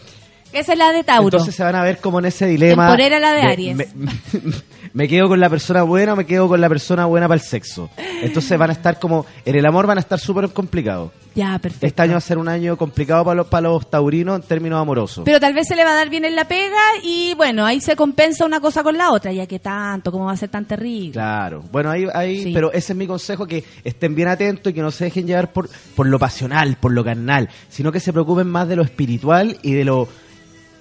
Esa 0.52 0.74
es 0.74 0.78
la 0.80 0.92
de 0.92 1.04
Tauro. 1.04 1.28
entonces 1.38 1.56
se 1.56 1.64
van 1.64 1.76
a 1.76 1.84
ver 1.84 2.00
como 2.00 2.20
en 2.20 2.26
ese 2.26 2.46
dilema. 2.48 2.88
Temporera 2.88 3.20
la 3.20 3.32
de 3.32 3.42
Aries. 3.42 3.76
Me, 3.78 3.88
me 4.96 5.10
quedo 5.10 5.28
con 5.28 5.42
la 5.42 5.50
persona 5.50 5.84
buena 5.84 6.14
o 6.14 6.16
me 6.16 6.26
quedo 6.26 6.48
con 6.48 6.62
la 6.62 6.70
persona 6.70 7.06
buena 7.06 7.28
para 7.28 7.36
el 7.40 7.46
sexo. 7.46 7.90
Entonces 8.22 8.58
van 8.58 8.70
a 8.70 8.74
estar 8.74 8.98
como, 8.98 9.26
en 9.44 9.56
el 9.56 9.66
amor 9.66 9.86
van 9.86 9.98
a 9.98 10.02
estar 10.02 10.18
súper 10.18 10.50
complicados. 10.52 11.12
Ya, 11.36 11.60
perfecto. 11.60 11.86
Este 11.86 12.02
año 12.02 12.14
va 12.14 12.20
a 12.20 12.22
ser 12.22 12.38
un 12.38 12.48
año 12.48 12.78
complicado 12.78 13.26
para 13.26 13.36
los, 13.36 13.48
para 13.48 13.68
los 13.68 13.90
taurinos 13.90 14.38
en 14.38 14.48
términos 14.48 14.82
amorosos. 14.82 15.26
Pero 15.26 15.38
tal 15.42 15.54
vez 15.54 15.68
se 15.68 15.76
le 15.76 15.84
va 15.84 15.92
a 15.92 15.96
dar 15.96 16.10
bien 16.10 16.24
en 16.24 16.34
la 16.34 16.48
pega 16.48 16.80
y 17.04 17.34
bueno, 17.36 17.66
ahí 17.66 17.82
se 17.82 17.98
compensa 17.98 18.46
una 18.46 18.62
cosa 18.62 18.84
con 18.84 18.98
la 18.98 19.12
otra, 19.12 19.34
ya 19.34 19.46
que 19.46 19.60
tanto, 19.60 20.14
como 20.14 20.26
va 20.28 20.32
a 20.32 20.38
ser 20.38 20.48
tan 20.48 20.64
terrible. 20.64 21.12
Claro. 21.12 21.62
Bueno, 21.74 21.92
ahí, 21.92 22.08
ahí 22.14 22.44
Sí. 22.44 22.52
pero 22.54 22.72
ese 22.72 22.94
es 22.94 22.98
mi 22.98 23.06
consejo, 23.06 23.46
que 23.46 23.66
estén 23.84 24.16
bien 24.16 24.30
atentos 24.30 24.72
y 24.72 24.74
que 24.74 24.82
no 24.82 24.92
se 24.92 25.04
dejen 25.04 25.28
llevar 25.28 25.52
por, 25.52 25.70
por 25.94 26.08
lo 26.08 26.18
pasional, 26.18 26.78
por 26.80 26.94
lo 26.94 27.04
carnal, 27.04 27.50
sino 27.68 27.92
que 27.92 28.00
se 28.00 28.14
preocupen 28.14 28.48
más 28.48 28.70
de 28.70 28.78
lo 28.78 28.84
espiritual 28.84 29.58
y 29.62 29.74
de 29.74 29.84
lo... 29.84 30.08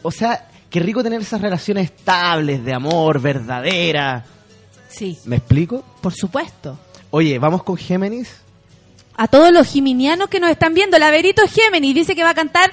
O 0.02 0.10
sea, 0.12 0.46
qué 0.74 0.80
rico 0.80 1.05
tener 1.05 1.20
esas 1.20 1.40
relaciones 1.40 1.84
estables, 1.84 2.64
de 2.64 2.74
amor, 2.74 3.20
verdaderas. 3.20 4.24
Sí, 4.88 5.16
¿Me 5.24 5.36
explico? 5.36 5.84
por 6.01 6.12
supuesto. 6.12 6.76
Oye, 7.10 7.38
vamos 7.38 7.62
con 7.62 7.76
Géminis. 7.76 8.34
A 9.16 9.28
todos 9.28 9.52
los 9.52 9.70
geminianos 9.72 10.28
que 10.28 10.40
nos 10.40 10.51
están 10.51 10.74
viendo, 10.74 10.98
la 10.98 11.12
Verito 11.12 11.42
Géminis 11.46 11.94
dice 11.94 12.16
que 12.16 12.24
va 12.24 12.30
a 12.30 12.34
cantar 12.34 12.72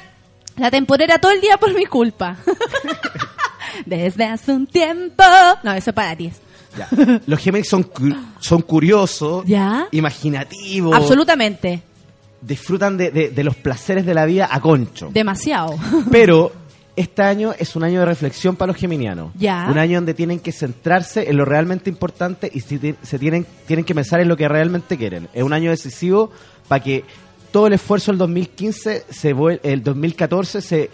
la 0.57 0.71
temporera 0.71 1.19
todo 1.19 1.31
el 1.31 1.41
día 1.41 1.57
por 1.57 1.75
mi 1.75 1.85
culpa. 1.85 2.37
Desde 3.85 4.25
hace 4.25 4.51
un 4.51 4.65
tiempo. 4.65 5.23
No, 5.61 5.71
eso 5.73 5.91
es 5.91 5.93
para 5.95 6.09
Aries. 6.09 6.41
Ya. 6.75 6.87
Los 7.27 7.39
Géminis 7.39 7.69
son, 7.69 7.83
cu- 7.83 8.15
son 8.39 8.63
curiosos, 8.63 9.43
¿Ya? 9.45 9.87
imaginativos, 9.91 10.95
Absolutamente. 10.95 11.83
disfrutan 12.41 12.97
de, 12.97 13.11
de- 13.11 13.29
de 13.29 13.43
los 13.43 13.55
placeres 13.57 14.07
de 14.07 14.13
la 14.15 14.25
vida 14.25 14.49
a 14.51 14.59
concho. 14.59 15.09
Demasiado. 15.13 15.75
Pero 16.09 16.51
este 16.95 17.23
año 17.23 17.53
es 17.57 17.75
un 17.75 17.83
año 17.83 17.99
de 18.01 18.05
reflexión 18.05 18.55
para 18.55 18.71
los 18.71 18.79
geminianos. 18.81 19.31
Ya. 19.35 19.67
Un 19.69 19.77
año 19.77 19.97
donde 19.97 20.13
tienen 20.13 20.39
que 20.39 20.51
centrarse 20.51 21.29
en 21.29 21.37
lo 21.37 21.45
realmente 21.45 21.89
importante 21.89 22.49
y 22.53 22.59
si 22.61 22.79
se 23.01 23.17
tienen, 23.19 23.45
tienen 23.65 23.85
que 23.85 23.95
pensar 23.95 24.19
en 24.19 24.27
lo 24.27 24.35
que 24.37 24.47
realmente 24.47 24.97
quieren. 24.97 25.29
Es 25.33 25.43
un 25.43 25.53
año 25.53 25.69
decisivo 25.71 26.31
para 26.67 26.83
que 26.83 27.03
todo 27.51 27.67
el 27.67 27.73
esfuerzo 27.73 28.11
del 28.11 28.17
2015, 28.19 29.05
se 29.09 29.35
el 29.63 29.83
2014 29.83 30.61
se, 30.61 30.89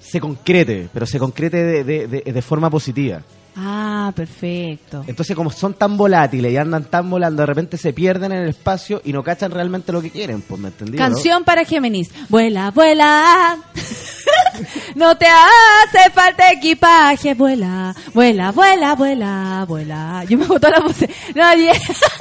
se 0.00 0.20
concrete, 0.20 0.88
pero 0.92 1.06
se 1.06 1.18
concrete 1.18 1.62
de, 1.64 1.84
de- 1.84 2.06
de- 2.08 2.32
de 2.32 2.42
forma 2.42 2.70
positiva. 2.70 3.22
Ah, 3.56 4.12
perfecto. 4.14 5.04
Entonces, 5.06 5.36
como 5.36 5.50
son 5.50 5.74
tan 5.74 5.96
volátiles 5.96 6.52
y 6.52 6.56
andan 6.56 6.84
tan 6.84 7.08
volando, 7.08 7.42
de 7.42 7.46
repente 7.46 7.76
se 7.76 7.92
pierden 7.92 8.32
en 8.32 8.42
el 8.42 8.48
espacio 8.48 9.00
y 9.04 9.12
no 9.12 9.22
cachan 9.22 9.52
realmente 9.52 9.92
lo 9.92 10.02
que 10.02 10.10
quieren, 10.10 10.42
pues, 10.42 10.60
¿me 10.60 10.68
entendí? 10.68 10.98
Canción 10.98 11.44
para 11.44 11.64
Géminis. 11.64 12.10
Vuela, 12.28 12.70
vuela. 12.72 13.56
no 14.96 15.16
te 15.16 15.26
hace 15.26 16.10
falta 16.10 16.50
equipaje. 16.50 17.34
Vuela, 17.34 17.94
vuela, 18.12 18.50
vuela, 18.50 18.94
vuela, 18.94 19.64
vuela. 19.68 20.24
Yo 20.28 20.38
me 20.38 20.46
botó 20.46 20.68
la 20.68 20.80
voz. 20.80 20.96
Nadie, 21.34 21.72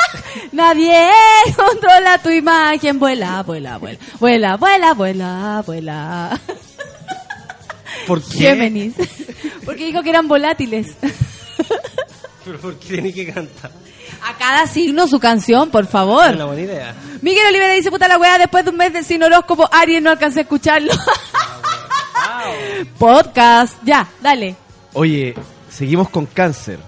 nadie 0.52 1.02
controla 1.56 2.18
tu 2.22 2.30
imagen. 2.30 3.00
Vuela, 3.00 3.42
vuela, 3.44 3.78
vuela. 3.78 4.00
Vuela, 4.20 4.58
vuela, 4.58 4.94
vuela, 4.94 5.64
vuela. 5.66 6.40
¿Por 8.08 8.22
qué? 8.24 8.38
Géminis. 8.38 8.94
Porque 9.66 9.86
dijo 9.86 10.02
que 10.04 10.10
eran 10.10 10.28
volátiles. 10.28 10.96
Pero 12.46 12.60
¿por 12.60 12.76
qué 12.78 12.96
tiene 12.96 13.14
que 13.14 13.32
cantar? 13.32 13.72
A 14.26 14.38
cada 14.38 14.68
signo 14.68 15.08
su 15.08 15.20
canción, 15.20 15.70
por 15.70 15.88
favor. 15.88 16.28
Es 16.30 16.36
una 16.36 16.46
buena 16.46 16.62
idea. 16.62 16.96
Miguel 17.22 17.46
Olivera 17.48 17.74
dice, 17.74 17.90
puta 17.90 18.08
la 18.08 18.18
weá, 18.18 18.38
después 18.38 18.64
de 18.66 18.72
un 18.72 18.78
mes 18.78 18.92
de 18.94 19.04
sin 19.04 19.24
horóscopo, 19.24 19.68
Aries 19.72 20.02
no 20.02 20.10
alcancé 20.10 20.40
a 20.40 20.44
escucharlo. 20.44 20.92
Podcast, 23.00 23.78
ya, 23.84 24.08
dale. 24.22 24.56
Oye, 24.94 25.34
seguimos 25.70 26.10
con 26.10 26.26
cáncer. 26.26 26.80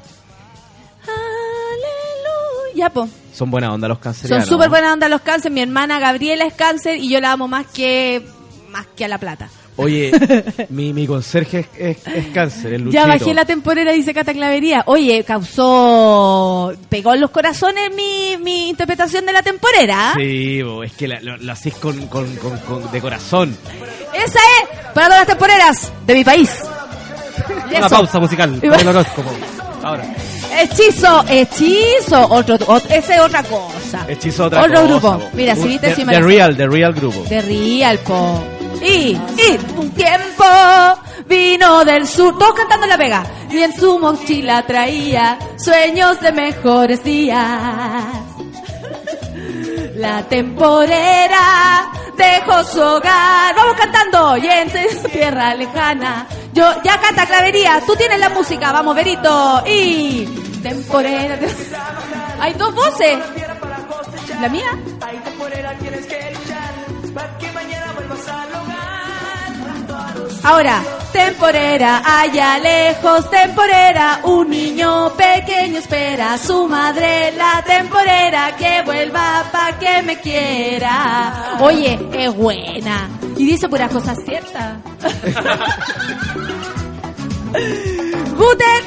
Ya, 2.75 2.89
po. 2.89 3.07
Son 3.33 3.49
buena 3.49 3.73
onda 3.73 3.87
los 3.87 3.97
Son 3.97 4.03
cancerianos. 4.03 4.49
súper 4.49 4.69
buena 4.69 4.93
onda 4.93 5.07
los 5.07 5.21
cáncer. 5.21 5.51
Mi 5.51 5.61
hermana 5.61 5.99
Gabriela 5.99 6.45
es 6.45 6.53
cáncer 6.53 6.97
y 6.97 7.09
yo 7.09 7.19
la 7.21 7.31
amo 7.31 7.47
más 7.47 7.65
que 7.67 8.25
más 8.69 8.85
que 8.95 9.05
a 9.05 9.07
la 9.07 9.17
plata. 9.17 9.49
Oye, 9.77 10.11
mi, 10.69 10.93
mi 10.93 11.05
conserje 11.05 11.67
es, 11.77 11.97
es- 11.97 12.07
es 12.07 12.27
cáncer, 12.27 12.73
el. 12.73 12.89
Ya 12.91 13.05
bajé 13.05 13.33
la 13.33 13.43
temporera, 13.45 13.91
dice 13.91 14.13
Cata 14.13 14.33
Clavería. 14.33 14.83
Oye, 14.87 15.23
causó... 15.25 16.73
Pegó 16.89 17.13
en 17.13 17.21
los 17.21 17.29
corazones 17.31 17.89
mi, 17.95 18.37
mi 18.41 18.69
interpretación 18.69 19.25
de 19.25 19.33
la 19.33 19.41
temporera. 19.41 20.13
Sí, 20.15 20.61
bo, 20.61 20.83
es 20.83 20.93
que 20.93 21.07
la- 21.07 21.19
lo, 21.21 21.37
lo 21.37 21.51
hacís 21.51 21.73
con, 21.75 22.07
con, 22.07 22.33
con- 22.37 22.57
con- 22.59 22.91
de 22.91 23.01
corazón. 23.01 23.57
Esa 24.13 24.39
es 24.39 24.69
para 24.93 25.07
todas 25.07 25.19
las 25.21 25.27
temporeras 25.27 25.91
de 26.07 26.13
mi 26.13 26.23
país. 26.23 26.49
Y 27.69 27.75
Una 27.75 27.87
eso. 27.87 27.89
pausa 27.95 28.19
musical 28.19 28.59
para 28.61 28.81
el 28.81 28.87
horóscopo. 28.87 29.29
Ahora. 29.83 30.05
Hechizo, 30.57 31.25
hechizo, 31.27 32.27
otro, 32.31 32.57
ot- 32.59 32.89
esa 32.89 33.15
es 33.15 33.21
otra 33.21 33.43
cosa. 33.43 34.05
Hechizo 34.07 34.45
otra 34.45 34.61
Otro 34.61 34.73
cosa, 34.75 34.87
grupo. 34.87 35.11
bo. 35.17 35.29
Mira, 35.33 35.53
si 35.55 35.67
viste 35.67 35.89
The, 35.89 35.95
si 35.95 36.05
me 36.05 36.13
The 36.13 36.21
Real, 36.21 36.55
The 36.55 36.67
Real 36.67 36.93
Grupo. 36.93 37.23
De 37.29 37.41
Real, 37.41 37.99
po. 37.99 38.41
Y, 38.81 39.15
un 39.77 39.91
tiempo 39.91 40.45
vino 41.27 41.85
del 41.85 42.07
sur, 42.07 42.37
todos 42.37 42.53
cantando 42.53 42.85
en 42.85 42.89
la 42.89 42.97
pega. 42.97 43.23
Y 43.49 43.61
en 43.61 43.75
su 43.75 43.99
mochila 43.99 44.65
traía 44.65 45.37
sueños 45.57 46.19
de 46.21 46.31
mejores 46.31 47.03
días. 47.03 48.05
La 49.95 50.23
temporera 50.23 51.89
dejó 52.17 52.63
su 52.63 52.81
hogar. 52.81 53.55
Vamos 53.55 53.75
cantando. 53.77 54.37
Y 54.37 54.47
en 54.47 54.69
su 54.69 55.07
tierra 55.09 55.55
lejana. 55.55 56.27
Yo, 56.53 56.69
ya 56.83 56.99
canta 56.99 57.25
clavería. 57.25 57.81
Tú 57.85 57.95
tienes 57.95 58.19
la 58.19 58.29
música. 58.29 58.71
Vamos, 58.71 58.95
Verito. 58.95 59.63
Y 59.67 60.25
temporera. 60.61 61.39
Hay 62.39 62.53
dos 62.53 62.73
voces. 62.75 63.17
¿La 64.41 64.49
mía? 64.49 64.69
Ahora, 70.43 70.83
temporera, 71.11 72.03
allá 72.05 72.59
lejos, 72.59 73.27
temporera, 73.31 74.19
un 74.25 74.47
niño 74.47 75.11
pequeño 75.15 75.79
espera 75.79 76.33
a 76.33 76.37
su 76.37 76.67
madre, 76.67 77.31
la 77.31 77.63
temporera, 77.65 78.55
que 78.55 78.83
vuelva 78.85 79.43
pa' 79.51 79.79
que 79.79 80.03
me 80.03 80.19
quiera. 80.19 81.57
Oye, 81.61 81.97
es 82.13 82.35
buena. 82.35 83.09
Y 83.37 83.47
dice 83.47 83.67
puras 83.67 83.91
cosas 83.91 84.19
ciertas. 84.23 84.77
Guter, 88.37 88.83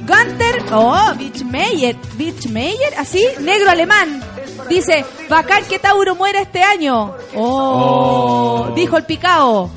Gunter, 0.00 0.64
oh, 0.72 1.14
Bichmeyer, 1.16 1.94
Bichmeyer, 2.16 2.94
así, 2.98 3.24
negro 3.40 3.70
alemán. 3.70 4.20
Dice, 4.68 5.04
bacán 5.28 5.64
que 5.68 5.78
Tauro 5.78 6.14
muera 6.14 6.40
este 6.40 6.62
año. 6.62 7.14
Oh, 7.36 8.70
dijo 8.74 8.96
el 8.96 9.04
picao. 9.04 9.70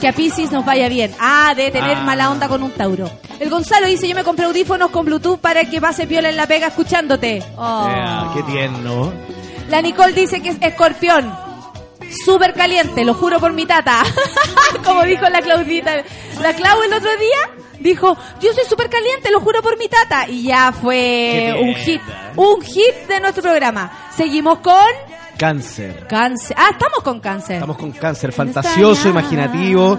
Que 0.00 0.08
a 0.08 0.12
Pisces 0.12 0.50
nos 0.50 0.64
vaya 0.64 0.88
bien. 0.88 1.12
Ah, 1.20 1.52
de 1.54 1.70
tener 1.70 1.98
Ah. 1.98 2.02
mala 2.02 2.30
onda 2.30 2.48
con 2.48 2.62
un 2.62 2.70
Tauro. 2.70 3.10
El 3.38 3.50
Gonzalo 3.50 3.86
dice, 3.86 4.08
yo 4.08 4.14
me 4.14 4.24
compré 4.24 4.46
audífonos 4.46 4.90
con 4.90 5.04
Bluetooth 5.04 5.38
para 5.40 5.64
que 5.64 5.80
pase 5.80 6.06
piola 6.06 6.28
en 6.30 6.36
la 6.36 6.46
pega 6.46 6.68
escuchándote. 6.68 7.42
Oh. 7.56 8.30
Qué 8.34 8.42
tierno. 8.44 9.12
La 9.68 9.82
Nicole 9.82 10.12
dice 10.12 10.40
que 10.42 10.50
es 10.50 10.56
escorpión. 10.60 11.32
Súper 12.24 12.54
caliente, 12.54 13.04
lo 13.04 13.14
juro 13.14 13.38
por 13.40 13.52
mi 13.52 13.66
tata. 13.66 14.02
Como 14.84 15.04
dijo 15.04 15.28
la 15.28 15.40
Claudita. 15.40 16.02
La 16.40 16.54
Clau 16.54 16.82
el 16.82 16.92
otro 16.92 17.10
día 17.16 17.64
dijo, 17.80 18.16
yo 18.40 18.52
soy 18.52 18.64
súper 18.68 18.88
caliente, 18.90 19.30
lo 19.30 19.40
juro 19.40 19.62
por 19.62 19.78
mi 19.78 19.88
tata. 19.88 20.28
Y 20.28 20.44
ya 20.44 20.72
fue 20.72 21.54
un 21.60 21.74
hit. 21.74 22.00
Un 22.36 22.62
hit 22.62 23.08
de 23.08 23.20
nuestro 23.20 23.42
programa. 23.42 23.90
Seguimos 24.16 24.58
con 24.58 24.74
Cáncer. 25.38 26.06
cáncer. 26.06 26.54
Ah, 26.58 26.68
estamos 26.72 26.98
con 27.02 27.18
cáncer. 27.20 27.54
Estamos 27.54 27.78
con 27.78 27.92
cáncer 27.92 28.30
fantasioso, 28.30 29.08
imaginativo, 29.08 29.98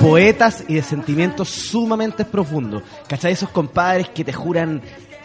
poetas 0.00 0.64
y 0.68 0.74
de 0.74 0.82
sentimientos 0.82 1.48
sumamente 1.48 2.24
profundos. 2.24 2.82
¿Cachai? 3.08 3.32
Esos 3.32 3.48
compadres 3.48 4.10
que 4.10 4.22
te 4.22 4.32
juran 4.32 4.80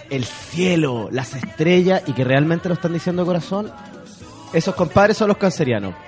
el 0.09 0.25
cielo, 0.25 1.09
las 1.11 1.35
estrellas 1.35 2.01
y 2.07 2.13
que 2.13 2.23
realmente 2.23 2.67
lo 2.69 2.73
están 2.73 2.93
diciendo 2.93 3.21
de 3.21 3.27
corazón. 3.27 3.71
Esos 4.53 4.75
compadres 4.75 5.17
son 5.17 5.27
los 5.27 5.37
cancerianos. 5.37 5.95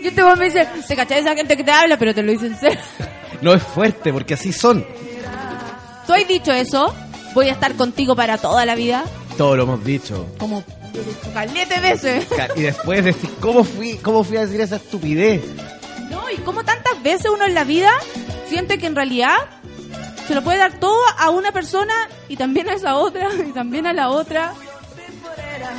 Y 0.00 0.06
este 0.06 0.22
weón 0.22 0.38
me 0.38 0.44
dice, 0.44 0.64
te 0.86 0.94
cachai 0.94 1.18
esa 1.18 1.34
gente 1.34 1.56
que 1.56 1.64
te 1.64 1.72
habla, 1.72 1.96
pero 1.98 2.14
te 2.14 2.22
lo 2.22 2.30
dicen 2.30 2.56
serio. 2.58 2.78
No 3.40 3.52
es 3.54 3.62
fuerte, 3.62 4.12
porque 4.12 4.34
así 4.34 4.52
son. 4.52 4.84
¿Tú 6.06 6.12
has 6.12 6.26
dicho 6.26 6.52
eso? 6.52 6.92
Voy 7.34 7.48
a 7.48 7.52
estar 7.52 7.74
contigo 7.74 8.16
para 8.16 8.38
toda 8.38 8.64
la 8.64 8.74
vida. 8.74 9.04
Todo 9.36 9.56
lo 9.56 9.62
hemos 9.64 9.84
dicho. 9.84 10.26
Como 10.38 10.64
calete 11.32 11.78
veces. 11.78 12.26
Y 12.56 12.62
después 12.62 13.04
decir, 13.04 13.30
¿cómo 13.40 13.62
fui, 13.62 13.96
¿cómo 13.98 14.24
fui 14.24 14.38
a 14.38 14.40
decir 14.40 14.60
esa 14.60 14.76
estupidez? 14.76 15.42
No, 16.10 16.28
y 16.30 16.36
como 16.38 16.64
tantas 16.64 17.00
veces 17.02 17.30
uno 17.32 17.44
en 17.44 17.54
la 17.54 17.64
vida 17.64 17.92
siente 18.48 18.78
que 18.78 18.86
en 18.86 18.96
realidad 18.96 19.36
se 20.26 20.34
lo 20.34 20.42
puede 20.42 20.58
dar 20.58 20.80
todo 20.80 20.98
a 21.18 21.30
una 21.30 21.52
persona 21.52 21.94
y 22.28 22.36
también 22.36 22.68
a 22.68 22.74
esa 22.74 22.96
otra 22.96 23.28
y 23.46 23.52
también 23.52 23.86
a 23.86 23.92
la 23.92 24.08
otra. 24.08 24.52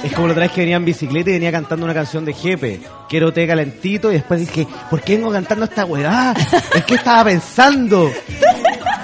Es 0.04 0.14
como 0.14 0.28
la 0.28 0.34
otra 0.34 0.44
vez 0.46 0.52
que 0.54 0.62
venía 0.62 0.78
en 0.78 0.86
bicicleta 0.86 1.30
y 1.30 1.34
venía 1.34 1.52
cantando 1.52 1.86
una 1.86 1.94
canción 1.94 2.24
de 2.26 2.34
Jepe, 2.34 2.80
Quiero 3.10 3.34
té 3.34 3.48
calentito, 3.48 4.10
y 4.12 4.16
después 4.16 4.40
dije, 4.40 4.68
¿por 4.90 5.02
qué 5.02 5.16
vengo 5.18 5.32
cantando 5.32 5.66
esta 5.66 5.86
weá? 5.86 6.34
¿En 6.76 6.84
qué 6.84 6.96
estaba 6.96 7.24
pensando? 7.26 8.12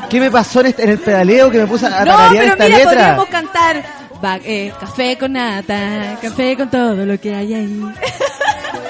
¿Qué 0.10 0.20
me 0.20 0.30
pasó 0.32 0.60
en, 0.62 0.68
este- 0.68 0.84
en 0.84 0.90
el 0.92 1.00
pedaleo 1.00 1.50
que 1.52 1.58
me 1.60 1.68
puse 1.68 1.88
a 1.88 2.06
no, 2.06 2.16
pero 2.30 2.44
esta 2.44 2.64
mira, 2.64 2.78
letra? 2.78 2.92
podríamos 2.92 3.26
cantar 3.26 3.84
va- 4.24 4.40
eh, 4.44 4.72
café 4.80 5.18
con 5.18 5.34
nata, 5.34 6.18
café 6.22 6.56
con 6.56 6.70
todo 6.70 6.96
lo 7.06 7.20
que 7.20 7.34
hay 7.36 7.54
ahí. 7.54 7.84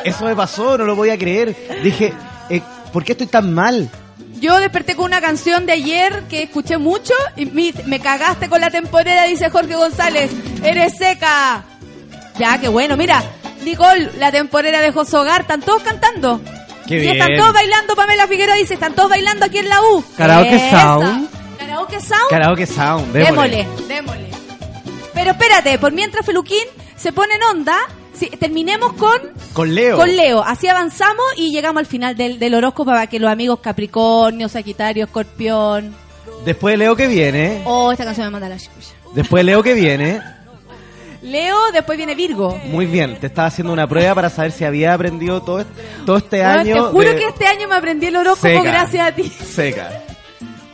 Eso 0.03 0.26
me 0.26 0.36
pasó, 0.36 0.78
no 0.78 0.86
lo 0.86 0.95
podía 0.95 1.18
creer. 1.18 1.56
Dije, 1.82 2.14
eh, 2.49 2.62
¿por 2.94 3.03
qué 3.03 3.14
estoy 3.14 3.28
tan 3.28 3.53
mal? 3.53 3.90
Yo 4.40 4.60
desperté 4.60 4.95
con 4.95 5.06
una 5.06 5.22
canción 5.22 5.66
de 5.66 5.72
ayer 5.72 6.24
que 6.30 6.44
escuché 6.44 6.78
mucho 6.78 7.14
y 7.38 7.45
mi- 7.48 7.74
me 7.86 7.99
cagaste 8.02 8.49
con 8.49 8.60
la 8.62 8.70
temporera, 8.70 9.24
dice 9.24 9.49
Jorge 9.49 9.76
González. 9.76 10.30
Eres 10.62 10.98
seca. 10.98 11.64
Ya, 12.40 12.57
qué 12.60 12.68
bueno. 12.68 12.98
Mira, 12.98 13.24
Nicole, 13.64 14.12
la 14.18 14.32
temporera 14.32 14.82
de 14.82 14.91
José 14.91 15.16
Hogar, 15.18 15.41
están 15.41 15.62
todos 15.62 15.82
cantando. 15.84 16.41
Qué 16.88 16.95
y 16.98 16.99
bien. 16.99 17.14
están 17.16 17.36
todos 17.38 17.53
bailando, 17.53 17.95
Pamela 17.95 18.28
Figueroa 18.28 18.56
dice, 18.56 18.76
están 18.76 18.94
todos 18.94 19.10
bailando 19.10 19.45
aquí 19.45 19.57
en 19.60 19.70
la 19.70 19.82
U. 19.82 20.03
Karaoke 20.18 20.56
Esa. 20.56 20.70
Sound. 20.82 21.30
Karaoke 21.57 21.99
Sound. 21.99 22.30
Karaoke 22.30 22.66
Sound, 22.68 23.14
Démosle, 23.14 23.49
démosle. 23.57 23.88
démosle. 23.88 24.30
Pero 25.14 25.32
espérate, 25.32 25.80
por 25.80 25.94
mientras 25.94 26.26
Feluquín 26.26 26.64
se 26.95 27.12
pone 27.14 27.34
en 27.36 27.44
onda, 27.44 27.76
terminemos 28.40 28.94
con 28.94 29.18
Con 29.53 29.74
Leo. 29.74 29.95
con 29.98 30.16
Leo. 30.16 30.44
Así 30.44 30.68
avanzamos 30.68 31.26
y 31.38 31.52
llegamos 31.52 31.80
al 31.80 31.86
final 31.88 32.16
del, 32.16 32.38
del 32.38 32.53
horóscopo 32.53 32.91
para 32.91 33.07
que 33.07 33.20
los 33.20 33.32
amigos 33.32 33.60
Capricornio, 33.62 34.48
Sagitario, 34.49 35.06
Escorpión. 35.06 35.95
Después 36.44 36.74
de 36.74 36.78
Leo 36.78 36.95
que 36.95 37.07
viene, 37.07 37.62
Oh, 37.66 37.91
esta 37.91 38.03
canción 38.06 38.28
me 38.28 38.32
manda 38.32 38.49
la 38.49 38.57
chucha. 38.57 38.94
después 39.16 39.40
de 39.40 39.45
Leo 39.45 39.64
que 39.64 39.74
viene, 39.74 40.22
Leo, 41.26 41.57
después 41.73 41.97
viene 41.97 42.14
Virgo. 42.15 42.57
muy 42.65 42.85
bien, 42.85 43.18
te 43.19 43.27
estaba 43.27 43.47
haciendo 43.47 43.73
una 43.73 43.88
prueba 43.88 44.14
para 44.15 44.30
saber 44.30 44.52
si 44.52 44.64
había 44.64 44.93
aprendido 44.93 45.41
todo, 45.41 45.60
est- 45.61 45.69
todo 46.06 46.18
este 46.18 46.38
Bueno, 46.41 46.60
año. 46.60 46.73
te 46.76 46.81
juro 46.91 47.10
de 47.10 47.15
que 47.15 47.26
este 47.26 47.47
año 47.47 47.68
me 47.68 47.76
aprendí 47.76 48.06
el 48.07 48.15
horóscopo 48.15 48.47
Seca. 48.47 48.64
gracias 48.64 49.07
a 49.07 49.11
ti. 49.11 49.23
Seca. 49.23 49.89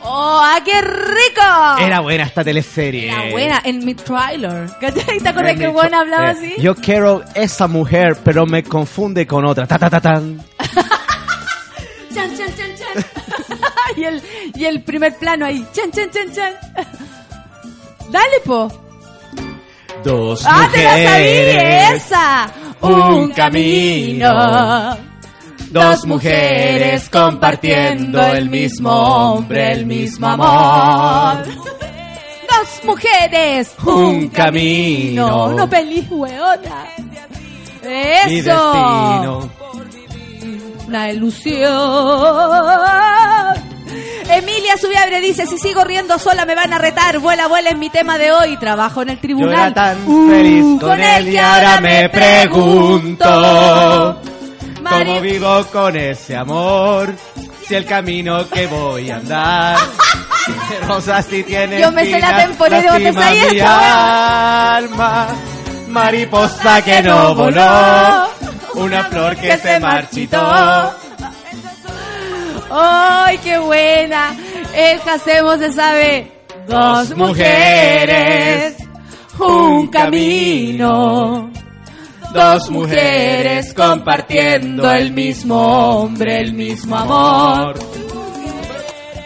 ¡Oh, 0.04 0.40
ah, 0.42 0.58
qué 0.64 0.80
rico! 0.82 1.78
Era 1.80 2.00
buena 2.00 2.24
esta 2.24 2.42
teleserie. 2.42 3.06
Era 3.08 3.30
buena 3.30 3.60
en 3.64 3.84
mi 3.84 3.94
trailer. 3.94 4.68
¿Cachai? 4.80 5.20
¿Te 5.20 5.28
acuerdas 5.28 5.56
que 5.56 5.64
el 5.66 5.70
buen 5.70 5.94
hablaba 5.94 6.26
eh, 6.28 6.30
así? 6.32 6.54
Yo 6.58 6.74
quiero 6.74 7.22
esa 7.36 7.68
mujer, 7.68 8.16
pero 8.24 8.44
me 8.44 8.64
confunde 8.64 9.26
con 9.28 9.46
otra. 9.46 9.64
Ta, 9.66 9.78
ta, 9.78 9.88
ta, 9.88 10.00
tan. 10.00 10.38
Chan, 12.14 12.36
chan, 12.36 12.48
chan, 12.56 12.70
chan. 12.76 13.04
y, 13.96 14.04
el, 14.04 14.22
y 14.56 14.64
el 14.64 14.82
primer 14.82 15.16
plano 15.18 15.46
ahí. 15.46 15.64
Chan, 15.72 15.90
chan, 15.92 16.10
chan, 16.10 16.32
chan. 16.34 16.52
Dale, 18.10 18.40
po. 18.44 18.70
Dos 20.04 20.42
¡Ah, 20.46 20.68
te 20.72 20.82
la 20.84 20.90
sabía 20.90 21.10
mujeres. 21.10 22.04
esa! 22.04 22.50
un 22.80 23.30
camino. 23.30 24.96
Dos 25.70 26.04
mujeres 26.06 27.08
compartiendo 27.08 28.20
el 28.26 28.50
mismo 28.50 28.90
hombre, 28.90 29.72
el 29.72 29.86
mismo 29.86 30.26
amor. 30.26 31.44
Dos 31.46 32.84
mujeres, 32.84 33.72
Un 33.84 34.28
camino. 34.28 35.52
No 35.52 35.68
peli, 35.70 36.06
weona. 36.10 36.84
Eso. 37.82 38.28
Mi 38.28 38.40
destino. 38.42 39.50
Una 40.88 41.10
ilusión. 41.10 41.70
Emilia 44.36 44.76
Subiabre 44.80 45.20
dice, 45.20 45.46
si 45.46 45.58
sigo 45.58 45.84
riendo 45.84 46.18
sola 46.18 46.44
me 46.46 46.54
van 46.54 46.72
a 46.72 46.78
retar. 46.78 47.18
Vuela, 47.18 47.46
vuela 47.48 47.70
es 47.70 47.76
mi 47.76 47.90
tema 47.90 48.18
de 48.18 48.32
hoy. 48.32 48.56
Trabajo 48.56 49.02
en 49.02 49.10
el 49.10 49.16
Yo 49.16 49.20
tribunal. 49.22 49.52
era 49.54 49.74
tan 49.74 49.98
Uh, 50.08 50.30
feliz 50.30 50.64
con 50.80 51.00
él 51.00 51.28
y 51.28 51.36
ahora 51.38 51.80
me 51.80 52.08
pregunto 52.08 53.24
Mari- 54.80 55.06
cómo 55.06 55.20
vivo 55.20 55.64
con 55.72 55.96
ese 55.96 56.36
amor. 56.36 57.14
Si 57.66 57.74
el 57.74 57.84
camino 57.86 58.48
que 58.48 58.66
voy 58.66 59.10
a 59.10 59.16
andar, 59.16 59.76
rosas 60.88 61.24
si 61.26 61.42
tiene 61.44 61.80
Yo 61.80 61.92
me 61.92 62.04
sé 62.04 62.18
la 62.20 62.36
temporada 62.36 62.98
de 62.98 63.12
mi 63.12 63.60
alma, 63.60 65.28
mariposa 65.88 66.82
que 66.82 67.02
no 67.02 67.34
voló, 67.34 68.28
una 68.74 69.04
flor 69.04 69.36
que 69.36 69.56
se 69.58 69.78
marchitó. 69.80 70.92
¡Ay, 72.74 73.36
qué 73.38 73.58
buena! 73.58 74.34
El 74.74 74.98
hacemos 75.06 75.58
se 75.58 75.72
sabe. 75.72 76.32
Dos 76.66 77.14
mujeres, 77.14 78.76
mujeres, 78.78 78.88
un 79.38 79.88
camino. 79.88 81.50
Dos 82.32 82.70
mujeres 82.70 83.74
compartiendo 83.74 84.90
el 84.90 85.12
mismo 85.12 85.98
hombre, 85.98 86.40
el 86.40 86.54
mismo 86.54 86.96
amor. 86.96 87.78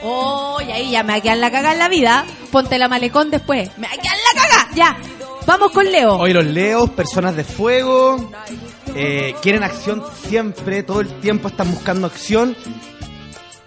¡Oh, 0.02 0.59
y 0.66 0.73
ahí 0.73 0.90
ya 0.90 1.05
me 1.05 1.12
va 1.12 1.18
a 1.18 1.20
quedar 1.20 1.39
la 1.39 1.51
caga 1.52 1.73
en 1.73 1.78
la 1.78 1.89
vida! 1.89 2.24
Ponte 2.51 2.78
la 2.78 2.89
malecón 2.89 3.31
después. 3.31 3.70
¡Me 3.77 3.86
va 3.86 3.93
a 3.93 3.97
quedar 3.97 4.16
la 4.35 4.43
caga! 4.43 4.68
Ya, 4.74 4.97
vamos 5.47 5.70
con 5.70 5.85
Leo. 5.90 6.16
Hoy 6.16 6.32
los 6.32 6.47
leos, 6.47 6.90
personas 6.90 7.36
de 7.36 7.44
fuego, 7.44 8.32
eh, 8.97 9.36
quieren 9.40 9.62
acción 9.62 10.02
siempre, 10.28 10.82
todo 10.82 11.01
el 11.01 11.20
tiempo 11.20 11.47
están 11.47 11.70
buscando 11.70 12.09
acción 12.09 12.56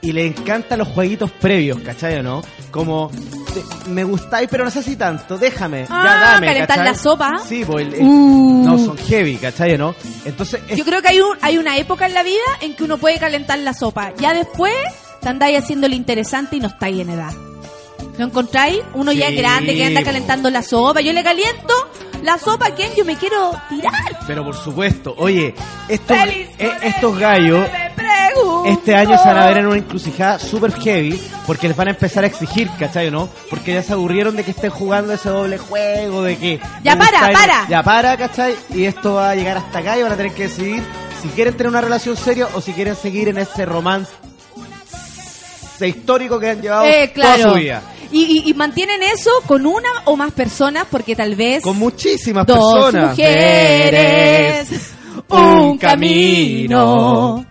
y 0.01 0.11
les 0.13 0.37
encantan 0.37 0.79
los 0.79 0.87
jueguitos 0.87 1.29
previos, 1.31 1.79
¿cachai 1.81 2.19
o 2.19 2.23
no? 2.23 2.41
Como, 2.71 3.11
te- 3.53 3.89
me 3.89 4.03
gustáis 4.03 4.47
pero 4.49 4.63
no 4.63 4.71
sé 4.71 4.81
si 4.83 4.95
tanto, 4.95 5.37
déjame, 5.37 5.85
Ah, 5.89 6.03
ya 6.03 6.31
dame, 6.33 6.47
calentar 6.47 6.77
¿cachai? 6.77 6.85
la 6.85 6.95
sopa. 6.95 7.39
Sí, 7.47 7.63
pues 7.65 7.87
el- 7.87 7.93
el- 7.95 8.01
Uh. 8.03 8.63
no, 8.65 8.77
son 8.77 8.97
heavy, 8.97 9.35
¿cachai 9.37 9.73
o 9.73 9.77
no? 9.77 9.95
Entonces, 10.25 10.61
es- 10.69 10.77
Yo 10.77 10.85
creo 10.85 11.01
que 11.01 11.09
hay, 11.09 11.19
un, 11.19 11.37
hay 11.41 11.57
una 11.57 11.77
época 11.77 12.05
en 12.05 12.13
la 12.13 12.23
vida 12.23 12.39
en 12.61 12.75
que 12.75 12.83
uno 12.83 12.97
puede 12.97 13.17
calentar 13.19 13.59
la 13.59 13.73
sopa. 13.73 14.13
Ya 14.17 14.33
después 14.33 14.73
te 15.21 15.27
andáis 15.29 15.57
haciendo 15.57 15.87
lo 15.89 15.95
interesante 15.95 16.55
y 16.55 16.59
no 16.61 16.67
estáis 16.69 16.99
en 17.01 17.09
edad. 17.09 17.31
¿Lo 18.17 18.25
encontráis? 18.25 18.79
Uno 18.93 19.11
ya 19.11 19.27
es 19.29 19.35
grande 19.37 19.75
que 19.75 19.85
anda 19.85 20.03
calentando 20.03 20.49
la 20.49 20.61
sopa. 20.61 21.01
Yo 21.01 21.11
le 21.13 21.23
caliento 21.23 21.73
la 22.29 22.37
sopa 22.37 22.67
a 22.67 22.75
quien 22.75 22.93
yo 22.95 23.03
me 23.05 23.15
quiero 23.17 23.51
tirar. 23.69 24.19
pero 24.27 24.43
por 24.45 24.55
supuesto, 24.55 25.15
oye, 25.17 25.55
estos, 25.87 26.15
eh, 26.17 26.71
estos 26.83 27.17
gallos... 27.17 27.67
Este 28.67 28.95
año 28.95 29.17
se 29.17 29.27
van 29.27 29.37
a 29.37 29.45
ver 29.47 29.57
en 29.57 29.67
una 29.67 29.77
encrucijada 29.77 30.37
super 30.39 30.71
heavy 30.73 31.19
porque 31.47 31.67
les 31.67 31.75
van 31.75 31.87
a 31.87 31.91
empezar 31.91 32.23
a 32.23 32.27
exigir, 32.27 32.69
¿cachai 32.77 33.07
o 33.07 33.11
no? 33.11 33.29
Porque 33.49 33.73
ya 33.73 33.81
se 33.81 33.93
aburrieron 33.93 34.35
de 34.35 34.43
que 34.43 34.51
estén 34.51 34.69
jugando 34.69 35.13
ese 35.13 35.29
doble 35.29 35.57
juego, 35.57 36.21
de 36.23 36.37
que... 36.37 36.59
Ya 36.83 36.95
para, 36.97 37.19
gustáis- 37.29 37.33
para. 37.37 37.67
Ya 37.67 37.83
para, 37.83 38.17
¿cachai? 38.17 38.55
Y 38.73 38.85
esto 38.85 39.15
va 39.15 39.31
a 39.31 39.35
llegar 39.35 39.57
hasta 39.57 39.79
acá 39.79 39.97
y 39.97 40.03
van 40.03 40.11
a 40.11 40.15
tener 40.17 40.33
que 40.33 40.43
decidir 40.43 40.83
si 41.21 41.29
quieren 41.29 41.55
tener 41.57 41.69
una 41.69 41.81
relación 41.81 42.15
seria 42.15 42.47
o 42.53 42.61
si 42.61 42.73
quieren 42.73 42.95
seguir 42.95 43.27
en 43.29 43.39
ese 43.39 43.65
romance 43.65 44.11
histórico 45.81 46.39
que 46.39 46.49
han 46.51 46.61
llevado 46.61 46.85
Eh, 46.85 47.11
toda 47.15 47.37
su 47.37 47.53
vida. 47.53 47.81
Y, 48.11 48.23
y- 48.45 48.49
y 48.49 48.53
mantienen 48.55 49.03
eso 49.03 49.29
con 49.45 49.65
una 49.67 49.89
o 50.05 50.15
más 50.17 50.31
personas 50.31 50.85
porque 50.89 51.15
tal 51.15 51.35
vez 51.35 51.61
Con 51.63 51.77
muchísimas 51.77 52.45
dos 52.45 52.73
personas. 52.73 53.09
mujeres, 53.11 54.91
un 55.29 55.77
camino. 55.77 57.45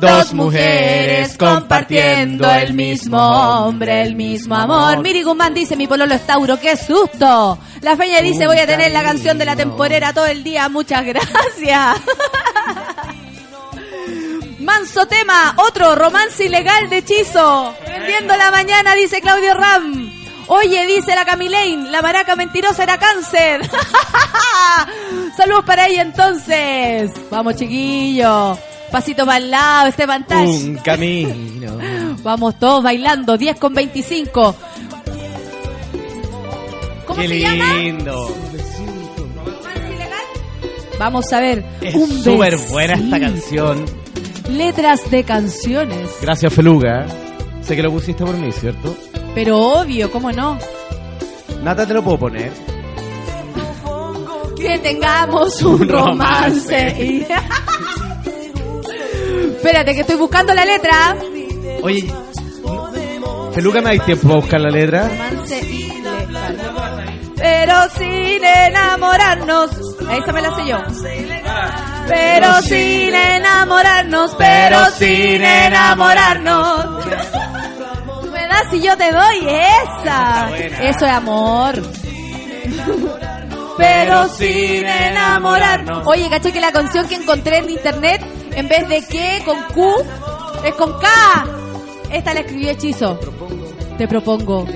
Dos 0.00 0.34
mujeres 0.34 1.36
compartiendo 1.38 2.50
el 2.52 2.74
mismo 2.74 3.16
hombre, 3.16 4.02
el 4.02 4.16
mismo 4.16 4.56
amor. 4.56 5.00
Miri 5.00 5.22
Guzmán 5.22 5.54
dice, 5.54 5.76
mi 5.76 5.86
pololo 5.86 6.12
es 6.14 6.26
Tauro, 6.26 6.58
qué 6.58 6.76
susto. 6.76 7.58
La 7.80 7.96
Feña 7.96 8.20
dice, 8.20 8.46
voy 8.48 8.58
a 8.58 8.66
tener 8.66 8.90
la 8.90 9.04
canción 9.04 9.38
de 9.38 9.44
la 9.44 9.54
temporera 9.54 10.12
todo 10.12 10.26
el 10.26 10.42
día, 10.42 10.68
muchas 10.68 11.04
gracias. 11.06 11.96
Manso 14.64 15.06
tema, 15.06 15.54
otro 15.58 15.94
romance 15.94 16.44
ilegal 16.44 16.88
de 16.88 16.98
hechizo. 16.98 17.74
Vendiendo 17.86 18.34
la 18.36 18.50
mañana, 18.50 18.94
dice 18.94 19.20
Claudio 19.20 19.54
Ram. 19.54 20.10
Oye, 20.46 20.86
dice 20.86 21.14
la 21.14 21.24
Camilain, 21.24 21.90
la 21.90 22.02
maraca 22.02 22.34
mentirosa 22.36 22.82
era 22.82 22.98
cáncer. 22.98 23.60
Saludos 25.36 25.64
para 25.64 25.86
ella 25.86 26.02
entonces. 26.02 27.10
Vamos, 27.30 27.56
chiquillos. 27.56 28.58
Pasito 28.90 29.24
para 29.26 29.38
el 29.38 29.50
lado, 29.50 29.88
este 29.88 30.06
pantalla. 30.06 30.42
Un 30.50 30.76
camino. 30.76 31.78
Vamos 32.22 32.58
todos 32.58 32.82
bailando, 32.82 33.36
10 33.36 33.58
con 33.58 33.74
25. 33.74 34.56
¿Cómo 37.06 37.20
Qué 37.20 37.28
se 37.28 37.40
llama? 37.40 37.74
lindo. 37.74 38.34
Vamos 40.98 41.32
a 41.32 41.40
ver. 41.40 41.64
Es 41.80 41.94
súper 42.22 42.56
buena 42.56 42.94
esta 42.94 43.18
canción. 43.20 44.03
Letras 44.48 45.10
de 45.10 45.24
canciones. 45.24 46.10
Gracias, 46.20 46.52
Feluga. 46.52 47.06
Sé 47.62 47.74
que 47.76 47.82
lo 47.82 47.90
pusiste 47.90 48.24
por 48.24 48.36
mí, 48.36 48.52
¿cierto? 48.52 48.94
Pero 49.34 49.58
obvio, 49.58 50.10
¿cómo 50.10 50.30
no? 50.32 50.58
Nata, 51.62 51.86
te 51.86 51.94
lo 51.94 52.02
puedo 52.04 52.18
poner. 52.18 52.52
Que 54.56 54.78
tengamos 54.78 55.60
un 55.62 55.88
romance. 55.88 56.88
Y- 57.02 57.26
Espérate, 59.56 59.94
que 59.94 60.00
estoy 60.02 60.16
buscando 60.16 60.52
la 60.54 60.64
letra. 60.64 61.16
Oye, 61.82 62.06
Feluga, 63.52 63.80
¿me 63.80 63.86
dais 63.90 64.04
tiempo 64.04 64.28
para 64.28 64.40
buscar 64.40 64.60
la 64.60 64.70
letra? 64.70 65.08
Romance 65.08 65.60
ilegal. 65.70 67.20
Pero 67.36 67.74
sin 67.96 68.44
enamorarnos. 68.44 69.70
Esa 70.00 70.32
me 70.32 70.42
la 70.42 70.54
sé 70.54 70.66
yo. 70.66 70.78
Pero 72.08 72.62
sin 72.62 73.14
enamorarnos, 73.14 74.34
pero 74.36 74.90
sin 74.90 75.42
enamorarnos. 75.42 77.04
Tú 78.20 78.30
me 78.30 78.46
das 78.46 78.72
y 78.72 78.80
yo 78.80 78.96
te 78.96 79.10
doy 79.10 79.46
esa. 79.48 80.50
Eso 80.56 81.06
es 81.06 81.12
amor. 81.12 81.82
Pero 83.76 84.28
sin 84.28 84.86
enamorarnos. 84.86 86.06
Oye, 86.06 86.28
caché 86.30 86.52
que 86.52 86.60
la 86.60 86.72
canción 86.72 87.08
que 87.08 87.16
encontré 87.16 87.58
en 87.58 87.70
internet, 87.70 88.22
en 88.52 88.68
vez 88.68 88.88
de 88.88 89.06
que 89.06 89.42
con 89.44 89.60
Q, 89.74 89.94
es 90.64 90.74
con 90.74 90.98
K. 90.98 91.08
Esta 92.10 92.34
la 92.34 92.40
escribió 92.40 92.70
Hechizo. 92.70 93.18
Te 93.98 94.06
propongo. 94.06 94.66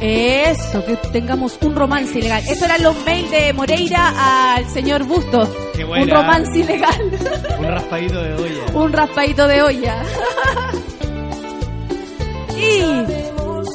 Eso, 0.00 0.84
que 0.84 0.96
tengamos 1.12 1.58
un 1.62 1.74
romance 1.74 2.18
ilegal. 2.18 2.42
Eso 2.46 2.64
eran 2.66 2.82
los 2.82 2.96
mails 3.04 3.30
de 3.30 3.52
Moreira 3.52 4.54
al 4.54 4.68
señor 4.68 5.04
Bustos. 5.04 5.48
Qué 5.74 5.84
Un 5.84 6.08
romance 6.08 6.58
ilegal. 6.58 7.18
Un 7.58 7.64
raspadito 7.64 8.22
de 8.22 8.34
olla. 8.34 8.66
un 8.74 8.92
raspadito 8.92 9.48
de 9.48 9.62
olla. 9.62 10.02
y 12.56 13.26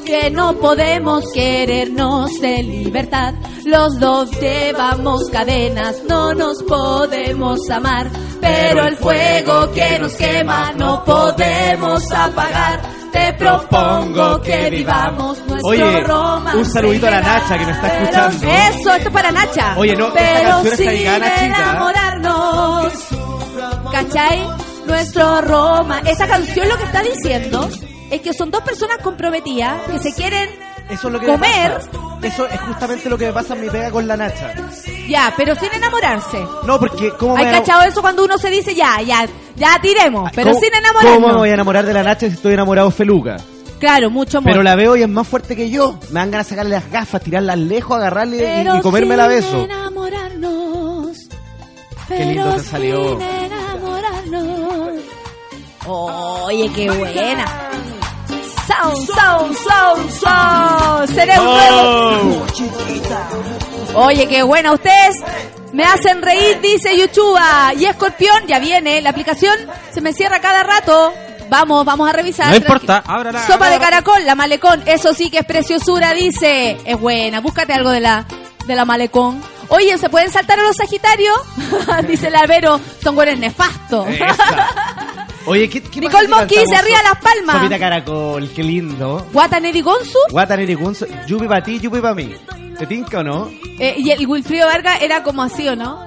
que 0.05 0.29
no 0.29 0.53
podemos 0.55 1.23
querernos 1.33 2.31
en 2.41 2.69
libertad. 2.69 3.33
Los 3.65 3.99
dos 3.99 4.29
llevamos 4.39 5.29
cadenas, 5.29 6.03
no 6.07 6.33
nos 6.33 6.61
podemos 6.63 7.69
amar. 7.69 8.09
Pero 8.41 8.85
el 8.87 8.97
fuego 8.97 9.71
que 9.71 9.99
nos 9.99 10.13
quema 10.13 10.71
no 10.73 11.03
podemos 11.05 12.11
apagar. 12.11 13.00
Te 13.11 13.33
propongo 13.33 14.41
que 14.41 14.69
vivamos 14.69 15.37
nuestro 15.47 15.69
Oye, 15.69 16.01
romance. 16.01 16.57
un 16.57 16.65
saludito 16.65 17.07
a 17.07 17.11
la. 17.11 17.21
Nacha 17.21 17.57
que 17.57 17.65
me 17.65 17.71
está 17.71 17.87
escuchando. 17.87 18.47
Eso, 18.47 18.93
esto 18.95 19.07
es 19.09 19.13
para 19.13 19.31
Nacha. 19.31 19.73
Oye, 19.77 19.95
no, 19.95 20.07
esta 20.07 20.19
Pero 20.19 20.59
está 20.61 20.75
sin 20.77 20.85
Nachita. 21.19 21.45
enamorarnos. 21.45 22.93
¿Cachai? 23.91 24.47
Nuestro 24.85 25.41
Roma. 25.41 26.01
Esa 26.05 26.27
canción 26.27 26.67
lo 26.69 26.77
que 26.77 26.83
está 26.83 27.01
diciendo 27.01 27.69
es 28.09 28.21
que 28.21 28.33
son 28.33 28.49
dos 28.51 28.63
personas 28.63 28.97
comprometidas 29.03 29.81
que 29.89 29.99
se 29.99 30.13
quieren 30.13 30.49
Eso 30.89 31.07
es 31.07 31.13
lo 31.13 31.19
que 31.19 31.25
comer. 31.27 31.73
pasa. 31.73 31.89
Eso 32.23 32.45
es 32.47 32.59
justamente 32.61 33.09
lo 33.09 33.17
que 33.17 33.25
me 33.27 33.33
pasa 33.33 33.55
en 33.55 33.61
mi 33.61 33.69
pega 33.69 33.89
con 33.91 34.07
la 34.07 34.15
Nacha. 34.15 34.53
Ya, 35.07 35.33
pero 35.35 35.55
sin 35.55 35.73
enamorarse. 35.73 36.45
No, 36.65 36.79
porque 36.79 37.11
¿cómo 37.17 37.35
¿Hay 37.35 37.45
cachado 37.45 37.81
eso 37.83 38.01
cuando 38.01 38.23
uno 38.23 38.37
se 38.37 38.49
dice 38.49 38.75
ya, 38.75 39.01
ya, 39.01 39.27
ya 39.55 39.79
tiremos, 39.81 40.29
pero 40.35 40.51
¿Cómo- 40.51 40.61
sin 40.61 40.71
¿Cómo 41.13 41.27
me 41.29 41.33
voy 41.37 41.49
a 41.49 41.53
enamorar 41.55 41.85
de 41.85 41.93
la 41.93 42.03
Nacha 42.03 42.27
si 42.27 42.33
estoy 42.33 42.53
enamorado 42.53 42.89
de 42.89 42.95
Feluca? 42.95 43.37
Claro, 43.79 44.11
mucho 44.11 44.37
amor. 44.37 44.51
Pero 44.51 44.61
la 44.61 44.75
veo 44.75 44.95
y 44.95 45.01
es 45.01 45.09
más 45.09 45.27
fuerte 45.27 45.55
que 45.55 45.71
yo. 45.71 45.97
Me 46.11 46.19
dan 46.19 46.29
ganas 46.29 46.45
de 46.45 46.49
sacarle 46.51 46.75
las 46.75 46.91
gafas, 46.91 47.21
tirarlas 47.23 47.57
lejos, 47.57 47.97
agarrarle 47.97 48.37
y- 48.37 48.39
Pero 48.41 48.75
y, 48.77 48.81
comérmela 48.81 49.25
a 49.25 49.29
sin 49.29 49.35
beso. 49.37 49.63
enamorarnos. 49.63 51.17
Qué 52.07 52.25
lindo 52.25 52.53
te 52.53 52.59
salió. 52.63 53.17
sin 53.17 53.21
enamorarnos. 53.21 55.01
Oye, 55.87 56.69
qué 56.75 56.91
buena. 56.91 57.45
Sound, 58.71 59.07
sound, 59.07 59.57
sound, 59.57 60.11
sound. 60.11 61.09
Cerebro. 61.13 61.51
Oh. 63.93 64.05
Oye, 64.05 64.27
qué 64.27 64.43
buena. 64.43 64.71
Ustedes 64.71 65.15
me 65.73 65.83
hacen 65.83 66.21
reír, 66.21 66.61
dice 66.61 66.97
Yuchuba. 66.97 67.73
Y 67.77 67.85
Escorpión, 67.85 68.47
ya 68.47 68.59
viene. 68.59 69.01
La 69.01 69.09
aplicación 69.09 69.53
se 69.91 69.99
me 69.99 70.13
cierra 70.13 70.39
cada 70.39 70.63
rato. 70.63 71.13
Vamos, 71.49 71.83
vamos 71.83 72.09
a 72.09 72.13
revisar. 72.13 72.49
No 72.49 72.55
importa, 72.55 73.03
ábrala. 73.05 73.45
Sopa 73.45 73.69
de 73.69 73.77
caracol, 73.79 74.25
la 74.25 74.35
malecón. 74.35 74.81
Eso 74.85 75.13
sí 75.13 75.29
que 75.29 75.39
es 75.39 75.45
preciosura, 75.45 76.13
dice. 76.13 76.77
Es 76.85 76.97
buena. 76.97 77.41
Búscate 77.41 77.73
algo 77.73 77.89
de 77.89 77.99
la, 77.99 78.25
de 78.65 78.75
la 78.75 78.85
malecón. 78.85 79.41
Oye, 79.67 79.97
¿se 79.97 80.09
pueden 80.09 80.31
saltar 80.31 80.59
a 80.59 80.63
los 80.63 80.77
sagitarios? 80.77 81.37
dice 82.07 82.27
el 82.27 82.35
albero. 82.35 82.79
Son 83.03 83.15
buenos 83.15 83.37
nefastos. 83.37 84.07
Oye, 85.45 85.69
¿qué, 85.69 85.81
qué 85.81 85.99
Nicole 86.01 86.27
cantamos 86.29 86.47
se 86.49 86.81
ría 86.83 86.97
so- 86.97 87.03
las 87.03 87.17
palmas. 87.21 87.55
Sopita 87.57 87.79
caracol, 87.79 88.49
qué 88.55 88.63
lindo. 88.63 89.25
Guataneri 89.33 89.81
Gonzu. 89.81 90.17
Guataneri 90.29 90.75
Gunzo, 90.75 91.05
yupi 91.27 91.47
para 91.47 91.63
ti, 91.63 91.79
yupi 91.79 91.99
para 91.99 92.13
mí. 92.15 92.33
¿Te 92.77 92.85
tinca 92.85 93.19
o 93.19 93.23
no? 93.23 93.49
Eh, 93.79 93.95
y 93.97 94.11
el 94.11 94.25
Wilfrido 94.27 94.67
Vargas 94.67 95.01
era 95.01 95.23
como 95.23 95.41
así, 95.43 95.67
¿o 95.67 95.75
no? 95.75 96.05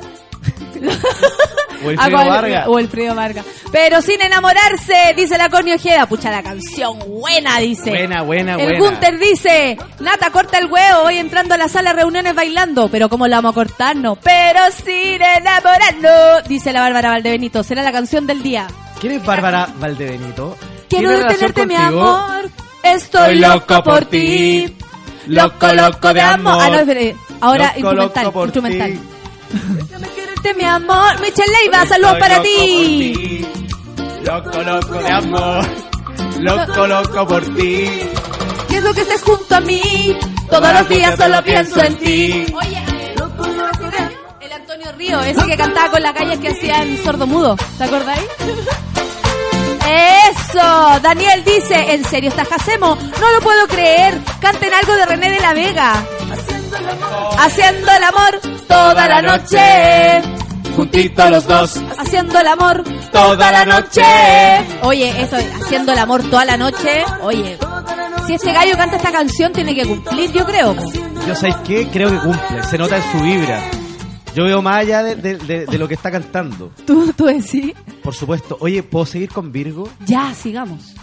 O 1.85 1.91
el 1.91 1.99
Frío 1.99 2.17
con- 2.17 2.29
Vargas. 2.29 2.65
O 2.69 2.79
el 2.79 2.89
Frío 2.89 3.15
Vargas. 3.15 3.45
Pero 3.73 4.01
sin 4.03 4.21
enamorarse, 4.23 5.15
dice 5.17 5.37
la 5.37 5.49
Connie 5.49 5.75
Ojeda. 5.75 6.07
Pucha, 6.07 6.31
la 6.31 6.43
canción 6.43 6.99
buena, 7.21 7.59
dice. 7.59 7.91
Buena, 7.91 8.23
buena, 8.23 8.55
El 8.55 8.79
buena. 8.79 8.79
Gunter 8.79 9.19
dice, 9.19 9.77
Nata, 10.01 10.31
corta 10.31 10.59
el 10.59 10.67
huevo, 10.67 11.03
voy 11.03 11.19
entrando 11.19 11.55
a 11.55 11.59
la 11.59 11.69
sala 11.69 11.91
de 11.93 12.01
reuniones 12.01 12.35
bailando. 12.35 12.89
Pero 12.89 13.09
¿cómo 13.09 13.27
la 13.27 13.37
vamos 13.37 13.53
a 13.53 13.55
cortar? 13.55 13.97
No. 13.97 14.17
Pero 14.17 14.61
sin 14.85 15.21
enamorarnos, 15.23 16.49
dice 16.49 16.73
la 16.73 16.81
Bárbara 16.83 17.11
Valdebenito. 17.11 17.63
Será 17.63 17.83
la 17.83 17.93
canción 17.93 18.27
del 18.27 18.43
día. 18.43 18.67
¿Quién 19.01 19.13
es 19.15 19.25
Bárbara 19.25 19.69
Valdebenito? 19.79 20.57
Quiero 20.89 21.09
¿Tiene 21.11 21.17
relación 21.25 21.49
detenerte, 21.53 21.67
mi 21.67 21.75
amor. 21.75 22.51
Estoy 22.83 23.37
loco 23.39 23.83
por 23.83 24.05
ti. 24.07 24.77
Loco, 25.27 25.73
loco 25.73 26.13
de 26.13 26.21
amor. 26.21 26.59
Ah, 26.61 26.69
no, 26.69 26.79
espere. 26.81 27.17
Ahora 27.41 27.67
Loco, 27.77 27.79
instrumental. 27.81 28.25
loco 28.25 28.33
por 28.35 28.45
instrumental. 28.47 28.93
ti. 28.93 28.99
Quererte, 30.15 30.55
mi 30.55 30.65
amor. 30.65 31.21
Michelle 31.21 31.53
Leiva, 31.63 31.87
saludos 31.87 32.17
para 32.19 32.43
ti. 32.43 33.47
Loco, 34.25 34.63
loco 34.63 34.95
de 35.03 35.13
amor. 35.13 35.65
Loco, 36.41 36.87
loco 36.87 37.27
por 37.27 37.55
ti. 37.57 37.91
Quiero 38.69 38.93
que 38.95 39.01
estés 39.01 39.23
junto 39.23 39.55
a 39.57 39.61
mí. 39.61 39.83
Todos 40.51 40.73
los 40.75 40.89
días 40.89 41.19
solo 41.19 41.43
pienso 41.43 41.83
en 41.83 41.97
ti. 41.97 42.47
Oye, 42.55 42.83
Antonio 44.75 44.93
Río, 44.99 45.21
ese 45.21 45.47
que 45.47 45.57
cantaba 45.57 45.89
con 45.89 46.03
la 46.03 46.13
calle 46.13 46.37
que 46.41 46.49
hacía 46.49 46.83
el 46.83 46.99
sordo 47.05 47.29
mudo. 47.29 47.57
¿Te 47.79 47.85
acordáis? 47.85 48.25
Eso, 50.27 51.01
Daniel 51.01 51.45
dice, 51.45 51.95
¿en 51.95 52.05
serio 52.05 52.31
estás 52.31 52.49
Jacemo? 52.49 52.97
No 53.21 53.33
lo 53.33 53.41
puedo 53.41 53.69
creer. 53.69 54.19
Canten 54.41 54.75
algo 54.75 54.97
de 54.97 55.07
René 55.07 55.31
de 55.31 55.41
la 55.41 55.55
Vega. 55.55 55.93
Haciendo 57.39 57.93
el 57.93 58.03
amor 58.03 58.41
toda 58.67 59.07
la 59.07 59.23
noche. 59.23 60.23
Juntitos 60.75 61.31
los 61.31 61.47
dos. 61.47 61.81
Haciendo 61.97 62.41
el 62.41 62.47
amor 62.49 62.83
Toda 63.13 63.53
la 63.53 63.65
noche. 63.65 64.03
Oye, 64.83 65.23
eso, 65.23 65.37
haciendo 65.37 65.93
el 65.93 65.99
amor 66.01 66.29
toda 66.29 66.45
la 66.45 66.57
noche. 66.57 67.05
Oye, 67.23 67.57
si 68.27 68.35
este 68.35 68.53
gallo 68.53 68.77
canta 68.77 68.97
esta 68.97 69.13
canción, 69.13 69.53
tiene 69.53 69.73
que 69.73 69.87
cumplir, 69.87 70.33
yo 70.33 70.45
creo. 70.45 70.75
Yo 71.29 71.35
sabéis 71.37 71.57
qué, 71.65 71.87
creo 71.93 72.11
que 72.11 72.19
cumple. 72.19 72.63
Se 72.65 72.77
nota 72.77 72.97
en 72.97 73.13
su 73.13 73.21
vibra. 73.21 73.63
Yo 74.35 74.45
veo 74.45 74.61
más 74.63 74.79
allá 74.79 75.03
de, 75.03 75.15
de- 75.17 75.37
de- 75.39 75.67
de 75.67 75.79
lo 75.79 75.87
que 75.89 75.95
está 75.95 76.11
cantando. 76.11 76.71
¿Tú, 76.87 77.13
tú 77.13 77.27
decís? 77.27 77.73
Por 78.03 78.15
supuesto. 78.15 78.57
Oye, 78.61 78.83
¿puedo 78.83 79.07
seguir 79.07 79.31
con 79.31 79.53
Virgo? 79.53 79.89
Ya, 80.07 80.35
sigamos. 80.35 80.95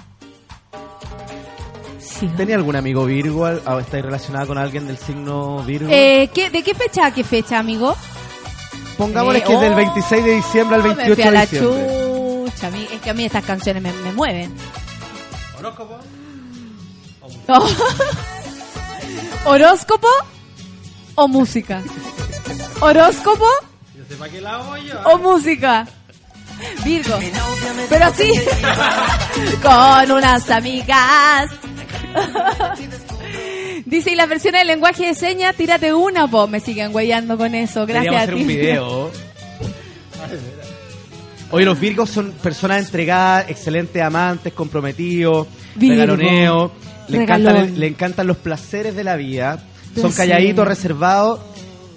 Sigamos. 2.00 2.38
¿Tenía 2.38 2.56
algún 2.56 2.76
amigo 2.76 3.06
Virgo? 3.06 3.42
¿O 3.44 3.80
estáis 3.80 4.04
relacionada 4.06 4.46
con 4.46 4.58
alguien 4.58 4.86
del 4.88 4.98
signo 4.98 5.64
Virgo? 5.64 5.90
Eh, 5.92 6.30
¿qué- 6.34 6.50
¿De 6.50 6.62
qué 6.64 6.74
fecha 6.76 7.06
a 7.08 7.14
qué 7.14 7.24
fecha, 7.24 7.58
amigo? 7.60 7.96
pongámosle 8.98 9.40
Sí, 9.40 9.46
que 9.48 9.54
es 9.56 9.62
del 9.62 9.74
oh. 9.74 9.78
26 9.78 10.26
de 10.26 10.32
diciembre 10.36 10.76
al 10.76 10.84
Me 10.84 10.90
28 10.90 11.16
fui 11.16 11.24
a 11.24 11.26
de 11.26 11.32
la 11.32 11.42
diciembre. 11.42 11.88
chucha. 12.52 12.68
a 12.68 12.72
mí- 12.72 12.88
es 12.94 13.02
que 13.02 13.10
a 13.10 13.14
mí 13.16 13.26
estas 13.26 13.44
canciones 13.46 13.82
me, 13.82 13.92
me 13.94 14.12
mueven. 14.14 14.54
Oh. 17.48 17.70
¿Horóscopo 19.46 20.08
o 21.16 21.28
música? 21.28 21.82
¿Horóscopo 22.80 23.46
o 25.06 25.18
música? 25.18 25.88
Virgo. 26.84 27.18
Pero 27.90 28.06
así, 28.06 28.32
con 29.62 30.12
unas 30.12 30.50
amigas. 30.50 31.52
Dice, 33.86 34.12
y 34.12 34.16
las 34.16 34.30
versiones 34.30 34.62
del 34.62 34.68
lenguaje 34.68 35.08
de 35.08 35.16
señas, 35.16 35.56
tírate 35.56 35.94
una, 35.94 36.28
po. 36.28 36.48
Me 36.48 36.60
siguen 36.60 36.92
güeyando 36.92 37.38
con 37.38 37.56
eso. 37.56 37.86
Gracias 37.86 38.16
a 38.16 38.22
hacer 38.22 38.36
ti. 38.36 38.42
un 38.42 38.48
video. 38.48 39.12
Oye, 41.52 41.66
los 41.66 41.80
Virgos 41.80 42.10
son 42.10 42.32
personas 42.32 42.80
entregadas, 42.80 43.50
excelentes 43.50 44.02
amantes, 44.02 44.54
comprometidos, 44.54 45.48
regaloneos, 45.76 46.72
le 47.10 47.24
encantan, 47.24 47.78
le 47.78 47.88
encantan 47.88 48.28
los 48.28 48.38
placeres 48.38 48.96
de 48.96 49.04
la 49.04 49.18
vida, 49.18 49.62
son 50.00 50.14
calladitos, 50.14 50.66
reservados 50.66 51.51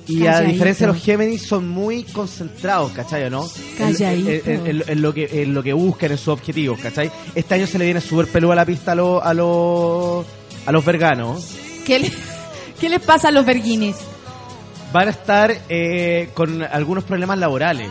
y 0.06 0.26
a 0.26 0.40
diferencia 0.40 0.86
de 0.86 0.92
los 0.92 1.02
Géminis 1.02 1.42
son 1.42 1.68
muy 1.68 2.02
concentrados, 2.04 2.92
¿cachai? 2.92 3.28
¿no? 3.30 3.44
En- 3.46 3.76
Calladito. 3.94 4.50
En, 4.50 4.66
en- 4.66 4.84
en 4.86 5.02
lo 5.02 5.14
que, 5.14 5.42
en 5.42 5.54
lo 5.54 5.62
que 5.62 5.72
buscan, 5.72 6.10
en 6.12 6.18
sus 6.18 6.28
objetivos, 6.28 6.78
¿cachai? 6.80 7.10
Este 7.34 7.54
año 7.54 7.66
se 7.66 7.78
le 7.78 7.84
viene 7.86 8.00
súper 8.00 8.26
peluda 8.26 8.54
la 8.54 8.66
pista 8.66 8.92
a 8.92 8.94
los 8.94 9.22
a 9.22 9.32
los 9.34 10.24
a 10.66 10.72
los 10.72 10.84
verganos. 10.84 11.54
¿Qué, 11.86 11.98
le- 11.98 12.12
qué 12.80 12.88
les 12.88 13.00
pasa 13.00 13.28
a 13.28 13.30
los 13.30 13.44
verguinis? 13.46 13.96
van 14.92 15.08
a 15.08 15.10
estar 15.10 15.52
eh, 15.68 16.28
con 16.34 16.62
algunos 16.62 17.02
problemas 17.02 17.36
laborales. 17.38 17.88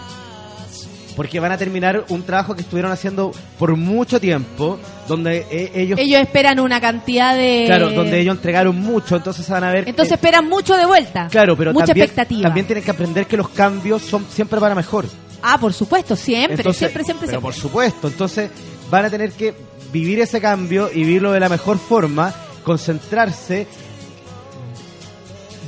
Porque 1.16 1.40
van 1.40 1.52
a 1.52 1.58
terminar 1.58 2.06
un 2.10 2.24
trabajo 2.24 2.56
que 2.56 2.62
estuvieron 2.62 2.92
haciendo 2.92 3.32
por 3.60 3.76
mucho 3.76 4.20
tiempo, 4.20 4.80
donde 5.08 5.46
eh, 5.52 5.72
ellos, 5.76 6.00
Ellos 6.00 6.22
esperan 6.22 6.60
una 6.60 6.82
cantidad 6.82 7.36
de... 7.36 7.64
claro, 7.68 7.92
donde 7.92 8.20
ellos 8.20 8.36
entregaron 8.36 8.76
mucho, 8.76 9.16
entonces 9.16 9.48
van 9.48 9.64
a 9.64 9.72
ver. 9.72 9.88
Entonces 9.88 10.12
eh, 10.14 10.16
esperan 10.16 10.48
mucho 10.50 10.76
de 10.76 10.86
vuelta. 10.86 11.28
claro, 11.30 11.56
pero 11.56 11.72
Mucha 11.74 11.88
también, 11.88 12.06
expectativa. 12.06 12.42
también 12.44 12.66
tienen 12.66 12.84
que 12.84 12.92
aprender 12.92 13.28
que 13.28 13.38
los 13.38 13.50
cambios 13.50 14.02
son 14.02 14.26
siempre 14.30 14.60
para 14.60 14.74
mejor. 14.74 15.06
Ah, 15.44 15.58
por 15.60 15.74
supuesto, 15.74 16.16
siempre, 16.16 16.56
Entonces, 16.56 16.80
siempre, 16.80 17.04
siempre, 17.04 17.28
Pero 17.28 17.40
siempre. 17.42 17.52
por 17.52 17.62
supuesto, 17.62 18.08
entonces 18.08 18.50
van 18.90 19.06
a 19.06 19.10
tener 19.10 19.34
que 19.34 19.54
vivir 19.92 20.20
ese 20.22 20.40
cambio 20.42 20.90
y 20.92 21.04
vivirlo 21.04 21.32
de 21.32 21.40
la 21.42 21.50
mejor 21.50 21.78
forma, 21.78 22.34
concentrarse, 22.64 23.68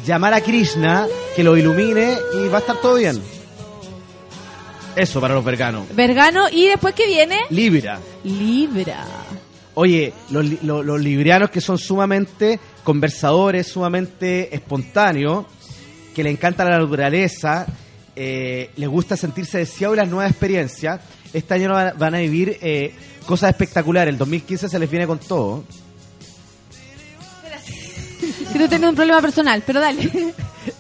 llamar 0.05 0.33
a 0.33 0.41
Krishna, 0.41 1.05
que 1.35 1.43
lo 1.43 1.57
ilumine 1.57 2.17
y 2.41 2.47
va 2.47 2.57
a 2.57 2.61
estar 2.61 2.77
todo 2.77 2.95
bien. 2.95 3.21
Eso 4.95 5.19
para 5.21 5.33
los 5.33 5.43
verganos. 5.43 5.87
Vergano, 5.95 6.45
y 6.51 6.67
después 6.67 6.93
que 6.95 7.05
viene, 7.07 7.39
Libra. 7.49 7.99
Libra. 8.23 9.05
Oye, 9.75 10.13
los, 10.29 10.45
li- 10.45 10.59
lo- 10.63 10.83
los 10.83 11.01
librianos 11.01 11.49
que 11.49 11.59
son 11.59 11.77
sumamente 11.77 12.59
conversadores, 12.83 13.67
sumamente 13.67 14.55
espontáneos, 14.55 15.45
que 16.15 16.23
le 16.23 16.29
encanta 16.29 16.63
la 16.63 16.79
naturaleza, 16.79 17.65
eh, 18.15 18.69
les 18.77 18.87
gusta 18.87 19.17
sentirse 19.17 19.57
deseados 19.57 19.97
y 19.97 19.99
las 19.99 20.07
nuevas 20.09 20.31
experiencias, 20.31 21.01
este 21.33 21.53
año 21.55 21.71
van, 21.73 21.87
a- 21.87 21.93
van 21.93 22.15
a 22.15 22.19
vivir 22.19 22.57
eh, 22.61 22.93
cosas 23.25 23.49
espectaculares. 23.49 24.13
El 24.13 24.17
2015 24.17 24.69
se 24.69 24.79
les 24.79 24.89
viene 24.89 25.05
con 25.07 25.19
todo. 25.19 25.65
Quiero 28.51 28.69
tener 28.69 28.89
un 28.89 28.95
problema 28.95 29.21
personal, 29.21 29.61
pero 29.65 29.81
dale. 29.81 30.09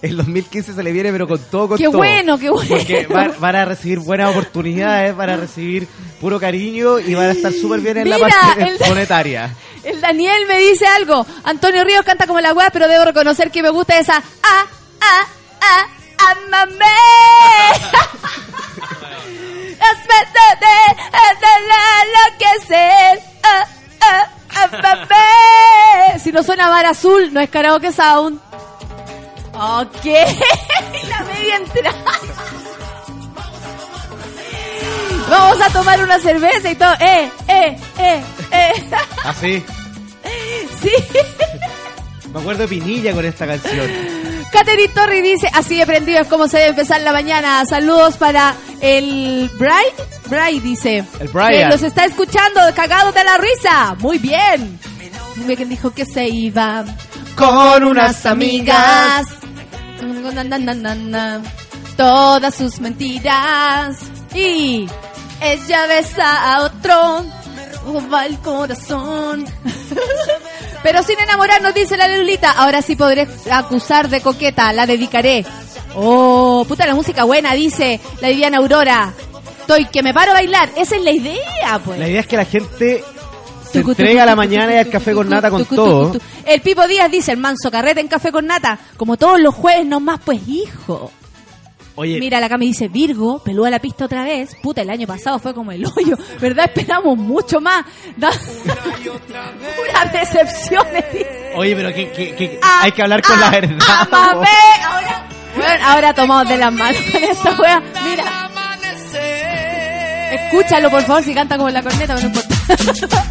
El 0.05 0.17
2015 0.17 0.73
se 0.73 0.83
les 0.83 0.93
viene, 0.93 1.11
pero 1.11 1.27
con 1.27 1.39
todo, 1.39 1.69
con 1.69 1.77
Qué 1.77 1.85
todo. 1.85 1.97
bueno, 1.97 2.37
qué 2.37 2.49
bueno. 2.49 2.69
Porque 2.69 3.07
van, 3.07 3.33
van 3.39 3.55
a 3.55 3.65
recibir 3.65 3.99
buenas 3.99 4.29
oportunidades, 4.31 5.15
van 5.15 5.29
a 5.31 5.37
recibir 5.37 5.87
puro 6.21 6.39
cariño 6.39 6.99
y 6.99 7.13
van 7.15 7.29
a 7.29 7.31
estar 7.31 7.51
súper 7.51 7.79
bien 7.81 7.97
en 7.97 8.09
la 8.09 8.17
Mira, 8.17 8.29
parte 8.29 8.63
el- 8.63 8.79
monetaria. 8.89 9.55
El 9.83 10.01
Daniel 10.01 10.47
me 10.47 10.57
dice 10.57 10.87
algo. 10.87 11.25
Antonio 11.43 11.83
Ríos 11.83 12.03
canta 12.03 12.25
como 12.25 12.41
la 12.41 12.53
weá, 12.53 12.71
pero 12.71 12.87
debo 12.87 13.05
reconocer 13.05 13.51
que 13.51 13.61
me 13.61 13.69
gusta 13.69 13.99
esa. 13.99 14.17
Ah, 14.17 14.65
ah, 15.01 15.27
ah, 15.61 15.85
ah, 16.19 16.35
mamé. 16.49 16.75
Las 19.77 20.07
de 22.69 23.21
ah, 23.43 23.67
mamé. 24.81 26.19
Si 26.19 26.31
no 26.31 26.43
suena 26.43 26.69
Mar 26.69 26.85
Azul, 26.85 27.33
no 27.33 27.39
es 27.39 27.49
karaoke 27.49 27.91
sound. 27.91 28.39
Ok. 29.55 30.05
la 31.09 31.23
media 31.23 31.55
entrada. 31.55 31.95
Vamos 35.29 35.61
a 35.61 35.69
tomar 35.71 36.03
una 36.03 36.19
cerveza 36.19 36.69
y 36.69 36.75
todo. 36.75 36.93
Eh, 36.99 37.31
eh, 37.47 37.77
eh, 37.97 38.23
eh. 38.51 38.73
Así. 39.23 39.63
Sí. 40.81 40.89
Me 42.33 42.39
acuerdo 42.39 42.63
de 42.63 42.67
Pinilla 42.67 43.13
con 43.13 43.25
esta 43.25 43.47
canción. 43.47 43.89
Catherine 44.51 44.93
Torri 44.93 45.21
dice, 45.21 45.47
así 45.53 45.77
de 45.77 45.85
prendido 45.85 46.19
es 46.19 46.27
como 46.27 46.47
se 46.47 46.57
debe 46.57 46.69
empezar 46.71 47.01
la 47.01 47.11
mañana. 47.11 47.65
Saludos 47.65 48.17
para 48.17 48.55
el 48.81 49.49
Bright. 49.57 49.95
Bright 50.27 50.61
dice. 50.61 51.03
El 51.19 51.27
Brian. 51.29 51.51
Que 51.51 51.65
los 51.75 51.81
está 51.81 52.05
escuchando, 52.05 52.59
cagados 52.75 53.13
de 53.15 53.23
la 53.23 53.37
risa. 53.37 53.95
Muy 53.99 54.17
bien. 54.17 54.79
Dime 55.35 55.55
quién 55.55 55.69
dijo 55.69 55.91
que 55.91 56.05
se 56.05 56.27
iba. 56.27 56.83
Con 57.35 57.83
unas 57.83 58.25
amigas. 58.25 59.25
Todas 61.97 62.55
sus 62.55 62.79
mentiras. 62.79 63.97
Y 64.33 64.87
ella 65.41 65.87
besa 65.87 66.55
a 66.55 66.63
otro. 66.63 67.25
Va 68.11 68.25
el 68.25 68.37
corazón. 68.39 69.45
Pero 70.83 71.03
sin 71.03 71.19
enamorarnos, 71.19 71.73
dice 71.73 71.97
la 71.97 72.07
Lulita. 72.07 72.51
Ahora 72.51 72.81
sí 72.81 72.95
podré 72.95 73.27
acusar 73.51 74.09
de 74.09 74.21
coqueta, 74.21 74.73
la 74.73 74.85
dedicaré. 74.85 75.45
Oh, 75.95 76.65
puta 76.67 76.85
la 76.85 76.93
música 76.93 77.23
buena, 77.23 77.53
dice 77.53 77.99
la 78.21 78.29
Viviana 78.29 78.57
Aurora. 78.57 79.13
Estoy 79.61 79.85
que 79.85 80.03
me 80.03 80.13
paro 80.13 80.31
a 80.31 80.35
bailar. 80.35 80.69
Esa 80.75 80.95
es 80.95 81.01
la 81.03 81.11
idea, 81.11 81.79
pues. 81.83 81.97
La 81.97 82.07
idea 82.07 82.19
es 82.19 82.27
que 82.27 82.37
la 82.37 82.45
gente 82.45 83.03
se 83.83 83.89
entrega 83.91 84.23
a 84.23 84.25
la 84.25 84.35
mañana 84.35 84.73
y 84.73 84.77
al 84.77 84.89
café 84.89 85.13
con 85.13 85.29
nata 85.29 85.49
con 85.49 85.65
todo. 85.65 86.13
El 86.45 86.61
Pipo 86.61 86.87
Díaz 86.87 87.11
dice, 87.11 87.31
el 87.31 87.37
manso 87.37 87.69
carrete 87.71 88.01
en 88.01 88.07
café 88.07 88.31
con 88.31 88.45
nata. 88.47 88.77
Como 88.97 89.17
todos 89.17 89.39
los 89.39 89.53
jueves, 89.55 89.85
no 89.85 89.99
más, 89.99 90.19
pues 90.23 90.39
hijo. 90.47 91.11
Oye, 91.97 92.19
Mira, 92.19 92.41
la 92.41 92.49
Cami 92.49 92.67
dice, 92.67 92.89
Virgo, 92.89 93.39
pelúa 93.41 93.69
la 93.69 93.79
pista 93.79 94.03
otra 94.03 94.25
vez. 94.25 94.53
Puta, 94.61 94.81
el 94.81 94.89
año 94.89 95.07
pasado 95.07 95.39
fue 95.39 95.53
como 95.53 95.71
el 95.71 95.85
hoyo. 95.85 96.17
¿Verdad? 96.41 96.65
Esperamos 96.75 97.17
mucho 97.17 97.61
más. 97.61 97.85
Da... 98.17 98.29
Puras 99.77 100.11
decepciones. 100.11 101.05
dice. 101.13 101.53
oye, 101.55 101.75
pero 101.75 101.93
que, 101.93 102.11
que- 102.11 102.35
que 102.35 102.59
Ah, 102.61 102.79
hay 102.83 102.91
que 102.91 103.01
hablar 103.01 103.21
con 103.21 103.39
la 103.39 103.49
verdad. 103.49 103.77
¡Ah, 103.87 104.07
mamé! 104.11 104.47
Ahora, 104.85 105.25
bueno, 105.55 105.85
ahora 105.87 106.13
tomamos 106.13 106.49
de 106.49 106.57
las 106.57 106.73
manos 106.73 107.01
con 107.11 107.23
esta 107.23 107.51
wea. 107.61 107.81
Mira. 108.09 108.44
Escúchalo, 110.35 110.89
por 110.89 111.01
favor, 111.03 111.23
si 111.23 111.33
canta 111.33 111.55
como 111.57 111.69
en 111.69 111.73
la 111.75 111.83
corneta, 111.83 112.15
pero 112.15 112.29
no 112.29 112.35
importa. 112.35 112.55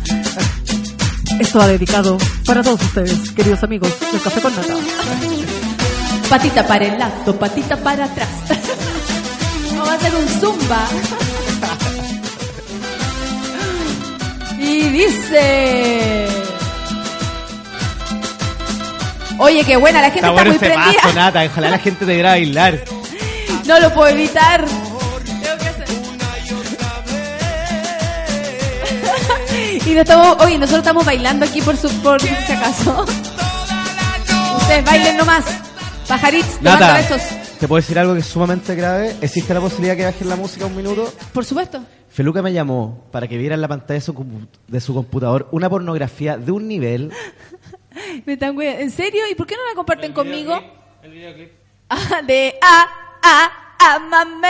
Esto 1.40 1.58
va 1.58 1.66
dedicado 1.66 2.16
para 2.46 2.62
todos 2.62 2.80
ustedes, 2.80 3.30
queridos 3.32 3.62
amigos 3.62 3.90
del 4.12 4.20
Café 4.22 4.40
con 4.40 4.54
Nata. 4.54 4.74
Patita 6.28 6.66
para 6.66 6.86
el 6.86 6.98
lado, 6.98 7.36
patita 7.38 7.76
para 7.76 8.04
atrás. 8.04 8.28
Vamos 9.72 9.88
a 9.88 9.94
hacer 9.94 10.14
un 10.14 10.28
zumba. 10.40 10.86
Y 14.58 14.82
dice... 14.88 16.26
Oye, 19.38 19.64
qué 19.64 19.76
buena, 19.76 20.00
la 20.00 20.10
gente 20.10 20.20
Está 20.20 20.28
está, 20.30 20.42
bueno 20.42 20.50
muy 20.52 20.58
prendida. 20.58 21.02
paso, 21.02 21.14
Nata. 21.14 21.44
Ojalá 21.50 21.70
la 21.70 21.78
gente 21.78 22.06
te 22.06 22.14
viera 22.14 22.30
bailar. 22.30 22.78
No 23.66 23.80
lo 23.80 23.92
puedo 23.92 24.08
evitar. 24.08 24.64
Y 29.86 29.94
no 29.94 30.00
estamos, 30.00 30.36
oye, 30.40 30.58
nosotros 30.58 30.78
estamos 30.78 31.04
bailando 31.04 31.44
aquí 31.46 31.60
por 31.60 31.76
su 31.76 31.88
por 32.02 32.20
si 32.20 32.28
acaso. 32.28 33.04
Ustedes 34.58 34.84
bailen 34.84 35.16
nomás. 35.16 35.44
Pajarits, 36.08 36.60
Nata, 36.60 36.94
besos. 36.94 37.22
¿te 37.58 37.66
puedo 37.66 37.80
decir 37.80 37.98
algo 37.98 38.12
que 38.14 38.20
es 38.20 38.26
sumamente 38.26 38.74
grave? 38.74 39.14
¿Existe 39.20 39.54
la 39.54 39.60
posibilidad 39.60 39.96
que 39.96 40.04
bajen 40.04 40.28
la 40.28 40.36
música 40.36 40.66
un 40.66 40.76
minuto? 40.76 41.12
Por 41.32 41.44
supuesto. 41.44 41.82
Feluca 42.08 42.42
me 42.42 42.52
llamó 42.52 43.04
para 43.10 43.26
que 43.26 43.36
viera 43.38 43.54
en 43.54 43.60
la 43.60 43.68
pantalla 43.68 43.94
de 43.94 44.00
su, 44.00 44.46
de 44.68 44.80
su 44.80 44.94
computador 44.94 45.48
una 45.50 45.68
pornografía 45.68 46.36
de 46.36 46.52
un 46.52 46.68
nivel. 46.68 47.12
Me 48.26 48.34
están 48.34 48.60
¿En 48.60 48.90
serio? 48.90 49.22
¿Y 49.30 49.34
por 49.34 49.46
qué 49.46 49.54
no 49.56 49.66
la 49.68 49.74
comparten 49.74 50.12
conmigo? 50.12 50.60
Ah, 51.88 52.22
de 52.26 52.54
a 52.60 52.86
a 53.22 53.50
a 53.78 53.98
mamé. 53.98 54.48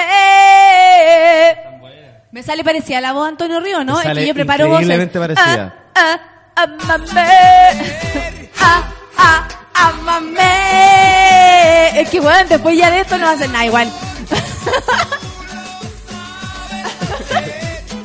Me 2.35 2.43
sale 2.43 2.65
parecida 2.65 3.01
la 3.01 3.13
voz 3.13 3.27
de 3.27 3.29
Antonio 3.29 3.61
Río, 3.61 3.85
¿no? 3.85 4.01
Es 4.01 4.13
que 4.13 4.27
yo 4.27 4.35
preparo 4.35 4.67
voces. 4.67 4.83
increíblemente 4.83 5.21
parecida. 5.21 5.73
Ah, 5.95 6.19
ah, 6.57 6.63
a 6.63 6.67
mamé. 6.67 7.29
Ah, 8.61 8.83
ah, 9.17 9.49
a 9.73 9.93
mamé. 10.03 12.01
Es 12.01 12.11
que 12.11 12.19
bueno, 12.19 12.45
después 12.49 12.77
ya 12.77 12.91
de 12.91 13.03
esto 13.03 13.17
no 13.19 13.29
hacer 13.29 13.49
nada 13.51 13.67
igual. 13.67 13.89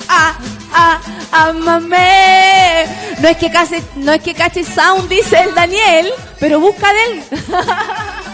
ah, 0.10 0.38
ah, 0.73 0.99
amame. 1.31 2.85
No 3.22 3.30
es 3.30 3.38
que 3.38 3.49
case, 3.49 3.81
no 3.95 4.14
es 4.14 4.22
que 4.22 4.35
cache 4.35 4.64
sound, 4.64 5.10
dice 5.10 5.41
el 5.41 5.56
Daniel, 5.56 6.07
pero 6.39 6.60
busca 6.60 6.85
a 6.85 6.91
Adel. 6.91 7.23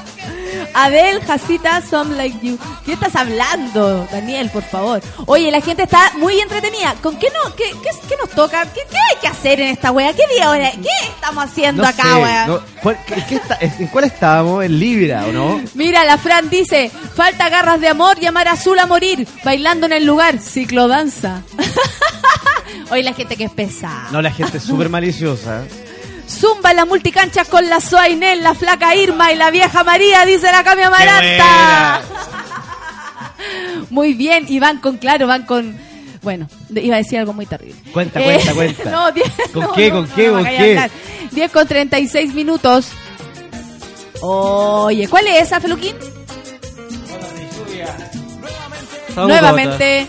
Adel, 0.74 1.22
Jacita, 1.26 1.82
Some 1.82 2.16
Like 2.16 2.40
You. 2.42 2.58
¿Qué 2.86 2.94
estás 2.94 3.16
hablando, 3.16 4.08
Daniel, 4.12 4.50
por 4.52 4.64
favor? 4.64 5.02
Oye, 5.26 5.50
la 5.52 5.62
gente 5.62 5.84
está 5.84 6.12
muy 6.18 6.40
entretenida. 6.40 6.96
¿Con 7.02 7.18
qué, 7.18 7.28
no, 7.32 7.56
qué, 7.56 7.72
qué, 7.84 7.90
qué 8.08 8.16
nos 8.22 8.30
toca? 8.32 8.66
¿Qué, 8.74 8.82
qué 8.90 8.98
hay 8.98 9.20
que 9.22 9.28
hacer 9.28 9.60
en 9.62 9.68
esta 9.70 9.92
wea? 9.92 10.14
¿Qué 10.14 10.24
día 10.34 10.48
ahora? 10.48 10.72
¿Qué 10.72 10.90
estamos 11.10 11.44
haciendo 11.46 11.84
No 11.84 11.90
acá, 11.90 12.04
sé, 12.04 12.24
wea? 12.24 12.48
no, 12.48 12.60
¿cuál- 12.82 12.98
qué- 13.06 13.24
qué 13.28 13.36
está- 13.36 13.58
¿En 13.62 13.88
cuál 13.88 14.06
estábamos? 14.06 14.64
¿En 14.64 14.80
Libra 14.80 15.26
o 15.26 15.32
no? 15.32 15.62
Mira, 15.74 16.04
la 16.06 16.18
Fran 16.18 16.50
dice, 16.50 16.92
falta 17.16 17.50
garras 17.50 17.80
de 17.82 17.88
amor, 17.90 18.20
llamar 18.20 18.48
Azul 18.48 18.78
a 18.80 18.86
morir, 18.86 19.28
bailando 19.44 19.86
en 19.86 19.94
el 19.94 20.06
lugar, 20.06 20.40
ciclodanza. 20.40 21.42
Hoy 22.92 23.02
la 23.04 23.14
gente 23.14 23.36
que 23.36 23.46
es 23.46 23.52
pesada. 23.52 24.08
No, 24.12 24.22
la 24.22 24.32
gente 24.32 24.58
es 24.58 24.64
súper 24.64 24.90
maliciosa. 24.90 25.64
Zumba 26.28 26.72
en 26.72 26.78
la 26.78 26.86
multicancha 26.86 27.46
con 27.46 27.68
la 27.70 27.80
Suainel, 27.80 28.42
la 28.44 28.54
flaca 28.56 28.96
Irma 28.96 29.32
y 29.32 29.36
la 29.36 29.52
vieja 29.52 29.84
María, 29.84 30.26
dice 30.26 30.52
la 30.52 30.64
Cami 30.64 30.82
Amaranta. 30.84 32.02
Muy 33.90 34.14
bien, 34.14 34.46
y 34.48 34.60
van 34.60 34.80
con, 34.80 34.98
claro, 34.98 35.28
van 35.28 35.44
con... 35.46 35.78
Bueno, 36.24 36.48
de- 36.70 36.82
iba 36.82 36.96
a 36.96 36.98
decir 36.98 37.20
algo 37.20 37.34
muy 37.34 37.46
terrible. 37.46 37.80
Cuenta, 37.94 38.20
Eh, 38.20 38.24
cuenta, 38.44 38.54
cuenta. 38.56 38.90
No, 38.92 39.12
diez- 39.12 39.52
¿Con 39.54 39.64
no, 39.64 39.72
qué, 39.74 39.90
no, 39.90 39.96
con 39.98 40.08
qué, 40.10 40.30
con 40.32 40.44
vaya 40.44 40.50
a 40.58 40.62
qué? 40.64 40.70
hablar. 40.72 40.92
10 41.32 41.52
con 41.52 41.68
36 41.68 42.34
minutos. 42.34 42.88
Oye, 44.22 45.08
¿cuál 45.08 45.28
es 45.28 45.44
esa, 45.44 45.60
Feluquín? 45.60 45.96
Son 49.14 49.28
Nuevamente. 49.28 50.08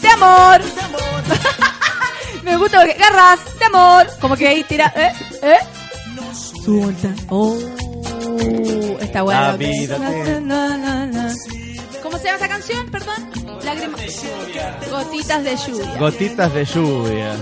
De 0.00 0.08
amor. 0.08 0.60
Me 2.42 2.56
gusta 2.56 2.78
porque 2.78 2.94
garras 2.94 3.40
de 3.58 3.64
amor. 3.64 4.06
Como 4.20 4.36
que 4.36 4.48
ahí 4.48 4.64
tira. 4.64 4.92
¿Eh? 4.96 5.12
¿Eh? 5.42 5.58
Suelta. 6.64 7.08
Oh. 7.28 7.58
Está 9.00 9.22
buena. 9.22 9.48
La 9.52 9.56
vida 9.56 9.96
te- 9.96 10.42
¿Cómo 12.02 12.18
se 12.18 12.24
llama 12.24 12.36
esa 12.36 12.48
canción? 12.48 12.90
Perdón. 12.90 13.30
Lágrimas. 13.64 14.00
Gotitas 14.90 15.44
de 15.44 15.56
lluvia. 15.56 15.96
Gotitas 15.98 16.54
de 16.54 16.64
lluvia. 16.64 17.36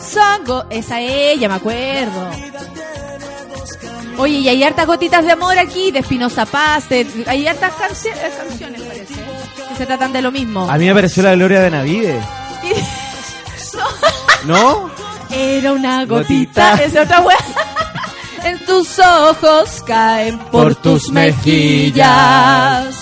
Songo, 0.00 0.64
esa 0.70 1.00
ella, 1.00 1.48
me 1.48 1.54
acuerdo. 1.56 2.30
Oye, 4.18 4.38
y 4.38 4.48
hay 4.48 4.62
hartas 4.64 4.86
gotitas 4.86 5.24
de 5.24 5.32
amor 5.32 5.58
aquí, 5.58 5.90
de 5.90 5.98
Espinosa 5.98 6.46
Paz, 6.46 6.88
de- 6.88 7.06
hay 7.26 7.46
hartas 7.46 7.72
eh, 8.06 8.12
canciones, 8.38 8.80
se 9.76 9.86
tratan 9.86 10.12
de 10.12 10.22
lo 10.22 10.30
mismo. 10.32 10.70
A 10.70 10.76
mí 10.78 10.86
me 10.86 10.94
pareció 10.94 11.22
la 11.22 11.34
gloria 11.34 11.60
de 11.60 11.70
Navide. 11.70 12.20
¿No? 14.44 14.90
Era 15.30 15.72
una 15.72 16.04
gotita, 16.04 16.70
Gotita. 16.72 16.84
es 16.84 16.96
otra 17.04 17.20
wea. 17.20 17.36
En 18.44 18.64
tus 18.64 18.98
ojos 19.00 19.82
caen 19.84 20.38
por, 20.38 20.50
Por 20.50 20.74
tus 20.76 21.02
tus 21.04 21.10
mejillas. 21.12 22.94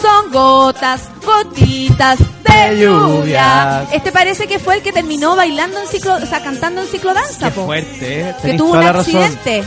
Son 0.00 0.32
gotas, 0.32 1.02
gotitas 1.24 2.18
de 2.42 2.80
lluvia. 2.80 3.86
Este 3.92 4.10
parece 4.10 4.48
que 4.48 4.58
fue 4.58 4.74
el 4.76 4.82
que 4.82 4.90
terminó 4.90 5.36
bailando 5.36 5.78
en 5.78 5.86
ciclo, 5.86 6.14
o 6.16 6.26
sea, 6.26 6.42
cantando 6.42 6.80
en 6.80 6.88
ciclodanza, 6.88 7.50
po. 7.50 7.66
Fuerte, 7.66 8.22
¿eh? 8.22 8.34
que 8.38 8.42
Tenés 8.42 8.56
tuvo 8.56 8.72
un 8.72 8.82
razón. 8.82 8.98
accidente 9.22 9.62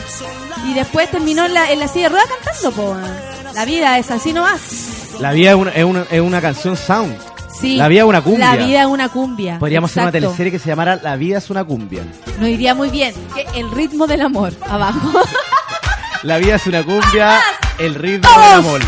y 0.68 0.74
después 0.74 1.10
terminó 1.10 1.46
en 1.46 1.54
la, 1.54 1.70
en 1.72 1.80
la 1.80 1.88
silla 1.88 2.04
de 2.04 2.08
ruedas 2.10 2.28
cantando, 2.44 2.70
po. 2.72 2.94
La 3.54 3.64
vida 3.64 3.96
es 3.98 4.10
así 4.10 4.34
nomás. 4.34 4.60
La 5.20 5.32
vida 5.32 5.50
es 5.50 5.56
una, 5.56 5.70
es 5.72 5.84
una, 5.84 6.02
es 6.10 6.20
una 6.20 6.40
canción 6.40 6.76
sound. 6.76 7.16
Sí. 7.58 7.76
La 7.76 7.88
vida 7.88 8.00
es 8.02 8.06
una 8.06 8.20
cumbia. 8.20 8.54
La 8.54 8.66
vida 8.66 8.80
es 8.82 8.86
una 8.86 9.08
cumbia. 9.08 9.58
Podríamos 9.58 9.90
hacer 9.90 10.02
una 10.02 10.12
teleserie 10.12 10.52
que 10.52 10.58
se 10.58 10.68
llamara 10.68 10.96
La 11.02 11.16
vida 11.16 11.38
es 11.38 11.48
una 11.48 11.64
cumbia. 11.64 12.02
Nos 12.38 12.48
iría 12.48 12.74
muy 12.74 12.90
bien. 12.90 13.14
Que 13.34 13.46
el 13.58 13.70
ritmo 13.70 14.06
del 14.06 14.20
amor, 14.20 14.52
abajo. 14.68 15.20
La 16.22 16.38
vida 16.38 16.56
es 16.56 16.66
una 16.66 16.82
cumbia, 16.82 17.40
el 17.78 17.94
ritmo 17.94 18.28
Todos. 18.28 18.46
del 18.46 18.58
amor. 18.58 18.80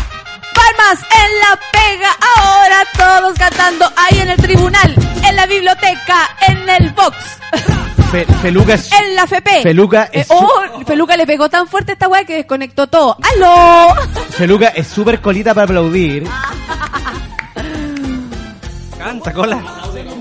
Palmas 0.53 1.05
en 1.15 1.39
la 1.39 1.59
pega, 1.71 2.17
ahora 2.37 2.77
todos 2.97 3.33
cantando 3.37 3.85
ahí 3.95 4.19
en 4.19 4.29
el 4.29 4.37
tribunal, 4.37 4.95
en 5.27 5.35
la 5.35 5.45
biblioteca, 5.45 6.29
en 6.47 6.69
el 6.69 6.89
box, 6.91 7.15
Fe- 8.11 8.25
Feluca 8.41 8.73
es, 8.73 8.91
en 8.91 9.15
la 9.15 9.23
FP. 9.23 9.61
Feluca 9.61 10.05
Eh, 10.11 10.21
es, 10.21 10.27
oh, 10.31 10.49
Feluca 10.85 11.15
le 11.15 11.27
pegó 11.27 11.47
tan 11.49 11.67
fuerte 11.67 11.91
a 11.91 11.93
esta 11.93 12.07
weá 12.07 12.23
que 12.25 12.35
desconectó 12.37 12.87
todo. 12.87 13.15
¡Aló! 13.35 13.93
Feluca 14.31 14.69
es 14.69 14.87
súper 14.87 15.21
colita 15.21 15.53
para 15.53 15.65
aplaudir. 15.65 16.27
Canta, 18.97 19.31
cola. 19.33 19.61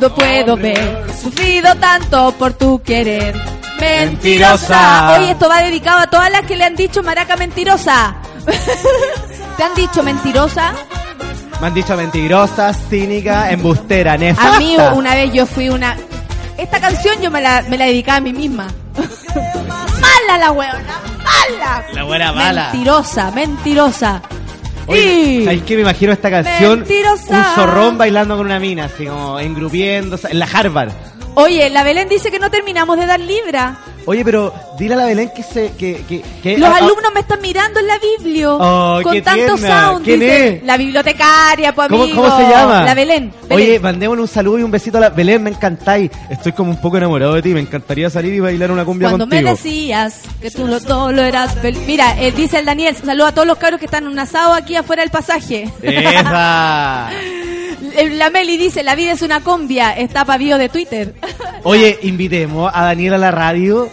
No 0.00 0.14
puedo 0.14 0.56
ver, 0.56 1.04
sufrido 1.20 1.74
tanto 1.76 2.32
por 2.32 2.52
tu 2.52 2.80
querer. 2.82 3.34
Mentirosa. 3.80 4.10
Mentirosa. 4.10 5.18
Hoy 5.18 5.24
esto 5.30 5.48
va 5.48 5.62
dedicado 5.62 5.98
a 6.00 6.06
todas 6.08 6.30
las 6.30 6.42
que 6.42 6.56
le 6.56 6.64
han 6.64 6.76
dicho 6.76 7.02
maraca 7.02 7.36
mentirosa. 7.36 8.16
¿Te 9.56 9.62
han 9.62 9.74
dicho 9.74 10.02
mentirosa? 10.02 10.72
Me 11.60 11.66
han 11.66 11.74
dicho 11.74 11.96
mentirosa, 11.96 12.72
cínica, 12.72 13.50
embustera, 13.50 14.16
nefasta. 14.16 14.56
A 14.56 14.60
mí 14.60 14.76
una 14.94 15.14
vez 15.14 15.32
yo 15.32 15.44
fui 15.46 15.68
una... 15.68 15.96
Esta 16.58 16.80
canción 16.80 17.22
yo 17.22 17.30
me 17.30 17.40
la, 17.40 17.62
me 17.68 17.78
la 17.78 17.86
dedicaba 17.86 18.18
a 18.18 18.20
mí 18.20 18.32
misma. 18.32 18.66
¡Mala 20.00 20.38
la 20.38 20.50
weona! 20.50 21.00
¡Mala! 21.18 21.84
La 21.94 22.02
buena 22.02 22.32
mala. 22.32 22.70
Mentirosa, 22.72 23.30
mentirosa. 23.30 24.22
Oye, 24.86 25.42
¿sabes 25.44 25.62
qué? 25.62 25.76
Me 25.76 25.82
imagino 25.82 26.12
esta 26.12 26.30
canción. 26.30 26.80
Mentirosa. 26.80 27.38
Un 27.38 27.54
zorrón 27.54 27.98
bailando 27.98 28.36
con 28.36 28.46
una 28.46 28.58
mina, 28.58 28.86
así 28.86 29.06
como 29.06 29.38
engrupiéndose. 29.38 30.28
En 30.32 30.38
la 30.40 30.46
Harvard. 30.52 30.90
Oye, 31.38 31.70
la 31.70 31.82
Belén 31.84 32.08
dice 32.08 32.30
que 32.30 32.38
no 32.38 32.50
terminamos 32.50 32.98
de 32.98 33.06
dar 33.06 33.20
libra. 33.20 33.78
Oye, 34.06 34.24
pero 34.24 34.52
dile 34.78 34.94
a 34.94 34.96
la 34.96 35.04
Belén 35.04 35.30
que 35.36 35.42
se. 35.42 35.72
Que, 35.72 36.02
que, 36.08 36.22
que- 36.42 36.58
Los 36.58 36.68
ah, 36.68 36.78
alumnos 36.78 37.12
me 37.14 37.20
están 37.20 37.40
mirando 37.40 37.78
en 37.78 37.86
la 37.86 37.98
biblio. 37.98 38.56
Oh, 38.60 39.00
con 39.02 39.12
qué 39.12 39.22
tanto 39.22 39.54
tierna. 39.54 39.84
sound. 39.86 40.04
¿Quién 40.04 40.20
dice, 40.20 40.48
es? 40.48 40.62
La 40.64 40.76
bibliotecaria, 40.76 41.74
pues 41.74 41.88
¿Cómo, 41.88 42.04
amigo. 42.04 42.22
cómo 42.22 42.36
se 42.36 42.42
llama? 42.42 42.84
La 42.84 42.94
Belén. 42.94 43.32
Oye, 43.50 43.78
mandémosle 43.78 44.22
un 44.22 44.28
saludo 44.28 44.58
y 44.58 44.62
un 44.62 44.70
besito 44.70 44.98
a 44.98 45.02
la 45.02 45.10
Belén, 45.10 45.42
me 45.42 45.50
encantáis. 45.50 46.10
Estoy 46.30 46.52
como 46.52 46.70
un 46.70 46.80
poco 46.80 46.96
enamorado 46.96 47.34
de 47.34 47.42
ti, 47.42 47.50
me 47.50 47.60
encantaría 47.60 48.10
salir 48.10 48.34
y 48.34 48.40
bailar 48.40 48.70
una 48.70 48.84
cumbia 48.84 49.08
Cuando 49.08 49.26
me 49.26 49.42
decías 49.42 50.22
que 50.40 50.50
tú 50.50 50.66
lo, 50.66 50.80
todo 50.80 51.12
lo 51.12 51.22
eras 51.22 51.56
Mira, 51.86 52.20
eh, 52.20 52.32
dice 52.32 52.58
el 52.58 52.64
Daniel, 52.64 52.96
saluda 52.96 53.28
a 53.28 53.32
todos 53.34 53.46
los 53.46 53.58
cabros 53.58 53.78
que 53.78 53.86
están 53.86 54.04
en 54.04 54.10
un 54.10 54.18
asado 54.18 54.54
aquí 54.54 54.74
afuera 54.74 55.02
del 55.02 55.10
pasaje. 55.10 55.70
Esa. 55.82 57.10
Eh, 57.94 58.10
La 58.10 58.30
Meli 58.30 58.56
dice, 58.56 58.82
la 58.82 58.94
vida 58.94 59.12
es 59.12 59.22
una 59.22 59.40
combia, 59.40 59.92
está 59.92 60.24
pa' 60.24 60.36
bio 60.38 60.58
de 60.58 60.68
Twitter. 60.68 61.14
Oye, 61.62 61.98
invitemos 62.02 62.70
a 62.74 62.84
Daniel 62.84 63.14
a 63.14 63.18
la 63.18 63.30
radio. 63.30 63.88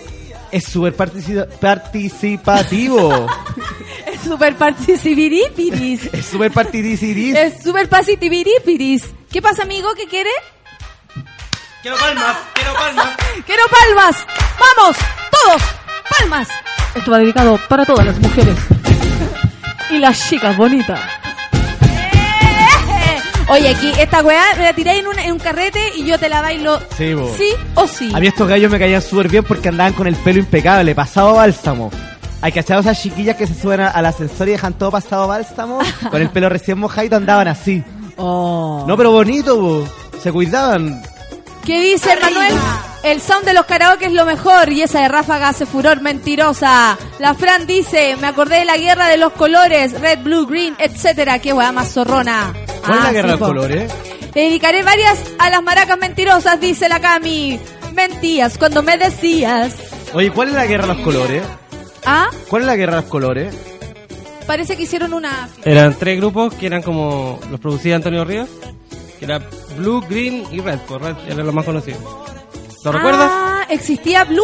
Es 0.51 0.63
súper 0.65 0.95
partici- 0.95 1.45
participativo. 1.59 3.27
es 4.13 4.21
súper 4.21 4.55
participiripiris. 4.55 6.05
es 6.13 6.25
súper 6.25 6.51
participiris. 6.51 7.35
es 7.35 7.63
súper 7.63 7.89
participiripiris. 7.89 9.03
¿Qué 9.31 9.41
pasa, 9.41 9.63
amigo? 9.63 9.89
¿Qué 9.95 10.07
quiere? 10.07 10.29
Quiero 11.81 11.97
palmas, 11.97 12.37
quiero 12.53 12.73
palmas. 12.73 13.09
¡Quiero 13.45 13.61
palmas! 13.69 14.25
¡Vamos! 14.59 14.97
¡Todos! 15.31 15.61
¡Palmas! 16.17 16.47
Esto 16.95 17.11
va 17.11 17.19
dedicado 17.19 17.59
para 17.69 17.85
todas 17.85 18.05
las 18.07 18.17
mujeres. 18.19 18.55
Y 19.91 19.99
las 19.99 20.27
chicas 20.29 20.57
bonitas. 20.57 20.99
Oye, 23.47 23.69
aquí 23.69 23.91
esta 23.99 24.23
weá 24.23 24.43
me 24.57 24.63
la 24.63 24.73
tiré 24.73 24.97
en 24.97 25.07
un, 25.07 25.19
en 25.19 25.31
un 25.33 25.39
carrete 25.39 25.79
y 25.95 26.05
yo 26.05 26.17
te 26.17 26.29
la 26.29 26.41
bailo 26.41 26.79
Sí, 26.97 27.13
sí 27.37 27.49
o 27.75 27.87
sí. 27.87 28.11
A 28.13 28.19
mí 28.19 28.25
estos 28.27 28.47
gallos 28.47 28.71
me 28.71 28.79
caían 28.79 29.01
súper 29.01 29.29
bien 29.29 29.43
porque 29.43 29.69
andaban 29.69 29.93
con 29.93 30.07
el 30.07 30.15
pelo 30.15 30.39
impecable, 30.39 30.95
pasado 30.95 31.35
bálsamo. 31.35 31.91
Hay 32.41 32.51
cachado 32.51 32.81
esas 32.81 33.01
chiquillas 33.01 33.35
que 33.35 33.45
se 33.47 33.59
suben 33.59 33.81
al 33.81 34.05
ascensor 34.05 34.47
y 34.47 34.51
dejan 34.51 34.73
todo 34.73 34.91
pasado 34.91 35.27
bálsamo, 35.27 35.79
con 36.11 36.21
el 36.21 36.29
pelo 36.29 36.49
recién 36.49 36.79
mojadito 36.79 37.15
andaban 37.15 37.47
así. 37.47 37.83
Oh. 38.17 38.83
No, 38.87 38.97
pero 38.97 39.11
bonito, 39.11 39.59
bo. 39.59 39.87
se 40.21 40.31
cuidaban. 40.31 41.01
¿Qué 41.65 41.81
dice 41.81 42.09
Manuel? 42.21 42.53
El 43.03 43.21
sound 43.21 43.45
de 43.45 43.53
los 43.53 43.65
karaoke 43.65 44.05
es 44.05 44.13
lo 44.13 44.25
mejor 44.25 44.71
y 44.71 44.81
esa 44.81 45.01
de 45.01 45.07
ráfaga 45.07 45.49
hace 45.49 45.65
furor 45.65 46.01
mentirosa. 46.01 46.97
La 47.19 47.33
Fran 47.33 47.65
dice, 47.67 48.15
me 48.19 48.27
acordé 48.27 48.57
de 48.59 48.65
la 48.65 48.77
guerra 48.77 49.07
de 49.07 49.17
los 49.17 49.31
colores, 49.33 49.99
red, 49.99 50.19
blue, 50.19 50.45
green, 50.47 50.75
etcétera. 50.79 51.39
Qué 51.39 51.53
weá 51.53 51.71
más 51.71 51.91
zorrona. 51.93 52.53
¿Cuál 52.85 52.97
es 52.99 53.03
Ah, 53.03 53.03
la 53.07 53.11
guerra 53.13 53.27
sí, 53.29 53.33
de 53.33 53.37
po. 53.39 53.45
colores? 53.47 53.93
Te 54.33 54.39
dedicaré 54.41 54.83
varias 54.83 55.19
a 55.39 55.49
las 55.49 55.63
maracas 55.63 55.97
mentirosas, 55.97 56.59
dice 56.59 56.89
la 56.89 56.99
Cami. 56.99 57.59
Mentías 57.93 58.57
cuando 58.57 58.83
me 58.83 58.97
decías. 58.97 59.73
Oye, 60.13 60.29
¿cuál 60.31 60.49
es 60.49 60.53
la 60.55 60.65
guerra 60.65 60.87
de 60.87 60.93
los 60.95 61.03
colores? 61.03 61.43
Ah, 62.05 62.29
¿Cuál 62.49 62.63
es 62.63 62.67
la 62.67 62.75
guerra 62.75 62.95
de 62.97 63.01
los 63.01 63.09
colores? 63.09 63.55
parece 64.45 64.77
que 64.77 64.83
hicieron 64.83 65.11
una... 65.15 65.49
Eran 65.63 65.95
tres 65.97 66.17
grupos 66.17 66.53
que 66.53 66.67
eran 66.67 66.83
como 66.83 67.39
los 67.49 67.59
producía 67.59 67.95
Antonio 67.95 68.23
Ríos, 68.23 68.47
era 69.25 69.39
Blue, 69.77 70.01
Green 70.09 70.45
y 70.51 70.61
Red, 70.61 70.79
pues 70.87 71.01
Red 71.01 71.15
era 71.27 71.43
lo 71.43 71.51
más 71.51 71.65
conocido. 71.65 71.99
¿Lo 72.83 72.91
recuerdas? 72.91 73.29
Ah, 73.31 73.65
existía 73.69 74.23
Blue. 74.23 74.43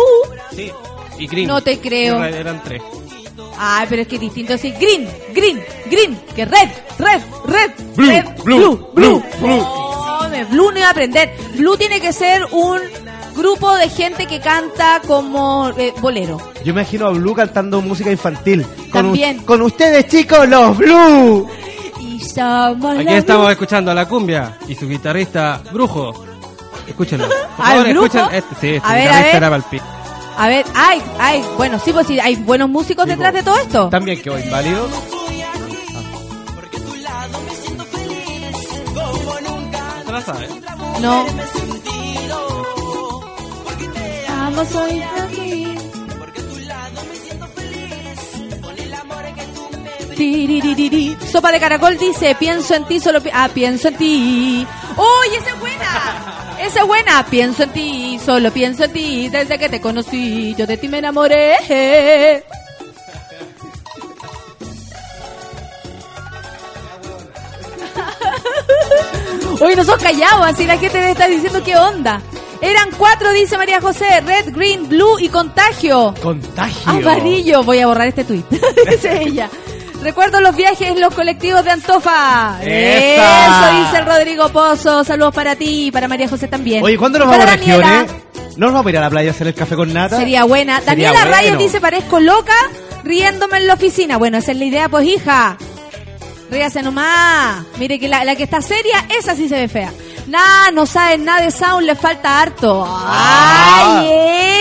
Sí. 0.56 0.72
Y 1.18 1.28
Green. 1.28 1.48
No 1.48 1.62
te 1.62 1.80
creo. 1.80 2.18
Y 2.18 2.22
Red 2.22 2.36
eran 2.36 2.62
tres. 2.64 2.82
Ay, 3.58 3.86
pero 3.90 4.02
es 4.02 4.08
que 4.08 4.16
es 4.16 4.22
distinto 4.22 4.54
decir 4.54 4.74
green, 4.80 5.08
green, 5.36 5.64
green, 5.90 6.20
que 6.36 6.46
red, 6.46 6.68
red, 6.98 7.22
red, 7.46 7.72
Blue, 7.96 8.08
red, 8.08 8.26
blue, 8.44 8.90
blue, 8.94 9.24
blue. 9.40 9.58
No, 9.58 10.30
me- 10.30 10.46
blue 10.46 10.72
no 10.72 10.78
iba 10.80 10.88
a 10.88 10.92
aprender. 10.92 11.32
Blue 11.56 11.78
tiene 11.78 12.02
que 12.02 12.12
ser 12.12 12.44
un 12.52 12.80
grupo 13.36 13.76
de 13.76 13.88
gente 13.90 14.26
que 14.26 14.40
canta 14.40 15.00
como 15.06 15.70
eh, 15.78 15.94
bolero. 16.02 16.38
Yo 16.66 16.74
me 16.74 16.82
imagino 16.82 17.06
a 17.08 17.12
Blue 17.12 17.36
cantando 17.36 17.82
música 17.82 18.10
infantil. 18.12 18.64
Con, 18.92 18.92
También. 18.92 19.44
con 19.44 19.62
ustedes, 19.62 20.08
chicos, 20.08 20.48
los 20.50 20.78
Blue. 20.78 21.48
Somos 22.22 22.96
Aquí 22.96 23.04
la 23.06 23.18
estamos 23.18 23.52
escuchando 23.52 23.92
a 23.92 23.94
la 23.94 24.08
cumbia 24.08 24.58
y 24.68 24.76
su 24.76 24.88
guitarrista 24.88 25.62
Brujo. 25.72 26.14
Escúchenlo. 26.88 27.28
Por 27.28 27.36
¿Ah, 27.60 27.72
favor, 27.72 27.90
Brujo? 27.90 28.06
escuchen. 28.06 28.26
Este, 28.36 28.56
sí, 28.62 28.68
este 28.76 28.88
A 28.88 28.94
ver, 28.94 29.02
a 29.02 29.12
guitarrista 29.12 29.28
ver. 29.28 29.36
era 29.36 29.50
palpi. 29.50 29.82
A 30.38 30.48
ver, 30.48 30.66
ay, 30.76 31.02
ay, 31.20 31.44
bueno, 31.58 31.78
sí, 31.80 31.92
pues 31.94 32.08
sí, 32.08 32.20
hay 32.20 32.36
buenos 32.38 32.70
músicos 32.70 33.06
detrás 33.06 33.34
de 33.34 33.44
todo 33.44 33.58
esto. 33.58 33.90
También 33.90 34.22
quedó 34.22 34.40
inválido. 34.40 34.88
¿Se 40.06 40.12
la 40.12 40.22
sabe? 40.22 40.48
No. 41.02 41.26
Vamos 44.28 44.76
hoy 44.76 45.02
aquí. 45.02 45.71
Sopa 51.32 51.52
de 51.52 51.60
caracol 51.60 51.98
dice, 51.98 52.36
pienso 52.36 52.76
en 52.76 52.86
ti, 52.86 53.00
solo 53.00 53.22
pi- 53.22 53.30
ah, 53.34 53.50
pienso 53.54 53.88
en 53.88 53.96
ti. 53.98 54.68
¡Uy, 54.98 55.36
esa 55.38 55.50
es 55.50 55.60
buena! 55.60 56.56
Esa 56.62 56.82
es 56.82 56.88
buena. 56.88 57.26
Pienso 57.26 57.64
en 57.64 57.70
ti, 57.72 58.20
solo 58.24 58.52
pienso 58.52 58.84
en 58.84 58.94
ti. 58.94 59.30
Desde 59.30 59.58
que 59.58 59.70
te 59.70 59.82
conocí, 59.82 60.54
yo 60.58 60.68
de 60.68 60.78
ti 60.78 60.88
me 60.88 61.00
enamoré. 61.00 61.56
Hoy 69.60 69.76
no 69.76 69.84
sos 69.84 70.02
callados, 70.02 70.46
así 70.46 70.66
la 70.66 70.78
gente 70.78 70.98
debe 70.98 71.12
estar 71.12 71.30
diciendo 71.30 71.62
qué 71.64 71.76
onda. 71.78 72.22
Eran 72.62 72.90
cuatro, 72.98 73.32
dice 73.32 73.58
María 73.58 73.82
José, 73.82 74.22
red, 74.22 74.54
green, 74.54 74.88
blue 74.88 75.20
y 75.20 75.30
contagio. 75.30 76.14
Contagio. 76.22 76.92
Amarillo. 76.92 77.64
Voy 77.64 77.80
a 77.80 77.88
borrar 77.88 78.08
este 78.08 78.24
tweet. 78.24 78.44
dice 78.90 79.22
ella. 79.24 79.50
Recuerdo 80.02 80.42
los 80.42 80.56
viajes 80.56 80.90
en 80.90 81.00
los 81.00 81.14
colectivos 81.14 81.64
de 81.64 81.72
Antofa. 81.72 82.58
¡Esa! 82.64 83.46
Eso 83.72 83.86
dice 83.86 83.98
el 84.00 84.06
Rodrigo 84.06 84.50
Pozo. 84.50 85.04
Saludos 85.04 85.34
para 85.34 85.56
ti 85.56 85.88
y 85.88 85.92
para 85.92 86.08
María 86.08 86.28
José 86.28 86.48
también. 86.48 86.84
Oye, 86.84 86.98
¿cuándo 86.98 87.20
nos 87.20 87.28
vamos 87.28 87.46
a 87.46 87.56
regiones? 87.56 88.12
¿No 88.58 88.66
nos 88.68 88.74
vamos 88.74 88.88
a 88.88 88.90
ir 88.90 88.98
a 88.98 89.02
la 89.02 89.10
playa 89.10 89.30
a 89.30 89.34
hacer 89.34 89.48
el 89.48 89.54
café 89.54 89.76
con 89.76 89.94
nata? 89.94 90.18
Sería 90.18 90.44
buena. 90.44 90.80
Sería 90.80 91.12
Daniela 91.12 91.26
bueno. 91.26 91.32
Rayos 91.32 91.58
dice, 91.60 91.80
parezco 91.80 92.20
loca 92.20 92.54
riéndome 93.04 93.58
en 93.58 93.68
la 93.68 93.76
oficina. 93.76 94.18
Bueno, 94.18 94.38
esa 94.40 94.52
es 94.52 94.58
la 94.58 94.66
idea, 94.66 94.90
pues 94.90 95.08
hija. 95.08 95.58
Ríase 96.50 96.82
nomás. 96.82 97.64
Mire 97.80 98.00
que 98.00 98.08
la, 98.08 98.26
la 98.26 98.36
que 98.36 98.44
está 98.44 98.62
seria, 98.62 99.06
esa 99.18 99.36
sí 99.36 99.48
se 99.48 99.56
ve 99.56 99.68
fea. 99.68 99.94
Nah, 100.28 100.72
no 100.72 100.86
saben 100.86 101.26
nada 101.26 101.42
de 101.42 101.52
sound, 101.52 101.86
le 101.86 101.96
falta 101.96 102.42
harto. 102.42 102.86
¡Ay, 102.88 104.10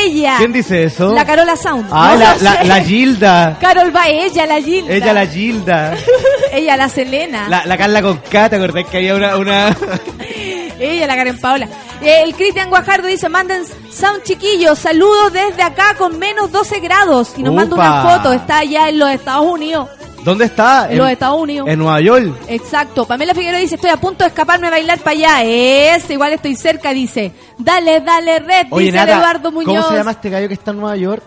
ella! 0.06 0.34
Ah. 0.34 0.38
¿Quién 0.38 0.52
dice 0.52 0.84
eso? 0.84 1.12
La 1.14 1.24
Carola 1.24 1.54
Sound. 1.56 1.88
Ah, 1.92 2.14
No 2.14 2.44
la, 2.44 2.64
la, 2.64 2.80
Gilda. 2.82 3.58
Carol 3.60 3.94
va 3.94 4.08
ella, 4.08 4.46
la 4.46 4.60
Gilda. 4.60 4.92
Ella, 4.92 5.12
la 5.12 5.26
Gilda. 5.26 5.94
ella, 6.52 6.76
la 6.76 6.88
Selena. 6.88 7.48
La, 7.48 7.64
la 7.66 7.76
Carla 7.76 8.02
con 8.02 8.16
K, 8.18 8.48
¿te 8.48 8.56
acordás 8.56 8.84
que 8.86 8.96
había 8.96 9.14
una... 9.14 9.36
una... 9.36 9.76
Ella, 10.80 11.06
la 11.06 11.14
Karen 11.14 11.38
Paola. 11.38 11.68
Eh, 12.00 12.22
el 12.24 12.34
Cristian 12.34 12.70
Guajardo 12.70 13.06
dice, 13.06 13.28
manden 13.28 13.64
sound 13.92 14.22
chiquillos, 14.22 14.78
saludos 14.78 15.30
desde 15.30 15.62
acá 15.62 15.94
con 15.98 16.18
menos 16.18 16.50
12 16.50 16.80
grados. 16.80 17.34
Y 17.36 17.42
nos 17.42 17.52
manda 17.52 17.76
una 17.76 18.02
foto, 18.02 18.32
está 18.32 18.60
allá 18.60 18.88
en 18.88 18.98
los 18.98 19.10
Estados 19.10 19.44
Unidos. 19.44 19.90
¿Dónde 20.24 20.44
está? 20.44 20.90
En 20.90 20.98
los 20.98 21.10
Estados 21.10 21.40
Unidos. 21.40 21.68
En 21.68 21.78
Nueva 21.78 22.00
York. 22.00 22.34
Exacto. 22.48 23.06
Pamela 23.06 23.34
Figueroa 23.34 23.60
dice, 23.60 23.76
estoy 23.76 23.90
a 23.90 23.96
punto 23.96 24.24
de 24.24 24.28
escaparme 24.28 24.66
a 24.66 24.70
bailar 24.70 24.98
para 24.98 25.10
allá. 25.12 25.42
Es, 25.44 26.08
igual 26.10 26.32
estoy 26.32 26.56
cerca, 26.56 26.92
dice. 26.92 27.32
Dale, 27.58 28.00
dale, 28.00 28.38
red, 28.40 28.66
Oye, 28.70 28.86
dice 28.86 28.96
Nata, 28.98 29.16
Eduardo 29.18 29.52
Muñoz. 29.52 29.74
¿cómo 29.76 29.88
se 29.88 29.96
llama 29.96 30.10
este 30.12 30.30
gallo 30.30 30.48
que 30.48 30.54
está 30.54 30.70
en 30.72 30.80
Nueva 30.80 30.96
York? 30.96 31.22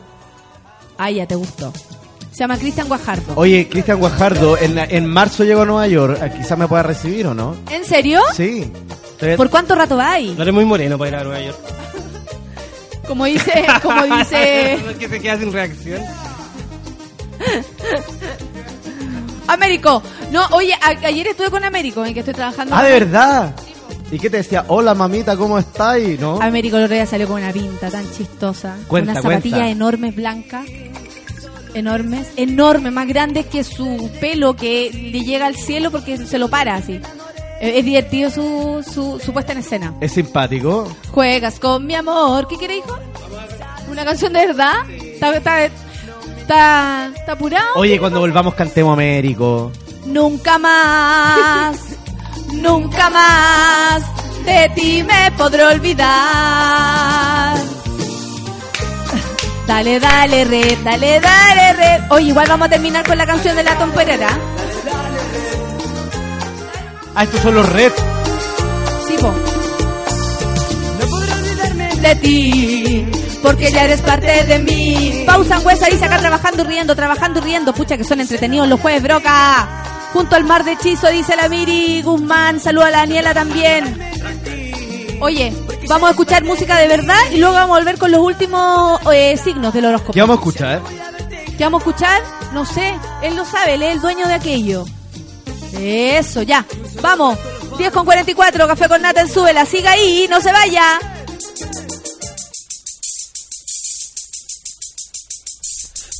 Ay, 0.98 1.16
ya 1.16 1.28
te 1.28 1.36
gustó. 1.36 1.72
Se 2.32 2.40
llama 2.40 2.58
Cristian 2.58 2.88
Guajardo. 2.88 3.34
Oye, 3.36 3.68
Cristian 3.70 4.00
Guajardo, 4.00 4.58
en, 4.58 4.78
en 4.78 5.06
marzo 5.06 5.44
llego 5.44 5.62
a 5.62 5.66
Nueva 5.66 5.88
York. 5.88 6.20
Eh, 6.22 6.32
Quizás 6.38 6.58
me 6.58 6.68
pueda 6.68 6.84
recibir, 6.84 7.28
¿o 7.28 7.34
no? 7.34 7.56
¿En 7.70 7.86
serio? 7.86 8.22
Sí. 8.34 8.72
Estoy- 9.12 9.38
¿Por 9.38 9.50
cuánto 9.50 9.76
rato 9.76 9.96
va 9.98 10.14
ahí? 10.14 10.34
No 10.36 10.42
eres 10.42 10.54
muy 10.54 10.66
moreno 10.66 10.98
para 10.98 11.10
ir 11.10 11.16
a 11.16 11.24
Nueva 11.24 11.42
York. 11.42 11.58
Como 13.08 13.26
dice, 13.26 13.66
como 13.84 14.02
dice... 14.04 14.80
No 14.82 14.90
es 14.92 14.98
que 14.98 15.10
se 15.10 15.20
queda 15.20 15.38
sin 15.38 15.52
reacción. 15.52 16.02
Américo. 19.48 20.02
No, 20.32 20.46
oye, 20.52 20.74
a- 20.74 21.08
ayer 21.08 21.28
estuve 21.28 21.50
con 21.50 21.64
Américo, 21.64 22.06
en 22.06 22.14
que 22.14 22.20
estoy 22.22 22.34
trabajando. 22.34 22.76
Ah, 22.76 22.84
¿de 22.84 22.92
verdad? 22.92 23.56
¿Y 24.12 24.20
qué 24.20 24.30
te 24.30 24.38
decía? 24.38 24.66
Hola, 24.68 24.94
mamita, 24.94 25.36
¿cómo 25.36 25.58
estás? 25.58 26.00
Y, 26.00 26.18
¿No? 26.20 26.40
Américo 26.42 26.78
el 26.78 26.84
otro 26.84 26.96
día 26.96 27.06
salió 27.06 27.28
con 27.28 27.42
una 27.42 27.52
pinta 27.52 27.90
tan 27.90 28.06
chistosa. 28.14 28.76
Cuenta, 28.88 29.12
Unas 29.12 29.24
zapatillas 29.24 29.60
cuenta. 29.60 29.70
enormes, 29.72 30.16
blancas. 30.16 30.66
Enormes. 31.74 32.28
Enormes, 32.36 32.94
más 32.94 33.08
grandes 33.08 33.48
que 33.48 33.64
su 33.64 34.10
pelo 34.22 34.56
que 34.56 34.92
le 34.94 35.22
llega 35.22 35.48
al 35.48 35.56
cielo 35.56 35.90
porque 35.92 36.18
se 36.18 36.38
lo 36.38 36.48
para 36.50 36.76
así. 36.76 37.00
Eh, 37.60 37.80
Es 37.80 37.86
divertido 37.86 38.30
su, 38.30 38.86
su, 38.88 39.20
su 39.20 39.34
puesta 39.34 39.54
en 39.54 39.58
escena. 39.60 39.94
Es 40.00 40.12
simpático. 40.12 40.88
Juegas 41.12 41.60
con 41.60 41.86
mi 41.88 41.96
amor. 41.96 42.48
¿Qué 42.48 42.58
quiere, 42.58 42.78
hijo? 42.78 42.96
¿Una 43.92 44.06
canción 44.06 44.34
de 44.34 44.46
verdad? 44.48 44.74
¿Está, 44.90 45.36
está, 45.36 45.66
está, 46.44 47.10
está 47.16 47.32
apurado? 47.34 47.76
Oye, 47.76 48.00
cuando 48.00 48.20
volvamos 48.20 48.54
cantemos 48.54 48.94
Américo. 48.94 49.72
Nunca 50.06 50.58
más, 50.58 51.78
nunca 52.54 53.10
más 53.10 54.04
de 54.46 54.70
ti 54.76 55.04
me 55.04 55.32
podré 55.38 55.64
olvidar. 55.64 57.56
Dale, 59.66 60.00
dale, 60.00 60.44
red, 60.44 60.78
dale, 60.84 61.20
dale, 61.22 61.74
red. 61.74 62.02
Oye, 62.10 62.28
igual 62.28 62.48
vamos 62.50 62.68
a 62.68 62.70
terminar 62.70 63.06
con 63.06 63.18
la 63.18 63.26
canción 63.26 63.56
de 63.56 63.64
la 63.64 63.78
Tom 63.78 63.92
Pereira. 63.92 64.30
Ah, 67.16 67.24
estos 67.24 67.40
son 67.42 67.56
los 67.56 67.70
Red. 67.70 67.92
Sí, 69.08 69.16
po. 69.22 69.32
No 71.00 71.08
podré 71.10 71.32
olvidarme 71.32 71.96
de 71.96 72.16
ti, 72.16 73.06
porque 73.44 73.70
ya 73.72 73.84
eres 73.84 74.02
parte 74.02 74.46
de 74.46 74.60
mí. 74.60 75.24
Pausa 75.28 75.58
Angüesa 75.58 75.88
dice 75.88 76.06
acá 76.06 76.18
trabajando 76.18 76.64
y 76.64 76.66
riendo, 76.66 76.96
trabajando 76.96 77.40
y 77.40 77.44
riendo. 77.44 77.74
Pucha 77.74 77.98
que 77.98 78.06
son 78.06 78.22
entretenidos 78.22 78.68
los 78.70 78.80
jueves, 78.80 79.04
broca. 79.04 79.68
Junto 80.14 80.36
al 80.36 80.46
mar 80.46 80.64
de 80.64 80.72
hechizo, 80.72 81.10
dice 81.10 81.36
la 81.36 81.50
Miri 81.50 82.02
Guzmán. 82.02 82.60
Saluda 82.62 82.88
a 82.88 82.92
la 82.92 82.98
Daniela 83.00 83.34
también. 83.34 84.00
Oye, 85.20 85.54
vamos 85.90 86.08
a 86.08 86.12
escuchar 86.12 86.44
música 86.44 86.78
de 86.80 86.88
verdad 86.88 87.20
y 87.32 87.38
luego 87.38 87.54
vamos 87.54 87.76
a 87.76 87.80
volver 87.80 87.98
con 87.98 88.12
los 88.12 88.22
últimos 88.22 89.00
eh, 89.14 89.36
signos 89.38 89.74
del 89.74 89.86
horóscopo. 89.86 90.14
¿Qué 90.14 90.22
vamos 90.22 90.38
a 90.38 90.40
escuchar? 90.40 90.82
¿Qué 91.58 91.64
vamos 91.64 91.82
a 91.82 91.90
escuchar? 91.90 92.22
No 92.54 92.66
sé, 92.66 92.94
él 93.22 93.36
lo 93.36 93.46
sabe, 93.46 93.74
él 93.76 93.84
es 93.84 93.94
el 93.94 94.02
dueño 94.02 94.28
de 94.28 94.34
aquello. 94.34 94.86
Eso, 95.74 96.44
ya. 96.44 96.66
Vamos. 97.02 97.38
10 97.78 97.92
con 97.92 98.06
44, 98.06 98.68
café 98.68 98.88
con 98.88 99.02
nata 99.02 99.22
en 99.22 99.30
súbela. 99.30 99.66
Siga 99.66 99.92
ahí, 99.92 100.28
no 100.30 100.40
se 100.40 100.52
vaya. 100.52 101.00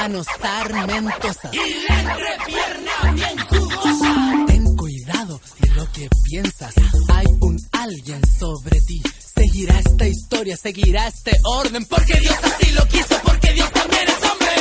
Manos 0.00 0.26
sarmentosas. 0.40 1.52
Y 1.52 1.86
la 1.86 2.00
entrepierna 2.00 3.12
bien 3.12 3.38
jugosa. 3.48 4.44
Ten 4.46 4.64
cuidado 4.76 5.40
de 5.58 5.70
lo 5.74 5.92
que 5.92 6.08
piensas. 6.24 6.74
Hay 7.08 7.26
un 7.40 7.58
alguien 7.72 8.22
sobre 8.38 8.80
ti. 8.80 9.02
Seguirá 9.34 9.78
esta 9.78 10.06
historia, 10.06 10.56
seguirá 10.56 11.06
este 11.06 11.32
orden. 11.44 11.84
Porque 11.84 12.18
Dios 12.18 12.36
así 12.42 12.72
lo 12.72 12.86
quiso, 12.88 13.20
porque 13.24 13.52
Dios 13.52 13.70
también 13.72 14.04
es 14.08 14.30
hombre. 14.30 14.54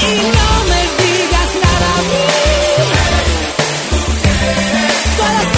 Y 0.00 0.14
no 0.36 0.64
me 0.70 0.80
digas 1.04 1.50
nada 1.64 1.88
a 1.96 2.02
mí. 2.02 2.44
Corazones 5.16 5.44
rojos, 5.44 5.53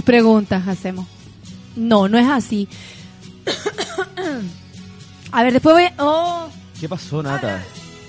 Tus 0.00 0.04
preguntas 0.06 0.66
hacemos. 0.66 1.06
No, 1.76 2.08
no 2.08 2.16
es 2.16 2.26
así. 2.26 2.66
A 5.30 5.42
ver, 5.42 5.52
después 5.52 5.74
voy 5.74 5.84
a... 5.84 5.92
Oh, 5.98 6.48
¿Qué 6.80 6.88
pasó, 6.88 7.22
Nata? 7.22 7.62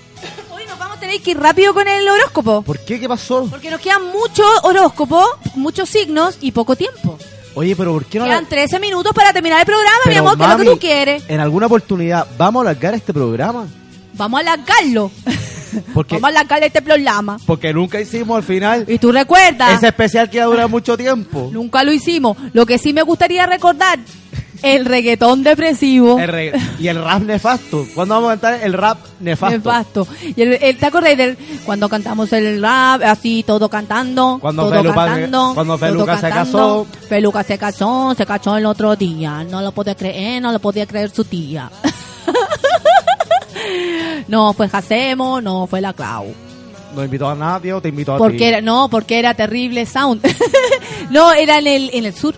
hoy 0.55 0.63
nos 0.69 0.79
vamos 0.79 0.95
a 0.95 0.99
tener 1.01 1.21
que 1.21 1.31
ir 1.31 1.37
rápido 1.37 1.73
con 1.73 1.85
el 1.85 2.07
horóscopo. 2.07 2.61
¿Por 2.61 2.79
qué? 2.79 2.97
¿Qué 2.97 3.09
pasó? 3.09 3.45
Porque 3.49 3.69
nos 3.69 3.81
quedan 3.81 4.05
muchos 4.05 4.47
horóscopos, 4.63 5.27
muchos 5.55 5.89
signos 5.89 6.37
y 6.39 6.53
poco 6.53 6.77
tiempo. 6.77 7.17
Oye, 7.55 7.75
pero 7.75 7.91
¿por 7.91 8.05
qué 8.05 8.19
no 8.19 8.23
Quedan 8.25 8.43
la- 8.43 8.49
13 8.49 8.79
minutos 8.79 9.11
para 9.13 9.33
terminar 9.33 9.59
el 9.59 9.65
programa, 9.65 9.97
mi 10.07 10.15
amor, 10.15 10.37
que 10.37 10.43
es 10.43 10.49
lo 10.49 10.55
que 10.57 10.63
mami, 10.63 10.75
tú 10.75 10.79
quieres. 10.79 11.23
En 11.27 11.41
alguna 11.41 11.65
oportunidad, 11.65 12.25
¿vamos 12.37 12.61
a 12.61 12.69
alargar 12.69 12.93
este 12.93 13.13
programa? 13.13 13.67
Vamos 14.13 14.37
a 14.37 14.41
alargarlo. 14.41 15.11
Porque, 15.93 16.15
Vamos 16.15 16.27
a 16.29 16.31
alargarle 16.31 16.67
este 16.67 16.81
programa. 16.81 17.37
porque 17.45 17.73
nunca 17.73 17.99
hicimos 17.99 18.37
al 18.37 18.43
final 18.43 18.85
Y 18.87 18.97
tú 18.97 19.11
recuerdas, 19.11 19.73
ese 19.77 19.87
especial 19.87 20.29
que 20.29 20.39
va 20.39 20.45
a 20.45 20.47
durar 20.47 20.69
mucho 20.69 20.97
tiempo. 20.97 21.49
nunca 21.51 21.83
lo 21.83 21.91
hicimos. 21.91 22.37
Lo 22.53 22.65
que 22.65 22.77
sí 22.77 22.93
me 22.93 23.01
gustaría 23.03 23.45
recordar, 23.45 23.99
el 24.61 24.85
reggaetón 24.85 25.43
depresivo. 25.43 26.19
El 26.19 26.61
y 26.79 26.87
el 26.87 27.03
rap 27.03 27.23
nefasto. 27.23 27.85
¿Cuándo 27.95 28.15
vamos 28.15 28.29
a 28.29 28.33
cantar 28.33 28.59
el 28.63 28.73
rap 28.73 28.99
nefasto? 29.19 29.57
Nefasto. 29.57 30.07
Y 30.35 30.41
el, 30.41 30.53
el- 30.61 30.77
¿Te 30.77 31.15
del 31.15 31.37
cuando 31.65 31.89
cantamos 31.89 32.31
el 32.33 32.61
rap, 32.61 33.01
así 33.03 33.43
todo 33.45 33.69
cantando? 33.69 34.37
Cuando 34.39 34.63
todo 34.63 34.71
Feluca- 34.81 34.93
cantando, 35.05 35.51
cuando 35.55 35.77
todo 35.77 35.87
Feluca 35.87 36.17
se 36.19 36.29
casó. 36.29 36.87
Feluca 37.09 37.43
se 37.43 37.57
casó, 37.57 38.13
se 38.15 38.25
casó 38.25 38.57
el 38.57 38.65
otro 38.65 38.95
día. 38.95 39.43
No 39.49 39.61
lo 39.61 39.71
podía 39.71 39.95
creer, 39.95 40.41
no 40.41 40.51
lo 40.51 40.59
podía 40.59 40.85
creer 40.85 41.09
su 41.09 41.23
tía. 41.23 41.69
No 44.27 44.53
fue 44.53 44.69
Jacemo, 44.69 45.41
no 45.41 45.67
fue 45.67 45.81
la 45.81 45.93
Clau. 45.93 46.33
No 46.95 47.03
invitó 47.03 47.29
a 47.29 47.35
nadie 47.35 47.73
o 47.73 47.81
te 47.81 47.89
invitó 47.89 48.13
a 48.13 48.17
ti. 48.17 48.19
Porque 48.19 48.47
era, 48.49 48.61
no, 48.61 48.89
porque 48.89 49.17
era 49.19 49.33
terrible 49.33 49.85
sound. 49.85 50.21
no, 51.09 51.31
era 51.33 51.59
en 51.59 51.67
el, 51.67 51.89
en 51.93 52.05
el 52.05 52.13
sur. 52.13 52.35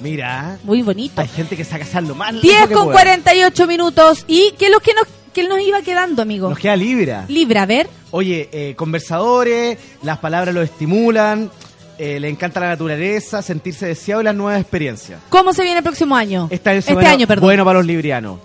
Mira, 0.00 0.58
Muy 0.64 0.80
bonito. 0.82 1.20
hay 1.20 1.28
gente 1.28 1.56
que 1.56 1.64
saca 1.64 1.84
casar 1.84 2.04
lo 2.04 2.14
más 2.14 2.32
lejos 2.32 2.42
10 2.42 2.68
que 2.68 2.74
con 2.74 2.84
pueda. 2.84 2.96
48 3.00 3.66
minutos. 3.66 4.24
¿Y 4.26 4.54
qué 4.58 4.66
es 4.66 4.70
lo 4.72 4.80
que 4.80 4.94
nos, 4.94 5.04
qué 5.34 5.46
nos 5.46 5.60
iba 5.60 5.82
quedando, 5.82 6.22
amigo? 6.22 6.48
Nos 6.48 6.58
queda 6.58 6.74
Libra. 6.76 7.26
Libra, 7.28 7.62
a 7.62 7.66
ver. 7.66 7.88
Oye, 8.10 8.48
eh, 8.52 8.74
conversadores, 8.76 9.76
las 10.02 10.16
palabras 10.18 10.54
lo 10.54 10.62
estimulan, 10.62 11.50
eh, 11.98 12.18
le 12.18 12.30
encanta 12.30 12.60
la 12.60 12.68
naturaleza, 12.68 13.42
sentirse 13.42 13.84
deseado 13.86 14.22
y 14.22 14.24
las 14.24 14.34
nuevas 14.34 14.58
experiencias. 14.62 15.20
¿Cómo 15.28 15.52
se 15.52 15.62
viene 15.62 15.76
el 15.78 15.84
próximo 15.84 16.16
año? 16.16 16.48
Este 16.50 16.70
año, 16.70 16.78
Este 16.78 17.06
año, 17.06 17.26
perdón. 17.26 17.44
bueno 17.44 17.64
para 17.66 17.80
los 17.80 17.86
librianos. 17.86 18.38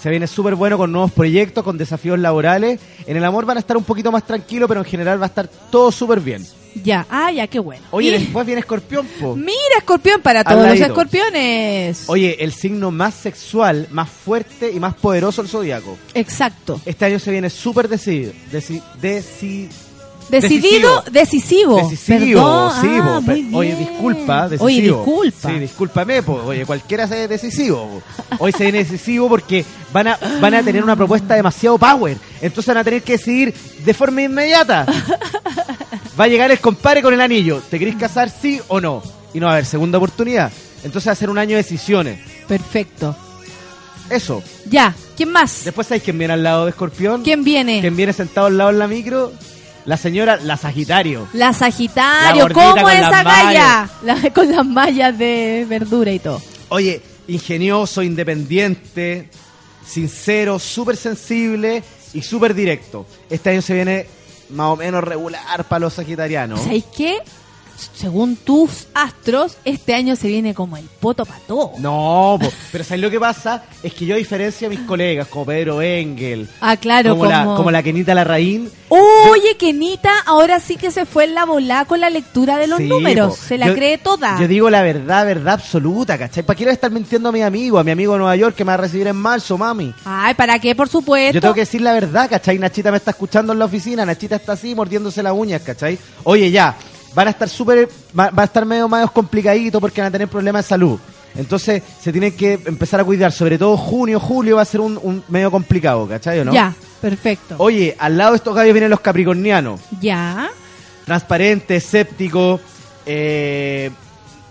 Se 0.00 0.08
viene 0.10 0.26
súper 0.26 0.54
bueno 0.54 0.78
con 0.78 0.90
nuevos 0.92 1.12
proyectos, 1.12 1.62
con 1.62 1.76
desafíos 1.76 2.18
laborales. 2.18 2.80
En 3.06 3.16
el 3.16 3.24
amor 3.24 3.44
van 3.44 3.58
a 3.58 3.60
estar 3.60 3.76
un 3.76 3.84
poquito 3.84 4.10
más 4.10 4.24
tranquilos, 4.26 4.66
pero 4.68 4.80
en 4.80 4.86
general 4.86 5.20
va 5.20 5.26
a 5.26 5.28
estar 5.28 5.46
todo 5.70 5.92
súper 5.92 6.20
bien. 6.20 6.46
Ya, 6.82 7.04
ah, 7.10 7.32
ya, 7.32 7.46
qué 7.48 7.58
bueno. 7.58 7.82
Oye, 7.90 8.08
Y- 8.08 8.12
después 8.12 8.46
viene 8.46 8.60
Escorpión, 8.60 9.06
po. 9.20 9.34
Mira, 9.36 9.52
escorpión 9.78 10.22
para 10.22 10.44
todos 10.44 10.66
los 10.68 10.78
escorpiones. 10.80 12.04
Oye, 12.06 12.36
el 12.42 12.52
signo 12.52 12.90
más 12.90 13.14
sexual, 13.14 13.88
más 13.90 14.08
fuerte 14.08 14.70
y 14.72 14.78
más 14.80 14.94
poderoso 14.94 15.42
del 15.42 15.50
zodiaco. 15.50 15.98
Exacto. 16.14 16.80
Este 16.86 17.04
año 17.04 17.18
se 17.18 17.30
viene 17.32 17.50
súper 17.50 17.88
decidido. 17.88 18.32
Deci- 18.52 18.82
deci- 19.02 19.68
Decidido, 20.30 21.02
decisivo. 21.10 21.76
Decisivo, 21.90 22.40
Perdón. 22.40 22.72
sí, 22.80 22.88
Ah, 23.00 23.20
po. 23.24 23.32
muy 23.32 23.54
Oye, 23.54 23.76
disculpa, 23.76 24.48
decisivo. 24.48 24.64
Oye, 24.66 24.82
disculpa. 24.82 25.48
Sí, 25.50 25.58
discúlpame, 25.58 26.22
po. 26.22 26.34
Oye, 26.46 26.64
cualquiera 26.66 27.06
se 27.08 27.26
decisivo. 27.28 27.86
po. 27.86 28.02
Hoy 28.44 28.52
se 28.52 28.70
decisivo 28.70 29.28
porque 29.28 29.64
van 29.92 30.08
a, 30.08 30.18
van 30.40 30.54
a 30.54 30.62
tener 30.62 30.82
una 30.82 30.96
propuesta 30.96 31.34
demasiado 31.34 31.78
power. 31.78 32.16
Entonces 32.40 32.66
van 32.66 32.78
a 32.78 32.84
tener 32.84 33.02
que 33.02 33.12
decidir 33.12 33.54
de 33.84 33.94
forma 33.94 34.22
inmediata. 34.22 34.86
Va 36.18 36.24
a 36.24 36.28
llegar 36.28 36.50
el 36.50 36.58
compadre 36.60 37.02
con 37.02 37.12
el 37.14 37.20
anillo. 37.20 37.62
¿Te 37.70 37.78
querés 37.78 37.96
casar, 37.96 38.30
sí 38.30 38.60
o 38.68 38.80
no? 38.80 39.02
Y 39.34 39.40
no 39.40 39.46
va 39.46 39.52
a 39.52 39.54
haber 39.56 39.66
segunda 39.66 39.98
oportunidad. 39.98 40.52
Entonces 40.84 41.08
va 41.08 41.12
a 41.12 41.16
ser 41.16 41.30
un 41.30 41.38
año 41.38 41.50
de 41.56 41.62
decisiones. 41.62 42.18
Perfecto. 42.46 43.16
Eso. 44.10 44.42
Ya, 44.68 44.94
¿quién 45.16 45.30
más? 45.30 45.62
Después 45.64 45.86
sabéis 45.86 46.02
quién 46.02 46.18
viene 46.18 46.34
al 46.34 46.42
lado 46.42 46.64
de 46.64 46.70
Escorpión. 46.70 47.22
¿Quién 47.22 47.44
viene? 47.44 47.80
¿Quién 47.80 47.94
viene 47.96 48.12
sentado 48.12 48.48
al 48.48 48.58
lado 48.58 48.70
en 48.70 48.78
la 48.80 48.88
micro? 48.88 49.32
La 49.86 49.96
señora, 49.96 50.36
la 50.36 50.56
Sagitario. 50.56 51.26
La 51.32 51.52
Sagitario, 51.52 52.48
La 52.48 52.54
¿cómo 52.54 52.82
con 52.82 52.90
esa 52.92 53.10
las 53.10 53.24
galla? 53.24 53.90
La- 54.02 54.30
con 54.32 54.50
las 54.50 54.66
mallas 54.66 55.16
de 55.18 55.66
verdura 55.68 56.12
y 56.12 56.18
todo. 56.18 56.40
Oye, 56.68 57.00
ingenioso, 57.28 58.02
independiente, 58.02 59.28
sincero, 59.86 60.58
súper 60.58 60.96
sensible 60.96 61.82
y 62.12 62.22
súper 62.22 62.54
directo. 62.54 63.06
Este 63.28 63.50
año 63.50 63.62
se 63.62 63.74
viene 63.74 64.06
más 64.50 64.66
o 64.68 64.76
menos 64.76 65.02
regular 65.02 65.64
para 65.64 65.80
los 65.80 65.94
sagitarianos. 65.94 66.60
¿Sabéis 66.60 66.84
qué? 66.96 67.18
Según 67.94 68.36
tus 68.36 68.86
astros, 68.94 69.56
este 69.64 69.94
año 69.94 70.16
se 70.16 70.28
viene 70.28 70.54
como 70.54 70.76
el 70.76 70.84
poto 71.00 71.24
pató. 71.24 71.72
No, 71.78 72.38
po. 72.40 72.50
pero 72.72 72.84
¿sabes 72.84 73.00
lo 73.00 73.10
que 73.10 73.20
pasa? 73.20 73.62
Es 73.82 73.94
que 73.94 74.06
yo 74.06 74.14
a 74.14 74.18
diferencia 74.18 74.68
de 74.68 74.76
mis 74.76 74.86
colegas, 74.86 75.28
como 75.28 75.46
Pedro 75.46 75.80
Engel, 75.82 76.48
Ah, 76.60 76.76
claro, 76.76 77.10
como, 77.10 77.26
la, 77.26 77.44
como- 77.44 77.56
como 77.56 77.70
la 77.70 77.82
Kenita 77.82 78.14
Larraín, 78.14 78.70
Oye, 78.92 79.56
Kenita, 79.56 80.10
ahora 80.26 80.58
sí 80.58 80.76
que 80.76 80.90
se 80.90 81.06
fue 81.06 81.22
en 81.24 81.34
la 81.34 81.44
bola 81.44 81.84
con 81.84 82.00
la 82.00 82.10
lectura 82.10 82.56
de 82.56 82.66
los 82.66 82.78
Sí, 82.78 82.88
números. 82.88 83.36
po. 83.36 83.44
Se 83.46 83.56
la 83.56 83.68
Yo- 83.68 83.74
cree 83.74 83.98
toda. 83.98 84.38
Yo 84.40 84.48
digo 84.48 84.68
la 84.68 84.82
verdad, 84.82 85.24
verdad 85.24 85.54
absoluta, 85.54 86.18
¿cachai? 86.18 86.42
¿Para 86.42 86.56
qué 86.56 86.64
le 86.64 86.68
voy 86.68 86.72
a 86.72 86.74
estar 86.74 86.90
mintiendo 86.90 87.28
a 87.28 87.32
mi 87.32 87.42
amigo, 87.42 87.78
a 87.78 87.84
mi 87.84 87.92
amigo 87.92 88.14
de 88.14 88.18
Nueva 88.18 88.34
York 88.34 88.56
que 88.56 88.64
me 88.64 88.70
va 88.70 88.74
a 88.74 88.78
recibir 88.78 89.06
en 89.06 89.14
marzo, 89.16 89.56
mami? 89.56 89.94
Ay, 90.04 90.34
¿para 90.34 90.58
qué? 90.58 90.74
Por 90.74 90.88
supuesto. 90.88 91.34
Yo 91.34 91.40
tengo 91.40 91.54
que 91.54 91.60
decir 91.60 91.80
la 91.82 91.92
verdad, 91.92 92.28
¿cachai? 92.28 92.58
Nachita 92.58 92.90
me 92.90 92.96
está 92.96 93.12
escuchando 93.12 93.52
en 93.52 93.60
la 93.60 93.66
oficina, 93.66 94.04
Nachita 94.04 94.34
está 94.36 94.52
así 94.54 94.74
mordiéndose 94.74 95.22
las 95.22 95.34
uñas, 95.34 95.62
¿cachai? 95.62 95.96
Oye, 96.24 96.50
ya, 96.50 96.74
van 97.14 97.28
a 97.28 97.30
estar 97.30 97.48
súper, 97.48 97.88
va, 98.18 98.30
va 98.30 98.42
a 98.42 98.46
estar 98.46 98.64
medio 98.64 98.88
más 98.88 99.10
complicadito 99.10 99.80
porque 99.80 100.00
van 100.00 100.08
a 100.08 100.12
tener 100.12 100.28
problemas 100.28 100.64
de 100.64 100.68
salud. 100.68 100.98
Entonces 101.36 101.82
se 102.02 102.10
tienen 102.10 102.32
que 102.36 102.54
empezar 102.66 102.98
a 103.00 103.04
cuidar, 103.04 103.30
sobre 103.32 103.56
todo 103.58 103.76
junio, 103.76 104.18
julio 104.18 104.56
va 104.56 104.62
a 104.62 104.64
ser 104.64 104.80
un, 104.80 104.98
un 105.02 105.22
medio 105.28 105.50
complicado, 105.50 106.08
¿cachai 106.08 106.40
o 106.40 106.44
no? 106.44 106.52
Ya, 106.52 106.74
perfecto. 107.00 107.54
Oye, 107.58 107.94
al 107.98 108.18
lado 108.18 108.32
de 108.32 108.36
estos 108.38 108.54
gallos 108.54 108.72
vienen 108.74 108.90
los 108.90 109.00
capricornianos. 109.00 109.80
Ya. 110.00 110.50
transparente, 111.04 111.76
escéptico, 111.76 112.60
eh, 113.06 113.90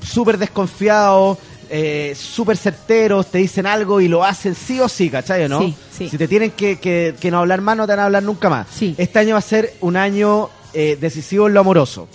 súper 0.02 0.38
desconfiado, 0.38 1.38
eh, 1.70 2.16
súper 2.18 2.58
certeros, 2.58 3.28
te 3.28 3.38
dicen 3.38 3.66
algo 3.66 4.02
y 4.02 4.08
lo 4.08 4.24
hacen 4.24 4.56
sí 4.56 4.80
o 4.80 4.88
sí, 4.90 5.10
¿cachai 5.10 5.44
o 5.46 5.50
no? 5.50 5.60
Sí, 5.62 5.76
sí. 5.98 6.10
Si 6.10 6.18
te 6.18 6.28
tienen 6.28 6.52
que, 6.52 6.80
que- 6.80 7.16
que 7.20 7.30
no 7.32 7.40
hablar 7.40 7.62
más, 7.62 7.78
no 7.78 7.86
te 7.86 7.92
van 7.94 8.00
a 8.00 8.06
hablar 8.06 8.24
nunca 8.24 8.50
más. 8.50 8.68
Este 8.98 9.20
año 9.20 9.34
va 9.36 9.40
a 9.40 9.42
ser 9.42 9.74
un 9.82 9.96
año 9.98 10.50
eh, 10.74 10.98
decisivo 11.00 11.48
en 11.48 11.54
lo 11.54 11.60
amoroso. 11.62 12.08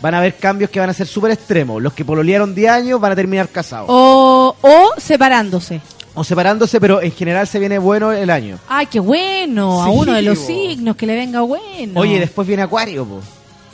Van 0.00 0.14
a 0.14 0.18
haber 0.18 0.36
cambios 0.36 0.70
que 0.70 0.78
van 0.78 0.90
a 0.90 0.94
ser 0.94 1.06
súper 1.06 1.30
extremos. 1.32 1.82
Los 1.82 1.92
que 1.94 2.04
pololearon 2.04 2.54
10 2.54 2.70
años 2.70 3.00
van 3.00 3.12
a 3.12 3.16
terminar 3.16 3.48
casados. 3.48 3.86
O, 3.88 4.54
o 4.60 4.90
separándose. 5.00 5.80
O 6.14 6.24
separándose, 6.24 6.80
pero 6.80 7.02
en 7.02 7.12
general 7.12 7.46
se 7.46 7.58
viene 7.58 7.78
bueno 7.78 8.12
el 8.12 8.30
año. 8.30 8.58
Ay, 8.68 8.86
qué 8.86 9.00
bueno. 9.00 9.82
a 9.82 9.86
Sí, 9.86 9.92
uno 9.94 10.12
de 10.14 10.22
los 10.22 10.38
bo. 10.38 10.46
signos 10.46 10.96
que 10.96 11.06
le 11.06 11.14
venga 11.14 11.40
bueno. 11.42 12.00
Oye, 12.00 12.18
después 12.20 12.46
viene 12.46 12.62
Acuario, 12.62 13.04
po. 13.04 13.20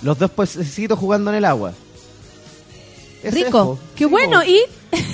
Los 0.02 0.18
dos 0.18 0.30
pececitos 0.30 0.98
jugando 0.98 1.30
en 1.30 1.36
el 1.36 1.44
agua. 1.44 1.72
Es, 3.22 3.32
Rico. 3.34 3.50
po. 3.50 3.78
Qué 3.94 4.06
bueno. 4.06 4.42
Y 4.44 4.60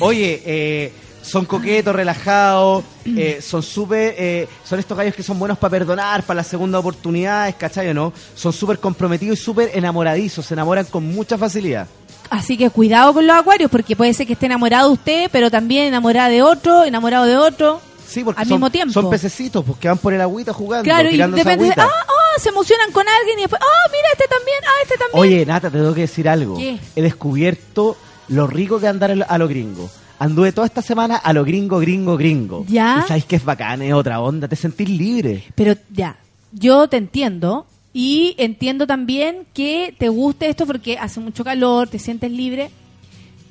Oye, 0.01 0.43
eh, 0.45 0.93
son 1.29 1.45
coquetos, 1.45 1.95
relajados, 1.95 2.85
eh, 3.05 3.41
son 3.43 3.63
súper, 3.63 4.15
eh, 4.19 4.49
son 4.65 4.79
estos 4.79 4.97
gallos 4.97 5.15
que 5.15 5.23
son 5.23 5.39
buenos 5.39 5.59
para 5.59 5.71
perdonar, 5.71 6.23
para 6.23 6.39
las 6.39 6.47
segundas 6.47 6.81
oportunidades, 6.81 7.55
¿cachai 7.57 7.89
o 7.89 7.95
no? 7.95 8.13
Son 8.35 8.53
súper 8.53 8.79
comprometidos 8.79 9.39
y 9.39 9.43
súper 9.43 9.71
enamoradizos, 9.75 10.47
se 10.47 10.55
enamoran 10.55 10.87
con 10.87 11.05
mucha 11.05 11.37
facilidad. 11.37 11.87
Así 12.31 12.57
que 12.57 12.71
cuidado 12.71 13.15
con 13.15 13.27
los 13.27 13.37
acuarios, 13.37 13.71
porque 13.71 13.97
puede 13.97 14.13
ser 14.15 14.27
que 14.27 14.35
esté 14.35 14.47
enamorado 14.47 14.89
de 14.89 14.95
usted, 14.95 15.31
pero 15.33 15.51
también 15.51 15.87
enamorada 15.87 16.29
de 16.29 16.43
otro, 16.43 16.85
enamorado 16.85 17.25
de 17.25 17.37
otro. 17.37 17.81
Sí, 18.07 18.25
porque 18.25 18.41
al 18.41 18.49
son, 18.49 18.57
mismo 18.57 18.71
tiempo. 18.71 18.93
son 18.93 19.11
pececitos, 19.11 19.65
pues 19.65 19.79
que 19.79 19.89
van 19.89 19.99
por 19.99 20.15
el 20.15 20.21
agüita 20.21 20.53
jugando, 20.53 20.85
Claro, 20.85 21.11
y 21.11 21.17
depende 21.17 21.67
de, 21.67 21.75
ah, 21.77 21.87
ah, 21.87 22.41
se 22.41 22.49
emocionan 22.49 22.91
con 22.91 23.07
alguien 23.07 23.39
y 23.39 23.43
después, 23.43 23.61
ah, 23.63 23.91
mira, 23.91 24.09
este 24.13 24.29
también, 24.29 24.59
ah, 24.65 24.83
este 24.83 24.97
también. 24.97 25.21
Oye, 25.21 25.47
Nata, 25.47 25.71
te 25.71 25.79
tengo 25.79 25.95
que 25.95 26.03
decir 26.03 26.29
algo. 26.29 26.57
¿Qué? 26.57 26.79
He 26.97 27.03
descubierto 27.03 27.97
lo 28.29 28.47
rico 28.47 28.81
que 28.81 28.89
andar 28.89 29.27
a 29.27 29.39
lo 29.39 29.49
gringo. 29.49 29.91
Anduve 30.19 30.53
toda 30.53 30.67
esta 30.67 30.83
semana 30.83 31.17
a 31.17 31.33
lo 31.33 31.45
gringo, 31.45 31.79
gringo, 31.79 32.17
gringo. 32.17 32.65
¿Ya? 32.69 33.03
Y 33.05 33.09
sabes 33.09 33.25
que 33.25 33.37
es 33.37 33.45
bacán, 33.45 33.83
es 33.83 33.93
otra 33.93 34.21
onda, 34.21 34.49
te 34.49 34.57
sentís 34.57 34.89
libre. 34.89 35.45
Pero 35.55 35.77
ya, 35.91 36.17
yo 36.53 36.89
te 36.89 36.97
entiendo 36.97 37.67
y 37.93 38.35
entiendo 38.39 38.87
también 38.87 39.47
que 39.55 39.95
te 39.97 40.09
guste 40.09 40.49
esto 40.49 40.67
porque 40.67 40.99
hace 40.99 41.21
mucho 41.21 41.45
calor, 41.45 41.89
te 41.89 41.99
sientes 41.99 42.31
libre, 42.31 42.71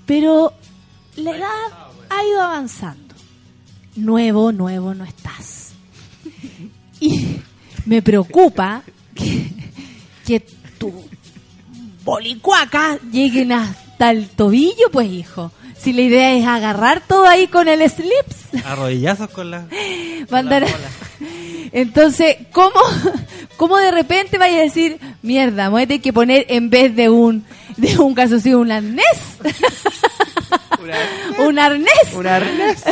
pero 0.05 0.53
la 1.15 1.31
edad 1.31 1.49
ha 2.09 2.23
ido 2.25 2.41
avanzando. 2.41 3.15
Nuevo, 3.95 4.51
nuevo 4.51 4.93
no 4.93 5.03
estás. 5.03 5.73
Y 6.99 7.37
me 7.85 8.01
preocupa 8.01 8.81
que, 9.13 9.51
que 10.25 10.39
tu 10.79 10.91
bolicuaca 12.03 12.97
lleguen 13.11 13.51
hasta 13.51 14.09
el 14.09 14.29
tobillo, 14.29 14.89
pues 14.91 15.07
hijo. 15.11 15.51
Si 15.79 15.93
la 15.93 16.01
idea 16.01 16.33
es 16.33 16.45
agarrar 16.45 17.01
todo 17.07 17.25
ahí 17.27 17.47
con 17.47 17.67
el 17.67 17.87
slips, 17.89 18.65
Arrodillazos 18.65 19.29
con 19.29 19.51
la... 19.51 19.65
Andar- 20.31 20.67
Entonces, 21.71 22.37
¿cómo, 22.51 22.71
¿cómo 23.57 23.77
de 23.77 23.91
repente 23.91 24.37
vaya 24.37 24.57
a 24.57 24.61
decir, 24.61 24.99
mierda, 25.21 25.65
me 25.65 25.69
voy 25.71 25.81
a 25.83 25.87
tener 25.87 26.01
que 26.01 26.13
poner 26.13 26.45
en 26.49 26.69
vez 26.69 26.95
de 26.95 27.09
un 27.09 27.45
de 27.75 27.97
un 27.99 28.15
calzoncillo 28.15 28.59
un 28.59 28.71
arnés? 28.71 29.05
un 31.39 31.59
arnés. 31.59 32.13
Un 32.15 32.27
arnés. 32.27 32.83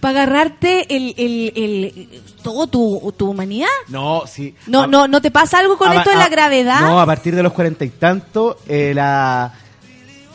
Para 0.00 0.22
agarrarte 0.22 0.94
el, 0.94 1.14
el, 1.16 1.52
el, 1.56 2.22
todo 2.42 2.66
tu, 2.66 3.12
tu 3.16 3.30
humanidad. 3.30 3.66
No, 3.88 4.24
sí. 4.26 4.54
No, 4.66 4.82
A- 4.82 4.86
no, 4.86 5.08
¿No 5.08 5.20
te 5.20 5.30
pasa 5.30 5.58
algo 5.58 5.76
con 5.78 5.90
a- 5.90 5.96
esto 5.96 6.10
de 6.10 6.16
a- 6.16 6.20
la 6.20 6.28
gravedad? 6.28 6.80
No, 6.82 7.00
a 7.00 7.06
partir 7.06 7.34
de 7.34 7.42
los 7.42 7.52
cuarenta 7.52 7.84
y 7.84 7.90
tantos, 7.90 8.56
eh, 8.68 8.92
la, 8.94 9.52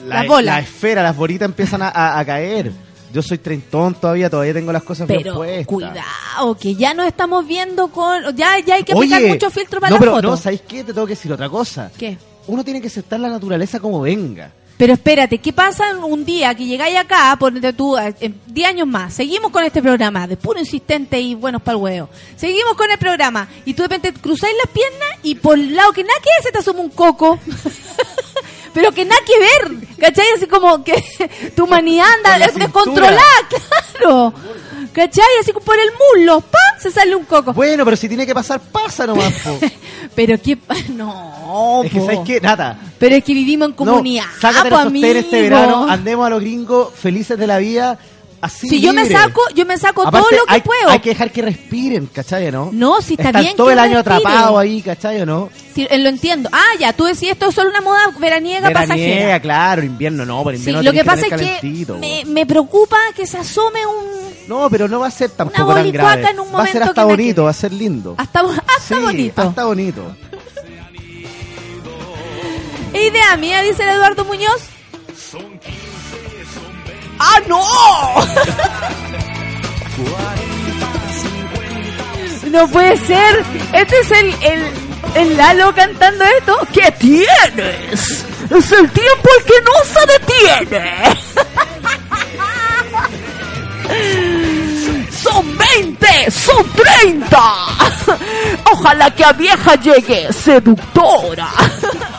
la, 0.06 0.16
Las 0.20 0.28
bolas. 0.28 0.56
la 0.56 0.60
esfera, 0.62 1.04
las 1.04 1.16
bolitas 1.16 1.48
empiezan 1.48 1.82
a, 1.82 1.90
a- 1.90 2.20
a 2.20 2.26
caer. 2.26 2.72
Yo 3.12 3.22
soy 3.22 3.38
treintón 3.38 3.94
todavía, 3.94 4.28
todavía 4.30 4.54
tengo 4.56 4.72
las 4.72 4.82
cosas 4.84 5.08
bien 5.08 5.22
Pero 5.22 5.36
puestas. 5.36 5.68
cuidado, 5.68 6.58
que 6.60 6.74
ya 6.76 6.96
nos 6.96 7.06
estamos 7.06 7.46
viendo 7.46 7.90
con... 7.90 8.24
Ya, 8.36 8.58
ya 8.60 8.76
hay 8.76 8.84
que 8.84 8.94
Oye, 8.96 9.14
aplicar 9.14 9.34
mucho 9.34 9.50
filtro 9.52 9.80
para 9.80 9.92
no, 9.92 9.96
la 9.98 10.00
pero 10.00 10.12
foto. 10.16 10.28
no, 10.30 10.38
¿sabéis 10.38 10.62
qué? 10.68 10.84
Te 10.84 10.94
tengo 10.94 11.06
que 11.06 11.12
decir 11.14 11.32
otra 11.32 11.48
cosa. 11.48 11.92
¿Qué? 11.96 12.18
Uno 12.48 12.64
tiene 12.64 12.82
que 12.82 12.88
aceptar 12.88 13.20
la 13.20 13.30
naturaleza 13.30 13.80
como 13.80 14.02
venga. 14.02 14.52
Pero 14.76 14.94
espérate, 14.94 15.38
¿qué 15.38 15.54
pasa 15.54 15.96
un 16.04 16.26
día 16.26 16.56
que 16.56 16.66
llegáis 16.66 16.98
acá, 16.98 17.36
ponete 17.40 17.72
tú, 17.74 17.96
eh, 17.96 18.16
en 18.20 18.42
10 18.48 18.68
años 18.68 18.88
más, 18.88 19.14
seguimos 19.14 19.52
con 19.52 19.64
este 19.64 19.84
programa, 19.84 20.26
de 20.26 20.36
puro 20.36 20.60
insistente 20.60 21.22
y 21.22 21.36
buenos 21.36 21.62
para 21.62 21.78
el 21.78 21.84
huevo, 21.84 22.10
seguimos 22.36 22.74
con 22.74 22.90
el 22.90 22.98
programa, 22.98 23.48
y 23.66 23.76
tú 23.76 23.84
de 23.84 23.90
repente 23.90 24.20
cruzáis 24.20 24.56
las 24.58 24.72
piernas 24.74 25.20
y 25.22 25.36
por 25.36 25.60
el 25.60 25.76
lado 25.76 25.92
que 25.94 26.02
nada 26.04 26.16
que 26.24 26.44
se 26.44 26.52
te 26.52 26.58
asoma 26.58 26.80
un 26.80 26.90
coco. 26.90 27.38
Pero 28.74 28.92
que 28.92 29.06
nada 29.06 29.22
que 29.26 29.40
ver, 29.40 29.88
¿cachai? 30.00 30.26
Así 30.36 30.48
como 30.48 30.84
que 30.84 31.04
tu 31.56 31.66
humanidad 31.66 32.08
anda 32.18 32.48
descontrolada, 32.48 33.22
claro. 34.00 34.34
¿Cachai? 34.92 35.26
Así 35.42 35.52
como 35.52 35.66
por 35.66 35.76
el 35.80 35.90
muslo, 35.92 36.40
¡pa! 36.42 36.60
Se 36.80 36.92
sale 36.92 37.16
un 37.16 37.26
coco. 37.26 37.52
Bueno, 37.54 37.84
pero 37.84 37.98
si 37.98 38.08
tiene 38.08 38.28
que 38.28 38.34
pasar, 38.34 38.60
pasa 38.60 39.08
nomás, 39.08 39.34
po. 39.44 39.60
Pero 40.14 40.40
qué... 40.40 40.58
No, 40.90 41.82
es 41.84 41.92
que, 41.92 42.00
po. 42.00 42.06
¿sabes 42.06 42.20
qué? 42.26 42.40
Nata, 42.40 42.78
Pero 43.00 43.16
es 43.16 43.24
que 43.24 43.34
vivimos 43.34 43.70
en 43.70 43.74
comunidad. 43.74 44.26
No, 44.26 44.42
sácate 44.42 44.70
po, 44.70 44.76
el 44.78 44.84
sostén 44.84 45.18
este 45.18 45.40
amigo. 45.40 45.56
verano, 45.56 45.88
andemos 45.90 46.28
a 46.28 46.30
los 46.30 46.42
gringos 46.42 46.94
felices 46.94 47.40
de 47.40 47.48
la 47.48 47.58
vida, 47.58 47.98
así 48.44 48.68
Si 48.70 48.82
yo 48.82 48.94
me 48.94 49.06
saco, 49.08 49.42
yo 49.56 49.66
me 49.66 49.78
saco 49.78 50.02
Aparte, 50.08 50.28
todo 50.30 50.40
lo 50.40 50.46
que 50.46 50.54
hay, 50.54 50.62
puedo. 50.62 50.90
Hay 50.90 51.00
que 51.00 51.10
dejar 51.10 51.32
que 51.32 51.42
respiren, 51.42 52.08
¿cachai, 52.08 52.52
no? 52.52 52.70
No, 52.72 53.02
si 53.02 53.14
está 53.14 53.30
Están 53.30 53.42
bien 53.44 53.56
todo 53.56 53.68
que 53.68 53.74
el 53.74 53.80
año 53.80 54.00
atrapado 54.00 54.58
ahí, 54.60 54.82
¿cachai, 54.82 55.22
o 55.22 55.26
no? 55.26 55.50
Sí, 55.74 55.88
eh, 55.90 55.98
lo 55.98 56.10
entiendo. 56.10 56.50
Ah, 56.52 56.62
ya, 56.80 56.94
tú 56.94 57.06
decías 57.06 57.32
esto 57.34 57.48
es 57.50 57.56
solo 57.56 57.70
una 57.70 57.82
moda 57.82 58.00
veraniega, 58.20 58.70
pasajera. 58.70 58.96
Veraniega, 58.96 59.40
claro, 59.40 59.84
invierno 59.84 60.26
no, 60.26 60.44
pero 60.44 60.58
Sí, 60.58 60.70
invierno 60.70 60.84
lo 60.84 60.92
que 60.92 61.04
pasa 61.06 61.26
es 61.28 61.34
que 61.62 61.94
me, 62.00 62.24
me 62.26 62.46
preocupa 62.46 62.98
que 63.16 63.26
se 63.26 63.38
asome 63.40 63.80
un... 63.86 64.34
No, 64.48 64.70
pero 64.70 64.88
no 64.88 65.00
va 65.00 65.08
a 65.08 65.12
ser 65.12 65.32
tampoco 65.32 65.72
Una 65.72 65.76
tan 65.84 65.92
grave. 65.92 66.30
en 66.30 66.40
un 66.40 66.54
va 66.54 66.64
a 66.64 66.68
ser 66.68 66.84
hasta 66.84 67.06
bonito, 67.06 67.46
va 67.46 67.50
a 67.50 67.54
ser 67.54 67.72
lindo. 67.74 68.16
Hasta, 68.18 68.42
hasta 68.78 68.96
Sí, 68.98 69.02
bonito. 69.02 69.42
Hasta 69.42 69.66
bonito. 69.66 70.16
Idea 72.94 73.36
mía, 73.38 73.62
dice 73.64 73.84
el 73.84 73.90
Eduardo 73.90 74.24
Muñoz. 74.26 74.62
¡Ah, 77.26 77.40
no! 77.48 77.64
No 82.50 82.68
puede 82.68 82.98
ser. 82.98 83.44
Este 83.74 84.00
es 84.02 84.12
el, 84.12 84.34
el, 84.44 84.74
el 85.16 85.38
Lalo 85.38 85.74
cantando 85.74 86.26
esto. 86.26 86.68
¿Qué 86.74 86.92
tienes? 87.00 88.26
Es 88.50 88.72
el 88.72 88.92
tiempo 88.92 89.30
el 89.40 89.46
que 89.46 89.62
no 89.62 89.72
se 89.86 90.06
detiene. 90.68 90.92
¡Son 95.12 95.58
20! 95.58 96.32
¡Son 96.32 96.70
30! 96.74 97.42
Ojalá 98.72 99.10
que 99.12 99.24
a 99.24 99.32
vieja 99.32 99.76
llegue 99.76 100.32
seductora. 100.34 101.48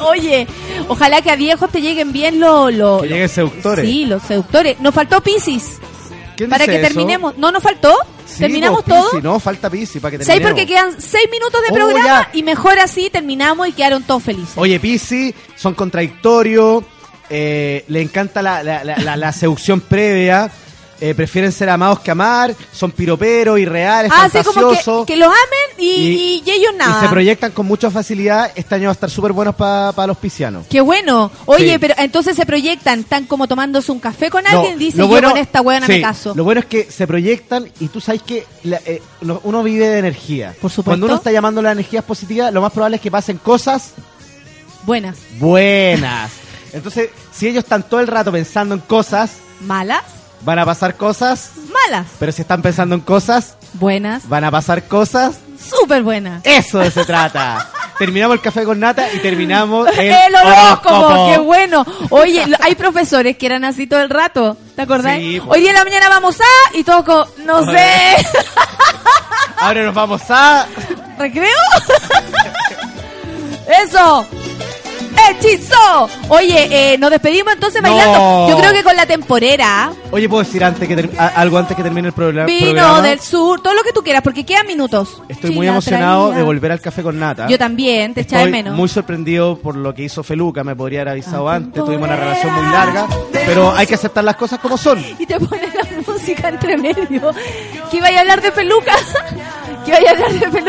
Oye, 0.01 0.47
ojalá 0.89 1.23
que 1.23 1.31
a 1.31 1.37
viejos 1.37 1.71
te 1.71 1.81
lleguen 1.81 2.13
bien 2.13 2.41
los... 2.41 2.73
los- 2.75 3.03
Que 3.03 3.09
lleguen 3.09 3.29
seductores. 3.29 3.85
Sí, 3.89 4.07
los 4.07 4.23
seductores. 4.23 4.81
Nos 4.81 4.95
faltó 4.95 5.21
Piscis. 5.23 5.79
¿Quién 6.37 6.51
Para 6.51 6.65
que 6.67 6.77
eso? 6.77 6.89
terminemos. 6.89 7.37
¿No 7.39 7.53
nos 7.53 7.63
faltó? 7.63 7.95
Sí, 8.27 8.41
¿Terminamos 8.41 8.83
pues, 8.85 8.97
todo? 9.01 9.11
Pisi, 9.13 9.23
no, 9.23 9.39
falta 9.39 9.71
Pisi 9.71 10.01
para 10.01 10.11
que 10.19 10.25
Seis 10.25 10.41
terminemos. 10.41 10.51
porque 10.61 10.67
quedan 10.67 11.01
seis 11.01 11.29
minutos 11.31 11.61
de 11.63 11.69
Oh, 11.71 11.75
programa 11.75 12.29
ya. 12.33 12.39
y 12.39 12.43
mejor 12.43 12.79
así 12.81 13.09
terminamos 13.11 13.69
y 13.69 13.73
quedaron 13.73 14.03
todos 14.03 14.23
felices. 14.25 14.55
Oye, 14.57 14.81
Pisi, 14.81 15.33
son 15.55 15.75
contradictorios, 15.75 16.83
eh, 17.31 17.85
le 17.89 18.03
encanta 18.03 18.43
la, 18.43 18.63
la- 18.65 19.17
la 19.17 19.33
seducción 19.33 19.81
previa, 19.81 20.51
eh, 21.01 21.15
prefieren 21.15 21.51
ser 21.53 21.69
amados 21.71 22.01
que 22.01 22.11
amar, 22.11 22.55
son 22.73 22.93
piroperos, 22.93 23.59
irreales, 23.59 24.11
Ah, 24.15 24.29
sí, 24.31 24.39
como 24.39 24.53
que, 24.53 24.61
fantasiosos. 24.61 25.07
que 25.07 25.17
los 25.17 25.29
amen 25.29 25.79
y, 25.79 25.85
y- 25.91 26.43
y 26.47 26.51
ellos 26.51 26.73
nada. 26.77 26.99
Y 26.99 27.05
se 27.05 27.09
proyectan 27.11 27.53
con 27.53 27.67
mucha 27.67 27.91
facilidad. 27.91 28.51
Este 28.55 28.75
año 28.75 28.85
va 28.85 28.91
a 28.91 28.93
estar 28.93 29.11
súper 29.11 29.33
buenos 29.33 29.55
para 29.55 30.07
los 30.07 30.17
piscianos. 30.19 30.67
Qué 30.69 30.81
bueno. 30.81 31.31
Oye, 31.47 31.73
Sí. 31.75 31.79
pero 31.79 31.95
entonces 31.99 32.37
se 32.37 32.47
proyectan, 32.47 33.01
están 33.01 33.25
como 33.27 33.47
tomándose 33.49 33.91
un 33.93 34.01
café 34.01 34.31
con 34.31 34.45
No, 34.45 34.51
alguien, 34.51 34.79
dice 34.79 34.99
lo 34.99 35.05
yo 35.05 35.09
bueno- 35.11 35.31
con 35.31 35.39
esta 35.39 35.61
hueona 35.61 35.87
sí, 35.87 35.93
me 35.93 36.01
caso. 36.03 36.33
Lo 36.35 36.45
bueno 36.45 36.61
es 36.61 36.67
que 36.67 36.91
se 36.91 37.07
proyectan 37.07 37.71
y 37.81 37.89
tú 37.89 38.01
sabes 38.01 38.23
que 38.23 38.47
la- 38.65 38.81
eh, 38.87 39.03
uno 39.43 39.63
vive 39.63 39.89
de 39.89 39.99
energía. 39.99 40.55
Por 40.61 40.71
supuesto. 40.71 40.85
Cuando 40.91 41.07
uno 41.07 41.17
está 41.17 41.31
llamando 41.33 41.61
las 41.63 41.73
energías 41.73 42.05
positivas, 42.05 42.53
lo 42.53 42.61
más 42.63 42.73
probable 42.73 42.97
es 42.97 43.03
que 43.03 43.11
pasen 43.11 43.39
cosas 43.39 43.93
Buenas. 44.85 45.17
buenas. 45.39 46.31
Entonces, 46.73 47.11
si 47.33 47.47
ellos 47.49 47.65
están 47.65 47.83
todo 47.85 48.01
el 48.01 48.07
rato 48.07 48.33
pensando 48.33 48.75
en 48.75 48.81
cosas, 48.81 49.33
Malas, 49.61 50.03
van 50.45 50.59
a 50.59 50.65
pasar 50.65 50.97
cosas. 50.97 51.51
malas, 51.73 52.07
Pero 52.19 52.33
si 52.33 52.43
están 52.43 52.63
pensando 52.63 52.95
en 52.95 53.01
cosas, 53.01 53.57
buenas, 53.75 54.29
van 54.29 54.45
a 54.45 54.51
pasar 54.51 54.85
cosas. 54.85 55.37
súper 55.59 56.03
buenas. 56.03 56.45
Eso 56.45 56.79
de 56.79 56.91
se 56.91 57.05
trata. 57.05 57.69
terminamos 57.99 58.35
el 58.37 58.41
café 58.43 58.65
con 58.65 58.81
nata 58.81 59.07
y 59.13 59.19
terminamos 59.19 59.89
el, 59.99 60.11
El 60.11 60.35
horóscopo, 60.35 61.31
qué 61.33 61.39
bueno. 61.39 61.87
Oye, 62.11 62.45
hay 62.61 62.75
profesores 62.75 63.37
que 63.37 63.47
eran 63.47 63.65
así 63.65 63.87
todo 63.87 64.01
el 64.01 64.11
rato, 64.11 64.57
¿te 64.77 64.83
acordás? 64.83 65.17
Sí, 65.19 65.41
pues. 65.41 65.57
Hoy 65.57 65.61
día 65.63 65.71
en 65.71 65.77
la 65.77 65.85
mañana 65.85 66.09
vamos 66.09 66.37
a, 66.41 66.77
y 66.77 66.85
todo 66.85 67.05
como, 67.05 67.27
no 67.45 67.65
sé, 67.71 68.17
Ahora 69.59 69.85
nos 69.85 69.95
vamos 69.95 70.23
a. 70.29 70.67
¿recreo? 71.19 71.49
Eso. 73.83 74.27
¡Hechizo! 75.31 76.09
Oye, 76.29 76.93
eh, 76.95 76.99
nos 76.99 77.11
despedimos 77.11 77.53
entonces 77.55 77.81
No. 77.83 77.89
bailando. 77.95 78.49
Yo 78.51 78.59
creo 78.59 78.73
que 78.73 78.83
con 78.83 78.97
la 78.97 79.07
temporera, 79.07 79.93
Oye, 80.11 80.29
¿puedo 80.29 80.43
decir 80.43 80.63
antes 80.65 80.87
que 80.89 81.11
a- 81.19 81.27
algo 81.29 81.59
antes 81.59 81.77
que 81.77 81.83
termine 81.83 82.09
el 82.09 82.15
programa? 82.15 82.47
vino 82.47 82.71
programa? 82.73 83.03
del 83.03 83.21
sur, 83.21 83.61
todo 83.63 83.75
lo 83.75 83.83
que 83.83 83.93
tú 83.93 84.03
quieras, 84.03 84.23
porque 84.23 84.45
quedan 84.45 84.67
minutos. 84.67 85.23
Estoy 85.29 85.51
muy 85.53 85.67
emocionado 85.69 86.27
traía. 86.29 86.39
de 86.39 86.45
volver 86.45 86.73
al 86.73 86.81
café 86.81 87.03
con 87.03 87.19
nata. 87.19 87.47
Yo 87.49 87.59
también, 87.59 88.15
te 88.15 88.23
echaba 88.23 88.43
de 88.43 88.49
Estoy 88.51 88.63
menos. 88.63 88.77
muy 88.77 88.89
sorprendido 88.89 89.59
por 89.59 89.77
lo 89.77 89.95
que 89.95 90.03
hizo 90.03 90.23
Feluca, 90.23 90.63
me 90.65 90.77
podría 90.77 91.01
haber 91.01 91.13
avisado 91.13 91.49
antes, 91.49 91.83
tuvimos 91.85 92.07
una 92.09 92.17
relación 92.17 92.53
muy 92.55 92.73
larga, 92.73 93.07
pero 93.33 93.75
hay 93.75 93.87
que 93.87 93.95
aceptar 93.95 94.25
las 94.25 94.37
cosas 94.37 94.59
como 94.59 94.77
son. 94.77 95.05
Y 95.19 95.27
te 95.27 95.39
pone 95.41 95.63
la 95.75 96.13
música 96.13 96.49
entre 96.49 96.77
medio. 96.77 97.31
Que 97.91 97.97
iba 97.99 98.09
a 98.09 98.21
hablar 98.21 98.41
de 98.43 98.53
peluca. 98.53 98.95
Que 99.85 99.91
iba 99.91 99.99
a 99.99 100.13
hablar 100.13 100.33
de 100.51 100.61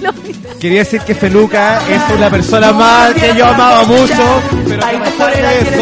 lo- 0.00 0.12
Quería 0.58 0.78
decir 0.80 1.00
que 1.02 1.14
Feluca 1.14 1.80
es 1.88 2.00
una 2.16 2.28
persona 2.30 2.72
más 2.72 3.12
que 3.14 3.32
yo 3.36 3.46
amaba 3.46 3.67
mucho, 3.86 4.42
pero 4.66 4.88
que 4.88 4.96
a 4.96 5.02
pesar 5.02 5.32
de 5.34 5.60
eso, 5.60 5.78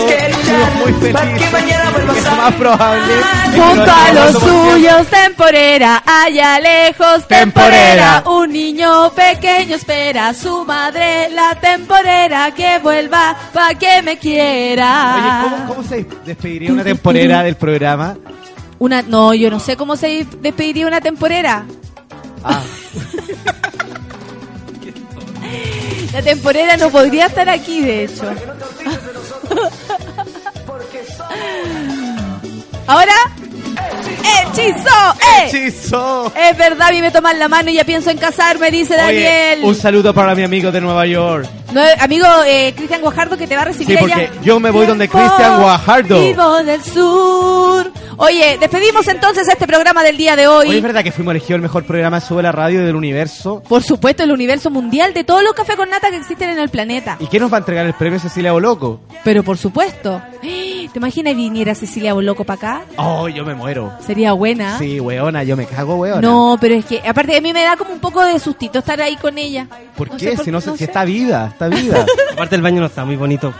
muy 0.79 0.93
felices. 0.93 1.37
Que 1.37 2.19
es 2.19 2.37
más 2.37 2.55
probable 2.55 3.15
Junto 3.55 3.91
a 3.91 4.13
los 4.13 4.43
suyos, 4.43 5.07
temporera, 5.09 6.03
allá 6.07 6.61
lejos, 6.61 7.27
temporera. 7.27 8.23
Temporera. 8.23 8.23
Un 8.27 8.53
niño 8.53 9.11
pequeño 9.13 9.77
espera 9.77 10.29
a 10.29 10.35
su 10.35 10.65
madre, 10.65 11.29
la 11.31 11.55
temporera 11.61 12.51
que 12.53 12.79
vuelva 12.79 13.37
pa' 13.53 13.75
que 13.75 14.03
me 14.03 14.19
quiera. 14.19 15.15
Oye, 15.17 15.51
¿cómo, 15.51 15.69
cómo 15.69 15.83
se 15.89 16.07
despediría 16.25 16.73
una 16.73 16.85
temporera 16.85 17.43
del 17.43 17.57
programa? 17.57 18.17
Una, 18.79 19.03
no, 19.03 19.33
yo 19.35 19.51
no 19.51 19.59
sé 19.59 19.77
cómo 19.77 19.97
se 19.97 20.27
despediría 20.41 20.87
una 20.87 21.01
temporera. 21.01 21.65
Ah, 22.45 22.63
La 26.17 26.23
temporera 26.23 26.79
no 26.79 26.89
podría 26.89 27.27
estar 27.27 27.47
aquí, 27.47 27.83
de 27.83 28.05
hecho. 28.05 28.25
Ahora, 32.87 33.13
hechizo, 34.25 35.15
eh. 35.21 35.45
hechizo. 35.45 36.33
Es 36.35 36.57
verdad, 36.57 36.89
a 36.89 36.93
mí 36.93 37.03
me 37.03 37.11
toman 37.11 37.39
la 37.39 37.49
mano 37.49 37.69
y 37.69 37.75
ya 37.75 37.85
pienso 37.85 38.09
en 38.09 38.17
casarme, 38.17 38.71
dice 38.71 38.95
Oye, 38.95 39.03
Daniel. 39.03 39.65
un 39.65 39.75
saludo 39.75 40.15
para 40.15 40.35
mi 40.35 40.43
amigo 40.43 40.73
de 40.73 40.81
Nueva 40.81 41.05
York. 41.05 41.47
No, 41.77 41.83
amigo 42.01 42.27
eh, 42.47 42.73
Cristian 42.75 43.03
Guajardo 43.03 43.37
que 43.37 43.47
te 43.47 43.55
va 43.55 43.63
a 43.63 43.65
recibir 43.67 43.89
Sí, 43.89 43.97
porque 44.01 44.15
allá. 44.15 44.31
yo 44.43 44.59
me 44.59 44.71
voy 44.71 44.87
donde 44.87 45.09
Cristian 45.09 45.61
Guajardo. 45.61 46.19
Vivo 46.21 46.63
del 46.63 46.83
sur. 46.83 47.93
Oye, 48.19 48.57
despedimos 48.59 49.07
entonces 49.09 49.47
este 49.47 49.67
programa 49.67 50.03
del 50.03 50.17
día 50.17 50.37
de 50.37 50.49
hoy. 50.49 50.69
Oye, 50.69 50.79
es 50.79 50.83
verdad 50.83 51.05
que 51.05 51.13
fuimos 51.13 51.33
elegidos 51.33 51.57
el 51.57 51.63
mejor 51.63 51.85
programa 51.85 52.19
de 52.21 52.27
Sube 52.27 52.43
la 52.43 52.51
Radio 52.51 52.83
del 52.83 52.97
universo. 52.97 53.63
Por 53.69 53.83
supuesto, 53.83 54.23
el 54.23 54.33
universo 54.33 54.71
mundial 54.71 55.13
de 55.13 55.23
todos 55.23 55.43
los 55.43 55.53
cafés 55.53 55.77
con 55.77 55.91
nata 55.91 56.09
que 56.11 56.17
existen 56.17 56.49
en 56.49 56.59
el 56.59 56.71
planeta. 56.71 57.19
¿Y 57.21 57.27
quién 57.27 57.43
nos 57.43 57.53
va 57.53 57.57
a 57.57 57.61
entregar 57.61 57.85
el 57.85 57.93
premio 57.93 58.19
Cecilia 58.19 58.53
Boloco? 58.53 59.01
Pero 59.23 59.43
por 59.43 59.59
supuesto. 59.59 60.23
¿Te 60.97 60.99
imaginas 60.99 61.37
viniera 61.37 61.75
Cecilia 61.75 62.15
Boloco 62.15 62.45
para 62.45 62.57
acá? 62.57 62.83
Oh, 62.97 63.29
yo 63.29 63.45
me 63.45 63.55
muero. 63.55 63.93
Sería 64.07 64.33
buena. 64.33 64.79
Sí, 64.79 64.99
weona, 64.99 65.43
yo 65.43 65.55
me 65.57 65.67
cago, 65.67 65.97
weona. 65.97 66.23
No, 66.23 66.57
pero 66.59 66.75
es 66.75 66.87
que 66.87 67.03
aparte 67.07 67.37
a 67.37 67.41
mí 67.43 67.53
me 67.53 67.63
da 67.63 67.77
como 67.77 67.93
un 67.93 67.99
poco 68.01 68.25
de 68.25 68.39
sustito 68.39 68.79
estar 68.79 68.99
ahí 69.03 69.17
con 69.17 69.37
ella. 69.37 69.67
¿Por 69.95 70.11
no 70.11 70.17
qué? 70.17 70.33
por- 70.33 70.45
si 70.45 70.51
no, 70.51 70.61
sé- 70.63 70.69
no 70.71 70.73
si 70.73 70.79
sé. 70.79 70.85
está 70.85 71.05
viva, 71.05 71.49
está 71.53 71.66
viva. 71.69 72.05
Aparte 72.33 72.57
el 72.57 72.63
baño 72.63 72.81
no 72.81 72.87
está 72.87 73.05
muy 73.05 73.17
bonito. 73.17 73.53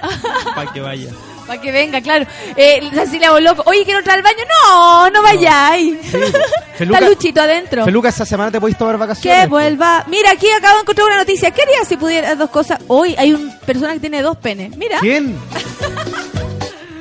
Para 0.54 0.72
que 0.72 0.80
vaya. 0.80 1.10
Para 1.46 1.60
que 1.60 1.72
venga, 1.72 2.00
claro. 2.00 2.24
Eh, 2.56 2.80
Cecilia 2.94 3.30
Boloco. 3.32 3.62
Oye, 3.66 3.84
quiero 3.84 3.98
entrar 3.98 4.16
al 4.16 4.22
baño. 4.22 4.38
No, 4.64 5.10
no 5.10 5.22
vayáis. 5.22 5.96
Feluca- 6.76 6.98
Está 6.98 7.08
Luchito 7.08 7.40
adentro. 7.40 7.84
Feluca, 7.84 8.08
esta 8.08 8.24
semana 8.24 8.50
te 8.50 8.60
podéis 8.60 8.78
tomar 8.78 8.96
vacaciones. 8.98 9.42
Que 9.42 9.48
vuelva. 9.48 10.04
Mira, 10.08 10.30
aquí 10.32 10.46
acabo 10.50 10.76
de 10.76 10.80
encontrar 10.82 11.06
una 11.08 11.16
noticia. 11.18 11.50
¿Qué 11.50 11.62
harías 11.62 11.86
si 11.88 11.96
pudieras 11.96 12.38
dos 12.38 12.50
cosas? 12.50 12.78
Hoy 12.88 13.14
hay 13.18 13.32
una 13.32 13.58
persona 13.60 13.92
que 13.94 14.00
tiene 14.00 14.22
dos 14.22 14.36
penes. 14.38 14.76
Mira. 14.76 14.98
¿Quién? 15.00 15.36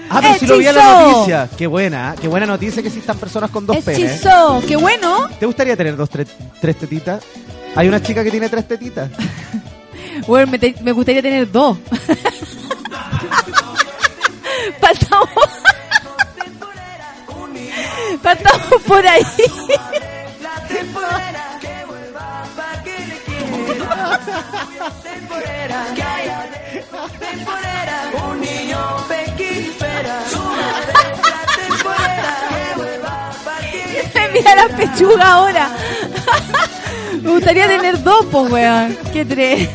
Ah, 0.09 0.19
pero 0.21 0.35
si 0.39 0.45
lo 0.47 0.57
vi 0.57 0.67
en 0.67 0.75
la 0.75 0.81
Hechizo. 0.81 1.11
noticia. 1.11 1.49
Qué 1.57 1.67
buena, 1.67 2.15
qué 2.19 2.27
buena 2.27 2.45
noticia 2.45 2.81
que 2.81 2.89
existan 2.89 3.17
personas 3.17 3.49
con 3.49 3.65
dos 3.65 3.77
penes. 3.77 4.11
Hechizo. 4.21 4.61
Qué 4.67 4.75
bueno. 4.75 5.29
¿Te 5.39 5.45
gustaría 5.45 5.77
tener 5.77 5.95
dos, 5.95 6.09
tres, 6.09 6.27
tres 6.59 6.77
tetitas? 6.77 7.23
Hay 7.75 7.87
una 7.87 8.01
chica 8.03 8.21
que 8.23 8.29
tiene 8.31 8.49
tres 8.49 8.67
tetitas. 8.67 9.09
Bueno, 10.27 10.51
me, 10.51 10.75
me 10.81 10.91
gustaría 10.91 11.21
tener 11.21 11.51
dos. 11.51 11.77
Faltamos. 14.79 15.29
Faltamos 18.21 18.81
por 18.85 19.07
ahí. 19.07 19.23
Un 28.23 28.41
niño 28.41 29.05
Mira 34.33 34.55
la 34.55 34.67
pechuga 34.75 35.33
ahora. 35.33 35.69
Me 37.21 37.31
gustaría 37.31 37.67
tener 37.67 38.01
dos, 38.01 38.25
pues, 38.31 38.51
weón. 38.51 38.97
¿Qué 39.11 39.25
tres? 39.25 39.69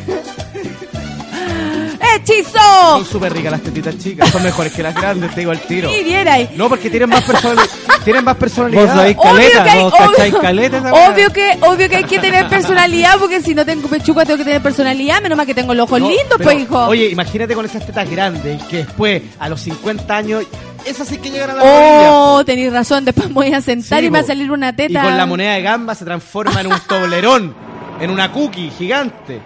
¡Hechizo! 2.17 2.59
Son 2.59 3.05
súper 3.05 3.33
ricas 3.33 3.51
las 3.51 3.61
tetitas 3.61 3.97
chicas. 3.97 4.29
Son 4.29 4.43
mejores 4.43 4.73
que 4.73 4.83
las 4.83 4.93
grandes, 4.95 5.31
te 5.33 5.41
digo 5.41 5.51
al 5.51 5.59
tiro. 5.61 5.91
Y 5.93 6.03
viera 6.03 6.33
ahí. 6.33 6.49
No, 6.55 6.67
porque 6.69 6.89
tienen 6.89 7.09
más 7.09 7.23
personalidad. 7.23 7.65
tienen 8.03 8.23
más 8.23 8.35
personalidad. 8.37 8.81
Vos 8.95 9.03
Obvio 9.03 9.21
caleta, 9.21 9.63
que, 9.63 9.69
hay, 9.69 9.83
vos 9.83 9.93
obvio, 9.93 10.39
caleta 10.41 10.77
obvio 10.93 11.33
que 11.33 11.57
obvio 11.61 11.89
que 11.89 11.95
hay 11.97 12.03
que 12.03 12.19
tener 12.19 12.47
personalidad 12.47 13.17
porque 13.19 13.41
si 13.41 13.53
no 13.53 13.65
tengo 13.65 13.87
pechuga 13.87 14.25
tengo 14.25 14.37
que 14.37 14.43
tener 14.45 14.61
personalidad 14.61 15.21
menos 15.21 15.37
mal 15.37 15.45
que 15.45 15.53
tengo 15.53 15.73
los 15.73 15.85
ojos 15.85 15.99
No, 16.01 16.07
lindos 16.09 16.25
pero, 16.37 16.43
pues 16.43 16.59
hijo 16.61 16.85
Oye, 16.87 17.09
imagínate 17.09 17.53
con 17.55 17.65
esas 17.65 17.85
tetas 17.85 18.09
grandes 18.09 18.61
que 18.63 18.77
después, 18.77 19.21
a 19.39 19.49
los 19.49 19.61
50 19.61 20.15
años, 20.15 20.43
esas 20.85 21.07
sí 21.07 21.17
que 21.17 21.29
llegan 21.29 21.51
a 21.51 21.53
la 21.55 21.59
rodilla. 21.61 22.11
oh 22.13 22.45
tenéis 22.45 22.71
razón 22.73 23.05
después 23.05 23.27
me 23.27 23.33
voy 23.33 23.53
a 23.53 23.61
sentar 23.61 23.99
Sí, 23.99 24.05
y 24.05 24.09
me 24.09 24.19
va 24.19 24.23
a 24.23 24.27
salir 24.27 24.51
una 24.51 24.69
Y 24.69 24.73
teta 24.73 25.03
con 25.03 25.17
la 25.17 25.25
moneda 25.25 25.53
de 25.53 25.61
gamba 25.61 25.93
se 25.95 26.05
transforma 26.05 26.61
en 26.61 26.67
un 26.67 26.79
toblerón, 26.87 27.53
en 27.99 28.09
una 28.09 28.31
cookie 28.31 28.69
gigante, 28.77 29.41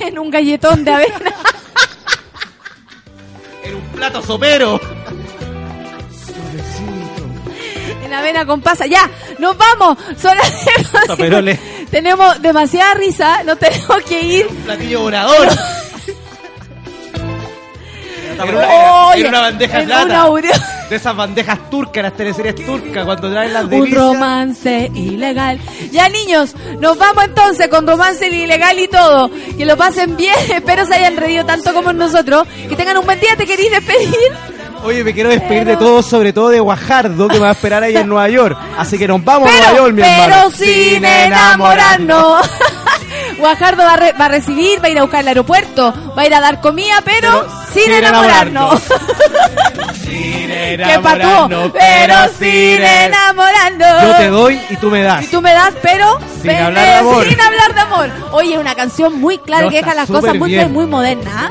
en 0.00 0.18
un 0.18 0.30
galletón 0.30 0.84
de 0.84 0.92
avena 0.92 1.32
en 3.68 3.74
un 3.76 3.82
plato 3.92 4.22
sopero. 4.22 4.80
en 8.04 8.12
avena 8.14 8.46
con 8.46 8.60
pasa. 8.60 8.86
Ya 8.86 9.08
nos 9.38 9.56
vamos. 9.56 9.98
Son 10.20 10.36
las 10.36 10.50
tenemos 11.90 12.40
demasiada 12.42 12.94
risa. 12.94 13.42
Nos 13.44 13.58
tenemos 13.58 14.02
que 14.08 14.20
ir. 14.20 14.46
Un 14.48 14.56
platillo 14.56 15.00
volador. 15.02 15.48
en, 18.38 18.54
una, 18.54 19.06
Oye, 19.08 19.20
en 19.22 19.26
una 19.28 19.40
bandeja 19.40 19.76
de 19.76 19.82
en 19.82 19.88
plata. 19.88 20.04
una 20.04 20.26
De 20.88 20.96
esas 20.96 21.14
bandejas 21.14 21.68
turcas, 21.70 22.02
las 22.02 22.14
teleseries 22.16 22.54
turcas, 22.64 23.04
cuando 23.04 23.30
traen 23.30 23.52
las 23.52 23.64
un 23.64 23.70
delicias. 23.70 24.02
romance 24.02 24.90
ilegal. 24.94 25.58
Ya 25.92 26.08
niños, 26.08 26.54
nos 26.80 26.96
vamos 26.96 27.24
entonces 27.24 27.68
con 27.68 27.86
romance 27.86 28.26
ilegal 28.26 28.78
y 28.78 28.88
todo. 28.88 29.30
Que 29.56 29.66
lo 29.66 29.76
pasen 29.76 30.16
bien, 30.16 30.34
espero 30.54 30.86
se 30.86 30.94
hayan 30.94 31.16
reído 31.18 31.44
tanto 31.44 31.74
como 31.74 31.92
nosotros. 31.92 32.46
Que 32.68 32.74
tengan 32.74 32.96
un 32.96 33.04
buen 33.04 33.20
día, 33.20 33.36
¿te 33.36 33.44
queréis 33.44 33.70
despedir? 33.70 34.14
Oye, 34.84 35.02
me 35.04 35.12
quiero 35.12 35.28
despedir 35.28 35.64
de 35.64 35.76
todos, 35.76 36.06
sobre 36.06 36.32
todo 36.32 36.48
de 36.50 36.60
Guajardo, 36.60 37.26
que 37.28 37.34
me 37.34 37.40
va 37.40 37.48
a 37.48 37.52
esperar 37.52 37.82
ahí 37.82 37.96
en 37.96 38.08
Nueva 38.08 38.28
York. 38.30 38.56
Así 38.78 38.96
que 38.96 39.06
nos 39.08 39.22
vamos 39.22 39.50
a 39.50 39.52
Nueva 39.52 39.76
York, 39.76 39.92
mi 39.94 40.02
pero 40.02 40.22
hermano. 40.22 40.50
sin 40.52 41.04
enamorarnos. 41.04 42.50
Guajardo 43.38 43.82
va 43.84 43.94
a, 43.94 43.96
re- 43.96 44.12
va 44.20 44.24
a 44.26 44.28
recibir, 44.28 44.82
va 44.82 44.86
a 44.88 44.90
ir 44.90 44.98
a 44.98 45.02
buscar 45.02 45.20
el 45.20 45.28
aeropuerto, 45.28 45.94
va 46.16 46.22
a 46.22 46.26
ir 46.26 46.34
a 46.34 46.40
dar 46.40 46.60
comida, 46.60 47.00
pero, 47.04 47.46
sin 47.72 47.92
enamorarnos. 47.92 48.80
Sin 50.08 50.48
pero 51.72 52.28
sin 52.38 52.82
enamorarnos. 52.82 54.02
Yo 54.02 54.16
te 54.16 54.28
doy 54.28 54.60
y 54.70 54.76
tú 54.76 54.90
me 54.90 55.02
das. 55.02 55.24
Y 55.24 55.26
tú 55.28 55.40
me 55.42 55.52
das, 55.52 55.74
pero 55.82 56.18
Sin 56.42 56.50
hablar 56.50 56.84
de 56.86 56.94
amor. 56.94 57.28
sin 57.28 57.40
hablar 57.40 57.74
de 57.74 57.80
amor. 57.80 58.10
Oye, 58.32 58.58
una 58.58 58.74
canción 58.74 59.20
muy 59.20 59.38
clara 59.38 59.64
No, 59.64 59.70
que 59.70 59.78
deja 59.78 59.94
las 59.94 60.08
cosas 60.08 60.34
muy, 60.36 60.50
bien. 60.50 60.72
muy 60.72 60.86
modernas. 60.86 61.34
¿ah? 61.36 61.50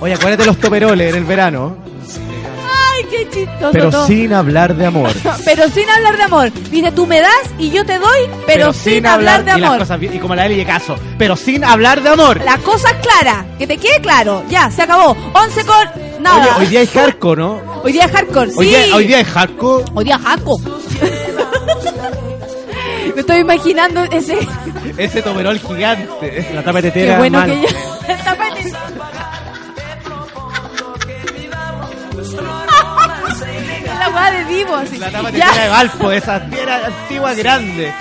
Oye, 0.00 0.14
acuérdate 0.14 0.46
los 0.46 0.58
toperoles 0.58 1.10
en 1.10 1.16
el 1.18 1.24
verano. 1.24 1.76
Ay, 2.98 3.04
qué 3.10 3.28
chistoso. 3.30 3.70
Pero 3.72 3.90
todo. 3.90 4.06
sin 4.06 4.32
hablar 4.32 4.74
de 4.74 4.86
amor. 4.86 5.10
Pero 5.44 5.68
sin 5.68 5.88
hablar 5.88 6.16
de 6.16 6.22
amor. 6.24 6.52
Dice, 6.70 6.92
tú 6.92 7.06
me 7.06 7.20
das 7.20 7.30
y 7.58 7.70
yo 7.70 7.84
te 7.84 7.98
doy, 7.98 8.20
pero, 8.46 8.72
sin, 8.72 9.06
hablar 9.06 9.44
de 9.44 9.52
y 9.56 9.60
las 9.60 9.68
amor. 9.70 9.78
cosas 9.80 10.02
Y, 10.02 10.18
como 10.18 10.34
la 10.34 10.46
Eli 10.46 10.56
de 10.56 10.64
caso. 10.66 10.96
Pero 11.18 11.36
sin 11.36 11.64
hablar 11.64 12.02
de 12.02 12.10
amor. 12.10 12.40
Las 12.44 12.58
cosas 12.58 12.92
claras, 13.02 13.44
que 13.58 13.66
te 13.66 13.76
quede 13.78 14.00
claro. 14.00 14.42
Ya, 14.48 14.70
se 14.70 14.82
acabó. 14.82 15.16
11 15.32 15.64
con 15.64 16.22
nada. 16.22 16.56
Oye, 16.56 16.60
hoy 16.60 16.66
día 16.66 16.80
hay 16.80 16.86
hardcore, 16.86 17.40
¿no? 17.42 17.60
Hoy 17.82 17.92
día 17.92 18.04
es 18.04 18.12
hardcore, 18.12 18.50
Hoy, 18.56 18.66
sí. 18.66 18.74
día, 18.74 18.96
hoy 18.96 19.04
día 19.06 19.16
hay 19.18 19.24
hardcore. 19.24 19.84
Hoy 19.94 20.04
día 20.04 20.16
es 20.16 20.22
jaco. 20.22 20.60
Me 23.14 23.20
estoy 23.20 23.38
imaginando 23.38 24.04
ese... 24.04 24.38
Ese 24.96 25.22
toperol 25.22 25.58
gigante. 25.60 26.48
La 26.54 26.62
tapa 26.64 26.80
Qué 26.82 26.90
tetera 26.90 27.18
bueno 27.18 27.38
mal. 27.38 27.48
que 27.50 27.62
yo... 27.62 27.68
La 34.10 34.14
weá 34.14 34.30
de 34.30 34.44
Divo. 34.46 34.76
La 34.98 35.10
tapa 35.10 35.30
Ya. 35.30 35.52
de 35.52 35.68
Valpo, 35.68 36.12
esa 36.12 36.40
piedra 36.46 36.86
antigua 36.86 37.34
grande. 37.34 37.92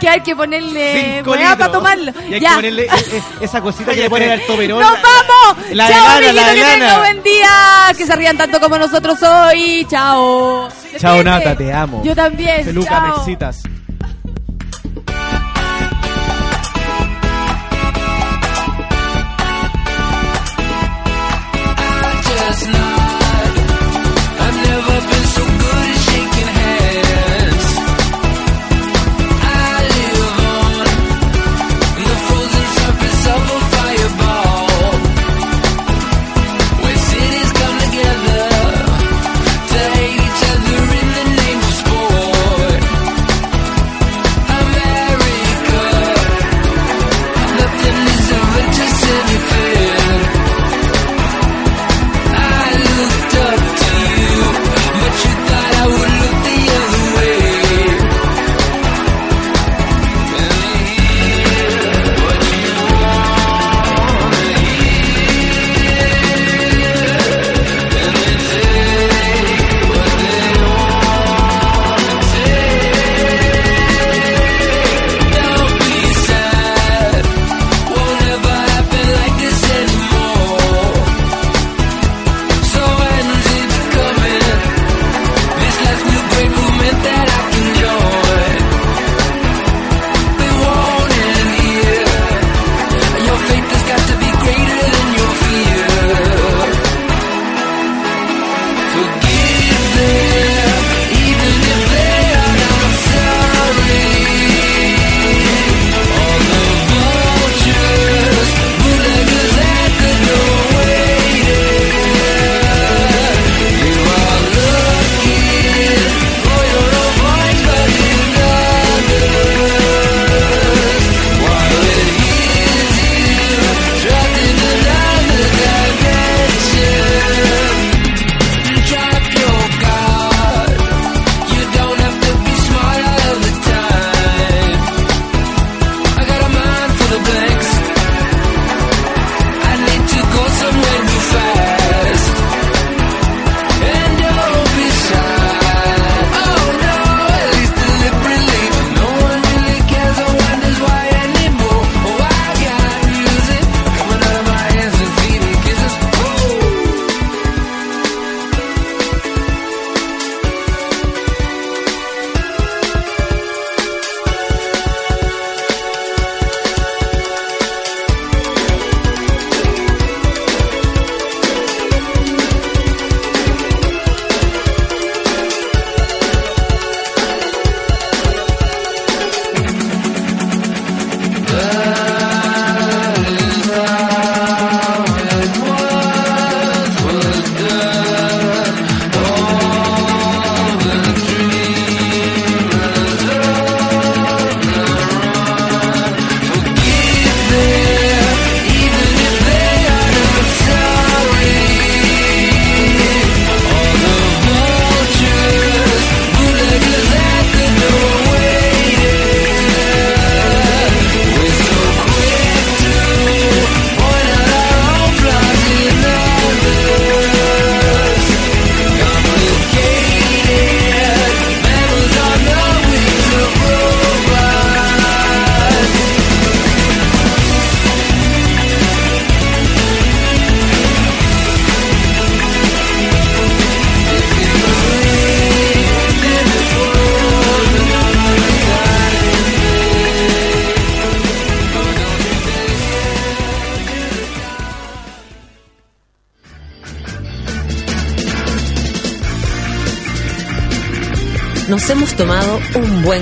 Que 0.00 0.08
hay 0.08 0.20
que 0.20 0.34
ponerle 0.36 1.22
weá 1.24 1.56
para 1.56 1.72
tomarlo. 1.72 2.12
Y 2.28 2.34
hay 2.34 2.40
ya. 2.40 2.50
que 2.50 2.54
ponerle 2.56 2.82
e- 2.84 3.16
e- 3.16 3.44
esa 3.44 3.60
cosita 3.60 3.92
que 3.94 4.02
le 4.02 4.10
ponen 4.10 4.30
al 4.32 4.40
toperol. 4.46 4.80
¡Nos 4.80 4.92
vamos! 4.92 5.66
La 5.72 5.88
¡Chao, 5.88 5.98
lana, 5.98 6.16
amiguitos! 6.16 6.34
la 6.34 6.48
de 6.48 6.54
¡Que 6.54 6.60
tengan 6.64 6.80
lana. 6.80 6.98
buen 6.98 7.22
día! 7.22 7.92
Que 7.96 8.06
se 8.06 8.16
rían 8.16 8.36
tanto 8.36 8.60
como 8.60 8.78
nosotros 8.78 9.22
hoy. 9.22 9.86
¡Chao! 9.90 10.68
Chao. 10.98 11.22
Nata, 11.24 11.56
te 11.56 11.72
amo. 11.72 12.02
Yo 12.04 12.14
también. 12.14 12.64
Peluca, 12.64 13.00
me 13.00 13.08
excitas. 13.10 13.62